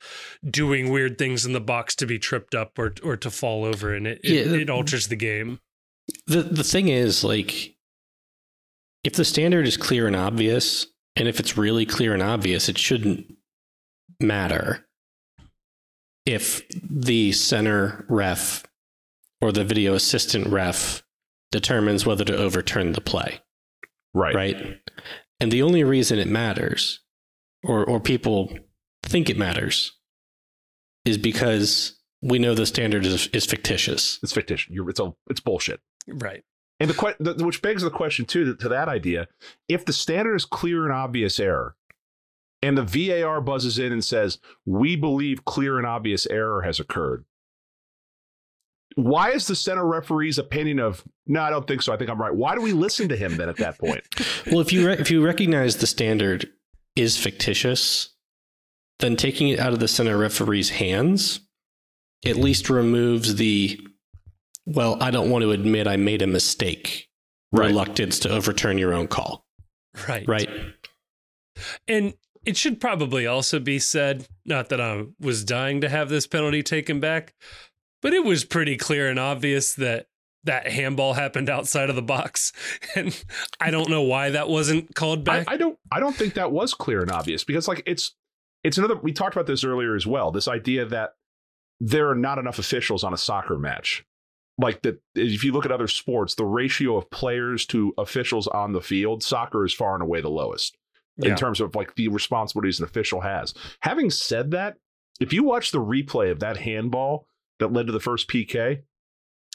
doing 0.49 0.93
weird 0.93 1.19
things 1.19 1.45
in 1.45 1.53
the 1.53 1.61
box 1.61 1.97
to 1.97 2.07
be 2.07 2.19
tripped 2.19 2.55
up 2.55 2.79
or 2.79 2.95
or 3.03 3.17
to 3.17 3.31
fall 3.31 3.65
over 3.65 3.93
and 3.93 4.07
it 4.07 4.21
yeah, 4.23 4.43
it, 4.43 4.53
it 4.53 4.71
alters 4.71 5.09
the 5.09 5.17
game. 5.17 5.59
The 6.27 6.43
the 6.43 6.65
thing 6.65 6.89
is 6.89 7.25
like 7.25 7.74
if 9.05 9.13
the 9.15 9.25
standard 9.25 9.67
is 9.67 9.77
clear 9.77 10.07
and 10.07 10.17
obvious, 10.17 10.87
and 11.15 11.29
if 11.29 11.39
it's 11.39 11.57
really 11.57 11.87
clear 11.87 12.15
and 12.15 12.23
obvious, 12.23 12.69
it 12.69 12.79
shouldn't 12.79 13.27
matter 14.21 14.87
if 16.27 16.63
the 16.83 17.33
center 17.33 18.07
ref 18.09 18.65
or 19.41 19.53
the 19.53 19.65
video 19.65 19.95
assistant 19.95 20.47
ref 20.49 21.03
determines 21.53 22.07
whether 22.07 22.25
to 22.25 22.37
overturn 22.37 22.93
the 22.93 23.01
play. 23.01 23.41
Right. 24.15 24.35
Right. 24.35 24.81
And 25.39 25.53
the 25.53 25.63
only 25.63 25.85
reason 25.85 26.19
it 26.19 26.29
matters, 26.29 27.01
or, 27.63 27.85
or 27.85 28.01
people 28.01 28.57
think 29.03 29.29
it 29.29 29.37
matters, 29.37 29.93
is 31.05 31.19
because 31.19 32.01
we 32.23 32.39
know 32.39 32.55
the 32.55 32.65
standard 32.65 33.05
is, 33.05 33.27
is 33.29 33.45
fictitious. 33.45 34.19
It's 34.23 34.33
fictitious. 34.33 34.71
You're, 34.71 34.89
it's, 34.89 35.01
all 35.01 35.19
it's 35.29 35.41
bullshit. 35.41 35.81
Right. 36.09 36.43
And 36.81 36.91
the, 36.91 37.17
the 37.21 37.45
which 37.45 37.63
begs 37.63 37.83
the 37.83 37.91
question 37.91 38.25
too 38.25 38.45
to, 38.45 38.57
to 38.57 38.69
that 38.69 38.89
idea: 38.89 39.29
if 39.69 39.85
the 39.85 39.93
standard 39.93 40.35
is 40.35 40.45
clear 40.45 40.85
and 40.85 40.93
obvious 40.93 41.39
error, 41.39 41.77
and 42.63 42.77
the 42.77 42.83
VAR 42.83 43.41
buzzes 43.41 43.79
in 43.79 43.93
and 43.93 44.05
says, 44.05 44.39
"We 44.67 44.97
believe 44.97 45.45
clear 45.45 45.79
and 45.79 45.87
obvious 45.87 46.27
error 46.27 46.63
has 46.63 46.81
occurred," 46.81 47.25
why 48.97 49.31
is 49.31 49.47
the 49.47 49.57
center 49.57 49.87
referee's 49.87 50.39
opinion 50.39 50.79
of 50.79 51.05
no, 51.27 51.41
I 51.41 51.51
don't 51.51 51.67
think 51.67 51.83
so. 51.83 51.93
I 51.93 51.97
think 51.97 52.11
I'm 52.11 52.21
right. 52.21 52.35
Why 52.35 52.55
do 52.55 52.61
we 52.61 52.73
listen 52.73 53.09
to 53.09 53.17
him 53.17 53.37
then 53.37 53.49
at 53.49 53.57
that 53.57 53.79
point? 53.79 54.03
Well, 54.47 54.61
if 54.61 54.75
you 54.75 54.87
re- 54.87 54.99
if 54.99 55.11
you 55.11 55.25
recognize 55.25 55.79
the 55.79 55.87
standard 55.87 56.51
is 56.97 57.17
fictitious, 57.17 58.11
then 58.99 59.17
taking 59.17 59.49
it 59.49 59.59
out 59.59 59.73
of 59.73 59.79
the 59.79 59.89
center 59.89 60.19
referee's 60.19 60.69
hands 60.69 61.41
at 62.27 62.37
least 62.37 62.69
removes 62.69 63.37
the 63.37 63.81
well, 64.67 65.03
I 65.03 65.11
don't 65.11 65.31
want 65.31 65.43
to 65.43 65.51
admit 65.53 65.87
I 65.87 65.97
made 65.97 66.23
a 66.23 66.27
mistake 66.27 67.09
Right. 67.53 67.69
reluctance 67.69 68.19
to 68.21 68.31
overturn 68.31 68.79
your 68.79 68.93
own 68.93 69.07
call. 69.07 69.47
Right. 70.09 70.27
Right. 70.27 70.49
And 71.87 72.15
it 72.45 72.57
should 72.57 72.81
probably 72.81 73.27
also 73.27 73.61
be 73.61 73.79
said, 73.79 74.27
not 74.45 74.69
that 74.71 74.81
I 74.81 75.05
was 75.21 75.45
dying 75.45 75.81
to 75.81 75.89
have 75.89 76.09
this 76.09 76.27
penalty 76.27 76.63
taken 76.63 76.99
back, 77.01 77.33
but 78.03 78.13
it 78.13 78.25
was 78.25 78.45
pretty 78.45 78.77
clear 78.77 79.09
and 79.09 79.19
obvious 79.21 79.75
that 79.75 80.09
that 80.43 80.67
handball 80.71 81.15
happened 81.15 81.49
outside 81.49 81.89
of 81.91 81.97
the 81.97 82.03
box. 82.03 82.53
And 82.97 83.25
I 83.61 83.71
don't 83.71 83.89
know 83.89 84.03
why 84.03 84.31
that 84.31 84.49
wasn't 84.49 84.95
called 84.95 85.21
I, 85.29 85.39
back. 85.39 85.47
I 85.49 85.57
don't 85.57 85.79
I 85.91 86.01
don't 86.01 86.15
think 86.15 86.35
that 86.35 86.53
was 86.53 86.75
clear 86.75 87.03
and 87.03 87.11
obvious 87.11 87.45
because 87.45 87.67
like 87.67 87.83
it's 87.87 88.15
it's 88.63 88.79
another 88.79 88.97
we 88.97 89.13
talked 89.13 89.35
about 89.35 89.47
this 89.47 89.65
earlier 89.65 89.95
as 89.95 90.07
well. 90.07 90.31
This 90.31 90.49
idea 90.49 90.85
that 90.87 91.15
there 91.81 92.09
are 92.11 92.15
not 92.15 92.39
enough 92.39 92.59
officials 92.59 93.05
on 93.05 93.15
a 93.15 93.17
soccer 93.17 93.59
match. 93.59 94.05
Like 94.57 94.83
that 94.83 95.01
if 95.15 95.43
you 95.43 95.53
look 95.53 95.65
at 95.65 95.73
other 95.73 95.89
sports, 95.89 96.35
the 96.37 96.45
ratio 96.45 96.97
of 96.97 97.11
players 97.11 97.67
to 97.67 97.93
officials 97.99 98.47
on 98.49 98.73
the 98.73 98.81
field, 98.81 99.23
soccer 99.23 99.65
is 99.65 99.75
far 99.75 99.95
and 99.95 100.03
away 100.03 100.21
the 100.21 100.31
lowest 100.31 100.77
Yeah. 101.17 101.31
in 101.31 101.37
terms 101.37 101.61
of 101.61 101.75
like 101.75 101.95
the 101.97 102.09
responsibilities 102.09 102.79
an 102.79 102.85
official 102.85 103.21
has. 103.23 103.53
Having 103.81 104.11
said 104.11 104.51
that, 104.53 104.77
if 105.21 105.33
you 105.33 105.43
watch 105.43 105.71
the 105.71 105.81
replay 105.81 106.31
of 106.31 106.41
that 106.41 106.59
handball 106.59 107.27
that 107.59 107.73
led 107.73 107.87
to 107.87 107.93
the 107.93 108.01
first 108.01 108.29
PK, 108.29 108.83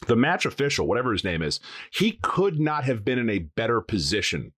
the 0.07 0.15
match 0.15 0.45
official, 0.45 0.87
whatever 0.87 1.11
his 1.11 1.23
name 1.23 1.41
is, 1.41 1.59
he 1.91 2.19
could 2.21 2.59
not 2.59 2.83
have 2.85 3.03
been 3.05 3.19
in 3.19 3.29
a 3.29 3.39
better 3.39 3.81
position 3.81 4.53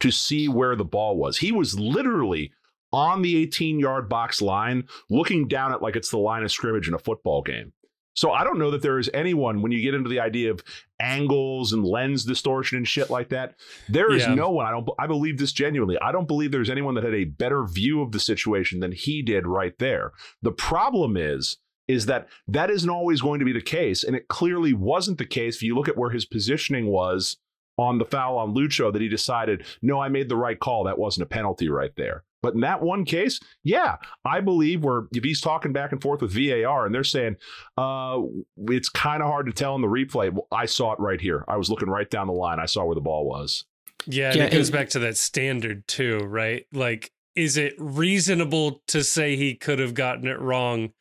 to 0.00 0.10
see 0.10 0.48
where 0.48 0.76
the 0.76 0.84
ball 0.84 1.16
was. 1.16 1.38
He 1.38 1.52
was 1.52 1.78
literally 1.78 2.52
on 2.92 3.22
the 3.22 3.36
18 3.38 3.78
yard 3.80 4.08
box 4.08 4.40
line, 4.42 4.84
looking 5.10 5.48
down 5.48 5.72
at 5.72 5.82
like 5.82 5.96
it's 5.96 6.10
the 6.10 6.18
line 6.18 6.42
of 6.44 6.52
scrimmage 6.52 6.88
in 6.88 6.94
a 6.94 6.98
football 6.98 7.42
game. 7.42 7.72
So 8.16 8.32
I 8.32 8.44
don't 8.44 8.58
know 8.58 8.70
that 8.70 8.82
there 8.82 8.98
is 8.98 9.10
anyone 9.12 9.60
when 9.62 9.72
you 9.72 9.80
get 9.82 9.94
into 9.94 10.08
the 10.08 10.20
idea 10.20 10.50
of 10.50 10.62
angles 11.00 11.72
and 11.72 11.84
lens 11.84 12.24
distortion 12.24 12.78
and 12.78 12.88
shit 12.88 13.10
like 13.10 13.28
that. 13.28 13.54
There 13.88 14.12
is 14.12 14.22
Yeah. 14.22 14.34
no 14.34 14.50
one. 14.50 14.66
I 14.66 14.70
don't. 14.70 14.88
I 14.98 15.06
believe 15.06 15.38
this 15.38 15.52
genuinely. 15.52 15.98
I 16.00 16.12
don't 16.12 16.26
believe 16.26 16.50
there's 16.50 16.70
anyone 16.70 16.94
that 16.94 17.04
had 17.04 17.14
a 17.14 17.24
better 17.24 17.64
view 17.66 18.00
of 18.02 18.12
the 18.12 18.20
situation 18.20 18.80
than 18.80 18.92
he 18.92 19.22
did 19.22 19.46
right 19.46 19.78
there. 19.78 20.12
The 20.42 20.52
problem 20.52 21.16
is 21.16 21.58
is 21.88 22.06
that 22.06 22.26
that 22.48 22.68
isn't 22.68 22.90
always 22.90 23.20
going 23.20 23.38
to 23.38 23.44
be 23.44 23.52
the 23.52 23.60
case, 23.60 24.02
and 24.02 24.16
it 24.16 24.26
clearly 24.26 24.72
wasn't 24.72 25.18
the 25.18 25.24
case. 25.24 25.56
If 25.56 25.62
you 25.62 25.76
look 25.76 25.88
at 25.88 25.96
where 25.96 26.10
his 26.10 26.24
positioning 26.24 26.86
was 26.88 27.36
on 27.78 27.98
the 27.98 28.04
foul 28.04 28.38
on 28.38 28.54
Lucho, 28.56 28.92
that 28.92 29.00
he 29.02 29.08
decided, 29.08 29.64
no, 29.82 30.00
I 30.00 30.08
made 30.08 30.28
the 30.28 30.34
right 30.36 30.58
call. 30.58 30.82
That 30.82 30.98
wasn't 30.98 31.22
a 31.22 31.28
penalty 31.28 31.68
right 31.68 31.92
there. 31.96 32.24
But 32.42 32.54
in 32.54 32.60
that 32.60 32.82
one 32.82 33.04
case, 33.04 33.40
yeah, 33.64 33.96
I 34.24 34.40
believe 34.40 34.84
where 34.84 35.04
if 35.12 35.24
he's 35.24 35.40
talking 35.40 35.72
back 35.72 35.92
and 35.92 36.00
forth 36.02 36.22
with 36.22 36.32
VAR 36.32 36.86
and 36.86 36.94
they're 36.94 37.02
saying, 37.04 37.36
uh, 37.76 38.20
it's 38.68 38.88
kind 38.88 39.22
of 39.22 39.28
hard 39.28 39.46
to 39.46 39.52
tell 39.52 39.74
in 39.74 39.80
the 39.82 39.88
replay. 39.88 40.30
Well, 40.32 40.46
I 40.52 40.66
saw 40.66 40.92
it 40.92 41.00
right 41.00 41.20
here. 41.20 41.44
I 41.48 41.56
was 41.56 41.70
looking 41.70 41.88
right 41.88 42.08
down 42.08 42.26
the 42.26 42.32
line. 42.32 42.60
I 42.60 42.66
saw 42.66 42.84
where 42.84 42.94
the 42.94 43.00
ball 43.00 43.26
was. 43.26 43.64
Yeah, 44.06 44.28
and 44.28 44.36
Yeah, 44.36 44.44
it 44.44 44.52
goes 44.52 44.68
and- 44.68 44.74
back 44.74 44.88
to 44.90 44.98
that 45.00 45.16
standard 45.16 45.88
too, 45.88 46.18
right? 46.18 46.66
Like, 46.72 47.10
is 47.34 47.56
it 47.56 47.74
reasonable 47.78 48.82
to 48.88 49.02
say 49.04 49.36
he 49.36 49.54
could 49.54 49.78
have 49.78 49.94
gotten 49.94 50.26
it 50.26 50.38
wrong? 50.40 50.92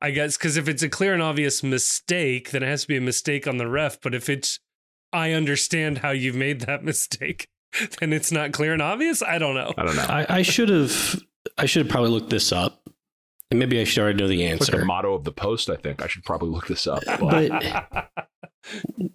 I 0.00 0.10
guess 0.10 0.36
because 0.36 0.56
if 0.56 0.68
it's 0.68 0.82
a 0.82 0.88
clear 0.88 1.12
and 1.12 1.22
obvious 1.22 1.62
mistake, 1.62 2.50
then 2.50 2.62
it 2.62 2.66
has 2.68 2.82
to 2.82 2.88
be 2.88 2.96
a 2.96 3.00
mistake 3.00 3.46
on 3.46 3.58
the 3.58 3.68
ref. 3.68 4.00
But 4.00 4.14
if 4.14 4.28
it's, 4.28 4.58
I 5.12 5.32
understand 5.32 5.98
how 5.98 6.10
you've 6.10 6.34
made 6.34 6.60
that 6.62 6.82
mistake, 6.90 7.48
then 8.00 8.12
it's 8.12 8.32
not 8.32 8.52
clear 8.52 8.72
and 8.72 8.82
obvious. 8.82 9.22
I 9.22 9.38
don't 9.38 9.54
know. 9.54 9.72
I 9.76 9.84
don't 9.84 9.96
know. 9.96 10.06
I, 10.08 10.26
I 10.28 10.42
should 10.42 10.68
have 10.68 11.20
I 11.58 11.66
should 11.66 11.84
have 11.84 11.90
probably 11.90 12.10
looked 12.10 12.30
this 12.30 12.52
up. 12.52 12.80
And 13.50 13.58
maybe 13.58 13.80
I 13.80 13.84
should 13.84 14.02
already 14.02 14.18
know 14.18 14.28
the 14.28 14.42
It's 14.42 14.60
like 14.62 14.70
the 14.70 14.76
answer. 14.76 14.84
motto 14.84 15.14
of 15.14 15.24
the 15.24 15.32
post. 15.32 15.68
I 15.70 15.76
think 15.76 16.02
I 16.02 16.06
should 16.06 16.24
probably 16.24 16.48
look 16.48 16.66
this 16.66 16.86
up. 16.86 17.02
But 17.20 17.50
But 17.50 18.10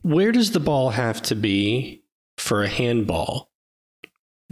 where 0.01 0.31
does 0.31 0.51
the 0.51 0.59
ball 0.59 0.91
have 0.91 1.21
to 1.23 1.35
be 1.35 2.03
for 2.37 2.63
a 2.63 2.67
handball 2.67 3.49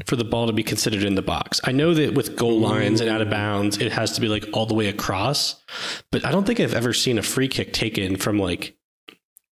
for 0.06 0.16
the 0.16 0.24
ball 0.24 0.48
to 0.48 0.54
be 0.54 0.64
considered 0.64 1.04
in 1.04 1.16
the 1.16 1.22
box? 1.22 1.62
I 1.64 1.72
know 1.72 1.94
that 1.94 2.16
with 2.16 2.36
goal 2.36 2.60
mm. 2.60 2.64
lines 2.64 3.02
and 3.02 3.10
out 3.10 3.22
of 3.22 3.30
bounds, 3.30 3.78
it 3.78 3.92
has 3.92 4.12
to 4.14 4.22
be 4.22 4.28
like 4.28 4.46
all 4.54 4.66
the 4.66 4.74
way 4.74 4.88
across, 4.88 5.64
but 6.12 6.26
I 6.26 6.32
don't 6.32 6.46
think 6.46 6.60
I've 6.60 6.74
ever 6.74 6.94
seen 6.94 7.18
a 7.18 7.24
free 7.24 7.48
kick 7.48 7.72
taken 7.72 8.16
from 8.16 8.40
like 8.40 8.76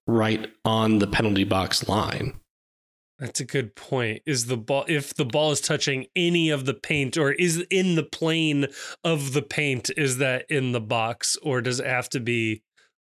right 0.07 0.51
on 0.65 0.99
the 0.99 1.07
penalty 1.07 1.43
box 1.43 1.87
line. 1.87 2.39
That's 3.19 3.39
a 3.39 3.45
good 3.45 3.75
point. 3.75 4.21
Is 4.25 4.47
the 4.47 4.57
ball 4.57 4.85
if 4.87 5.13
the 5.13 5.25
ball 5.25 5.51
is 5.51 5.61
touching 5.61 6.07
any 6.15 6.49
of 6.49 6.65
the 6.65 6.73
paint 6.73 7.17
or 7.17 7.31
is 7.31 7.65
in 7.69 7.95
the 7.95 8.03
plane 8.03 8.67
of 9.03 9.33
the 9.33 9.41
paint, 9.41 9.89
is 9.95 10.17
that 10.17 10.45
in 10.49 10.73
the 10.73 10.81
box 10.81 11.37
or 11.41 11.61
does 11.61 11.79
it 11.79 11.85
have 11.87 12.09
to 12.09 12.19
be 12.19 12.61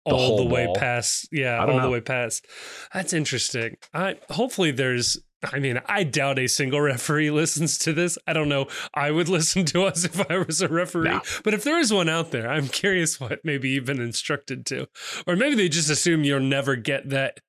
The 0.04 0.12
all 0.12 0.36
the, 0.36 0.44
way 0.44 0.66
ball? 0.66 0.76
past? 0.76 1.28
Yeah, 1.32 1.58
all 1.58 1.66
don't 1.66 1.82
the 1.82 1.90
way 1.90 2.00
past. 2.00 2.46
That's 2.94 3.12
interesting. 3.12 3.76
I 3.92 4.16
hopefully 4.30 4.70
there's 4.70 5.18
I 5.52 5.58
mean, 5.58 5.80
I 5.86 6.02
doubt 6.02 6.38
a 6.38 6.46
single 6.46 6.80
referee 6.92 7.30
listens 7.30 7.76
to 7.78 7.92
this. 7.92 8.16
I 8.26 8.32
don't 8.32 8.48
know. 8.48 8.66
I 8.94 9.10
would 9.10 9.28
listen 9.36 9.64
to 9.66 9.84
us 9.84 10.04
if 10.04 10.30
I 10.30 10.38
was 10.38 10.60
a 10.60 10.68
referee. 10.68 11.10
No. 11.10 11.20
But 11.44 11.54
if 11.54 11.64
there 11.64 11.78
is 11.78 11.92
one 11.92 12.08
out 12.08 12.30
there, 12.30 12.48
I'm 12.48 12.68
curious 12.68 13.20
what 13.20 13.40
maybe 13.44 13.70
you've 13.70 13.84
been 13.84 14.00
instructed 14.00 14.64
to. 14.66 14.88
Or 15.26 15.36
maybe 15.36 15.56
they 15.56 15.68
just 15.68 15.90
assume 15.90 16.24
you'll 16.24 16.40
never 16.40 16.76
get 16.76 17.08
that 17.10 17.40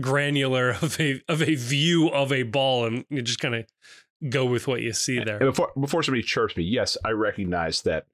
granular 0.00 0.70
of 0.82 0.98
a 1.00 1.20
of 1.28 1.42
a 1.42 1.54
view 1.54 2.08
of 2.08 2.32
a 2.32 2.42
ball 2.44 2.86
and 2.86 3.04
you 3.10 3.22
just 3.22 3.40
kind 3.40 3.54
of 3.54 3.64
go 4.30 4.44
with 4.44 4.66
what 4.66 4.80
you 4.82 4.92
see 4.92 5.18
And 5.18 5.26
there. 5.26 5.38
before 5.38 5.70
before 5.80 6.02
somebody 6.02 6.22
chirps 6.22 6.56
me, 6.56 6.64
yes, 6.64 6.96
I 7.04 7.10
recognize 7.10 7.82
that 7.82 8.06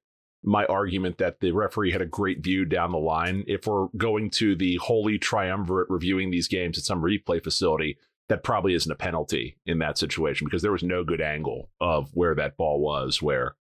my 0.42 0.66
argument 0.66 1.16
that 1.18 1.40
the 1.40 1.52
referee 1.52 1.92
had 1.92 2.02
a 2.02 2.06
great 2.06 2.40
view 2.44 2.66
down 2.66 2.92
the 2.92 2.98
line. 2.98 3.44
If 3.46 3.66
we're 3.66 3.86
going 3.96 4.28
to 4.32 4.54
the 4.54 4.76
holy 4.76 5.18
triumvirate 5.18 5.88
reviewing 5.88 6.30
these 6.30 6.48
games 6.48 6.76
at 6.76 6.84
some 6.84 7.00
replay 7.02 7.42
facility, 7.42 7.96
that 8.28 8.42
probably 8.44 8.74
isn't 8.74 8.92
a 8.92 8.94
penalty 8.96 9.56
in 9.64 9.78
that 9.78 9.96
situation 9.96 10.46
because 10.46 10.60
there 10.60 10.72
was 10.72 10.82
no 10.82 11.02
good 11.04 11.22
angle 11.22 11.70
of 11.80 12.10
where 12.12 12.34
that 12.34 12.58
ball 12.58 12.78
was 12.80 13.22
where 13.22 13.54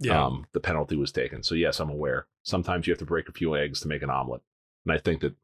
Yeah. 0.00 0.24
um, 0.26 0.46
the 0.52 0.60
penalty 0.60 0.96
was 0.96 1.12
taken. 1.12 1.42
So 1.44 1.54
yes, 1.54 1.78
I'm 1.80 1.90
aware. 1.90 2.26
Sometimes 2.42 2.86
you 2.86 2.92
have 2.92 2.98
to 2.98 3.04
break 3.04 3.28
a 3.28 3.32
few 3.32 3.56
eggs 3.56 3.80
to 3.80 3.88
make 3.88 4.02
an 4.02 4.10
omelet, 4.10 4.42
and 4.86 4.92
I 4.92 4.98
think 4.98 5.20
that 5.20 5.34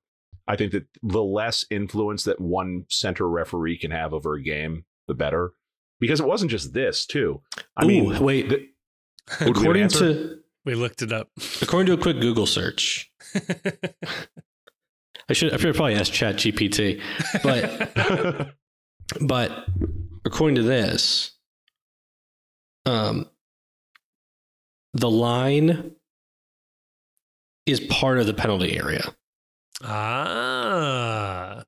I 0.46 0.56
think 0.56 0.72
that 0.72 0.86
the 1.02 1.22
less 1.22 1.64
influence 1.70 2.24
that 2.24 2.40
one 2.40 2.84
center 2.90 3.28
referee 3.28 3.78
can 3.78 3.90
have 3.90 4.12
over 4.12 4.34
a 4.34 4.42
game, 4.42 4.84
the 5.08 5.14
better. 5.14 5.52
Because 6.00 6.20
it 6.20 6.26
wasn't 6.26 6.50
just 6.50 6.74
this 6.74 7.06
too. 7.06 7.40
I 7.76 7.84
Ooh, 7.84 7.88
mean, 7.88 8.18
wait. 8.20 8.48
the- 8.48 8.68
Oh, 9.40 9.52
do 9.52 9.60
we 9.60 9.66
have 9.68 9.76
an 9.76 9.86
according 9.86 9.88
to 9.88 10.38
we 10.66 10.74
looked 10.74 11.00
it 11.02 11.12
up. 11.12 11.30
according 11.62 11.86
to 11.86 11.92
a 11.94 12.02
quick 12.02 12.20
Google 12.20 12.44
search, 12.46 13.10
I 15.28 15.32
should 15.32 15.54
I 15.54 15.56
should 15.56 15.74
probably 15.74 15.94
ask 15.94 16.12
Chat 16.12 16.36
GPT, 16.36 17.00
but 17.42 18.54
but 19.26 19.66
according 20.26 20.56
to 20.56 20.62
this, 20.62 21.32
um, 22.84 23.30
the 24.92 25.10
line 25.10 25.92
is 27.64 27.80
part 27.80 28.18
of 28.18 28.26
the 28.26 28.34
penalty 28.34 28.76
area. 28.78 29.14
Ah. 29.82 31.64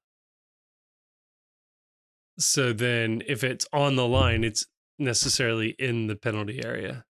So 2.38 2.72
then 2.72 3.22
if 3.26 3.42
it's 3.42 3.66
on 3.72 3.96
the 3.96 4.06
line, 4.06 4.44
it's 4.44 4.66
necessarily 4.98 5.70
in 5.78 6.06
the 6.06 6.16
penalty 6.16 6.64
area. 6.64 7.04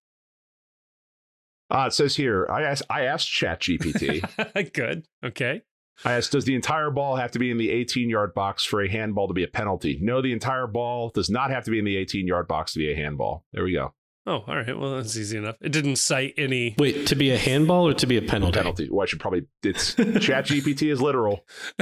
Uh, 1.68 1.86
it 1.88 1.92
says 1.92 2.14
here, 2.14 2.46
I 2.48 2.62
asked, 2.62 2.84
I 2.88 3.02
asked 3.02 3.28
ChatGPT. 3.28 4.72
Good. 4.72 5.06
Okay. 5.24 5.62
I 6.04 6.12
asked, 6.12 6.32
does 6.32 6.44
the 6.44 6.54
entire 6.54 6.90
ball 6.90 7.16
have 7.16 7.32
to 7.32 7.38
be 7.38 7.50
in 7.50 7.58
the 7.58 7.70
18 7.70 8.08
yard 8.08 8.34
box 8.34 8.64
for 8.64 8.82
a 8.82 8.88
handball 8.88 9.28
to 9.28 9.34
be 9.34 9.42
a 9.42 9.48
penalty? 9.48 9.98
No, 10.00 10.22
the 10.22 10.32
entire 10.32 10.66
ball 10.66 11.10
does 11.14 11.30
not 11.30 11.50
have 11.50 11.64
to 11.64 11.70
be 11.70 11.78
in 11.78 11.84
the 11.84 11.96
18 11.96 12.26
yard 12.26 12.46
box 12.46 12.74
to 12.74 12.78
be 12.78 12.92
a 12.92 12.94
handball. 12.94 13.44
There 13.52 13.64
we 13.64 13.72
go. 13.72 13.94
Oh, 14.26 14.42
all 14.46 14.56
right. 14.56 14.76
Well, 14.76 14.96
that's 14.96 15.16
easy 15.16 15.38
enough. 15.38 15.56
It 15.60 15.70
didn't 15.70 15.96
cite 15.96 16.34
any. 16.36 16.74
Wait, 16.78 17.06
to 17.06 17.14
be 17.14 17.30
a 17.30 17.38
handball 17.38 17.86
or 17.86 17.94
to 17.94 18.06
be 18.06 18.16
a 18.16 18.22
penalty? 18.22 18.58
Penalty. 18.58 18.88
Well, 18.90 19.04
I 19.04 19.06
should 19.06 19.20
probably, 19.20 19.46
it's 19.62 19.94
Chat 19.94 20.46
GPT 20.46 20.90
is 20.90 21.00
literal. 21.00 21.44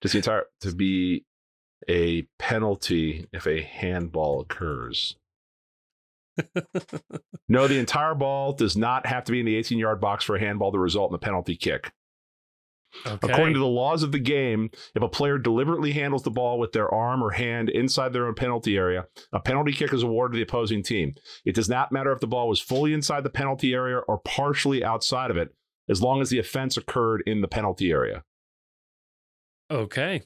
Does 0.00 0.12
the 0.12 0.18
entire, 0.18 0.44
to 0.60 0.74
be 0.74 1.24
a 1.88 2.22
penalty 2.38 3.26
if 3.32 3.46
a 3.46 3.62
handball 3.62 4.40
occurs? 4.40 5.16
no, 7.48 7.68
the 7.68 7.78
entire 7.78 8.14
ball 8.14 8.52
does 8.52 8.76
not 8.76 9.06
have 9.06 9.24
to 9.24 9.32
be 9.32 9.40
in 9.40 9.46
the 9.46 9.56
18 9.56 9.78
yard 9.78 10.00
box 10.00 10.24
for 10.24 10.36
a 10.36 10.40
handball 10.40 10.72
to 10.72 10.78
result 10.78 11.10
in 11.10 11.14
a 11.14 11.18
penalty 11.18 11.56
kick. 11.56 11.92
Okay. 13.06 13.28
According 13.32 13.54
to 13.54 13.60
the 13.60 13.66
laws 13.66 14.02
of 14.02 14.12
the 14.12 14.18
game, 14.18 14.70
if 14.94 15.02
a 15.02 15.08
player 15.08 15.38
deliberately 15.38 15.92
handles 15.92 16.22
the 16.22 16.30
ball 16.30 16.58
with 16.58 16.72
their 16.72 16.92
arm 16.92 17.22
or 17.22 17.30
hand 17.30 17.68
inside 17.70 18.12
their 18.12 18.26
own 18.26 18.34
penalty 18.34 18.76
area, 18.76 19.06
a 19.32 19.40
penalty 19.40 19.72
kick 19.72 19.92
is 19.92 20.02
awarded 20.02 20.34
to 20.34 20.36
the 20.38 20.42
opposing 20.42 20.82
team. 20.82 21.14
It 21.44 21.54
does 21.54 21.68
not 21.68 21.92
matter 21.92 22.12
if 22.12 22.20
the 22.20 22.26
ball 22.26 22.48
was 22.48 22.60
fully 22.60 22.92
inside 22.92 23.24
the 23.24 23.30
penalty 23.30 23.72
area 23.74 23.98
or 24.08 24.18
partially 24.18 24.84
outside 24.84 25.30
of 25.30 25.36
it. 25.36 25.50
as 25.88 26.00
long 26.02 26.20
as 26.20 26.30
the 26.30 26.38
offense 26.38 26.76
occurred 26.76 27.22
in 27.26 27.40
the 27.40 27.48
penalty 27.48 27.90
area. 27.90 28.22
Okay. 29.70 30.22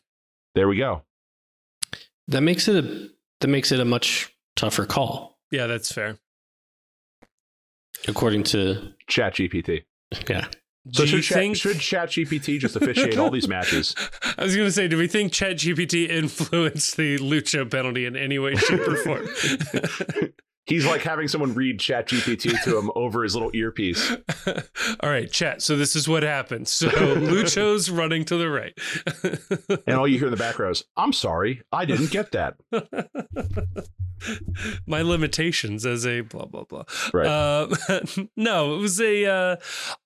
There 0.54 0.68
we 0.68 0.76
go. 0.76 1.02
That 2.28 2.40
makes 2.42 2.68
it 2.68 2.84
a 2.84 3.08
that 3.40 3.48
makes 3.48 3.70
it 3.72 3.80
a 3.80 3.84
much 3.84 4.34
tougher 4.56 4.84
call, 4.86 5.38
Yeah, 5.50 5.66
that's 5.66 5.92
fair. 5.92 6.18
according 8.08 8.42
to 8.44 8.92
Chat 9.08 9.34
GPT. 9.34 9.84
yeah. 10.28 10.48
So 10.92 11.02
Do 11.02 11.06
should 11.08 11.16
you 11.16 11.22
Chat, 11.22 11.38
think 11.38 11.56
should 11.56 11.80
Chat 11.80 12.10
GPT 12.10 12.60
just 12.60 12.76
officiate 12.76 13.18
all 13.18 13.30
these 13.30 13.48
matches? 13.48 13.94
I 14.38 14.44
was 14.44 14.54
going 14.54 14.68
to 14.68 14.72
say, 14.72 14.86
do 14.86 14.96
we 14.96 15.08
think 15.08 15.32
ChatGPT 15.32 16.08
influenced 16.08 16.96
the 16.96 17.18
Lucho 17.18 17.68
penalty 17.68 18.06
in 18.06 18.14
any 18.16 18.38
way, 18.38 18.54
shape, 18.54 18.86
or 18.86 18.96
form? 18.96 19.26
He's 20.66 20.84
like 20.84 21.02
having 21.02 21.28
someone 21.28 21.54
read 21.54 21.78
Chat 21.78 22.08
GPT 22.08 22.60
to 22.64 22.78
him 22.78 22.90
over 22.96 23.22
his 23.22 23.34
little 23.34 23.50
earpiece. 23.54 24.10
all 25.00 25.08
right, 25.08 25.30
chat. 25.30 25.62
So 25.62 25.76
this 25.76 25.94
is 25.94 26.08
what 26.08 26.24
happened. 26.24 26.66
So 26.66 26.88
Lucho's 26.88 27.88
running 27.88 28.24
to 28.24 28.36
the 28.36 28.50
right. 28.50 28.76
And 29.86 29.96
all 29.96 30.08
you 30.08 30.18
hear 30.18 30.26
in 30.26 30.32
the 30.32 30.36
background 30.36 30.72
is, 30.72 30.84
I'm 30.96 31.12
sorry, 31.12 31.62
I 31.70 31.84
didn't 31.84 32.10
get 32.10 32.32
that. 32.32 32.56
My 34.86 35.02
limitations 35.02 35.86
as 35.86 36.04
a 36.04 36.22
blah 36.22 36.46
blah 36.46 36.64
blah. 36.64 36.84
Right. 37.14 37.26
Uh, 37.26 37.68
no, 38.36 38.74
it 38.74 38.78
was 38.78 39.00
a. 39.00 39.24
Uh, 39.26 39.56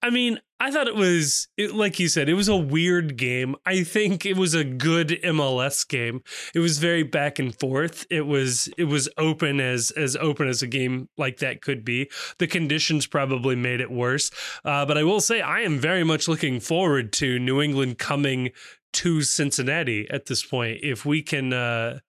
I 0.03 0.11
mean, 0.11 0.41
I 0.63 0.71
thought 0.71 0.89
it 0.89 0.95
was 0.95 1.49
it, 1.57 1.75
like 1.75 1.99
you 1.99 2.09
said. 2.09 2.29
It 2.29 2.35
was 2.35 2.49
a 2.49 2.57
weird 2.57 3.17
game. 3.17 3.57
I 3.65 3.83
think 3.83 4.27
it 4.27 4.37
was 4.37 4.53
a 4.53 4.63
good 4.63 5.09
MLS 5.25 5.89
game. 5.89 6.23
It 6.55 6.59
was 6.59 6.79
very 6.79 7.03
back 7.03 7.39
and 7.39 7.59
forth. 7.59 8.07
It 8.11 8.27
was 8.27 8.69
it 8.77 8.85
was 8.85 9.09
open 9.17 9.59
as 9.59 9.91
as 9.93 10.17
open 10.17 10.49
as 10.49 10.61
a 10.61 10.67
game 10.67 11.09
like 11.17 11.39
that 11.39 11.63
could 11.63 11.83
be. 11.83 12.11
The 12.39 12.47
conditions 12.47 13.07
probably 13.07 13.57
made 13.57 13.81
it 13.81 13.91
worse. 13.91 14.31
Uh, 14.63 14.85
but 14.85 14.99
I 14.99 15.03
will 15.03 15.21
say, 15.21 15.41
I 15.41 15.61
am 15.61 15.79
very 15.79 16.05
much 16.05 16.29
looking 16.29 16.61
forward 16.61 17.13
to 17.15 17.39
New 17.39 17.63
England 17.63 17.99
coming 17.99 18.51
to 18.93 19.23
Cincinnati 19.23 20.09
at 20.11 20.27
this 20.27 20.45
point. 20.45 20.81
If 20.83 21.07
we 21.07 21.23
can. 21.23 21.55
Uh, 21.55 22.01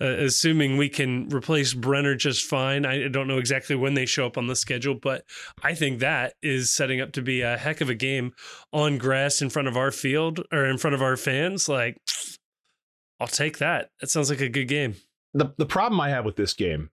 uh, 0.00 0.06
assuming 0.06 0.76
we 0.76 0.88
can 0.88 1.28
replace 1.30 1.72
Brenner 1.72 2.14
just 2.14 2.44
fine. 2.44 2.84
I 2.84 3.08
don't 3.08 3.28
know 3.28 3.38
exactly 3.38 3.76
when 3.76 3.94
they 3.94 4.04
show 4.06 4.26
up 4.26 4.36
on 4.36 4.46
the 4.46 4.56
schedule, 4.56 4.94
but 4.94 5.24
I 5.62 5.74
think 5.74 6.00
that 6.00 6.34
is 6.42 6.72
setting 6.72 7.00
up 7.00 7.12
to 7.12 7.22
be 7.22 7.40
a 7.40 7.56
heck 7.56 7.80
of 7.80 7.88
a 7.88 7.94
game 7.94 8.32
on 8.72 8.98
grass 8.98 9.40
in 9.40 9.48
front 9.48 9.68
of 9.68 9.76
our 9.76 9.90
field 9.90 10.40
or 10.52 10.66
in 10.66 10.76
front 10.76 10.94
of 10.94 11.02
our 11.02 11.16
fans. 11.16 11.68
Like, 11.68 11.96
I'll 13.20 13.26
take 13.26 13.58
that. 13.58 13.88
That 14.00 14.10
sounds 14.10 14.28
like 14.28 14.42
a 14.42 14.48
good 14.50 14.68
game. 14.68 14.96
The 15.32 15.54
the 15.56 15.66
problem 15.66 16.00
I 16.00 16.10
have 16.10 16.26
with 16.26 16.36
this 16.36 16.52
game, 16.52 16.90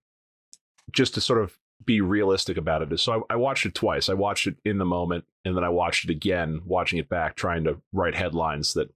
just 0.92 1.14
to 1.16 1.22
sort 1.22 1.42
of 1.42 1.58
be 1.84 2.00
realistic 2.00 2.56
about 2.56 2.82
it, 2.82 2.94
is 2.94 3.02
so 3.02 3.26
I, 3.30 3.34
I 3.34 3.36
watched 3.36 3.66
it 3.66 3.76
twice. 3.76 4.08
I 4.08 4.14
watched 4.14 4.48
it 4.48 4.56
in 4.64 4.78
the 4.78 4.86
moment, 4.86 5.26
and 5.44 5.58
then 5.58 5.66
I 5.66 5.70
watched 5.70 6.06
it 6.06 6.12
again, 6.12 6.62
watching 6.66 7.00
it 7.00 7.10
back, 7.10 7.36
trying 7.36 7.66
to 7.66 7.82
write 7.92 8.16
headlines 8.16 8.74
that 8.74 8.90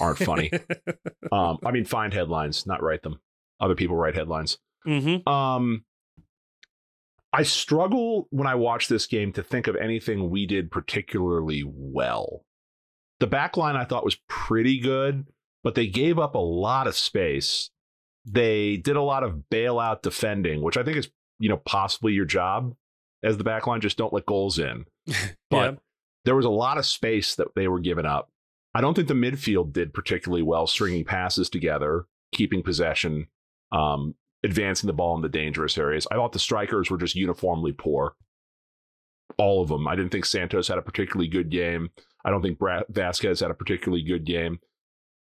aren't 0.00 0.18
funny. 0.18 0.50
um, 1.32 1.58
I 1.64 1.70
mean, 1.70 1.84
find 1.84 2.14
headlines, 2.14 2.66
not 2.66 2.82
write 2.82 3.02
them. 3.02 3.20
Other 3.62 3.74
people 3.74 3.96
write 3.96 4.14
headlines. 4.14 4.58
mm-hmm. 4.86 5.26
Um, 5.26 5.84
I 7.32 7.44
struggle 7.44 8.26
when 8.30 8.46
I 8.46 8.56
watch 8.56 8.88
this 8.88 9.06
game 9.06 9.32
to 9.32 9.42
think 9.42 9.66
of 9.66 9.76
anything 9.76 10.28
we 10.28 10.46
did 10.46 10.70
particularly 10.70 11.62
well. 11.66 12.44
The 13.20 13.26
back 13.26 13.56
line 13.56 13.76
I 13.76 13.84
thought 13.84 14.04
was 14.04 14.18
pretty 14.28 14.78
good, 14.80 15.26
but 15.64 15.74
they 15.74 15.86
gave 15.86 16.18
up 16.18 16.34
a 16.34 16.38
lot 16.38 16.86
of 16.86 16.94
space. 16.96 17.70
They 18.26 18.76
did 18.76 18.96
a 18.96 19.02
lot 19.02 19.22
of 19.22 19.44
bailout 19.50 20.02
defending, 20.02 20.60
which 20.60 20.76
I 20.76 20.82
think 20.82 20.98
is, 20.98 21.08
you 21.38 21.48
know, 21.48 21.56
possibly 21.56 22.12
your 22.12 22.24
job 22.26 22.74
as 23.22 23.38
the 23.38 23.44
back 23.44 23.66
line. 23.66 23.80
Just 23.80 23.96
don't 23.96 24.12
let 24.12 24.26
goals 24.26 24.58
in. 24.58 24.84
But 25.50 25.72
Yeah. 25.74 25.78
there 26.24 26.36
was 26.36 26.44
a 26.44 26.50
lot 26.50 26.78
of 26.78 26.84
space 26.86 27.34
that 27.36 27.48
they 27.54 27.68
were 27.68 27.80
giving 27.80 28.06
up. 28.06 28.28
I 28.74 28.80
don't 28.80 28.94
think 28.94 29.08
the 29.08 29.14
midfield 29.14 29.72
did 29.72 29.94
particularly 29.94 30.42
well 30.42 30.66
stringing 30.66 31.04
passes 31.04 31.48
together, 31.48 32.06
keeping 32.32 32.62
possession, 32.62 33.26
um, 33.72 34.14
advancing 34.44 34.86
the 34.86 34.92
ball 34.92 35.16
in 35.16 35.22
the 35.22 35.28
dangerous 35.28 35.78
areas. 35.78 36.06
I 36.10 36.14
thought 36.14 36.32
the 36.32 36.38
strikers 36.38 36.90
were 36.90 36.98
just 36.98 37.16
uniformly 37.16 37.72
poor. 37.72 38.14
All 39.38 39.62
of 39.62 39.68
them. 39.68 39.88
I 39.88 39.96
didn't 39.96 40.12
think 40.12 40.26
Santos 40.26 40.68
had 40.68 40.78
a 40.78 40.82
particularly 40.82 41.28
good 41.28 41.50
game. 41.50 41.90
I 42.24 42.30
don't 42.30 42.42
think 42.42 42.58
Bra- 42.58 42.82
Vazquez 42.92 43.40
had 43.40 43.50
a 43.50 43.54
particularly 43.54 44.02
good 44.02 44.24
game. 44.24 44.60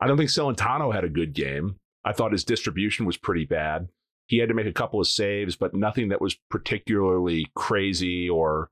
I 0.01 0.07
don't 0.07 0.17
think 0.17 0.30
Celentano 0.30 0.93
had 0.93 1.03
a 1.03 1.09
good 1.09 1.34
game. 1.34 1.80
I 2.03 2.13
thought 2.13 2.31
his 2.31 2.43
distribution 2.43 3.05
was 3.05 3.17
pretty 3.17 3.45
bad. 3.45 3.89
He 4.26 4.38
had 4.38 4.49
to 4.49 4.55
make 4.55 4.67
a 4.67 4.73
couple 4.73 4.99
of 4.99 5.07
saves, 5.07 5.55
but 5.55 5.73
nothing 5.73 6.09
that 6.09 6.21
was 6.21 6.35
particularly 6.49 7.47
crazy 7.55 8.30
or 8.30 8.69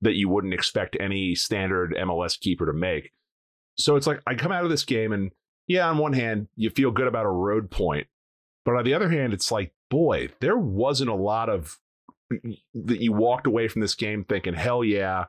that 0.00 0.14
you 0.14 0.28
wouldn't 0.28 0.54
expect 0.54 0.96
any 0.98 1.34
standard 1.34 1.94
MLS 1.98 2.38
keeper 2.38 2.66
to 2.66 2.72
make. 2.72 3.12
So 3.76 3.96
it's 3.96 4.06
like 4.06 4.20
I 4.26 4.34
come 4.34 4.52
out 4.52 4.64
of 4.64 4.70
this 4.70 4.84
game 4.84 5.12
and 5.12 5.30
yeah, 5.66 5.88
on 5.88 5.98
one 5.98 6.12
hand, 6.12 6.48
you 6.56 6.70
feel 6.70 6.90
good 6.90 7.06
about 7.06 7.26
a 7.26 7.30
road 7.30 7.70
point. 7.70 8.06
But 8.64 8.76
on 8.76 8.84
the 8.84 8.94
other 8.94 9.10
hand, 9.10 9.32
it's 9.32 9.50
like, 9.50 9.72
boy, 9.90 10.28
there 10.40 10.56
wasn't 10.56 11.10
a 11.10 11.14
lot 11.14 11.48
of 11.48 11.78
that 12.74 13.00
you 13.00 13.12
walked 13.12 13.46
away 13.46 13.68
from 13.68 13.82
this 13.82 13.94
game 13.94 14.24
thinking, 14.24 14.54
hell 14.54 14.82
yeah, 14.82 15.24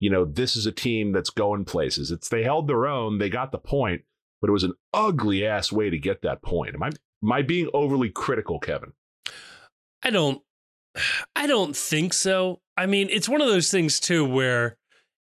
you 0.00 0.10
know, 0.10 0.24
this 0.24 0.56
is 0.56 0.66
a 0.66 0.72
team 0.72 1.12
that's 1.12 1.30
going 1.30 1.64
places. 1.64 2.10
It's 2.10 2.28
they 2.28 2.42
held 2.42 2.68
their 2.68 2.86
own, 2.86 3.18
they 3.18 3.30
got 3.30 3.52
the 3.52 3.58
point, 3.58 4.02
but 4.40 4.48
it 4.48 4.52
was 4.52 4.64
an 4.64 4.74
ugly 4.92 5.46
ass 5.46 5.72
way 5.72 5.90
to 5.90 5.98
get 5.98 6.22
that 6.22 6.42
point. 6.42 6.74
Am 6.74 6.82
I 6.82 6.90
am 7.22 7.32
I 7.32 7.42
being 7.42 7.68
overly 7.72 8.10
critical, 8.10 8.58
Kevin? 8.58 8.92
I 10.02 10.10
don't 10.10 10.42
I 11.34 11.46
don't 11.46 11.76
think 11.76 12.12
so. 12.12 12.60
I 12.76 12.86
mean, 12.86 13.08
it's 13.10 13.28
one 13.28 13.40
of 13.40 13.48
those 13.48 13.70
things 13.70 13.98
too 13.98 14.24
where 14.24 14.76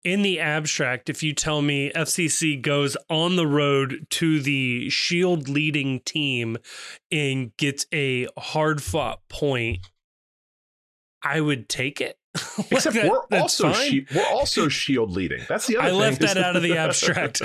in 0.04 0.22
the 0.22 0.40
abstract, 0.40 1.10
if 1.10 1.24
you 1.24 1.34
tell 1.34 1.62
me 1.62 1.92
FCC 1.96 2.62
goes 2.62 2.96
on 3.10 3.36
the 3.36 3.48
road 3.48 4.06
to 4.12 4.40
the 4.40 4.90
shield 4.90 5.50
leading 5.50 6.02
team 6.02 6.58
and 7.12 7.56
gets 7.58 7.86
a 7.94 8.28
hard 8.38 8.84
fought 8.84 9.28
point, 9.30 9.80
I 11.24 11.42
would 11.42 11.68
take 11.68 12.00
it. 12.00 12.19
Like, 12.58 12.72
Except 12.72 12.96
that- 12.96 13.10
we're 13.10 13.40
also 13.40 13.74
shi- 13.74 14.06
we're 14.14 14.26
also 14.28 14.68
shield 14.68 15.12
leading. 15.12 15.42
That's 15.50 15.66
the 15.68 15.78
other 15.80 15.88
I 15.88 15.90
thing. 15.90 16.00
left 16.00 16.20
that 16.22 16.38
out 16.38 16.56
of 16.56 16.62
the 16.62 16.78
abstract. 16.78 17.42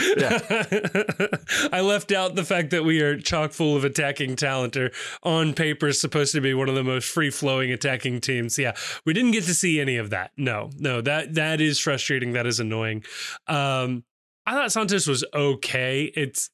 I 1.73 1.81
left 1.81 2.13
out 2.13 2.35
the 2.35 2.45
fact 2.45 2.71
that 2.71 2.85
we 2.85 3.01
are 3.01 3.19
chock 3.19 3.53
full 3.53 3.77
of 3.77 3.85
attacking 3.85 4.37
talent 4.37 4.77
or 4.77 4.91
on 5.23 5.55
paper 5.55 5.93
supposed 5.93 6.33
to 6.35 6.41
be 6.41 6.55
one 6.55 6.69
of 6.69 6.75
the 6.75 6.85
most 6.85 7.09
free 7.09 7.31
flowing 7.31 7.71
attacking 7.73 8.21
teams. 8.21 8.59
Yeah. 8.59 8.75
We 9.05 9.13
didn't 9.13 9.31
get 9.33 9.45
to 9.45 9.55
see 9.55 9.81
any 9.81 9.97
of 9.97 10.11
that. 10.11 10.33
No, 10.37 10.71
no, 10.79 11.01
that 11.01 11.35
that 11.35 11.61
is 11.61 11.79
frustrating. 11.79 12.33
That 12.33 12.47
is 12.47 12.61
annoying. 12.61 13.05
Um 13.47 14.05
I 14.47 14.53
thought 14.53 14.73
Santos 14.73 15.07
was 15.07 15.25
okay. 15.33 16.13
It's 16.15 16.51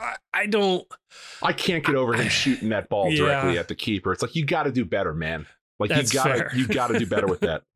I, 0.00 0.14
I 0.32 0.46
don't 0.46 0.86
I 1.42 1.52
can't 1.52 1.84
get 1.84 1.94
over 1.96 2.14
him 2.14 2.28
shooting 2.28 2.70
that 2.70 2.88
ball 2.88 3.10
Yeah. 3.10 3.18
directly 3.18 3.58
at 3.58 3.68
the 3.68 3.74
keeper. 3.74 4.12
It's 4.12 4.22
like 4.22 4.34
you 4.34 4.46
got 4.46 4.62
to 4.64 4.72
do 4.72 4.84
better, 4.84 5.12
man. 5.12 5.46
Like 5.78 5.90
That's 5.90 6.12
you 6.12 6.20
got 6.20 6.26
fair. 6.26 6.48
to 6.48 6.58
you 6.58 6.66
got 6.66 6.88
to 6.88 6.98
do 6.98 7.06
better 7.06 7.26
with 7.26 7.40
that. 7.40 7.62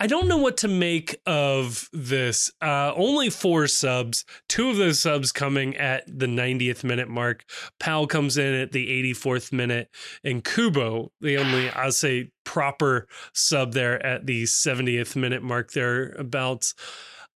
I 0.00 0.06
don't 0.06 0.28
know 0.28 0.38
what 0.38 0.56
to 0.58 0.68
make 0.68 1.16
of 1.26 1.88
this. 1.92 2.50
Uh, 2.60 2.92
only 2.96 3.30
four 3.30 3.68
subs, 3.68 4.24
two 4.48 4.70
of 4.70 4.76
those 4.76 5.00
subs 5.00 5.32
coming 5.32 5.76
at 5.76 6.04
the 6.06 6.26
90th 6.26 6.84
minute 6.84 7.08
mark. 7.08 7.44
Powell 7.78 8.06
comes 8.06 8.36
in 8.36 8.54
at 8.54 8.72
the 8.72 8.88
84th 9.14 9.52
minute, 9.52 9.88
and 10.24 10.42
Kubo, 10.44 11.12
the 11.20 11.38
only, 11.38 11.70
I'll 11.76 11.92
say, 11.92 12.30
proper 12.44 13.06
sub 13.34 13.72
there 13.72 14.04
at 14.04 14.26
the 14.26 14.44
70th 14.44 15.16
minute 15.16 15.42
mark 15.42 15.72
thereabouts. 15.72 16.74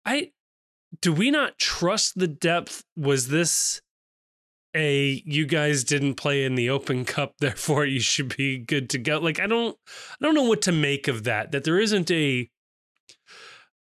I 0.05 0.31
do 1.01 1.11
we 1.11 1.29
not 1.29 1.57
trust 1.57 2.17
the 2.17 2.27
depth? 2.27 2.83
Was 2.95 3.27
this 3.27 3.81
a 4.75 5.23
you 5.25 5.45
guys 5.45 5.83
didn't 5.83 6.15
play 6.15 6.43
in 6.43 6.55
the 6.55 6.69
open 6.69 7.05
cup 7.05 7.33
therefore 7.39 7.85
you 7.85 7.99
should 7.99 8.35
be 8.35 8.57
good 8.57 8.89
to 8.91 8.97
go. 8.97 9.17
Like 9.19 9.39
i 9.39 9.47
don't 9.47 9.77
i 9.89 10.25
don't 10.25 10.35
know 10.35 10.43
what 10.43 10.61
to 10.63 10.71
make 10.71 11.07
of 11.07 11.23
that 11.23 11.51
that 11.53 11.63
there 11.63 11.79
isn't 11.79 12.11
a 12.11 12.49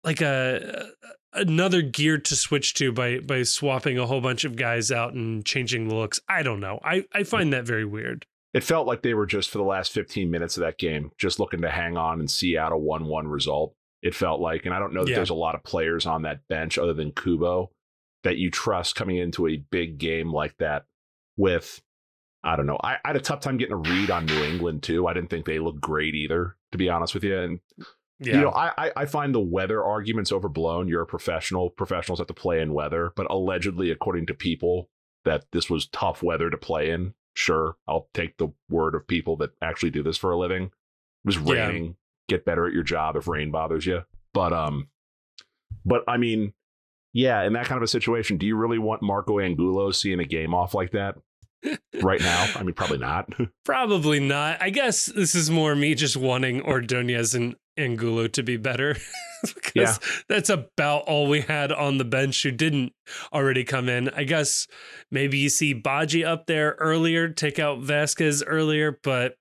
like 0.04 0.22
a 0.22 0.90
another 1.34 1.82
gear 1.82 2.18
to 2.18 2.36
switch 2.36 2.74
to 2.76 2.92
by 2.92 3.20
by 3.20 3.44
swapping 3.44 3.98
a 3.98 4.06
whole 4.06 4.22
bunch 4.22 4.44
of 4.44 4.56
guys 4.56 4.92
out 4.92 5.14
and 5.14 5.46
changing 5.46 5.88
the 5.88 5.96
looks. 5.96 6.20
I 6.30 6.44
don't 6.44 6.60
know. 6.60 6.80
I 6.84 7.06
i 7.14 7.24
find 7.24 7.54
that 7.54 7.66
very 7.66 7.86
weird. 7.86 8.26
It 8.54 8.64
felt 8.64 8.86
like 8.86 9.02
they 9.02 9.16
were 9.16 9.26
just 9.26 9.50
for 9.50 9.58
the 9.58 9.64
last 9.64 9.92
15 9.94 10.30
minutes 10.30 10.58
of 10.58 10.62
that 10.62 10.78
game, 10.78 11.12
just 11.18 11.40
looking 11.40 11.62
to 11.62 11.72
hang 11.72 11.98
on 11.98 12.20
and 12.20 12.30
see 12.30 12.56
out 12.56 12.72
a 12.72 12.78
1 12.78 13.06
1 13.06 13.28
result. 13.28 13.74
It 14.04 14.14
felt 14.14 14.42
like, 14.42 14.66
and 14.66 14.76
I 14.76 14.80
don't 14.80 14.94
know 14.94 15.04
that 15.04 15.10
Yeah. 15.10 15.16
there's 15.16 15.32
a 15.32 15.34
lot 15.34 15.56
of 15.56 15.64
players 15.64 16.06
on 16.06 16.22
that 16.24 16.48
bench 16.50 16.78
other 16.78 16.94
than 16.94 17.14
Kubo 17.14 17.72
that 18.24 18.38
you 18.38 18.50
trust 18.50 18.96
coming 18.96 19.18
into 19.18 19.48
a 19.48 19.58
big 19.58 19.98
game 19.98 20.32
like 20.32 20.58
that 20.58 20.86
with, 21.38 21.82
I 22.44 22.56
don't 22.56 22.66
know. 22.66 22.80
I, 22.84 22.96
I 22.96 23.10
had 23.10 23.16
a 23.16 23.22
tough 23.22 23.42
time 23.42 23.58
getting 23.58 23.74
a 23.74 23.78
read 23.78 24.10
on 24.12 24.26
New 24.26 24.44
England 24.44 24.84
too. 24.84 25.08
I 25.08 25.14
didn't 25.14 25.30
think 25.30 25.46
they 25.46 25.60
looked 25.60 25.82
great 25.82 26.16
either, 26.16 26.56
to 26.72 26.78
be 26.78 26.90
honest 26.90 27.14
with 27.14 27.24
you. 27.24 27.38
And 27.38 27.60
yeah 28.20 28.36
you 28.38 28.42
know, 28.44 28.52
I, 28.52 28.72
I 28.78 28.92
I 28.96 29.06
find 29.06 29.34
the 29.34 29.40
weather 29.40 29.84
arguments 29.84 30.32
overblown. 30.32 30.88
You're 30.88 31.02
a 31.02 31.08
professional. 31.08 31.70
Professionals 31.72 32.20
have 32.20 32.28
to 32.28 32.34
play 32.34 32.62
in 32.62 32.74
weather, 32.74 33.12
but 33.16 33.30
allegedly, 33.30 33.92
according 33.92 34.28
to 34.28 34.34
people, 34.34 34.90
that 35.26 35.46
this 35.52 35.70
was 35.70 35.88
tough 35.88 36.22
weather 36.24 36.50
to 36.50 36.58
play 36.58 36.92
in. 36.92 37.14
Sure, 37.34 37.78
I'll 37.88 38.08
take 38.14 38.38
the 38.38 38.50
word 38.70 38.94
of 38.96 39.08
people 39.08 39.36
that 39.38 39.52
actually 39.62 39.90
do 39.90 40.04
this 40.04 40.18
for 40.18 40.32
a 40.32 40.38
living. 40.38 40.66
It 40.66 40.72
was 41.26 41.38
Yeah. 41.38 41.68
raining. 41.68 41.96
Get 42.30 42.46
better 42.46 42.68
at 42.68 42.74
your 42.74 42.84
job 42.84 43.16
if 43.18 43.28
rain 43.28 43.52
bothers 43.52 43.86
you. 43.86 44.04
But 44.34 44.54
um, 44.54 44.90
But 45.86 46.04
I 46.08 46.18
mean, 46.18 46.54
yeah, 47.14 47.44
in 47.44 47.54
that 47.54 47.66
kind 47.66 47.78
of 47.78 47.84
a 47.84 47.88
situation, 47.88 48.38
do 48.38 48.46
you 48.46 48.56
really 48.56 48.80
want 48.80 49.02
Marco 49.02 49.40
Angulo 49.40 49.92
seeing 49.92 50.20
a 50.20 50.26
game 50.26 50.54
off 50.54 50.74
like 50.74 50.92
that 50.92 51.16
right 52.02 52.20
now? 52.20 52.48
I 52.56 52.64
mean, 52.64 52.74
probably 52.74 52.98
not. 52.98 53.30
Probably 53.66 54.20
not. 54.20 54.62
I 54.62 54.70
guess 54.70 55.06
this 55.08 55.36
is 55.36 55.50
more 55.50 55.76
me 55.76 55.96
just 55.96 56.18
wanting 56.18 56.62
Ordonez 56.62 57.34
and 57.34 57.56
Angulo 57.78 58.28
to 58.28 58.44
be 58.44 58.58
better. 58.58 58.98
because 59.44 59.72
Yeah. 59.76 59.96
that's 60.30 60.50
about 60.50 61.04
all 61.04 61.28
we 61.28 61.42
had 61.42 61.72
on 61.72 61.98
the 61.98 62.06
bench 62.06 62.44
who 62.44 62.52
didn't 62.52 62.94
already 63.34 63.64
come 63.64 63.90
in. 63.90 64.10
I 64.10 64.24
guess 64.26 64.68
maybe 65.12 65.38
you 65.38 65.50
see 65.50 65.74
Badji 65.74 66.26
up 66.26 66.46
there 66.46 66.76
earlier, 66.80 67.30
take 67.30 67.60
out 67.60 67.80
Vazquez 67.82 68.44
earlier, 68.46 69.00
but 69.04 69.36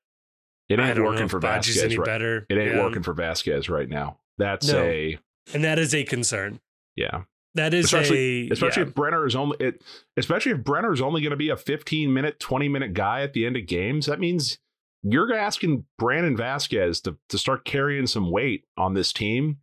It 0.69 0.81
ain't 0.81 0.99
working 1.03 1.29
for 1.29 1.41
Badji's 1.41 1.77
Vazquez. 1.77 1.85
any 1.85 1.99
Right. 1.99 2.07
better. 2.07 2.47
It 2.49 2.57
ain't 2.59 2.75
Yeah. 2.75 2.83
working 2.83 3.03
for 3.03 3.15
Vazquez 3.15 3.69
right 3.69 3.89
now. 3.89 4.19
That's 4.39 4.73
No. 4.73 4.83
a 4.83 5.19
and 5.53 5.63
that 5.65 5.79
is 5.79 5.95
a 5.95 6.05
concern. 6.05 6.61
yeah. 6.97 7.23
That 7.55 7.75
is 7.75 7.87
especially 7.87 8.49
a 8.49 8.53
especially 8.53 8.83
yeah. 8.83 8.89
if 8.89 8.95
Brenner 8.95 9.27
is 9.27 9.37
only 9.37 9.57
it, 9.61 9.83
especially 10.17 10.53
if 10.53 10.65
Brenner 10.65 10.93
is 10.93 11.03
only 11.03 11.21
going 11.21 11.33
to 11.33 11.37
be 11.37 11.51
a 11.51 11.57
15 11.57 12.13
minute, 12.13 12.41
20 12.41 12.69
minute 12.69 12.95
guy 12.95 13.23
at 13.23 13.35
the 13.35 13.45
end 13.45 13.57
of 13.57 13.67
games. 13.67 14.07
That 14.07 14.21
means 14.21 14.59
you're 15.03 15.33
asking 15.35 15.85
Brandon 15.99 16.37
Vazquez 16.37 17.03
to 17.03 17.19
to 17.29 17.39
start 17.39 17.65
carrying 17.65 18.07
some 18.07 18.31
weight 18.31 18.65
on 18.77 18.95
this 18.95 19.13
team. 19.13 19.59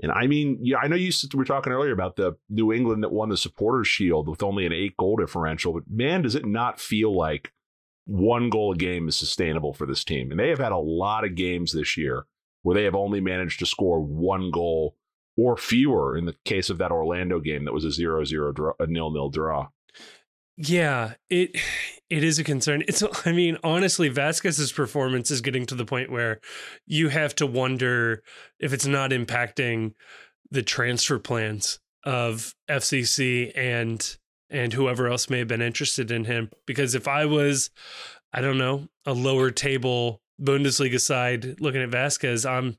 And 0.00 0.12
I 0.12 0.26
mean, 0.26 0.58
yeah, 0.60 0.76
I 0.76 0.88
know 0.88 0.96
you 0.96 1.10
we 1.32 1.38
were 1.38 1.44
talking 1.44 1.72
earlier 1.72 1.92
about 1.92 2.16
the 2.16 2.36
New 2.48 2.72
England 2.72 3.02
that 3.02 3.12
won 3.12 3.30
the 3.30 3.36
Supporters 3.36 3.88
Shield 3.88 4.28
with 4.28 4.42
only 4.42 4.66
an 4.66 4.72
eight 4.72 4.96
goal 4.96 5.16
differential, 5.16 5.72
but 5.72 5.84
man, 5.90 6.22
does 6.22 6.34
it 6.34 6.44
not 6.44 6.78
feel 6.78 7.16
like 7.16 7.52
one 8.04 8.50
goal 8.50 8.72
a 8.72 8.76
game 8.76 9.08
is 9.08 9.16
sustainable 9.16 9.72
for 9.72 9.86
this 9.86 10.04
team? 10.04 10.30
And 10.30 10.38
they 10.38 10.50
have 10.50 10.58
had 10.58 10.72
a 10.72 10.76
lot 10.76 11.24
of 11.24 11.34
games 11.34 11.72
this 11.72 11.96
year 11.96 12.26
where 12.62 12.74
they 12.74 12.84
have 12.84 12.94
only 12.94 13.20
managed 13.20 13.58
to 13.60 13.66
score 13.66 14.00
one 14.00 14.50
goal 14.50 14.96
or 15.36 15.56
fewer 15.56 16.16
in 16.16 16.24
the 16.24 16.34
case 16.44 16.70
of 16.70 16.78
that 16.78 16.90
Orlando 16.90 17.40
game 17.40 17.64
that 17.64 17.74
was 17.74 17.84
a 17.84 17.88
0-0 17.88 18.54
draw, 18.54 18.72
a 18.78 18.86
nil-nil 18.86 19.30
draw. 19.30 19.68
Yeah, 20.56 21.14
it 21.28 21.56
it 22.08 22.22
is 22.22 22.38
a 22.38 22.44
concern. 22.44 22.82
It's 22.88 23.02
I 23.26 23.32
mean, 23.32 23.58
honestly, 23.62 24.10
Vazquez's 24.10 24.72
performance 24.72 25.30
is 25.30 25.40
getting 25.40 25.66
to 25.66 25.74
the 25.74 25.84
point 25.84 26.10
where 26.10 26.40
you 26.86 27.08
have 27.08 27.34
to 27.36 27.46
wonder 27.46 28.22
if 28.58 28.72
it's 28.72 28.86
not 28.86 29.10
impacting 29.10 29.94
the 30.50 30.62
transfer 30.62 31.18
plans 31.18 31.80
of 32.04 32.54
FCC 32.70 33.52
and 33.56 34.16
and 34.48 34.72
whoever 34.72 35.08
else 35.08 35.28
may 35.28 35.40
have 35.40 35.48
been 35.48 35.62
interested 35.62 36.10
in 36.10 36.24
him 36.24 36.50
because 36.66 36.94
if 36.94 37.08
I 37.08 37.26
was 37.26 37.70
I 38.32 38.40
don't 38.40 38.58
know, 38.58 38.88
a 39.04 39.12
lower 39.12 39.50
table 39.50 40.20
Bundesliga 40.40 41.00
side 41.00 41.60
looking 41.60 41.82
at 41.82 41.90
Vazquez, 41.90 42.48
I'm 42.48 42.76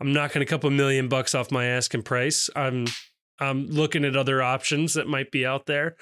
I'm 0.00 0.12
knocking 0.12 0.42
a 0.42 0.46
couple 0.46 0.70
million 0.70 1.08
bucks 1.08 1.34
off 1.34 1.50
my 1.50 1.66
asking 1.66 2.02
price. 2.02 2.48
I'm 2.56 2.86
I'm 3.40 3.66
looking 3.66 4.04
at 4.04 4.16
other 4.16 4.42
options 4.42 4.94
that 4.94 5.08
might 5.08 5.30
be 5.30 5.44
out 5.44 5.66
there. 5.66 5.96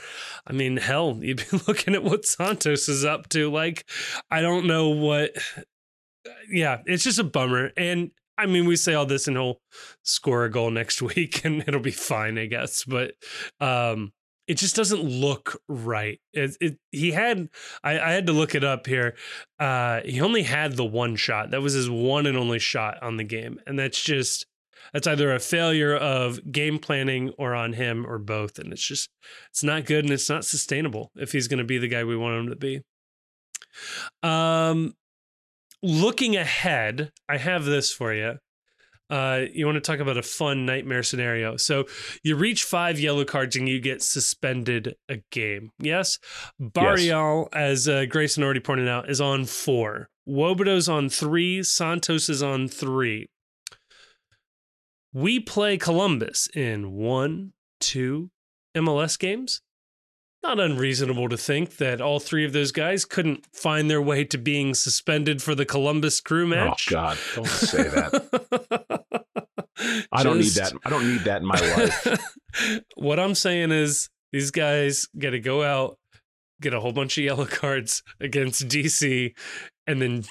I 0.47 0.53
mean, 0.53 0.77
hell, 0.77 1.19
you'd 1.21 1.39
be 1.51 1.59
looking 1.67 1.95
at 1.95 2.05
what 2.05 2.27
Santos 2.27 2.89
is 2.89 3.05
up 3.05 3.29
to. 3.31 3.51
Like, 3.51 3.85
I 4.31 4.41
don't 4.41 4.67
know 4.67 4.89
what. 4.91 5.33
Yeah, 6.49 6.83
it's 6.87 7.05
just 7.05 7.19
a 7.19 7.25
bummer. 7.25 7.71
And 7.77 8.13
I 8.39 8.47
mean, 8.47 8.67
we 8.67 8.77
say 8.77 8.95
all 8.95 9.07
this 9.07 9.27
and 9.27 9.37
he'll 9.37 9.61
score 10.03 10.45
a 10.45 10.51
goal 10.51 10.71
next 10.71 11.03
week 11.17 11.45
and 11.45 11.65
it'll 11.67 11.81
be 11.81 11.91
fine, 11.91 12.39
I 12.39 12.47
guess. 12.47 12.85
But 12.85 13.15
um, 13.61 14.13
it 14.47 14.57
just 14.57 14.77
doesn't 14.77 15.03
look 15.03 15.61
right. 15.69 16.21
It, 16.33 16.57
it 16.61 16.79
he 16.91 17.13
had 17.13 17.49
I, 17.83 17.99
I 17.99 18.13
had 18.13 18.27
to 18.27 18.33
look 18.33 18.55
it 18.55 18.65
up 18.65 18.87
here. 18.87 19.15
Uh, 19.59 20.01
he 20.05 20.21
only 20.21 20.43
had 20.43 20.77
the 20.77 20.85
one 20.85 21.17
shot. 21.17 21.51
That 21.51 21.63
was 21.63 21.75
his 21.75 21.89
one 21.89 22.27
and 22.27 22.37
only 22.37 22.59
shot 22.59 23.03
on 23.03 23.17
the 23.17 23.25
game, 23.25 23.61
and 23.67 23.79
that's 23.79 24.03
just 24.03 24.47
that's 24.93 25.07
either 25.07 25.33
a 25.33 25.41
failure 25.41 25.95
of 25.95 26.51
game 26.51 26.79
planning 26.79 27.31
or 27.39 27.55
on 27.55 27.75
him 27.75 28.05
or 28.07 28.19
both. 28.19 28.59
And 28.59 28.73
it's 28.73 28.87
just 28.87 29.11
it's 29.51 29.63
not 29.63 29.87
good 29.87 30.05
and 30.05 30.13
it's 30.13 30.29
not 30.29 30.45
sustainable 30.45 31.11
if 31.17 31.33
he's 31.33 31.49
going 31.49 31.59
to 31.59 31.65
be 31.65 31.79
the 31.79 31.89
guy 31.89 32.05
we 32.05 32.17
want 32.17 32.41
him 32.41 32.51
to 32.51 32.57
be. 32.57 32.83
Um, 34.23 34.95
looking 35.83 36.37
ahead, 36.37 37.13
I 37.29 37.39
have 37.39 37.65
this 37.65 37.93
for 37.93 38.13
you. 38.13 38.39
Uh, 39.13 39.45
you 39.53 39.67
want 39.67 39.77
to 39.77 39.81
talk 39.83 40.01
about 40.01 40.17
a 40.17 40.23
fun 40.23 40.65
nightmare 40.65 41.03
scenario. 41.03 41.59
So 41.59 41.85
you 42.23 42.35
reach 42.35 42.65
five 42.65 42.99
yellow 42.99 43.27
cards 43.27 43.55
and 43.57 43.69
you 43.69 43.79
get 43.79 44.03
suspended 44.03 44.97
a 45.07 45.19
game. 45.31 45.71
Yes. 45.79 46.19
Barreal, 46.59 47.51
as 47.53 47.87
uh, 47.87 48.07
Grayson 48.07 48.43
already 48.43 48.61
pointed 48.61 48.89
out, 48.89 49.11
is 49.11 49.21
on 49.21 49.45
four. 49.45 50.09
Nwobodo's 50.27 50.89
on 50.89 51.11
three. 51.11 51.63
Santos 51.63 52.31
is 52.31 52.43
on 52.43 52.69
three. 52.69 53.29
We 55.13 55.41
play 55.41 55.77
Columbus 55.77 56.49
in 56.55 56.93
one, 56.93 57.53
two 57.81 58.31
MLS 58.75 59.19
games. 59.19 59.61
Not 60.43 60.59
unreasonable 60.59 61.29
to 61.29 61.37
think 61.37 61.77
that 61.77 62.01
all 62.01 62.19
three 62.19 62.45
of 62.45 62.53
those 62.53 62.73
guys 62.73 63.05
couldn't 63.05 63.47
find 63.53 63.89
their 63.89 64.03
way 64.03 64.25
to 64.25 64.39
being 64.39 64.75
suspended 64.75 65.41
for 65.41 65.55
the 65.55 65.65
Columbus 65.65 66.21
crew 66.21 66.45
oh, 66.45 66.49
match. 66.49 66.89
Oh 66.91 66.95
God, 66.95 67.19
don't 67.37 67.47
say 67.47 67.85
that. 67.85 69.05
I 70.11 70.23
don't 70.23 70.39
need 70.39 70.53
that. 70.53 70.73
I 70.85 70.91
don't 70.91 71.09
need 71.09 71.23
that 71.23 71.43
in 71.43 71.47
my 71.47 71.59
life. 71.59 72.25
what 72.97 73.21
I'm 73.21 73.37
saying 73.37 73.71
is 73.71 74.09
these 74.33 74.51
guys 74.51 75.07
got 75.17 75.31
to 75.31 75.41
go 75.41 75.63
out, 75.63 75.97
get 76.61 76.75
a 76.75 76.81
whole 76.81 76.93
bunch 76.93 77.19
of 77.19 77.25
yellow 77.25 77.47
cards 77.47 78.03
against 78.21 78.67
DC, 78.67 79.33
and 79.87 80.03
then 80.03 80.25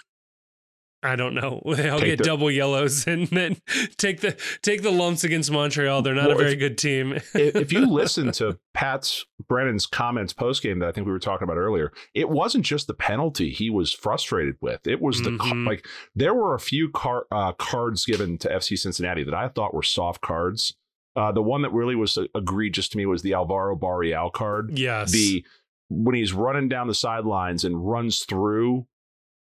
I 1.04 1.16
don't 1.16 1.34
know. 1.34 1.62
I'll 1.68 1.74
Take 2.00 2.02
get 2.06 2.18
the- 2.20 2.24
double 2.24 2.52
yellows 2.52 3.08
and 3.08 3.28
then 3.28 3.58
take 3.98 4.22
the 4.22 4.38
take 4.62 4.84
the 4.84 4.92
lumps 4.92 5.24
against 5.24 5.50
Montreal. 5.52 6.02
They're 6.04 6.14
not 6.14 6.28
Well, 6.28 6.36
a 6.36 6.40
very 6.40 6.54
if- 6.54 6.60
good 6.60 6.78
team. 6.78 7.14
if, 7.34 7.72
you 7.74 7.88
listen 7.88 8.32
to 8.34 8.60
Pat's 8.74 9.26
Brennan's 9.48 9.86
comments 9.88 10.34
post 10.34 10.62
game 10.62 10.80
that 10.80 10.90
I 10.90 10.92
think 10.92 11.08
we 11.08 11.12
were 11.12 11.20
talking 11.20 11.44
about 11.46 11.58
earlier, 11.58 11.92
it 12.14 12.30
wasn't 12.30 12.66
just 12.66 12.86
the 12.88 12.94
penalty 12.94 13.50
he 13.50 13.70
was 13.70 13.92
frustrated 13.92 14.56
with. 14.62 14.86
It 14.86 15.02
was 15.02 15.22
the 15.22 15.32
Mhm. 15.32 15.66
like 15.66 15.88
there 16.16 16.34
were 16.36 16.54
a 16.54 16.60
few 16.60 16.90
car, 16.92 17.26
uh, 17.32 17.54
cards 17.54 18.06
given 18.06 18.38
to 18.40 18.50
FC 18.54 18.78
Cincinnati 18.78 19.24
that 19.24 19.34
I 19.34 19.48
thought 19.48 19.74
were 19.74 19.84
soft 19.84 20.22
cards. 20.22 20.76
Uh, 21.16 21.32
the 21.32 21.42
one 21.42 21.62
that 21.64 21.74
really 21.74 21.96
was 21.96 22.18
egregious 22.36 22.88
to 22.90 22.98
me 22.98 23.06
was 23.06 23.22
the 23.22 23.34
Alvaro 23.34 23.76
Barreal 23.76 24.30
card. 24.30 24.78
yes. 24.78 25.12
The 25.12 25.44
when 25.90 26.16
he's 26.16 26.32
running 26.32 26.70
down 26.70 26.88
the 26.88 26.94
sidelines 26.94 27.66
and 27.66 27.86
runs 27.90 28.24
through 28.24 28.86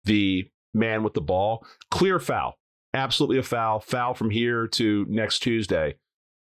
the 0.05 0.47
man 0.77 1.03
with 1.03 1.15
the 1.15 1.21
ball, 1.21 1.67
clear 1.91 2.19
foul, 2.21 2.59
absolutely 2.95 3.39
a 3.39 3.43
foul, 3.43 3.81
foul 3.81 4.15
from 4.15 4.31
here 4.31 4.67
to 4.69 5.05
next 5.09 5.41
Tuesday. 5.41 5.97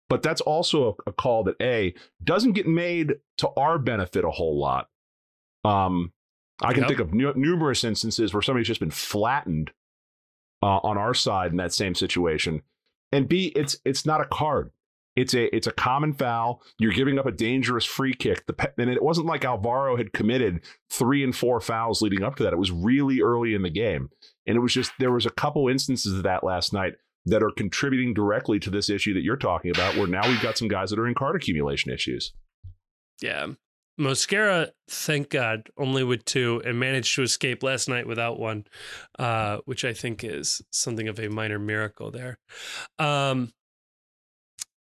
But 0.09 0.23
that's 0.23 0.41
also 0.41 0.97
a, 1.07 1.11
a 1.11 1.13
call 1.13 1.45
that 1.45 1.57
a 1.61 1.95
doesn't 2.25 2.53
get 2.53 2.67
made 2.67 3.15
to 3.39 3.49
our 3.57 3.79
benefit 3.79 4.25
a 4.25 4.31
whole 4.31 4.59
lot. 4.59 4.89
Um, 5.65 6.13
I 6.63 6.73
can 6.73 6.83
Yep. 6.83 6.89
think 6.89 7.01
of 7.01 7.15
nu- 7.15 7.35
numerous 7.37 7.85
instances 7.85 8.33
where 8.35 8.43
somebody's 8.43 8.67
just 8.67 8.81
been 8.81 8.91
flattened 8.91 9.71
uh, 10.63 10.79
on 10.83 10.99
our 10.99 11.15
side 11.15 11.53
in 11.53 11.57
that 11.59 11.73
same 11.73 11.95
situation. 11.95 12.63
And 13.13 13.29
B, 13.29 13.47
it's 13.57 13.79
it's 13.85 14.05
not 14.05 14.21
a 14.21 14.27
card. 14.27 14.71
It's 15.21 15.35
a 15.35 15.55
it's 15.55 15.67
a 15.67 15.73
common 15.73 16.15
foul. 16.15 16.63
You're 16.79 16.93
giving 16.93 17.19
up 17.19 17.27
a 17.27 17.31
dangerous 17.31 17.85
free 17.85 18.15
kick. 18.15 18.47
The 18.47 18.73
and 18.79 18.89
it 18.89 19.03
wasn't 19.03 19.27
like 19.27 19.45
Alvaro 19.45 19.97
had 19.97 20.15
committed 20.15 20.63
three 20.89 21.23
and 21.23 21.37
four 21.37 21.61
fouls 21.61 22.01
leading 22.01 22.23
up 22.23 22.37
to 22.37 22.43
that. 22.45 22.55
It 22.55 22.59
was 22.59 22.71
really 22.71 23.21
early 23.21 23.55
in 23.55 23.61
the 23.61 23.71
game, 23.71 24.09
and 24.47 24.57
it 24.57 24.61
was 24.61 24.73
just 24.73 24.93
there 24.99 25.13
was 25.13 25.27
a 25.27 25.31
couple 25.31 25.69
instances 25.69 26.15
of 26.15 26.23
that 26.23 26.43
last 26.43 26.73
night 26.73 26.95
that 27.27 27.43
are 27.43 27.51
contributing 27.51 28.15
directly 28.15 28.59
to 28.61 28.71
this 28.71 28.89
issue 28.89 29.13
that 29.13 29.23
you're 29.23 29.37
talking 29.37 29.71
about. 29.71 29.95
Where 29.97 30.07
now 30.07 30.27
we've 30.27 30.41
got 30.41 30.57
some 30.57 30.69
guys 30.69 30.89
that 30.89 30.99
are 30.99 31.07
in 31.07 31.15
card 31.15 31.37
accumulation 31.37 31.93
issues. 31.93 32.33
Yeah. 33.21 33.49
Mosquera, 34.01 34.71
thank 34.89 35.29
God, 35.29 35.69
only 35.77 36.03
with 36.03 36.25
two 36.25 36.63
and 36.65 36.81
managed 36.81 37.15
to 37.17 37.23
escape 37.23 37.63
last 37.63 37.87
night 37.87 38.07
without 38.07 38.41
one, 38.41 38.65
uh, 39.19 39.59
which 39.67 39.85
I 39.85 39.93
think 39.93 40.25
is 40.25 40.63
something 40.71 41.07
of 41.07 41.19
a 41.19 41.29
minor 41.29 41.59
miracle 41.59 42.11
there. 42.11 42.39
Um, 42.99 43.53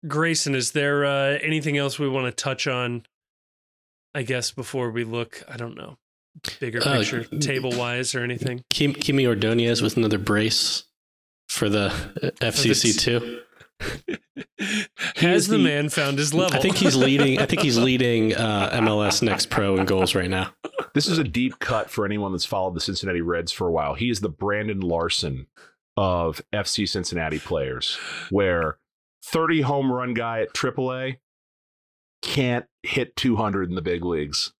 Grayson, 0.08 0.56
is 0.56 0.72
there 0.72 1.06
uh, 1.06 1.38
anything 1.42 1.78
else 1.78 2.00
we 2.00 2.10
want 2.10 2.26
to 2.26 2.32
touch 2.32 2.68
on? 2.68 3.06
I 4.14 4.24
guess 4.24 4.52
before 4.52 4.92
we 4.92 5.04
look, 5.04 5.42
I 5.48 5.56
don't 5.58 5.76
know, 5.78 5.98
bigger 6.60 6.80
Uh, 6.86 6.98
picture, 6.98 7.24
table 7.40 7.72
wise 7.78 8.14
or 8.14 8.24
anything. 8.24 8.64
Kim, 8.70 8.94
Kimi 8.94 9.26
Ordonez 9.26 9.82
with 9.82 9.96
another 9.98 10.18
brace 10.18 10.84
for 11.48 11.70
the 11.70 11.86
uh, 12.22 12.32
FCC 12.42 12.98
too. 13.00 13.40
Has 15.16 15.48
the, 15.48 15.58
the- 15.58 15.64
man 15.64 15.90
found 15.90 16.18
his 16.18 16.34
level? 16.34 16.58
I 16.58 16.62
think 16.62 16.76
he's 16.78 16.96
leading. 16.96 17.40
I 17.40 17.46
think 17.46 17.62
he's 17.62 17.78
leading 17.80 18.36
uh, 18.36 18.70
MLS 18.82 19.22
Next 19.22 19.50
Pro 19.50 19.78
in 19.78 19.86
goals 19.86 20.14
right 20.14 20.30
now. 20.30 20.52
This 20.94 21.08
is 21.08 21.18
a 21.18 21.24
deep 21.24 21.60
cut 21.60 21.90
for 21.90 22.06
anyone 22.06 22.32
that's 22.34 22.46
followed 22.46 22.76
the 22.76 22.82
Cincinnati 22.82 23.22
Reds 23.22 23.52
for 23.52 23.68
a 23.68 23.72
while. 23.72 23.94
He 23.94 24.10
is 24.10 24.20
the 24.20 24.30
Brandon 24.30 24.82
Larson 24.82 25.48
of 25.96 26.42
FC 26.54 26.88
Cincinnati 26.88 27.40
players, 27.40 27.98
where 28.30 28.78
30 29.24 29.62
home 29.62 29.92
run 29.92 30.14
guy 30.14 30.42
at 30.42 30.54
AAA 30.54 31.18
can't 32.22 32.66
hit 32.84 33.16
200 33.16 33.70
in 33.70 33.76
the 33.76 33.82
big 33.82 34.06
leagues. 34.06 34.54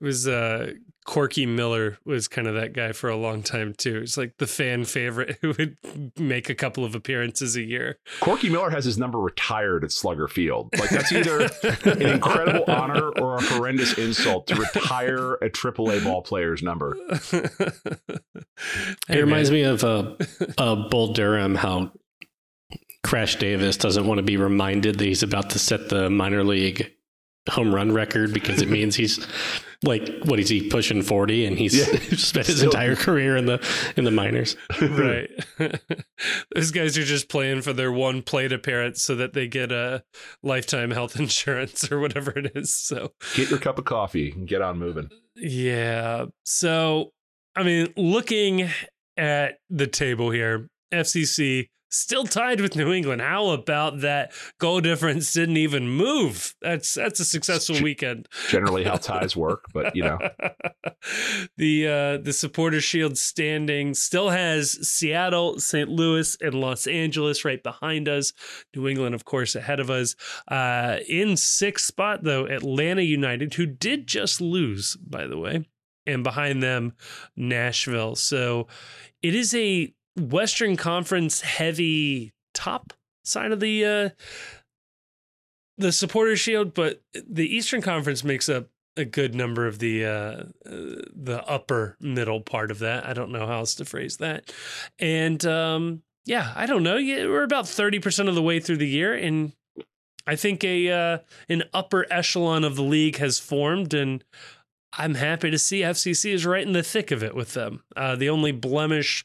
It 0.00 0.04
was 0.04 0.26
uh, 0.26 0.72
Corky 1.04 1.46
Miller 1.46 1.98
was 2.04 2.28
kind 2.28 2.46
of 2.46 2.54
that 2.54 2.74
guy 2.74 2.92
for 2.92 3.10
a 3.10 3.16
long 3.16 3.42
time 3.42 3.74
too. 3.76 3.98
It's 3.98 4.16
like 4.16 4.34
the 4.38 4.46
fan 4.46 4.84
favorite 4.84 5.38
who 5.42 5.54
would 5.58 5.76
make 6.18 6.48
a 6.48 6.54
couple 6.54 6.84
of 6.84 6.94
appearances 6.94 7.56
a 7.56 7.62
year. 7.62 7.98
Corky 8.20 8.48
Miller 8.48 8.70
has 8.70 8.84
his 8.84 8.98
number 8.98 9.18
retired 9.18 9.84
at 9.84 9.90
Slugger 9.92 10.28
Field. 10.28 10.70
Like 10.78 10.90
that's 10.90 11.12
either 11.12 11.48
an 11.84 12.02
incredible 12.02 12.64
honor 12.68 13.08
or 13.10 13.36
a 13.36 13.42
horrendous 13.42 13.98
insult 13.98 14.46
to 14.48 14.54
retire 14.54 15.34
a 15.34 15.50
AAA 15.50 16.04
ball 16.04 16.22
player's 16.22 16.62
number. 16.62 16.96
it 18.12 18.22
reminds 19.08 19.50
me 19.50 19.62
of 19.62 19.82
uh, 19.82 20.14
uh, 20.56 20.88
Bull 20.88 21.12
Durham, 21.12 21.56
how 21.56 21.92
Crash 23.04 23.36
Davis 23.36 23.76
doesn't 23.76 24.06
want 24.06 24.18
to 24.18 24.22
be 24.22 24.36
reminded 24.36 24.98
that 24.98 25.04
he's 25.04 25.22
about 25.22 25.50
to 25.50 25.58
set 25.58 25.88
the 25.88 26.08
minor 26.08 26.44
league 26.44 26.92
home 27.50 27.74
run 27.74 27.90
record 27.90 28.32
because 28.32 28.62
it 28.62 28.68
means 28.68 28.94
he's 28.94 29.26
like 29.82 30.08
what 30.24 30.38
is 30.38 30.48
he 30.48 30.68
pushing 30.68 31.02
40 31.02 31.46
and 31.46 31.58
he's 31.58 31.76
yeah. 31.76 31.84
spent 32.16 32.46
his 32.46 32.58
Still. 32.58 32.70
entire 32.70 32.94
career 32.94 33.36
in 33.36 33.46
the 33.46 33.64
in 33.96 34.04
the 34.04 34.10
minors. 34.10 34.56
Right. 34.80 35.28
Those 36.54 36.70
guys 36.70 36.96
are 36.98 37.04
just 37.04 37.28
playing 37.28 37.62
for 37.62 37.72
their 37.72 37.90
one 37.90 38.22
plate 38.22 38.52
appearance 38.52 39.02
so 39.02 39.16
that 39.16 39.32
they 39.32 39.48
get 39.48 39.72
a 39.72 40.04
lifetime 40.42 40.90
health 40.90 41.18
insurance 41.18 41.90
or 41.90 41.98
whatever 41.98 42.30
it 42.38 42.52
is 42.54 42.72
so. 42.74 43.12
Get 43.34 43.50
your 43.50 43.58
cup 43.58 43.78
of 43.78 43.84
coffee 43.84 44.30
and 44.30 44.46
get 44.46 44.62
on 44.62 44.78
moving. 44.78 45.10
Yeah. 45.34 46.26
So 46.44 47.12
i 47.56 47.62
mean 47.62 47.92
looking 47.96 48.70
at 49.16 49.58
the 49.68 49.86
table 49.86 50.30
here 50.30 50.68
fcc 50.92 51.68
still 51.92 52.24
tied 52.24 52.60
with 52.60 52.74
New 52.74 52.92
England. 52.92 53.20
How 53.20 53.50
about 53.50 54.00
that? 54.00 54.32
Goal 54.58 54.80
difference 54.80 55.32
didn't 55.32 55.58
even 55.58 55.88
move. 55.88 56.54
That's 56.60 56.94
that's 56.94 57.20
a 57.20 57.24
successful 57.24 57.80
weekend. 57.82 58.28
Generally, 58.48 58.84
how 58.84 58.96
ties 58.96 59.36
work, 59.36 59.66
but 59.72 59.94
you 59.94 60.02
know, 60.02 60.18
the 61.56 61.86
uh, 61.86 62.18
the 62.18 62.32
supporter 62.32 62.80
shield 62.80 63.18
standing 63.18 63.94
still 63.94 64.30
has 64.30 64.72
Seattle, 64.88 65.60
St. 65.60 65.88
Louis, 65.88 66.36
and 66.40 66.54
Los 66.54 66.86
Angeles 66.86 67.44
right 67.44 67.62
behind 67.62 68.08
us. 68.08 68.32
New 68.74 68.88
England, 68.88 69.14
of 69.14 69.24
course, 69.24 69.54
ahead 69.54 69.78
of 69.78 69.90
us. 69.90 70.16
Uh, 70.48 70.98
in 71.08 71.36
sixth 71.36 71.86
spot 71.86 72.24
though, 72.24 72.46
Atlanta 72.46 73.02
United, 73.02 73.54
who 73.54 73.66
did 73.66 74.06
just 74.06 74.40
lose, 74.40 74.96
by 74.96 75.26
the 75.26 75.38
way. 75.38 75.66
And 76.04 76.24
behind 76.24 76.64
them, 76.64 76.94
Nashville. 77.36 78.16
So 78.16 78.66
it 79.22 79.36
is 79.36 79.54
a 79.54 79.94
Western 80.16 80.76
Conference 80.76 81.40
heavy 81.40 82.32
top 82.54 82.92
side 83.24 83.52
of 83.52 83.60
the 83.60 83.84
uh, 83.84 84.08
the 85.78 85.92
supporter 85.92 86.36
shield, 86.36 86.74
but 86.74 87.02
the 87.14 87.46
Eastern 87.46 87.82
Conference 87.82 88.22
makes 88.22 88.48
up 88.48 88.68
a 88.96 89.04
good 89.04 89.34
number 89.34 89.66
of 89.66 89.78
the 89.78 90.04
uh, 90.04 90.10
uh, 90.10 90.44
the 90.64 91.42
upper 91.46 91.96
middle 92.00 92.40
part 92.40 92.70
of 92.70 92.78
that. 92.80 93.06
I 93.06 93.12
don't 93.12 93.32
know 93.32 93.46
how 93.46 93.58
else 93.58 93.74
to 93.76 93.84
phrase 93.84 94.18
that, 94.18 94.52
and 94.98 95.44
um, 95.46 96.02
yeah, 96.26 96.52
I 96.54 96.66
don't 96.66 96.82
know. 96.82 96.96
We're 96.96 97.42
about 97.42 97.68
thirty 97.68 97.98
percent 97.98 98.28
of 98.28 98.34
the 98.34 98.42
way 98.42 98.60
through 98.60 98.78
the 98.78 98.88
year, 98.88 99.14
and 99.14 99.52
I 100.26 100.36
think 100.36 100.62
a 100.62 100.90
uh, 100.90 101.18
an 101.48 101.64
upper 101.72 102.06
echelon 102.10 102.64
of 102.64 102.76
the 102.76 102.82
league 102.82 103.16
has 103.16 103.38
formed, 103.38 103.94
and 103.94 104.22
I'm 104.94 105.14
happy 105.14 105.50
to 105.50 105.58
see 105.58 105.80
FCC 105.80 106.32
is 106.32 106.44
right 106.44 106.66
in 106.66 106.72
the 106.72 106.82
thick 106.82 107.10
of 107.10 107.22
it 107.22 107.34
with 107.34 107.54
them. 107.54 107.82
Uh, 107.96 108.14
the 108.14 108.28
only 108.28 108.52
blemish 108.52 109.24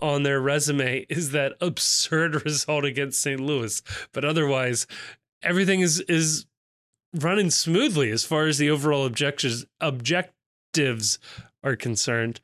on 0.00 0.22
their 0.22 0.40
resume 0.40 1.06
is 1.08 1.30
that 1.30 1.54
absurd 1.60 2.44
result 2.44 2.84
against 2.84 3.20
St. 3.20 3.40
Louis, 3.40 3.82
but 4.12 4.24
otherwise, 4.24 4.86
everything 5.42 5.80
is 5.80 6.00
is 6.00 6.46
running 7.14 7.50
smoothly 7.50 8.10
as 8.10 8.24
far 8.24 8.46
as 8.46 8.58
the 8.58 8.70
overall 8.70 9.06
objectives 9.06 9.64
objectives 9.80 11.18
are 11.62 11.76
concerned. 11.76 12.40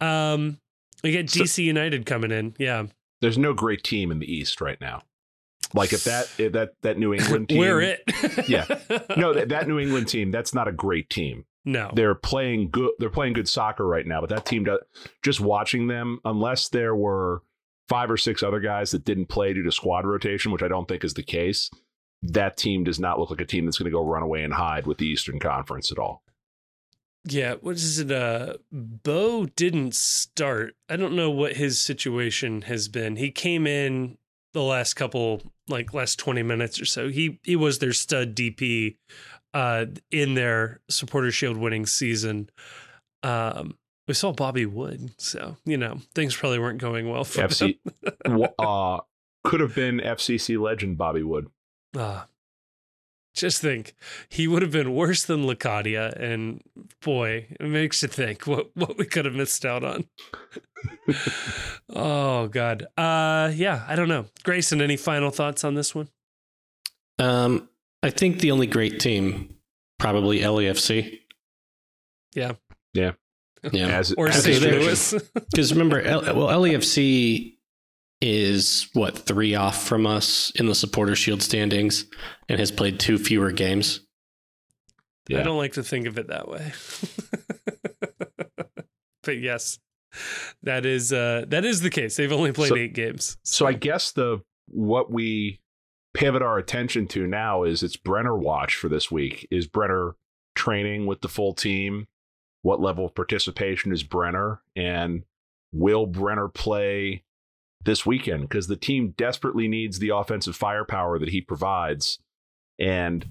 Um, 0.00 0.58
we 1.04 1.12
get 1.12 1.26
DC 1.26 1.48
so, 1.48 1.62
United 1.62 2.06
coming 2.06 2.32
in, 2.32 2.54
yeah. 2.58 2.86
There's 3.20 3.38
no 3.38 3.54
great 3.54 3.84
team 3.84 4.10
in 4.10 4.18
the 4.18 4.30
East 4.30 4.60
right 4.60 4.80
now. 4.80 5.02
Like 5.74 5.92
if 5.92 6.04
that 6.04 6.28
if 6.38 6.52
that 6.52 6.72
that 6.82 6.98
New 6.98 7.14
England 7.14 7.48
team, 7.48 7.58
we're 7.58 7.80
it. 7.80 8.02
yeah, 8.48 8.66
no, 9.16 9.32
that, 9.32 9.48
that 9.48 9.68
New 9.68 9.78
England 9.78 10.08
team, 10.08 10.30
that's 10.30 10.54
not 10.54 10.68
a 10.68 10.72
great 10.72 11.08
team. 11.10 11.44
No, 11.66 11.90
they're 11.92 12.14
playing 12.14 12.70
good. 12.70 12.92
They're 12.98 13.10
playing 13.10 13.32
good 13.34 13.48
soccer 13.48 13.84
right 13.86 14.06
now. 14.06 14.20
But 14.20 14.30
that 14.30 14.46
team, 14.46 14.64
does, 14.64 14.78
just 15.22 15.40
watching 15.40 15.88
them, 15.88 16.20
unless 16.24 16.68
there 16.68 16.94
were 16.94 17.42
five 17.88 18.10
or 18.10 18.16
six 18.16 18.42
other 18.42 18.60
guys 18.60 18.92
that 18.92 19.04
didn't 19.04 19.26
play 19.26 19.52
due 19.52 19.64
to 19.64 19.72
squad 19.72 20.06
rotation, 20.06 20.52
which 20.52 20.62
I 20.62 20.68
don't 20.68 20.86
think 20.86 21.02
is 21.02 21.14
the 21.14 21.24
case, 21.24 21.68
that 22.22 22.56
team 22.56 22.84
does 22.84 23.00
not 23.00 23.18
look 23.18 23.30
like 23.30 23.40
a 23.40 23.44
team 23.44 23.64
that's 23.64 23.78
going 23.78 23.90
to 23.90 23.96
go 23.96 24.04
run 24.04 24.22
away 24.22 24.44
and 24.44 24.54
hide 24.54 24.86
with 24.86 24.98
the 24.98 25.06
Eastern 25.06 25.40
Conference 25.40 25.90
at 25.90 25.98
all. 25.98 26.22
Yeah, 27.24 27.54
what 27.54 27.74
is 27.74 27.98
it? 27.98 28.12
Uh, 28.12 28.54
Bou 28.70 29.48
didn't 29.56 29.96
start. 29.96 30.76
I 30.88 30.94
don't 30.94 31.16
know 31.16 31.30
what 31.30 31.56
his 31.56 31.80
situation 31.80 32.62
has 32.62 32.86
been. 32.86 33.16
He 33.16 33.32
came 33.32 33.66
in 33.66 34.18
the 34.52 34.62
last 34.62 34.94
couple, 34.94 35.42
like 35.66 35.92
last 35.92 36.20
twenty 36.20 36.44
minutes 36.44 36.80
or 36.80 36.84
so. 36.84 37.08
He 37.08 37.40
he 37.42 37.56
was 37.56 37.80
their 37.80 37.92
stud 37.92 38.36
DP 38.36 38.96
uh, 39.54 39.86
in 40.10 40.34
their 40.34 40.80
supporter 40.88 41.30
shield 41.30 41.56
winning 41.56 41.86
season. 41.86 42.50
Um, 43.22 43.76
we 44.08 44.14
saw 44.14 44.32
Bobby 44.32 44.66
Wood, 44.66 45.10
so 45.18 45.56
you 45.64 45.76
know 45.76 45.98
things 46.14 46.36
probably 46.36 46.58
weren't 46.58 46.80
going 46.80 47.08
well 47.10 47.24
for 47.24 47.42
FC, 47.42 47.78
uh, 48.58 49.00
could 49.44 49.60
have 49.60 49.74
been 49.74 49.98
FCC 49.98 50.60
legend 50.60 50.96
Bobby 50.96 51.22
Wood. 51.22 51.48
Uh, 51.96 52.24
just 53.34 53.60
think, 53.60 53.94
he 54.28 54.48
would 54.48 54.62
have 54.62 54.70
been 54.72 54.94
worse 54.94 55.24
than 55.24 55.44
Locadia, 55.44 56.18
and 56.18 56.62
boy, 57.02 57.46
it 57.60 57.68
makes 57.68 58.02
you 58.02 58.08
think 58.08 58.46
what 58.46 58.70
what 58.74 58.96
we 58.96 59.04
could 59.04 59.24
have 59.24 59.34
missed 59.34 59.64
out 59.64 59.84
on. 59.84 60.04
oh 61.94 62.48
God, 62.48 62.86
uh, 62.96 63.50
yeah, 63.54 63.84
I 63.88 63.96
don't 63.96 64.08
know. 64.08 64.26
Grayson, 64.42 64.80
any 64.80 64.96
final 64.96 65.30
thoughts 65.30 65.64
on 65.64 65.74
this 65.74 65.94
one? 65.94 66.08
Um, 67.18 67.68
I 68.06 68.10
think 68.10 68.38
the 68.38 68.52
only 68.52 68.68
great 68.68 69.00
team, 69.00 69.56
probably 69.98 70.38
LAFC. 70.38 71.18
Yeah. 72.36 72.52
Yeah. 72.94 73.12
Yeah. 73.72 73.86
As, 73.98 74.12
or 74.12 74.30
St. 74.30 74.62
Louis. 74.62 75.14
Because 75.34 75.72
remember, 75.72 76.00
L- 76.00 76.22
well, 76.22 76.62
LAFC 76.62 77.54
is 78.20 78.88
what 78.92 79.18
three 79.18 79.56
off 79.56 79.82
from 79.82 80.06
us 80.06 80.52
in 80.54 80.66
the 80.66 80.74
supporter 80.74 81.16
shield 81.16 81.42
standings 81.42 82.04
and 82.48 82.60
has 82.60 82.70
played 82.70 83.00
two 83.00 83.18
fewer 83.18 83.50
games. 83.50 84.02
Yeah. 85.28 85.40
I 85.40 85.42
don't 85.42 85.58
like 85.58 85.72
to 85.72 85.82
think 85.82 86.06
of 86.06 86.16
it 86.16 86.28
that 86.28 86.46
way. 86.46 86.72
but 89.24 89.38
yes, 89.38 89.80
that 90.62 90.86
is 90.86 91.12
uh 91.12 91.44
that 91.48 91.64
is 91.64 91.80
the 91.80 91.90
case. 91.90 92.16
They've 92.16 92.30
only 92.30 92.52
played 92.52 92.68
so, 92.68 92.76
eight 92.76 92.94
games. 92.94 93.36
So. 93.42 93.64
so 93.64 93.66
I 93.66 93.72
guess 93.72 94.12
the 94.12 94.42
what 94.68 95.10
we 95.10 95.60
pivot 96.16 96.40
our 96.40 96.56
attention 96.56 97.06
to 97.06 97.26
now 97.26 97.62
is 97.62 97.82
it's 97.82 97.96
Brenner 97.96 98.34
watch 98.34 98.74
for 98.74 98.88
this 98.88 99.10
week. 99.10 99.46
Is 99.50 99.66
Brenner 99.66 100.16
training 100.54 101.04
with 101.04 101.20
the 101.20 101.28
full 101.28 101.52
team? 101.52 102.06
What 102.62 102.80
level 102.80 103.04
of 103.04 103.14
participation 103.14 103.92
is 103.92 104.02
Brenner? 104.02 104.62
And 104.74 105.24
will 105.72 106.06
Brenner 106.06 106.48
play 106.48 107.22
this 107.84 108.06
weekend? 108.06 108.48
Because 108.48 108.66
the 108.66 108.76
team 108.76 109.12
desperately 109.18 109.68
needs 109.68 109.98
the 109.98 110.08
offensive 110.08 110.56
firepower 110.56 111.18
that 111.18 111.28
he 111.28 111.42
provides. 111.42 112.18
And 112.78 113.26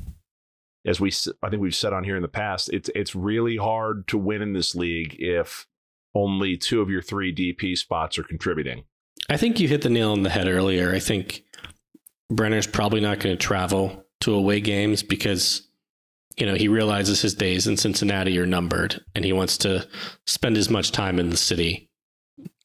as 0.85 0.99
we, 0.99 1.11
I 1.41 1.49
think 1.49 1.63
we've 1.63 1.73
said 1.73 1.91
on 1.91 2.03
here 2.03 2.15
in 2.15 2.21
the 2.21 2.27
past, 2.27 2.69
it's 2.71 2.91
it's 2.93 3.15
really 3.15 3.57
hard 3.57 4.07
to 4.09 4.17
win 4.19 4.43
in 4.43 4.53
this 4.53 4.75
league 4.75 5.15
if 5.17 5.65
only 6.13 6.55
two 6.55 6.81
of 6.81 6.91
your 6.91 7.01
three 7.01 7.33
DP 7.33 7.75
spots 7.75 8.19
are 8.19 8.23
contributing. 8.23 8.83
I 9.27 9.37
think 9.37 9.59
you 9.59 9.67
hit 9.67 9.81
the 9.81 9.89
nail 9.89 10.11
on 10.11 10.21
the 10.21 10.29
head 10.29 10.47
earlier. 10.47 10.93
I 10.93 10.99
think 10.99 11.43
Brenner's 12.31 12.67
probably 12.67 13.01
not 13.01 13.19
going 13.19 13.35
to 13.35 13.41
travel 13.41 14.05
to 14.21 14.33
away 14.33 14.59
games 14.59 15.03
because 15.03 15.67
you 16.37 16.45
know 16.45 16.55
he 16.55 16.67
realizes 16.67 17.21
his 17.21 17.35
days 17.35 17.67
in 17.67 17.77
Cincinnati 17.77 18.37
are 18.39 18.45
numbered 18.45 19.01
and 19.13 19.23
he 19.23 19.33
wants 19.33 19.57
to 19.59 19.87
spend 20.25 20.57
as 20.57 20.69
much 20.69 20.91
time 20.91 21.19
in 21.19 21.29
the 21.29 21.37
city 21.37 21.89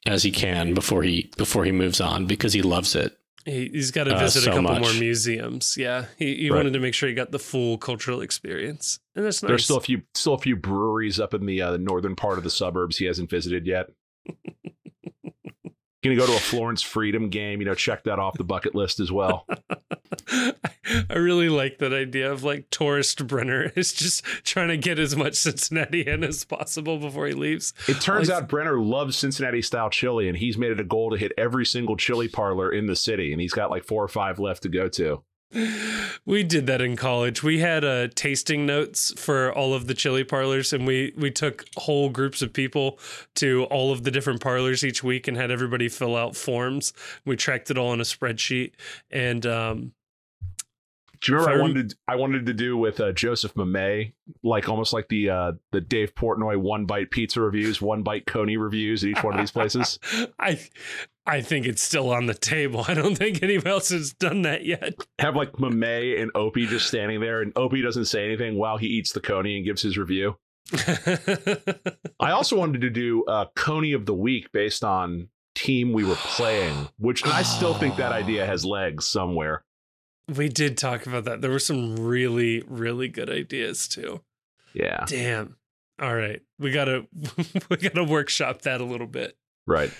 as 0.06 0.22
he 0.22 0.30
can 0.30 0.74
before 0.74 1.02
he 1.02 1.30
before 1.36 1.64
he 1.64 1.72
moves 1.72 2.00
on 2.00 2.26
because 2.26 2.52
he 2.52 2.62
loves 2.62 2.94
it. 2.94 3.16
He, 3.46 3.70
has 3.74 3.90
got 3.90 4.04
to 4.04 4.14
uh, 4.14 4.18
visit 4.18 4.40
uh, 4.40 4.44
so 4.44 4.50
a 4.50 4.54
couple 4.54 4.74
much. 4.74 4.82
more 4.82 5.00
museums. 5.00 5.76
Yeah, 5.78 6.06
he, 6.18 6.36
he 6.36 6.50
right. 6.50 6.58
wanted 6.58 6.74
to 6.74 6.78
make 6.78 6.92
sure 6.92 7.08
he 7.08 7.14
got 7.14 7.30
the 7.30 7.38
full 7.38 7.78
cultural 7.78 8.20
experience, 8.20 9.00
and 9.16 9.24
that's 9.24 9.42
nice. 9.42 9.48
There's 9.48 9.64
still 9.64 9.78
a 9.78 9.82
few 9.82 10.02
still 10.14 10.34
a 10.34 10.38
few 10.38 10.56
breweries 10.56 11.18
up 11.18 11.32
in 11.32 11.46
the 11.46 11.62
uh, 11.62 11.76
northern 11.78 12.16
part 12.16 12.38
of 12.38 12.44
the 12.44 12.50
suburbs 12.50 12.98
he 12.98 13.06
hasn't 13.06 13.30
visited 13.30 13.66
yet. 13.66 13.86
Gonna 16.02 16.16
go 16.16 16.26
to 16.26 16.32
a 16.32 16.38
Florence 16.40 16.80
Freedom 16.80 17.28
game, 17.28 17.60
you 17.60 17.66
know, 17.66 17.74
check 17.74 18.04
that 18.04 18.18
off 18.18 18.38
the 18.38 18.44
bucket 18.44 18.74
list 18.74 19.00
as 19.00 19.12
well. 19.12 19.46
I 20.30 21.14
really 21.14 21.48
like 21.48 21.78
that 21.78 21.92
idea 21.92 22.32
of 22.32 22.42
like 22.42 22.70
tourist 22.70 23.26
Brenner 23.26 23.70
is 23.76 23.92
just 23.92 24.24
trying 24.44 24.68
to 24.68 24.76
get 24.76 24.98
as 24.98 25.14
much 25.14 25.34
Cincinnati 25.34 26.06
in 26.06 26.24
as 26.24 26.44
possible 26.44 26.98
before 26.98 27.26
he 27.26 27.34
leaves. 27.34 27.74
It 27.86 28.00
turns 28.00 28.28
like, 28.28 28.44
out 28.44 28.48
Brenner 28.48 28.80
loves 28.80 29.16
Cincinnati 29.16 29.60
style 29.60 29.90
chili 29.90 30.28
and 30.28 30.36
he's 30.38 30.56
made 30.56 30.70
it 30.70 30.80
a 30.80 30.84
goal 30.84 31.10
to 31.10 31.16
hit 31.16 31.32
every 31.36 31.66
single 31.66 31.96
chili 31.96 32.28
parlor 32.28 32.72
in 32.72 32.86
the 32.86 32.96
city 32.96 33.32
and 33.32 33.40
he's 33.40 33.52
got 33.52 33.70
like 33.70 33.84
four 33.84 34.02
or 34.02 34.08
five 34.08 34.38
left 34.38 34.62
to 34.62 34.68
go 34.68 34.88
to. 34.88 35.22
We 36.24 36.44
did 36.44 36.66
that 36.66 36.80
in 36.80 36.96
college. 36.96 37.42
We 37.42 37.58
had 37.58 37.84
uh, 37.84 38.08
tasting 38.14 38.66
notes 38.66 39.12
for 39.20 39.52
all 39.52 39.74
of 39.74 39.88
the 39.88 39.94
chili 39.94 40.22
parlors, 40.22 40.72
and 40.72 40.86
we 40.86 41.12
we 41.16 41.30
took 41.30 41.64
whole 41.76 42.08
groups 42.08 42.40
of 42.40 42.52
people 42.52 42.98
to 43.36 43.64
all 43.64 43.92
of 43.92 44.04
the 44.04 44.10
different 44.10 44.40
parlors 44.40 44.84
each 44.84 45.02
week 45.02 45.26
and 45.26 45.36
had 45.36 45.50
everybody 45.50 45.88
fill 45.88 46.16
out 46.16 46.36
forms. 46.36 46.92
We 47.24 47.36
tracked 47.36 47.70
it 47.70 47.78
all 47.78 47.88
on 47.88 48.00
a 48.00 48.04
spreadsheet, 48.04 48.72
and 49.10 49.44
um, 49.44 49.92
Do 51.20 51.32
you 51.32 51.38
remember 51.38 51.52
If 51.52 51.56
I 51.56 51.58
I 51.58 51.62
wanted 51.62 51.94
I 52.08 52.16
wanted 52.16 52.46
to 52.46 52.54
do 52.54 52.76
with 52.76 53.00
uh, 53.00 53.12
Joseph 53.12 53.54
Mamey, 53.54 54.14
like 54.42 54.68
almost 54.68 54.92
like 54.92 55.08
the 55.08 55.30
uh, 55.30 55.52
the 55.72 55.80
Dave 55.80 56.14
Portnoy 56.14 56.56
one 56.56 56.86
bite 56.86 57.10
pizza 57.10 57.40
reviews, 57.40 57.82
one 57.82 58.02
bite 58.02 58.26
Coney 58.26 58.56
reviews 58.56 59.04
at 59.04 59.10
each 59.10 59.22
one 59.22 59.34
of 59.34 59.40
these 59.40 59.50
places. 59.50 59.98
I 60.38 60.58
I 61.26 61.42
think 61.42 61.66
it's 61.66 61.82
still 61.82 62.10
on 62.10 62.26
the 62.26 62.34
table. 62.34 62.84
I 62.88 62.94
don't 62.94 63.16
think 63.16 63.42
anyone 63.42 63.66
else 63.66 63.90
has 63.90 64.12
done 64.12 64.42
that 64.42 64.64
yet. 64.64 64.94
Have 65.18 65.36
like 65.36 65.52
Mamey 65.58 66.20
and 66.20 66.30
Opie 66.34 66.66
just 66.66 66.86
standing 66.86 67.20
there, 67.20 67.42
and 67.42 67.52
Opie 67.56 67.82
doesn't 67.82 68.06
say 68.06 68.24
anything 68.24 68.56
while 68.56 68.78
he 68.78 68.86
eats 68.86 69.12
the 69.12 69.20
Coney 69.20 69.56
and 69.56 69.64
gives 69.64 69.82
his 69.82 69.98
review. 69.98 70.36
I 72.20 72.30
also 72.30 72.56
wanted 72.56 72.80
to 72.80 72.90
do 72.90 73.24
uh, 73.24 73.46
Coney 73.56 73.92
of 73.92 74.06
the 74.06 74.14
week 74.14 74.52
based 74.52 74.84
on 74.84 75.28
team 75.54 75.92
we 75.92 76.04
were 76.04 76.14
playing, 76.16 76.88
which 76.98 77.26
I 77.26 77.42
still 77.42 77.74
think 77.74 77.96
that 77.96 78.12
idea 78.12 78.46
has 78.46 78.64
legs 78.64 79.06
somewhere. 79.06 79.64
We 80.36 80.48
did 80.48 80.76
talk 80.78 81.06
about 81.06 81.24
that. 81.24 81.40
There 81.40 81.50
were 81.50 81.58
some 81.58 81.96
really 81.96 82.62
really 82.66 83.08
good 83.08 83.30
ideas 83.30 83.88
too. 83.88 84.22
Yeah, 84.72 85.04
Damn. 85.06 85.56
All 86.00 86.14
right, 86.14 86.40
we 86.58 86.70
gotta 86.70 87.06
we 87.68 87.76
gotta 87.76 88.04
workshop 88.04 88.62
that 88.62 88.80
a 88.80 88.84
little 88.84 89.06
bit. 89.06 89.36
right. 89.66 89.90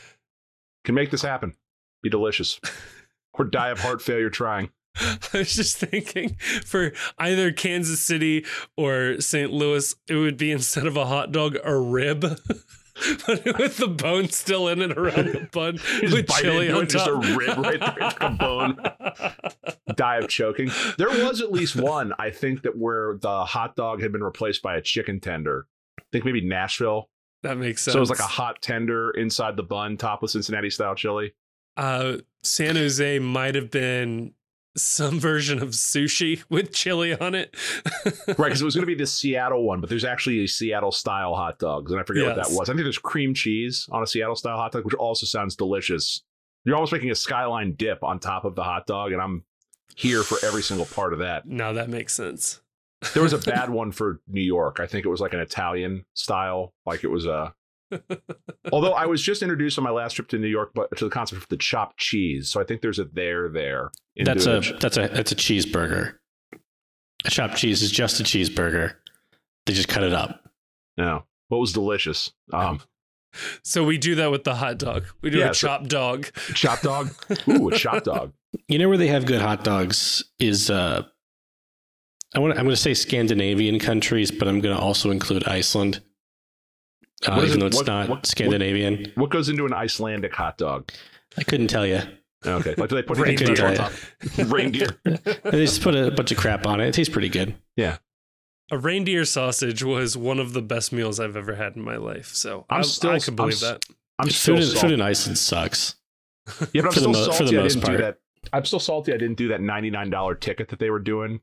Can 0.84 0.94
make 0.94 1.10
this 1.10 1.20
happen. 1.22 1.54
Be 2.02 2.08
delicious. 2.08 2.58
or 3.34 3.44
die 3.44 3.68
of 3.68 3.80
heart 3.80 4.00
failure 4.00 4.30
trying. 4.30 4.70
I 4.96 5.18
was 5.34 5.54
just 5.54 5.76
thinking 5.76 6.36
for 6.64 6.92
either 7.18 7.52
Kansas 7.52 8.00
City 8.00 8.44
or 8.76 9.20
St. 9.20 9.52
Louis, 9.52 9.94
it 10.08 10.16
would 10.16 10.36
be 10.36 10.50
instead 10.50 10.86
of 10.86 10.96
a 10.96 11.06
hot 11.06 11.32
dog, 11.32 11.56
a 11.62 11.76
rib. 11.76 12.24
but 13.26 13.58
with 13.58 13.76
the 13.76 13.88
bone 13.88 14.28
still 14.28 14.68
in 14.68 14.82
it 14.82 14.96
around 14.96 15.26
the 15.26 15.48
bun 15.52 15.76
Just 16.00 16.14
with 16.14 16.28
chili 16.28 16.70
on 16.70 16.84
it, 16.84 16.90
just 16.90 17.06
a 17.06 17.14
rib 17.14 17.58
right 17.58 17.80
there, 17.80 17.96
like 18.00 18.20
a 18.20 18.30
bone. 18.30 18.78
Die 19.96 20.16
of 20.16 20.28
choking. 20.28 20.70
There 20.98 21.08
was 21.08 21.40
at 21.40 21.52
least 21.52 21.76
one, 21.76 22.12
I 22.18 22.30
think, 22.30 22.62
that 22.62 22.76
where 22.76 23.16
the 23.20 23.44
hot 23.44 23.76
dog 23.76 24.02
had 24.02 24.12
been 24.12 24.22
replaced 24.22 24.62
by 24.62 24.76
a 24.76 24.80
chicken 24.80 25.20
tender. 25.20 25.66
I 25.98 26.02
think 26.12 26.24
maybe 26.24 26.40
Nashville. 26.40 27.08
that 27.42 27.56
makes 27.58 27.82
sense. 27.82 27.92
So 27.92 27.98
it 27.98 28.00
was 28.00 28.10
like 28.10 28.18
a 28.18 28.22
hot 28.24 28.60
tender 28.62 29.10
inside 29.10 29.56
the 29.56 29.62
bun, 29.62 29.96
top 29.96 30.22
with 30.22 30.30
Cincinnati 30.30 30.70
style 30.70 30.94
chili. 30.94 31.34
uh, 31.76 32.18
San 32.42 32.76
Jose 32.76 33.18
might 33.18 33.54
have 33.54 33.70
been 33.70 34.32
some 34.76 35.18
version 35.18 35.62
of 35.62 35.70
sushi 35.70 36.42
with 36.48 36.72
chili 36.72 37.14
on 37.14 37.34
it. 37.34 37.54
Right, 38.04 38.36
because 38.36 38.62
it 38.62 38.64
was 38.64 38.74
going 38.74 38.82
to 38.82 38.86
be 38.86 38.94
the 38.94 39.06
Seattle 39.06 39.64
one, 39.64 39.80
but 39.80 39.90
there's 39.90 40.04
actually 40.04 40.44
a 40.44 40.46
Seattle 40.46 40.92
style 40.92 41.34
hot 41.34 41.58
dog, 41.58 41.90
and 41.90 41.98
I 42.00 42.04
forget 42.04 42.26
what 42.26 42.36
that 42.36 42.50
was. 42.50 42.68
I 42.68 42.72
think 42.74 42.84
there's 42.84 42.98
cream 42.98 43.34
cheese 43.34 43.88
on 43.90 44.02
a 44.02 44.06
Seattle 44.06 44.36
style 44.36 44.56
hot 44.56 44.72
dog, 44.72 44.84
which 44.84 44.94
also 44.94 45.26
sounds 45.26 45.56
delicious. 45.56 46.22
You're 46.64 46.76
almost 46.76 46.92
making 46.92 47.10
a 47.10 47.14
skyline 47.14 47.74
dip 47.74 48.02
on 48.04 48.18
top 48.18 48.44
of 48.44 48.54
the 48.54 48.62
hot 48.62 48.86
dog, 48.86 49.12
and 49.12 49.20
I'm 49.20 49.44
here 49.96 50.22
for 50.22 50.38
every 50.46 50.62
single 50.62 50.86
part 50.86 51.12
of 51.12 51.18
that. 51.18 51.46
now 51.46 51.72
that 51.72 51.88
makes 51.88 52.14
sense. 52.14 52.60
There 53.14 53.22
was 53.22 53.32
a 53.32 53.38
bad 53.50 53.70
one 53.70 53.92
for 53.92 54.20
New 54.28 54.42
York. 54.42 54.78
I 54.78 54.86
think 54.86 55.04
it 55.04 55.08
was 55.08 55.20
like 55.20 55.32
an 55.32 55.40
Italian 55.40 56.04
style, 56.14 56.74
like 56.86 57.02
it 57.04 57.08
was 57.10 57.26
a. 57.26 57.54
Although 58.72 58.92
I 58.92 59.06
was 59.06 59.22
just 59.22 59.42
introduced 59.42 59.78
on 59.78 59.84
my 59.84 59.90
last 59.90 60.14
trip 60.14 60.28
to 60.28 60.38
New 60.38 60.48
York, 60.48 60.70
but 60.74 60.96
to 60.98 61.04
the 61.04 61.10
concept 61.10 61.42
of 61.42 61.48
the 61.48 61.56
chopped 61.56 61.98
cheese, 61.98 62.48
so 62.50 62.60
I 62.60 62.64
think 62.64 62.82
there's 62.82 62.98
a 62.98 63.04
there 63.04 63.48
there. 63.48 63.90
in 64.16 64.24
That's 64.24 64.46
a 64.46 64.60
that's 64.80 64.96
a 64.96 65.08
that's 65.08 65.32
a 65.32 65.36
cheeseburger. 65.36 66.14
A 67.26 67.30
chopped 67.30 67.56
cheese 67.56 67.82
is 67.82 67.90
just 67.90 68.20
a 68.20 68.22
cheeseburger. 68.22 68.94
They 69.66 69.72
just 69.72 69.88
cut 69.88 70.02
it 70.04 70.12
up. 70.12 70.44
no. 70.96 71.24
What 71.48 71.58
was 71.58 71.72
delicious? 71.72 72.30
Um, 72.52 72.80
So 73.62 73.82
we 73.84 73.98
do 73.98 74.14
that 74.16 74.30
with 74.30 74.44
the 74.44 74.54
hot 74.54 74.78
dog. 74.78 75.04
We 75.20 75.30
do 75.30 75.38
Yeah, 75.38 75.50
a 75.50 75.54
so- 75.54 75.66
chopped 75.66 75.88
dog. 75.88 76.26
Chopped 76.54 76.84
dog. 76.84 77.10
Ooh, 77.48 77.68
a 77.70 77.76
chopped 77.76 78.04
dog. 78.06 78.32
You 78.68 78.78
know 78.78 78.88
where 78.88 78.96
they 78.98 79.08
have 79.08 79.26
good 79.26 79.40
hot 79.40 79.64
dogs 79.64 80.22
is 80.38 80.70
uh 80.70 81.02
I 82.34 82.38
want 82.38 82.52
I'm 82.56 82.64
going 82.64 82.70
to 82.70 82.80
say 82.80 82.94
Scandinavian 82.94 83.78
countries, 83.80 84.30
but 84.30 84.46
I'm 84.46 84.60
going 84.60 84.76
to 84.76 84.80
also 84.80 85.10
include 85.10 85.46
Iceland. 85.48 86.00
Uh, 87.28 87.42
even 87.44 87.58
it- 87.58 87.60
though 87.60 87.66
it's 87.66 87.76
what- 87.76 87.86
not 87.86 88.08
what- 88.08 88.26
Scandinavian. 88.26 89.12
What 89.14 89.30
goes 89.30 89.48
into 89.48 89.66
an 89.66 89.72
Icelandic 89.72 90.34
hot 90.34 90.58
dog? 90.58 90.90
I 91.38 91.42
couldn't 91.44 91.68
tell 91.68 91.86
you. 91.86 92.00
Okay, 92.46 92.74
like 92.78 92.88
do 92.88 92.96
they 92.96 93.02
put 93.02 93.18
Reindeer. 93.18 93.48
reindeer 93.48 93.66
on 93.66 93.74
top? 93.74 93.92
Reindeer. 94.38 94.88
They 95.04 95.64
just 95.66 95.82
put 95.82 95.94
a 95.94 96.10
bunch 96.10 96.32
of 96.32 96.38
crap 96.38 96.66
on 96.66 96.80
it. 96.80 96.88
It 96.88 96.94
tastes 96.94 97.12
pretty 97.12 97.28
good. 97.28 97.54
Yeah. 97.76 97.98
A 98.72 98.78
reindeer 98.78 99.24
sausage 99.26 99.82
was 99.84 100.16
one 100.16 100.38
of 100.38 100.52
the 100.54 100.62
best 100.62 100.92
meals 100.92 101.20
I've 101.20 101.36
ever 101.36 101.56
had 101.56 101.76
in 101.76 101.82
my 101.82 101.96
life. 101.96 102.28
So 102.34 102.64
I'm 102.70 102.78
I, 102.80 102.82
still- 102.82 103.10
I 103.10 103.18
could 103.18 103.30
I'm 103.32 103.36
believe 103.36 103.60
that. 103.60 103.84
I'm 104.18 104.30
still 104.30 104.54
Food 104.56 104.62
in, 104.62 104.68
salty. 104.70 104.80
food 104.80 104.92
in 104.92 105.00
Iceland 105.02 105.38
sucks. 105.38 105.96
yeah, 106.72 106.82
but 106.82 106.84
I'm 106.86 106.92
still 106.92 107.12
mo- 107.12 107.26
for 107.26 107.32
salty. 107.32 107.56
the 107.56 107.62
I 107.62 107.68
didn't 107.68 107.82
part. 107.82 107.96
do 107.98 108.02
that. 108.04 108.18
I'm 108.54 108.64
still 108.64 108.80
salty. 108.80 109.12
I 109.12 109.16
didn't 109.18 109.36
do 109.36 109.48
that 109.48 109.60
ninety 109.60 109.90
nine 109.90 110.08
dollar 110.08 110.34
ticket 110.34 110.68
that 110.68 110.78
they 110.78 110.88
were 110.90 110.98
doing. 110.98 111.40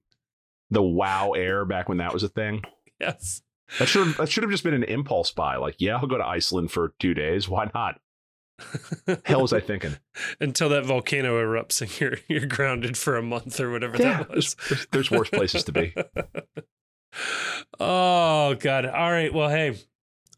The 0.71 0.81
Wow 0.81 1.31
Air 1.33 1.63
back 1.65 1.87
when 1.89 1.99
that 1.99 2.11
was 2.13 2.23
a 2.23 2.29
thing. 2.29 2.63
Yes. 2.99 3.41
That 3.79 3.87
should 3.87 4.15
that 4.15 4.29
should 4.29 4.43
have 4.43 4.51
just 4.51 4.63
been 4.63 4.73
an 4.73 4.83
impulse 4.83 5.31
buy. 5.31 5.57
Like, 5.57 5.75
yeah, 5.79 5.97
I'll 5.97 6.07
go 6.07 6.17
to 6.17 6.25
Iceland 6.25 6.71
for 6.71 6.93
two 6.99 7.13
days. 7.13 7.49
Why 7.49 7.69
not? 7.73 7.99
Hell 9.25 9.41
was 9.43 9.53
I 9.53 9.59
thinking? 9.59 9.97
Until 10.41 10.69
that 10.69 10.83
volcano 10.85 11.39
erupts 11.39 11.81
and 11.81 11.99
you're 11.99 12.17
you're 12.27 12.47
grounded 12.47 12.97
for 12.97 13.15
a 13.17 13.21
month 13.21 13.59
or 13.59 13.71
whatever 13.71 13.97
Yeah, 13.97 14.19
that 14.19 14.29
was. 14.31 14.55
there's, 14.69 14.87
there's 14.91 15.11
worse 15.11 15.29
places 15.29 15.63
to 15.65 15.71
be. 15.71 15.93
oh 17.79 18.55
God. 18.55 18.85
All 18.85 19.11
right. 19.11 19.33
Well, 19.33 19.49
hey, 19.49 19.77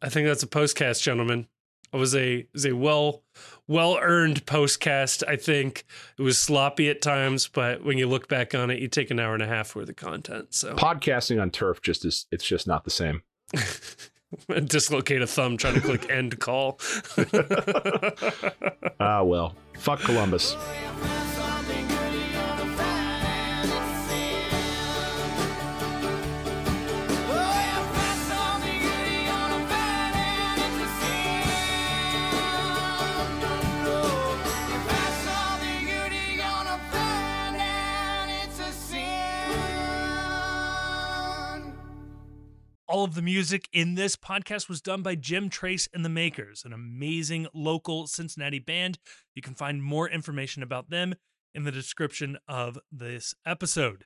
I 0.01 0.10
think 0.10 0.27
that's 0.27 0.43
a 0.43 0.47
postcast, 0.47 1.01
gentlemen. 1.01 1.47
It 1.93 1.97
was 1.97 2.15
a 2.15 2.39
it 2.39 2.49
was 2.53 2.65
a 2.65 2.73
well 2.73 3.23
well 3.70 3.98
earned 4.02 4.46
postcast. 4.46 5.24
I 5.26 5.38
think 5.38 5.86
it 6.18 6.22
was 6.22 6.38
sloppy 6.38 6.90
at 6.90 7.02
times, 7.02 7.48
but 7.48 7.86
when 7.86 7.98
you 7.98 8.08
look 8.08 8.28
back 8.28 8.54
on 8.54 8.70
it, 8.70 8.80
you 8.80 8.90
take 8.90 9.12
an 9.12 9.20
hour 9.20 9.34
and 9.34 9.44
a 9.44 9.48
half 9.48 9.74
worth 9.76 9.88
of 9.88 9.96
content. 9.96 10.48
So 10.50 10.76
Podcasting 10.76 11.41
on 11.41 11.52
turf 11.52 11.82
just 11.82 12.04
is 12.04 12.26
it's 12.32 12.46
just 12.46 12.68
not 12.68 12.84
the 12.84 12.90
same. 12.90 13.22
dislocate 14.66 15.22
a 15.22 15.28
thumb 15.28 15.58
trying 15.58 15.76
to 15.76 15.82
click 15.82 16.10
end 16.12 16.38
call. 16.40 16.80
Ah 19.02 19.24
well. 19.24 19.56
Fuck 19.78 20.02
Columbus. 20.02 20.58
All 42.90 43.03
of 43.03 43.14
the 43.14 43.22
music 43.22 43.70
in 43.72 43.94
this 43.94 44.16
podcast 44.16 44.68
was 44.68 44.82
done 44.82 45.03
by 45.03 45.14
Jim 45.14 45.48
Trace 45.48 45.88
and 45.94 46.03
the 46.03 46.10
Makers, 46.10 46.64
an 46.66 46.74
amazing 46.74 47.45
local 47.53 48.07
Cincinnati 48.07 48.57
band. 48.57 48.98
You 49.36 49.44
can 49.44 49.53
find 49.53 49.84
more 49.84 50.10
information 50.10 50.64
about 50.64 50.90
them 50.90 51.14
in 51.53 51.66
the 51.66 51.72
description 51.72 52.40
of 52.48 52.80
this 52.91 53.36
episode. 53.45 54.06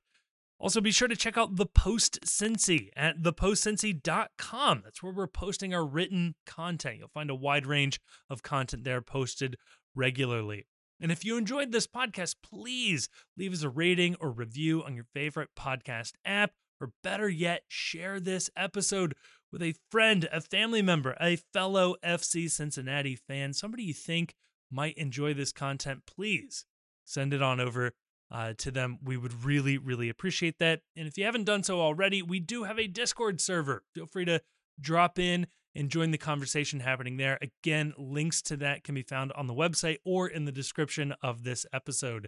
Also, 0.60 0.82
be 0.82 0.92
sure 0.92 1.08
to 1.08 1.16
check 1.16 1.38
out 1.38 1.56
The 1.56 1.66
Post 1.66 2.20
Cincy 2.26 2.90
at 2.94 3.22
thepostcincy.com. 3.22 4.82
That's 4.84 5.02
where 5.02 5.14
we're 5.14 5.28
posting 5.28 5.74
our 5.74 5.86
written 5.86 6.36
content. 6.46 6.98
You'll 7.00 7.08
find 7.08 7.30
a 7.30 7.36
wide 7.36 7.66
range 7.66 8.02
of 8.30 8.44
content 8.44 8.84
there 8.84 9.02
posted 9.02 9.56
regularly. 9.96 10.68
And 11.00 11.10
if 11.10 11.24
you 11.24 11.38
enjoyed 11.38 11.72
this 11.72 11.88
podcast, 11.88 12.36
please 12.44 13.08
leave 13.38 13.54
us 13.54 13.64
a 13.64 13.70
rating 13.70 14.18
or 14.20 14.30
review 14.30 14.84
on 14.84 14.94
your 14.94 15.06
favorite 15.14 15.52
podcast 15.58 16.16
app 16.26 16.52
or 16.84 16.92
better 17.02 17.30
yet, 17.30 17.64
share 17.70 18.20
this 18.20 18.50
episode 18.58 19.16
with 19.52 19.64
a 19.64 19.76
friend, 19.90 20.28
a 20.32 20.42
family 20.42 20.82
member, 20.82 21.16
a 21.20 21.38
fellow 21.54 21.96
FC 22.04 22.52
Cincinnati 22.52 23.16
fan, 23.16 23.54
somebody 23.54 23.84
you 23.84 23.94
think 23.94 24.36
might 24.70 24.98
enjoy 24.98 25.34
this 25.34 25.54
content. 25.54 26.02
Please 26.06 26.66
send 27.06 27.34
it 27.34 27.42
on 27.42 27.62
over 27.62 27.94
uh, 28.30 28.54
to 28.58 28.72
them. 28.72 28.98
We 29.02 29.16
would 29.16 29.46
really, 29.46 29.78
really 29.78 30.10
appreciate 30.10 30.60
that. 30.60 30.82
And 30.98 31.08
if 31.08 31.18
you 31.18 31.24
haven't 31.24 31.46
done 31.46 31.64
so 31.64 31.80
already, 31.80 32.22
we 32.22 32.40
do 32.40 32.64
have 32.64 32.80
a 32.80 32.88
Discord 32.88 33.40
server. 33.40 33.84
Feel 33.94 34.08
free 34.08 34.26
to 34.26 34.42
drop 34.82 35.18
in 35.18 35.48
and 35.76 35.90
join 35.90 36.12
the 36.12 36.18
conversation 36.18 36.82
happening 36.82 37.18
there. 37.18 37.40
Again, 37.42 37.94
links 37.98 38.42
to 38.44 38.58
that 38.58 38.84
can 38.84 38.96
be 38.96 39.04
found 39.04 39.32
on 39.34 39.48
the 39.48 39.54
website 39.54 39.98
or 40.04 40.28
in 40.28 40.46
the 40.46 40.52
description 40.52 41.14
of 41.22 41.44
this 41.44 41.66
episode. 41.72 42.28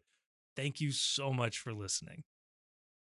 Thank 0.55 0.79
you 0.79 0.91
so 0.91 1.33
much 1.33 1.59
for 1.59 1.73
listening. 1.73 2.23